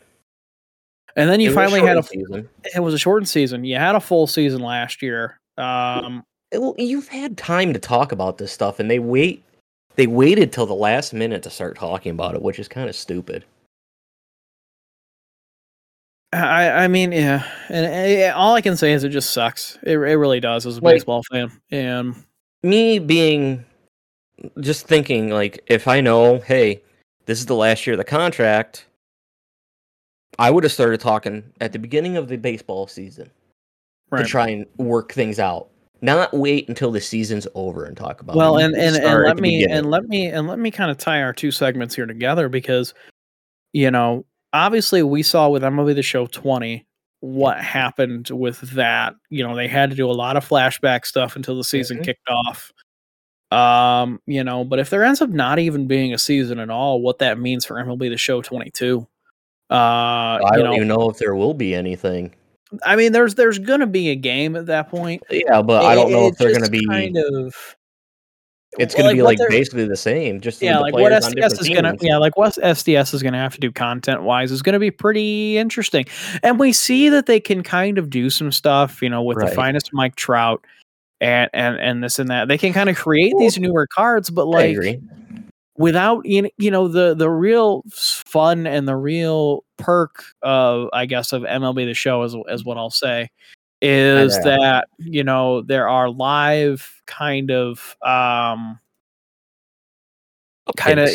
And 1.15 1.29
then 1.29 1.39
you 1.39 1.51
it 1.51 1.53
finally 1.53 1.81
had 1.81 1.97
a 1.97 2.03
season. 2.03 2.49
It 2.75 2.79
was 2.79 2.93
a 2.93 2.97
shortened 2.97 3.29
season. 3.29 3.63
You 3.63 3.77
had 3.77 3.95
a 3.95 3.99
full 3.99 4.27
season 4.27 4.61
last 4.61 5.01
year. 5.01 5.39
Um, 5.57 6.23
well, 6.53 6.75
you've 6.77 7.07
had 7.07 7.37
time 7.37 7.73
to 7.73 7.79
talk 7.79 8.11
about 8.11 8.37
this 8.37 8.51
stuff, 8.51 8.79
and 8.79 8.89
they 8.89 8.99
wait. 8.99 9.43
They 9.95 10.07
waited 10.07 10.51
till 10.51 10.65
the 10.65 10.75
last 10.75 11.13
minute 11.13 11.43
to 11.43 11.49
start 11.49 11.77
talking 11.77 12.11
about 12.11 12.35
it, 12.35 12.41
which 12.41 12.59
is 12.59 12.67
kind 12.67 12.87
of 12.87 12.95
stupid. 12.95 13.43
I, 16.31 16.69
I 16.69 16.87
mean, 16.87 17.11
yeah, 17.11 17.43
and, 17.69 17.85
and, 17.87 18.33
all 18.33 18.53
I 18.53 18.61
can 18.61 18.77
say 18.77 18.93
is 18.93 19.03
it 19.03 19.09
just 19.09 19.31
sucks. 19.31 19.77
It, 19.81 19.93
it 19.93 19.97
really 19.97 20.39
does 20.39 20.65
as 20.65 20.77
a 20.77 20.81
like, 20.81 20.95
baseball 20.95 21.23
fan. 21.31 21.51
And 21.71 22.15
me 22.61 22.99
being 22.99 23.65
just 24.59 24.87
thinking, 24.87 25.29
like, 25.29 25.63
if 25.67 25.87
I 25.87 26.01
know, 26.01 26.39
hey, 26.39 26.81
this 27.25 27.39
is 27.39 27.45
the 27.45 27.55
last 27.55 27.85
year 27.85 27.93
of 27.93 27.97
the 27.97 28.03
contract, 28.03 28.85
I 30.37 30.51
would 30.51 30.63
have 30.63 30.73
started 30.73 30.99
talking 30.99 31.43
at 31.61 31.73
the 31.73 31.79
beginning 31.79 32.17
of 32.17 32.27
the 32.27 32.37
baseball 32.37 32.87
season 32.87 33.29
right. 34.09 34.23
to 34.23 34.27
try 34.27 34.49
and 34.49 34.65
work 34.77 35.11
things 35.11 35.39
out 35.39 35.69
not 36.01 36.33
wait 36.33 36.67
until 36.69 36.91
the 36.91 37.01
season's 37.01 37.47
over 37.55 37.85
and 37.85 37.97
talk 37.97 38.21
about 38.21 38.35
well 38.35 38.57
and 38.57 38.75
and, 38.75 38.95
and 38.97 39.23
let 39.23 39.37
me 39.37 39.59
beginning. 39.59 39.77
and 39.77 39.91
let 39.91 40.03
me 40.05 40.27
and 40.27 40.47
let 40.47 40.59
me 40.59 40.71
kind 40.71 40.89
of 40.91 40.97
tie 40.97 41.21
our 41.21 41.33
two 41.33 41.51
segments 41.51 41.95
here 41.95 42.05
together 42.05 42.49
because 42.49 42.93
you 43.73 43.91
know 43.91 44.25
obviously 44.53 45.03
we 45.03 45.21
saw 45.21 45.49
with 45.49 45.61
mlb 45.61 45.93
the 45.95 46.03
show 46.03 46.25
20 46.25 46.85
what 47.21 47.59
happened 47.59 48.29
with 48.29 48.61
that 48.71 49.13
you 49.29 49.45
know 49.45 49.55
they 49.55 49.67
had 49.67 49.89
to 49.89 49.95
do 49.95 50.09
a 50.09 50.13
lot 50.13 50.37
of 50.37 50.47
flashback 50.47 51.05
stuff 51.05 51.35
until 51.35 51.57
the 51.57 51.63
season 51.63 51.97
mm-hmm. 51.97 52.05
kicked 52.05 52.29
off 52.29 52.71
um 53.51 54.21
you 54.27 54.43
know 54.43 54.63
but 54.63 54.79
if 54.79 54.89
there 54.89 55.03
ends 55.03 55.21
up 55.21 55.29
not 55.29 55.57
even 55.57 55.87
being 55.87 56.13
a 56.13 56.17
season 56.17 56.59
at 56.59 56.69
all 56.69 57.01
what 57.01 57.19
that 57.19 57.39
means 57.39 57.65
for 57.65 57.75
mlb 57.75 57.99
the 57.99 58.17
show 58.17 58.41
22 58.41 59.07
uh 59.71 59.73
i 59.73 60.39
don't 60.53 60.65
know, 60.65 60.75
even 60.75 60.87
know 60.87 61.09
if 61.09 61.17
there 61.17 61.35
will 61.35 61.53
be 61.53 61.73
anything 61.73 62.33
I 62.83 62.95
mean, 62.95 63.11
there's 63.11 63.35
there's 63.35 63.59
gonna 63.59 63.87
be 63.87 64.09
a 64.09 64.15
game 64.15 64.55
at 64.55 64.67
that 64.67 64.89
point. 64.89 65.23
Yeah, 65.29 65.61
but 65.61 65.83
it, 65.83 65.87
I 65.87 65.95
don't 65.95 66.11
know 66.11 66.27
if 66.27 66.37
they're 66.37 66.53
gonna 66.53 66.69
be 66.69 66.85
kind 66.85 67.17
of. 67.17 67.75
It's 68.77 68.93
gonna 68.93 69.07
like 69.07 69.15
be 69.15 69.23
like 69.23 69.39
basically 69.49 69.87
the 69.87 69.97
same. 69.97 70.39
Just 70.39 70.61
yeah, 70.61 70.77
like 70.77 70.93
what 70.93 71.11
SDS 71.11 71.59
is 71.59 71.69
gonna 71.69 71.95
yeah, 72.01 72.17
like 72.17 72.37
what 72.37 72.53
SDS 72.53 73.15
is 73.15 73.23
gonna 73.23 73.39
have 73.39 73.55
to 73.55 73.59
do 73.59 73.71
content 73.71 74.21
wise 74.21 74.51
is 74.51 74.61
gonna 74.61 74.79
be 74.79 74.91
pretty 74.91 75.57
interesting. 75.57 76.05
And 76.43 76.59
we 76.59 76.71
see 76.71 77.09
that 77.09 77.25
they 77.25 77.39
can 77.39 77.63
kind 77.63 77.97
of 77.97 78.11
do 78.11 78.29
some 78.29 78.51
stuff, 78.51 79.01
you 79.01 79.09
know, 79.09 79.23
with 79.23 79.37
right. 79.37 79.49
the 79.49 79.55
finest 79.55 79.89
Mike 79.91 80.15
Trout 80.15 80.63
and 81.21 81.49
and 81.53 81.77
and 81.77 82.03
this 82.03 82.19
and 82.19 82.29
that. 82.29 82.47
They 82.47 82.57
can 82.57 82.73
kind 82.73 82.89
of 82.89 82.97
create 82.97 83.33
these 83.37 83.57
newer 83.57 83.87
cards, 83.87 84.29
but 84.29 84.47
like 84.47 84.77
without 85.77 86.25
you 86.25 86.71
know 86.71 86.87
the 86.87 87.15
the 87.15 87.29
real 87.29 87.83
fun 87.91 88.67
and 88.67 88.87
the 88.87 88.95
real 88.97 89.63
perk 89.77 90.23
of 90.41 90.89
I 90.93 91.05
guess 91.05 91.33
of 91.33 91.43
MLB 91.43 91.85
the 91.85 91.93
show 91.93 92.23
is 92.23 92.35
is 92.49 92.65
what 92.65 92.77
I'll 92.77 92.89
say 92.89 93.29
is 93.81 94.35
that 94.43 94.87
you 94.97 95.23
know 95.23 95.61
there 95.61 95.87
are 95.87 96.09
live 96.09 97.01
kind 97.05 97.49
of 97.49 97.95
um 98.01 98.79
kind 100.77 100.99
of 100.99 101.09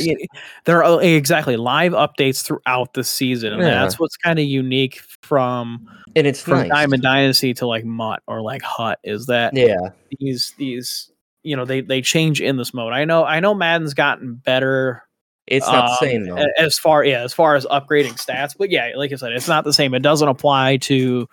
there 0.65 0.85
are 0.85 1.03
exactly 1.03 1.57
live 1.57 1.93
updates 1.93 2.45
throughout 2.45 2.95
the 2.95 3.05
season 3.05 3.53
and 3.53 3.63
yeah. 3.63 3.83
that's 3.83 3.99
what's 3.99 4.17
kind 4.17 4.39
of 4.39 4.45
unique 4.45 5.01
from 5.23 5.89
and 6.17 6.27
it's 6.27 6.41
from 6.41 6.61
nice. 6.61 6.71
diamond 6.71 7.03
dynasty 7.03 7.55
to 7.55 7.67
like 7.67 7.85
MUT 7.85 8.23
or 8.27 8.43
like 8.43 8.63
hut 8.63 8.99
is 9.05 9.27
that 9.27 9.55
yeah 9.57 9.91
these 10.19 10.55
these 10.59 11.11
you 11.45 11.55
know 11.55 11.65
they 11.65 11.81
they 11.81 12.03
change 12.03 12.41
in 12.41 12.57
this 12.57 12.75
mode. 12.75 12.93
I 12.93 13.05
know 13.05 13.25
I 13.25 13.39
know 13.39 13.55
Madden's 13.55 13.95
gotten 13.95 14.35
better. 14.35 15.05
It's 15.47 15.67
not 15.67 15.85
um, 15.85 15.91
the 15.91 15.97
same 15.97 16.25
though. 16.25 16.45
As 16.59 16.79
far 16.79 17.05
yeah, 17.05 17.23
as 17.23 17.33
far 17.33 17.55
as 17.55 17.67
upgrading 17.67 18.15
stats, 18.15 18.57
but 18.59 18.71
yeah, 18.71 18.93
like 18.97 19.13
I 19.13 19.17
said, 19.17 19.33
it's 19.33 19.47
not 19.47 19.65
the 19.65 19.73
same. 19.73 19.95
It 19.95 20.03
doesn't 20.03 20.27
apply 20.27 20.79
to 20.79 21.29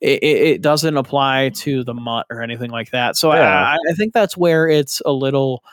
it, 0.00 0.22
it 0.22 0.62
doesn't 0.62 0.96
apply 0.96 1.50
to 1.56 1.82
the 1.82 1.92
MUT 1.92 2.26
or 2.30 2.40
anything 2.40 2.70
like 2.70 2.92
that. 2.92 3.16
So 3.16 3.34
yeah. 3.34 3.74
I, 3.74 3.76
I 3.90 3.94
think 3.94 4.14
that's 4.14 4.36
where 4.36 4.68
it's 4.68 5.02
a 5.04 5.12
little 5.12 5.64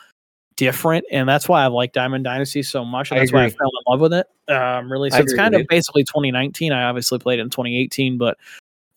different, 0.56 1.04
and 1.10 1.28
that's 1.28 1.48
why 1.48 1.62
I 1.62 1.66
like 1.68 1.92
Diamond 1.92 2.24
Dynasty 2.24 2.62
so 2.62 2.84
much. 2.84 3.10
And 3.10 3.20
that's 3.20 3.32
why 3.32 3.44
I 3.44 3.50
fell 3.50 3.68
in 3.68 3.92
love 3.92 4.00
with 4.00 4.14
it. 4.14 4.26
Um, 4.52 4.90
really, 4.90 5.10
so 5.10 5.18
it's 5.18 5.34
kind 5.34 5.54
of 5.54 5.66
basically 5.68 6.04
2019. 6.04 6.72
I 6.72 6.84
obviously 6.84 7.18
played 7.18 7.38
in 7.38 7.50
2018, 7.50 8.18
but 8.18 8.38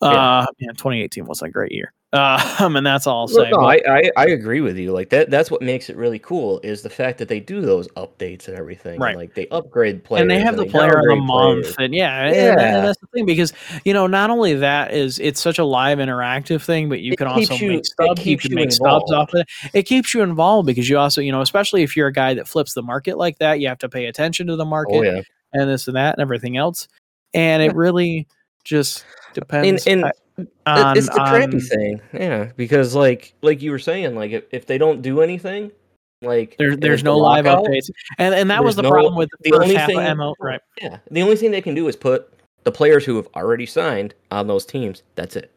uh, 0.02 0.46
yeah. 0.60 0.68
yeah, 0.68 0.72
2018 0.72 1.26
was 1.26 1.42
a 1.42 1.50
great 1.50 1.72
year. 1.72 1.94
Um, 2.12 2.76
and 2.76 2.86
that's 2.86 3.06
all 3.06 3.22
I'll 3.22 3.28
say. 3.28 3.52
No, 3.52 3.60
I, 3.60 3.80
I, 3.88 4.12
I 4.18 4.26
agree 4.28 4.62
with 4.62 4.78
you. 4.78 4.92
Like 4.92 5.10
that 5.10 5.30
that's 5.30 5.52
what 5.52 5.62
makes 5.62 5.90
it 5.90 5.96
really 5.96 6.18
cool 6.18 6.60
is 6.64 6.82
the 6.82 6.90
fact 6.90 7.20
that 7.20 7.28
they 7.28 7.40
do 7.40 7.62
those 7.62 7.88
updates 7.90 8.48
and 8.48 8.58
everything. 8.58 9.00
Right. 9.00 9.12
And 9.12 9.20
like 9.20 9.36
they 9.36 9.48
upgrade 9.50 10.04
players. 10.04 10.22
And 10.22 10.32
they 10.32 10.40
have 10.40 10.56
and 10.56 10.60
the 10.60 10.64
they 10.64 10.72
player 10.72 10.98
of 10.98 11.06
the 11.06 11.16
month. 11.18 11.64
Players. 11.64 11.76
And 11.78 11.94
yeah, 11.94 12.32
yeah. 12.32 12.52
And, 12.52 12.62
and, 12.62 12.88
that's 12.88 13.00
the 13.00 13.08
thing 13.08 13.28
because 13.28 13.54
you 13.86 13.94
know, 13.94 14.08
not 14.08 14.32
only 14.32 14.56
that 14.56 14.92
is 14.92 15.20
it's 15.20 15.40
such 15.40 15.60
a 15.60 15.64
live 15.64 16.00
interactive 16.00 16.64
thing, 16.64 16.90
but 16.90 17.00
you 17.00 17.14
it 17.14 17.18
can 17.18 17.28
also 17.28 17.54
you, 17.54 17.70
make 17.70 17.86
subs, 17.86 18.26
you 18.26 18.38
can 18.38 18.56
make 18.56 18.72
involved. 18.72 19.14
off 19.14 19.30
of 19.34 19.42
it. 19.42 19.48
It 19.74 19.84
keeps 19.84 20.12
you 20.14 20.24
involved 20.24 20.66
because 20.66 20.90
you 20.90 20.98
also, 20.98 21.22
you 21.22 21.32
know, 21.32 21.42
especially 21.42 21.84
if 21.84 21.96
you're 21.96 22.08
a 22.08 22.14
guy 22.14 22.34
that 22.34 22.48
flips 22.48 22.74
the 22.74 22.82
market 22.82 23.20
like 23.20 23.38
that, 23.38 23.60
you 23.60 23.68
have 23.68 23.80
to 23.80 23.90
pay 23.90 24.08
attention 24.08 24.48
to 24.48 24.56
the 24.56 24.66
oh, 24.66 24.70
market 24.70 24.96
oh, 24.96 25.04
yeah. 25.04 25.22
and 25.54 25.70
this 25.70 25.88
and 25.88 25.96
that 25.96 26.16
and 26.16 26.24
everything 26.24 26.58
else. 26.58 26.88
And 27.36 27.62
it 27.62 27.76
really 27.76 28.28
just 28.64 29.06
depends. 29.36 29.86
And, 29.86 30.06
and 30.06 30.12
on, 30.66 30.98
it's 30.98 31.08
the 31.08 31.14
crappy 31.14 31.58
um, 31.58 31.62
thing, 31.62 32.02
yeah. 32.14 32.52
Because 32.56 32.96
like 32.96 33.34
like 33.42 33.62
you 33.62 33.72
were 33.72 33.80
saying, 33.80 34.16
like 34.16 34.32
if, 34.32 34.44
if 34.52 34.66
they 34.66 34.78
don't 34.78 35.02
do 35.02 35.22
anything, 35.22 35.72
like 36.22 36.56
there, 36.58 36.76
there's 36.76 37.04
no 37.04 37.18
live 37.18 37.46
updates, 37.46 37.90
and 38.18 38.36
and 38.36 38.50
that 38.50 38.64
was 38.64 38.76
the 38.76 38.82
no, 38.84 38.90
problem 38.90 39.16
with 39.16 39.30
the, 39.42 39.52
the 39.52 39.58
only 39.58 39.76
thing, 39.76 39.98
ML, 39.98 40.34
right? 40.40 40.62
Yeah, 40.82 40.98
the 41.10 41.22
only 41.22 41.36
thing 41.36 41.52
they 41.52 41.62
can 41.62 41.76
do 41.76 41.88
is 41.88 41.96
put 41.96 42.34
the 42.64 42.72
players 42.72 43.06
who 43.06 43.16
have 43.16 43.28
already 43.36 43.66
signed 43.66 44.14
on 44.32 44.48
those 44.48 44.66
teams. 44.66 45.04
That's 45.16 45.36
it. 45.36 45.52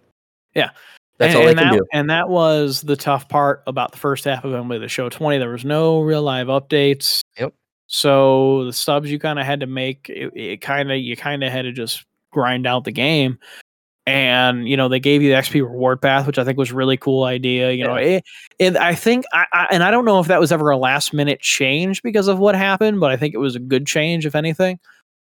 Yeah. 0.55 0.71
That's 1.19 1.35
and, 1.35 1.41
all 1.41 1.47
they 1.47 1.55
can 1.55 1.69
that, 1.69 1.77
do. 1.77 1.87
And 1.93 2.11
that 2.11 2.29
was 2.29 2.81
the 2.83 2.97
tough 2.97 3.29
part 3.29 3.63
about 3.67 3.93
the 3.93 3.99
first 3.99 4.25
half 4.25 4.45
of 4.45 4.53
MLB 4.53 4.81
the 4.81 4.89
Show 4.89 5.09
20. 5.09 5.39
There 5.39 5.51
was 5.51 5.65
no 5.65 6.01
real 6.01 6.23
live 6.23 6.47
updates. 6.47 7.21
Yep. 7.39 7.55
So 7.87 8.65
the 8.65 8.73
subs 8.73 9.11
you 9.11 9.19
kind 9.19 9.39
of 9.39 9.45
had 9.45 9.61
to 9.61 9.67
make, 9.67 10.09
it, 10.09 10.33
it 10.35 10.61
kind 10.63 10.91
of 10.91 10.99
you 10.99 11.17
kind 11.17 11.45
of 11.45 11.53
had 11.53 11.63
to 11.63 11.73
just 11.73 12.05
grind 12.31 12.67
out 12.67 12.85
the 12.85 12.93
game 12.93 13.39
and 14.07 14.69
you 14.69 14.77
know 14.77 14.89
they 14.89 15.01
gave 15.01 15.23
you 15.23 15.31
the 15.31 15.37
XP 15.37 15.55
reward 15.63 16.01
path, 16.01 16.27
which 16.27 16.39
I 16.39 16.45
think 16.45 16.59
was 16.59 16.73
really 16.73 16.97
cool 16.97 17.25
idea. 17.25 17.71
You 17.71 17.79
yeah. 17.79 17.87
know, 17.87 17.95
it, 17.97 18.25
it, 18.59 18.77
I 18.77 18.95
think, 18.95 19.25
I, 19.33 19.47
I, 19.53 19.69
and 19.71 19.83
I 19.83 19.91
don't 19.91 20.05
know 20.05 20.19
if 20.19 20.27
that 20.27 20.41
was 20.41 20.51
ever 20.51 20.71
a 20.71 20.77
last 20.77 21.13
minute 21.13 21.41
change 21.41 22.03
because 22.03 22.29
of 22.29 22.39
what 22.39 22.55
happened, 22.55 23.01
but 23.01 23.11
I 23.11 23.17
think 23.17 23.35
it 23.35 23.39
was 23.39 23.55
a 23.55 23.61
good 23.61 23.87
change, 23.87 24.27
if 24.27 24.35
anything, 24.35 24.79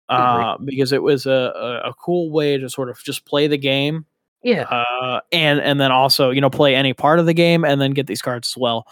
uh, 0.07 0.57
because 0.63 0.91
it 0.91 1.03
was 1.03 1.25
a, 1.25 1.53
a, 1.85 1.89
a 1.89 1.93
cool 1.93 2.31
way 2.31 2.57
to 2.57 2.69
sort 2.69 2.89
of 2.89 3.03
just 3.03 3.25
play 3.25 3.47
the 3.47 3.57
game, 3.57 4.05
yeah, 4.43 4.63
uh, 4.63 5.19
and 5.31 5.59
and 5.59 5.79
then 5.79 5.91
also 5.91 6.29
you 6.29 6.41
know 6.41 6.49
play 6.49 6.75
any 6.75 6.93
part 6.93 7.19
of 7.19 7.25
the 7.25 7.33
game 7.33 7.65
and 7.65 7.81
then 7.81 7.91
get 7.91 8.07
these 8.07 8.21
cards 8.21 8.53
as 8.53 8.57
well. 8.57 8.87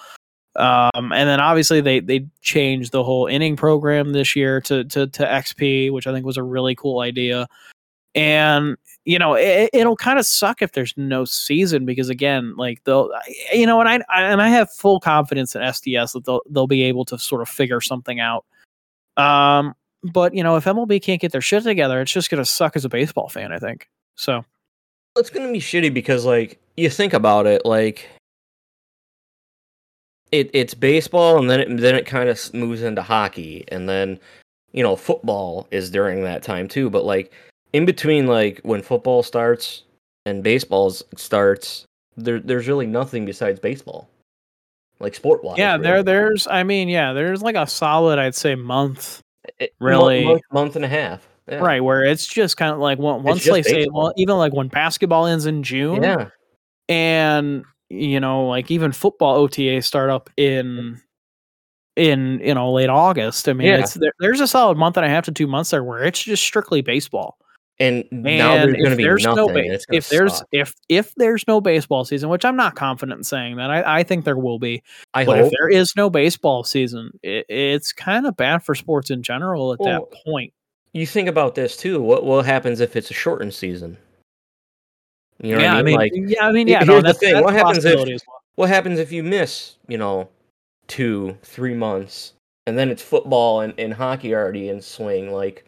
Um, 0.57 1.14
and 1.14 1.30
then 1.30 1.39
obviously 1.39 1.81
they 1.81 1.99
they 1.99 2.27
changed 2.41 2.91
the 2.91 3.03
whole 3.03 3.27
inning 3.27 3.55
program 3.55 4.11
this 4.11 4.35
year 4.35 4.59
to 4.61 4.84
to 4.85 5.07
to 5.07 5.23
XP, 5.23 5.93
which 5.93 6.07
I 6.07 6.11
think 6.11 6.26
was 6.26 6.38
a 6.38 6.43
really 6.43 6.76
cool 6.76 6.99
idea. 6.99 7.47
And 8.15 8.76
you 9.07 9.17
know, 9.17 9.35
it, 9.35 9.69
will 9.73 9.95
kind 9.95 10.19
of 10.19 10.25
suck 10.25 10.61
if 10.61 10.73
there's 10.73 10.93
no 10.97 11.23
season 11.23 11.85
because 11.85 12.09
again, 12.09 12.53
like 12.57 12.84
they'll, 12.84 13.09
you 13.53 13.65
know, 13.65 13.79
and 13.79 13.88
I, 13.88 14.01
I, 14.13 14.23
and 14.23 14.41
I 14.41 14.49
have 14.49 14.69
full 14.69 14.99
confidence 14.99 15.55
in 15.55 15.61
SDS 15.61 16.11
that 16.11 16.25
they'll 16.25 16.41
they'll 16.49 16.67
be 16.67 16.84
able 16.84 17.05
to 17.05 17.17
sort 17.17 17.41
of 17.41 17.47
figure 17.47 17.79
something 17.79 18.19
out. 18.19 18.43
Um, 19.15 19.75
but 20.03 20.34
you 20.34 20.43
know, 20.43 20.57
if 20.57 20.65
MLB 20.65 21.01
can't 21.01 21.21
get 21.21 21.31
their 21.31 21.39
shit 21.39 21.63
together, 21.63 22.01
it's 22.01 22.11
just 22.11 22.29
gonna 22.29 22.43
suck 22.43 22.75
as 22.75 22.84
a 22.84 22.89
baseball 22.89 23.29
fan. 23.29 23.53
I 23.53 23.59
think 23.59 23.89
so. 24.15 24.43
It's 25.15 25.29
gonna 25.29 25.53
be 25.53 25.61
shitty 25.61 25.93
because 25.93 26.25
like 26.25 26.59
you 26.75 26.89
think 26.89 27.13
about 27.13 27.47
it, 27.47 27.65
like 27.65 28.09
it 30.34 30.49
it's 30.51 30.73
baseball, 30.73 31.39
and 31.39 31.49
then 31.49 31.61
it 31.61 31.77
then 31.77 31.95
it 31.95 32.05
kind 32.05 32.27
of 32.27 32.53
moves 32.53 32.81
into 32.81 33.01
hockey, 33.01 33.63
and 33.69 33.88
then 33.88 34.19
you 34.73 34.84
know 34.84 34.97
football 34.97 35.65
is 35.71 35.89
during 35.89 36.23
that 36.23 36.43
time 36.43 36.67
too. 36.67 36.89
But 36.89 37.05
like 37.05 37.31
in 37.77 37.85
between, 37.85 38.25
like 38.25 38.59
when 38.63 38.81
football 38.81 39.21
starts 39.21 39.83
and 40.25 40.43
baseball 40.43 40.89
starts, 41.15 41.85
there 42.15 42.39
there's 42.39 42.67
really 42.67 42.87
nothing 42.87 43.23
besides 43.23 43.59
baseball, 43.59 44.09
like 44.99 45.13
sport 45.13 45.43
wise. 45.43 45.59
Yeah, 45.59 45.73
really. 45.73 45.83
there 45.83 46.03
there's 46.03 46.47
I 46.47 46.63
mean 46.63 46.89
yeah, 46.89 47.13
there's 47.13 47.43
like 47.43 47.55
a 47.55 47.67
solid 47.67 48.17
I'd 48.17 48.33
say 48.33 48.55
month, 48.55 49.21
really 49.79 50.25
month, 50.25 50.41
month 50.51 50.75
and 50.75 50.85
a 50.85 50.87
half. 50.87 51.27
Yeah. 51.47 51.59
Right, 51.59 51.81
where 51.81 52.03
it's 52.03 52.27
just 52.27 52.57
kind 52.57 52.73
of 52.73 52.79
like 52.79 52.97
once 52.97 53.45
they 53.45 53.61
say, 53.61 53.87
well, 53.89 54.11
even 54.17 54.35
like 54.35 54.53
when 54.53 54.67
basketball 54.67 55.27
ends 55.27 55.45
in 55.45 55.63
June, 55.63 56.03
yeah, 56.03 56.29
and 56.89 57.63
you 57.89 58.19
know, 58.19 58.47
like 58.47 58.71
even 58.71 58.91
football 58.91 59.35
OTA 59.35 59.81
start 59.83 60.09
up 60.09 60.29
in 60.35 60.99
in 61.95 62.41
you 62.43 62.55
know 62.55 62.73
late 62.73 62.89
August. 62.89 63.47
I 63.47 63.53
mean, 63.53 63.67
yeah. 63.67 63.77
it's 63.77 63.93
there, 63.93 64.11
there's 64.19 64.41
a 64.41 64.47
solid 64.47 64.77
month 64.77 64.97
and 64.97 65.05
a 65.05 65.09
half 65.09 65.25
to 65.25 65.31
two 65.31 65.47
months 65.47 65.69
there 65.69 65.83
where 65.83 66.03
it's 66.03 66.21
just 66.21 66.43
strictly 66.43 66.81
baseball. 66.81 67.37
And, 67.79 68.05
and 68.11 68.23
now 68.23 68.55
there's 68.55 68.73
going 68.73 68.89
to 68.89 68.95
be 68.95 69.05
nothing. 69.05 69.35
No 69.35 69.47
ba- 69.49 69.79
if 69.91 70.09
there's 70.09 70.41
if 70.51 70.73
if 70.89 71.13
there's 71.15 71.47
no 71.47 71.61
baseball 71.61 72.05
season, 72.05 72.29
which 72.29 72.43
I'm 72.43 72.55
not 72.55 72.75
confident 72.75 73.19
in 73.19 73.23
saying 73.23 73.57
that, 73.57 73.69
I, 73.69 73.99
I 73.99 74.03
think 74.03 74.25
there 74.25 74.37
will 74.37 74.57
be. 74.57 74.81
I 75.13 75.25
but 75.25 75.37
hope. 75.37 75.45
if 75.45 75.51
there 75.51 75.69
is 75.69 75.93
no 75.95 76.09
baseball 76.09 76.63
season, 76.63 77.11
it, 77.21 77.45
it's 77.49 77.93
kind 77.93 78.25
of 78.25 78.35
bad 78.35 78.63
for 78.63 78.73
sports 78.73 79.11
in 79.11 79.21
general 79.21 79.73
at 79.73 79.79
well, 79.79 80.09
that 80.09 80.23
point. 80.25 80.53
You 80.93 81.05
think 81.05 81.29
about 81.29 81.53
this 81.53 81.77
too. 81.77 82.01
What 82.01 82.25
what 82.25 82.45
happens 82.45 82.79
if 82.79 82.95
it's 82.95 83.11
a 83.11 83.13
shortened 83.13 83.53
season? 83.53 83.97
You 85.39 85.55
know 85.55 85.61
yeah, 85.61 85.75
I 85.75 85.83
mean? 85.83 85.95
I 85.99 86.09
mean, 86.09 86.23
like, 86.25 86.31
yeah, 86.35 86.47
I 86.47 86.51
mean, 86.51 86.67
yeah. 86.67 86.83
Here's 86.83 87.03
no, 87.03 87.09
the 87.09 87.13
thing: 87.13 87.43
what 87.43 87.53
happens 87.53 87.85
if 87.85 87.95
well. 87.95 88.17
what 88.55 88.69
happens 88.69 88.97
if 88.97 89.11
you 89.11 89.21
miss, 89.21 89.75
you 89.87 89.99
know, 89.99 90.29
two, 90.87 91.37
three 91.43 91.75
months, 91.75 92.33
and 92.65 92.75
then 92.75 92.89
it's 92.89 93.03
football 93.03 93.61
and, 93.61 93.75
and 93.77 93.93
hockey 93.93 94.33
already 94.33 94.69
in 94.69 94.81
swing? 94.81 95.31
Like, 95.31 95.66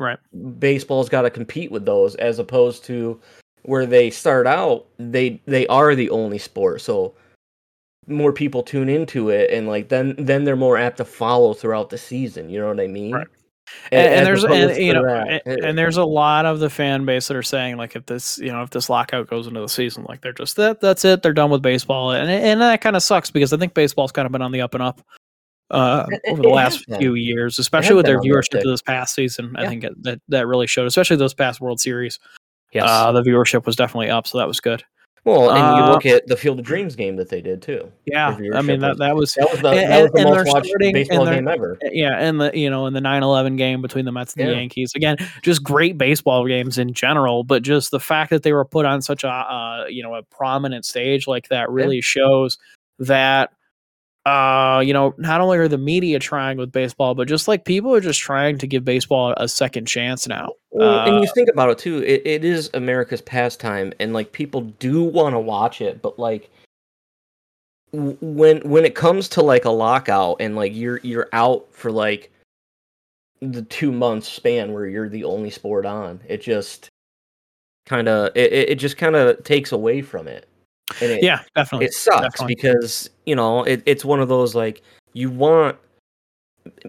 right? 0.00 0.18
Baseball's 0.58 1.08
got 1.08 1.22
to 1.22 1.30
compete 1.30 1.70
with 1.70 1.84
those, 1.84 2.14
as 2.16 2.38
opposed 2.38 2.84
to 2.84 3.20
where 3.62 3.86
they 3.86 4.10
start 4.10 4.46
out, 4.46 4.86
they 4.98 5.40
they 5.46 5.66
are 5.66 5.94
the 5.94 6.10
only 6.10 6.38
sport, 6.38 6.80
so 6.80 7.14
more 8.06 8.32
people 8.32 8.62
tune 8.62 8.88
into 8.88 9.28
it, 9.28 9.50
and 9.50 9.68
like 9.68 9.88
then 9.88 10.14
then 10.18 10.44
they're 10.44 10.56
more 10.56 10.78
apt 10.78 10.96
to 10.98 11.04
follow 11.04 11.54
throughout 11.54 11.90
the 11.90 11.98
season. 11.98 12.48
You 12.48 12.60
know 12.60 12.68
what 12.68 12.80
I 12.80 12.86
mean? 12.86 13.14
Right 13.14 13.26
and, 13.92 14.14
and 14.14 14.26
there's 14.26 14.44
and, 14.44 14.76
you 14.76 14.92
know 14.92 15.04
and, 15.06 15.42
and, 15.46 15.78
there's 15.78 15.96
a 15.96 16.04
lot 16.04 16.46
of 16.46 16.60
the 16.60 16.70
fan 16.70 17.04
base 17.04 17.28
that 17.28 17.36
are 17.36 17.42
saying 17.42 17.76
like 17.76 17.96
if 17.96 18.06
this 18.06 18.38
you 18.38 18.52
know 18.52 18.62
if 18.62 18.70
this 18.70 18.90
lockout 18.90 19.28
goes 19.28 19.46
into 19.46 19.60
the 19.60 19.68
season 19.68 20.04
like 20.08 20.20
they're 20.20 20.32
just 20.32 20.56
that 20.56 20.80
that's 20.80 21.04
it 21.04 21.22
they're 21.22 21.32
done 21.32 21.50
with 21.50 21.62
baseball 21.62 22.12
and 22.12 22.30
and 22.30 22.60
that 22.60 22.80
kind 22.80 22.96
of 22.96 23.02
sucks 23.02 23.30
because 23.30 23.52
I 23.52 23.56
think 23.56 23.74
baseball's 23.74 24.12
kind 24.12 24.26
of 24.26 24.32
been 24.32 24.42
on 24.42 24.52
the 24.52 24.60
up 24.60 24.74
and 24.74 24.82
up 24.82 25.00
uh, 25.70 26.06
over 26.28 26.42
the 26.42 26.48
last 26.48 26.84
few 26.98 27.14
years, 27.14 27.58
especially 27.58 27.96
with 27.96 28.06
their 28.06 28.20
viewership 28.20 28.62
this 28.62 28.82
past 28.82 29.14
season. 29.14 29.54
Yeah. 29.54 29.62
I 29.62 29.66
think 29.68 29.84
it, 29.84 30.02
that 30.02 30.20
that 30.28 30.46
really 30.46 30.66
showed, 30.66 30.86
especially 30.86 31.16
those 31.16 31.34
past 31.34 31.60
World 31.60 31.80
Series. 31.80 32.18
Yes, 32.72 32.84
uh, 32.86 33.12
the 33.12 33.22
viewership 33.22 33.66
was 33.66 33.76
definitely 33.76 34.10
up, 34.10 34.26
so 34.26 34.38
that 34.38 34.48
was 34.48 34.60
good. 34.60 34.84
Well, 35.24 35.50
and 35.50 35.58
uh, 35.58 35.76
you 35.76 35.92
look 35.92 36.06
at 36.06 36.26
the 36.26 36.36
Field 36.36 36.58
of 36.58 36.64
Dreams 36.64 36.96
game 36.96 37.16
that 37.16 37.28
they 37.28 37.42
did 37.42 37.60
too. 37.60 37.92
Yeah, 38.06 38.28
I 38.54 38.62
mean 38.62 38.80
that 38.80 38.96
that 38.98 39.14
was 39.14 39.34
that 39.34 39.50
was 39.50 39.60
the, 39.60 39.68
and, 39.68 39.92
that 39.92 40.02
was 40.02 40.12
the 40.12 40.24
most 40.24 40.46
watched 40.46 40.72
baseball 40.78 41.26
game 41.26 41.48
ever. 41.48 41.76
Yeah, 41.92 42.18
and 42.18 42.40
the 42.40 42.50
you 42.54 42.70
know 42.70 42.86
in 42.86 42.94
the 42.94 43.00
9-11 43.00 43.58
game 43.58 43.82
between 43.82 44.04
the 44.04 44.12
Mets 44.12 44.34
and 44.34 44.46
yeah. 44.46 44.54
the 44.54 44.56
Yankees 44.56 44.92
again, 44.94 45.16
just 45.42 45.62
great 45.62 45.98
baseball 45.98 46.46
games 46.46 46.78
in 46.78 46.94
general. 46.94 47.44
But 47.44 47.62
just 47.62 47.90
the 47.90 48.00
fact 48.00 48.30
that 48.30 48.42
they 48.42 48.52
were 48.52 48.64
put 48.64 48.86
on 48.86 49.02
such 49.02 49.24
a 49.24 49.28
uh, 49.28 49.84
you 49.88 50.02
know 50.02 50.14
a 50.14 50.22
prominent 50.22 50.86
stage 50.86 51.26
like 51.26 51.48
that 51.48 51.70
really 51.70 51.96
yeah. 51.96 52.02
shows 52.02 52.56
that 52.98 53.52
uh, 54.28 54.80
you 54.80 54.92
know, 54.92 55.14
not 55.16 55.40
only 55.40 55.56
are 55.56 55.68
the 55.68 55.78
media 55.78 56.18
trying 56.18 56.58
with 56.58 56.70
baseball, 56.70 57.14
but 57.14 57.26
just 57.26 57.48
like 57.48 57.64
people 57.64 57.94
are 57.94 58.00
just 58.00 58.20
trying 58.20 58.58
to 58.58 58.66
give 58.66 58.84
baseball 58.84 59.32
a 59.38 59.48
second 59.48 59.86
chance 59.86 60.28
now. 60.28 60.52
Well, 60.70 60.98
uh, 60.98 61.06
and 61.06 61.22
you 61.22 61.30
think 61.34 61.48
about 61.48 61.70
it 61.70 61.78
too, 61.78 61.98
it, 61.98 62.22
it 62.26 62.44
is 62.44 62.70
America's 62.74 63.22
pastime, 63.22 63.92
and 63.98 64.12
like 64.12 64.32
people 64.32 64.60
do 64.60 65.02
want 65.02 65.34
to 65.34 65.38
watch 65.38 65.80
it, 65.80 66.02
but 66.02 66.18
like 66.18 66.50
when 67.92 68.60
when 68.68 68.84
it 68.84 68.94
comes 68.94 69.30
to 69.30 69.42
like 69.42 69.64
a 69.64 69.70
lockout 69.70 70.36
and 70.40 70.54
like 70.56 70.74
you're 70.74 71.00
you're 71.02 71.30
out 71.32 71.66
for 71.72 71.90
like 71.90 72.30
the 73.40 73.62
two 73.62 73.90
month 73.90 74.24
span 74.24 74.74
where 74.74 74.86
you're 74.86 75.08
the 75.08 75.24
only 75.24 75.48
sport 75.48 75.86
on, 75.86 76.20
it 76.28 76.42
just 76.42 76.90
kind 77.86 78.08
of 78.08 78.30
it, 78.36 78.52
it 78.52 78.74
just 78.74 78.98
kind 78.98 79.16
of 79.16 79.42
takes 79.44 79.72
away 79.72 80.02
from 80.02 80.28
it. 80.28 80.46
It, 81.00 81.22
yeah, 81.22 81.42
definitely. 81.54 81.86
It 81.86 81.94
sucks 81.94 82.20
definitely. 82.22 82.54
because 82.54 83.10
you 83.26 83.36
know 83.36 83.62
it, 83.64 83.82
it's 83.86 84.04
one 84.04 84.20
of 84.20 84.28
those 84.28 84.54
like 84.54 84.82
you 85.12 85.30
want 85.30 85.76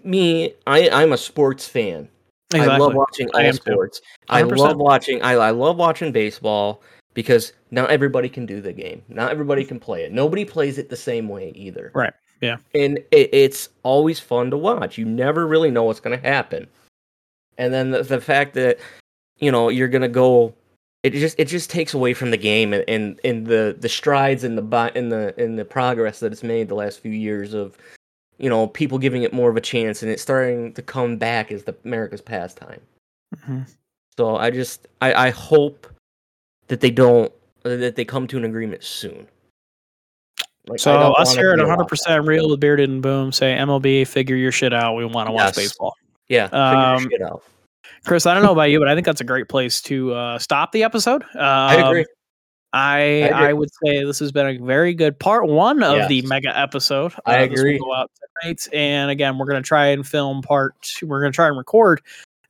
me. 0.04 0.54
I 0.68 0.90
I'm 0.90 1.14
a 1.14 1.18
sports 1.18 1.68
fan. 1.68 2.10
Exactly. 2.52 2.74
I 2.74 2.78
love 2.78 2.96
watching 2.96 3.30
all 3.34 3.54
sports. 3.54 4.02
I 4.30 4.42
love 4.42 4.78
watching. 4.78 5.22
I 5.22 5.34
I 5.34 5.52
love 5.52 5.78
watching 5.78 6.12
baseball 6.12 6.82
because 7.14 7.54
not 7.72 7.90
everybody 7.90 8.30
can 8.30 8.46
do 8.46 8.62
the 8.62 8.74
game. 8.74 9.04
Not 9.10 9.32
everybody 9.32 9.64
can 9.64 9.80
play 9.80 10.04
it. 10.04 10.12
Nobody 10.12 10.46
plays 10.46 10.78
it 10.78 10.90
the 10.90 10.96
same 10.96 11.28
way 11.28 11.52
either. 11.56 11.92
Right. 11.94 12.14
Yeah. 12.42 12.58
And 12.74 13.00
it, 13.12 13.30
it's 13.34 13.70
always 13.84 14.20
fun 14.20 14.50
to 14.52 14.58
watch. 14.58 14.98
You 14.98 15.06
never 15.06 15.46
really 15.46 15.72
know 15.72 15.84
what's 15.84 16.00
going 16.00 16.20
to 16.20 16.28
happen. 16.28 16.68
And 17.58 17.74
then 17.74 17.92
the, 17.92 18.04
the 18.04 18.22
fact 18.22 18.54
that 18.54 18.80
you 19.38 19.52
know 19.52 19.70
you're 19.70 19.90
going 19.90 20.02
to 20.02 20.08
go 20.08 20.56
it 21.04 21.12
just 21.12 21.40
it 21.40 21.46
just 21.46 21.70
takes 21.70 21.94
away 21.94 22.14
from 22.14 22.32
the 22.32 22.38
game 22.38 22.74
and 22.74 22.84
and, 22.88 23.20
and 23.24 23.48
the 23.48 23.76
the 23.80 23.90
strides 23.90 24.44
and 24.44 24.58
the 24.58 24.92
in 24.96 25.10
the 25.10 25.34
in 25.42 25.56
the 25.56 25.66
progress 25.66 26.20
that 26.20 26.32
it's 26.32 26.44
made 26.44 26.68
the 26.68 26.76
last 26.76 27.00
few 27.00 27.12
years 27.12 27.54
of 27.54 27.78
you 28.38 28.50
know 28.50 28.68
people 28.68 28.98
giving 28.98 29.24
it 29.24 29.34
more 29.34 29.50
of 29.50 29.58
a 29.58 29.62
chance 29.62 30.02
and 30.02 30.12
it's 30.12 30.22
starting 30.22 30.74
to 30.74 30.82
come 30.82 31.18
back 31.18 31.52
as 31.52 31.64
the 31.64 31.76
America's 31.86 32.22
pastime. 32.22 32.82
Mm-hmm. 33.36 33.62
So 34.18 34.36
I 34.36 34.52
just 34.52 34.88
I, 35.02 35.28
I 35.28 35.30
hope 35.30 35.88
that 36.68 36.82
they 36.82 36.92
don't 36.92 37.32
that 37.64 37.96
they 37.96 38.06
come 38.06 38.28
to 38.28 38.38
an 38.38 38.44
agreement 38.44 38.84
soon. 38.84 39.28
Like, 40.68 40.80
so 40.80 41.14
us 41.14 41.34
here 41.34 41.52
at 41.52 41.60
100 41.60 41.86
percent 41.86 42.28
real 42.28 42.50
with 42.50 42.60
bearded 42.60 42.90
and 42.90 43.02
boom 43.02 43.32
say 43.32 43.56
MLB 43.56 44.06
figure 44.06 44.36
your 44.36 44.52
shit 44.52 44.74
out. 44.74 44.96
We 44.96 45.06
want 45.06 45.30
to 45.30 45.34
yes. 45.34 45.46
watch 45.46 45.56
baseball. 45.56 45.96
Yeah, 46.28 46.46
um, 46.52 47.10
shit 47.10 47.22
out. 47.22 47.44
Chris, 48.06 48.26
I 48.26 48.34
don't 48.34 48.44
know 48.44 48.52
about 48.52 48.70
you, 48.70 48.80
but 48.80 48.88
I 48.88 48.96
think 48.96 49.06
that's 49.06 49.22
a 49.22 49.26
great 49.26 49.50
place 49.50 49.82
to 49.84 50.14
uh, 50.14 50.40
stop 50.40 50.72
the 50.72 50.84
episode. 50.84 51.24
Um, 51.24 51.30
I 51.40 51.76
agree. 51.76 52.06
I, 52.72 53.30
I. 53.34 53.50
I 53.50 53.54
would 53.54 53.70
say 53.84 54.04
this 54.04 54.20
has 54.20 54.32
been 54.32 54.48
a 54.48 54.58
very 54.64 54.94
good 54.94 55.18
part 55.20 55.48
one 55.48 55.82
of 55.82 55.98
yes. 55.98 56.10
the 56.10 56.22
mega 56.24 56.58
episode. 56.58 57.14
Uh, 57.14 57.32
I 57.32 57.38
agree. 57.40 57.80
go 57.80 57.94
out 57.94 58.12
tonight, 58.42 58.68
and 58.74 59.10
again, 59.10 59.38
we're 59.38 59.48
going 59.48 59.62
to 59.62 59.68
try 59.68 59.88
and 59.88 60.06
film 60.06 60.42
part. 60.42 60.76
we 61.02 61.08
We're 61.08 61.22
going 61.22 61.32
to 61.32 61.36
try 61.36 61.48
and 61.48 61.58
record 61.58 62.02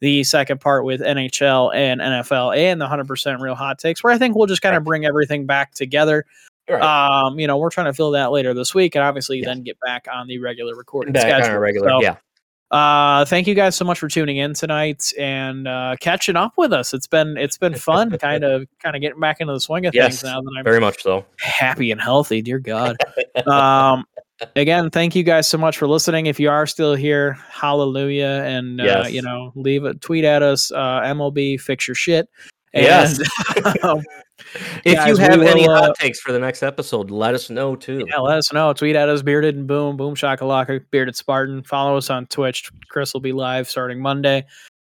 the 0.02 0.24
second 0.24 0.62
part 0.62 0.86
with 0.86 1.02
NHL 1.02 1.74
and 1.74 2.02
NFL 2.02 2.56
and 2.56 2.80
the 2.80 2.88
100% 2.88 3.40
real 3.42 3.56
hot 3.56 3.80
takes, 3.80 4.04
where 4.04 4.14
I 4.14 4.18
think 4.18 4.36
we'll 4.36 4.48
just 4.48 4.62
kind 4.62 4.76
of 4.76 4.84
bring 4.84 5.06
everything 5.06 5.46
back 5.46 5.74
together. 5.74 6.26
Right. 6.70 6.82
Um, 6.82 7.40
you 7.40 7.48
know, 7.48 7.58
we're 7.58 7.70
trying 7.70 7.88
to 7.88 7.94
fill 7.94 8.12
that 8.12 8.32
later 8.32 8.54
this 8.54 8.76
week, 8.76 8.96
and 8.96 9.04
obviously 9.04 9.38
yes. 9.38 9.48
then 9.48 9.64
get 9.64 9.78
back 9.80 10.08
on 10.12 10.28
the 10.28 10.38
regular 10.40 10.76
recording 10.76 11.14
back 11.14 11.44
schedule. 11.44 11.60
Regular, 11.60 11.90
so, 11.90 12.02
yeah. 12.02 12.18
Uh, 12.72 13.26
thank 13.26 13.48
you 13.48 13.56
guys 13.56 13.76
so 13.76 13.84
much 13.84 13.98
for 13.98 14.08
tuning 14.08 14.38
in 14.38 14.54
tonight 14.54 15.12
and 15.18 15.68
uh, 15.68 15.96
catching 16.00 16.36
up 16.36 16.54
with 16.56 16.72
us. 16.72 16.94
It's 16.94 17.08
been 17.08 17.36
it's 17.36 17.58
been 17.58 17.74
fun, 17.74 18.16
kind 18.20 18.44
of 18.44 18.68
kind 18.82 18.96
of 18.96 19.02
getting 19.02 19.20
back 19.20 19.42
into 19.42 19.54
the 19.54 19.60
swing 19.60 19.88
of 19.88 19.96
yes, 19.96 20.22
things 20.22 20.24
now 20.32 20.42
that 20.42 20.56
I'm 20.58 20.64
very 20.64 20.80
much 20.80 21.02
so 21.02 21.26
happy 21.40 21.92
and 21.92 22.00
healthy. 22.00 22.42
Dear 22.42 22.60
God. 22.60 22.98
um, 23.48 24.06
again, 24.56 24.92
thank 24.92 25.16
you 25.16 25.24
guys 25.24 25.48
so 25.48 25.58
much 25.58 25.78
for 25.78 25.88
listening. 25.88 26.28
If 26.28 26.40
you 26.40 26.50
are 26.50 26.68
still 26.68 26.94
here, 26.94 27.34
hallelujah, 27.50 28.44
and 28.46 28.80
uh, 28.80 29.06
you 29.10 29.24
know, 29.24 29.52
leave 29.56 29.84
a 29.84 29.96
tweet 29.96 30.24
at 30.24 30.44
us. 30.44 30.72
Uh, 30.72 31.02
MLB, 31.02 31.60
fix 31.60 31.88
your 31.88 31.96
shit. 31.96 32.30
And, 32.74 32.84
yes. 32.84 33.20
um, 33.84 34.02
if 34.86 34.96
Guys, 34.96 35.08
you 35.08 35.18
have 35.18 35.42
any 35.42 35.68
will, 35.68 35.76
hot 35.76 35.90
uh, 35.90 35.94
takes 35.94 36.20
for 36.20 36.32
the 36.32 36.40
next 36.40 36.64
episode, 36.64 37.12
let 37.12 37.34
us 37.34 37.50
know 37.50 37.76
too. 37.76 38.06
Yeah, 38.08 38.20
let 38.20 38.38
us 38.38 38.54
know. 38.54 38.72
Tweet 38.74 38.96
at 38.96 39.10
us, 39.10 39.22
bearded 39.22 39.56
and 39.56 39.68
boom, 39.68 39.98
boom 39.98 40.16
shakalaka, 40.16 40.84
bearded 40.92 41.16
Spartan. 41.16 41.64
Follow 41.64 41.98
us 41.98 42.10
on 42.10 42.26
Twitch. 42.28 42.70
Chris 42.90 43.14
will 43.14 43.22
be 43.22 43.34
live 43.34 43.70
starting 43.70 44.02
Monday. 44.02 44.46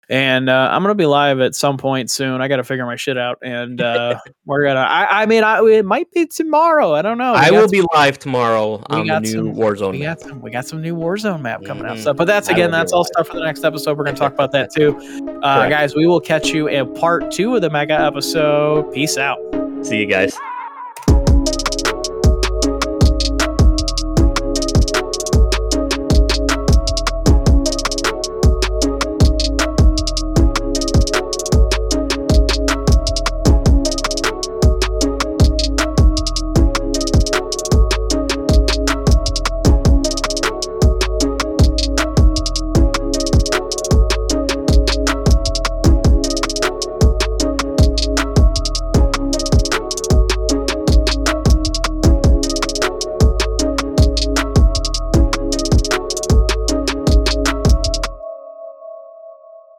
And 0.09 0.49
uh, 0.49 0.69
I'm 0.71 0.83
gonna 0.83 0.95
be 0.95 1.07
live 1.07 1.41
at 1.41 1.55
some 1.55 1.77
point 1.77 2.11
soon. 2.11 2.41
I 2.41 2.49
got 2.49 2.57
to 2.57 2.65
figure 2.65 2.85
my 2.87 2.97
shit 2.97 3.17
out, 3.17 3.39
and 3.43 3.81
uh, 3.81 4.19
we're 4.45 4.65
gonna. 4.67 4.81
I, 4.81 5.23
I 5.23 5.27
mean, 5.27 5.45
I, 5.45 5.61
it 5.65 5.85
might 5.85 6.11
be 6.13 6.27
tomorrow. 6.27 6.93
I 6.93 7.03
don't 7.03 7.19
know. 7.19 7.33
We 7.33 7.39
I 7.39 7.51
will 7.51 7.63
some, 7.63 7.71
be 7.71 7.83
live 7.95 8.19
tomorrow 8.19 8.83
on 8.87 9.07
the 9.07 9.21
new 9.21 9.29
some, 9.29 9.55
Warzone. 9.55 9.93
We 9.93 10.01
got 10.01 10.21
some. 10.21 10.41
We 10.41 10.51
got 10.51 10.67
some 10.67 10.83
new 10.83 10.97
Warzone 10.97 11.41
map 11.41 11.65
coming 11.65 11.85
mm-hmm. 11.85 11.93
out. 11.93 11.99
So, 11.99 12.13
but 12.15 12.27
that's 12.27 12.49
again, 12.49 12.71
that's 12.71 12.93
all 12.93 13.01
live. 13.01 13.07
stuff 13.07 13.29
for 13.29 13.35
the 13.35 13.45
next 13.45 13.65
episode. 13.65 13.97
We're 13.99 14.05
gonna 14.05 14.17
talk 14.17 14.33
about 14.33 14.53
that 14.53 14.73
too, 14.77 14.97
uh, 15.43 15.69
guys. 15.69 15.95
We 15.95 16.07
will 16.07 16.21
catch 16.21 16.49
you 16.49 16.69
in 16.69 16.93
part 16.95 17.31
two 17.31 17.55
of 17.55 17.63
the 17.63 17.71
mega 17.71 17.99
episode. 17.99 18.93
Peace 18.93 19.17
out. 19.17 19.39
See 19.83 19.99
you 19.99 20.07
guys. 20.07 20.39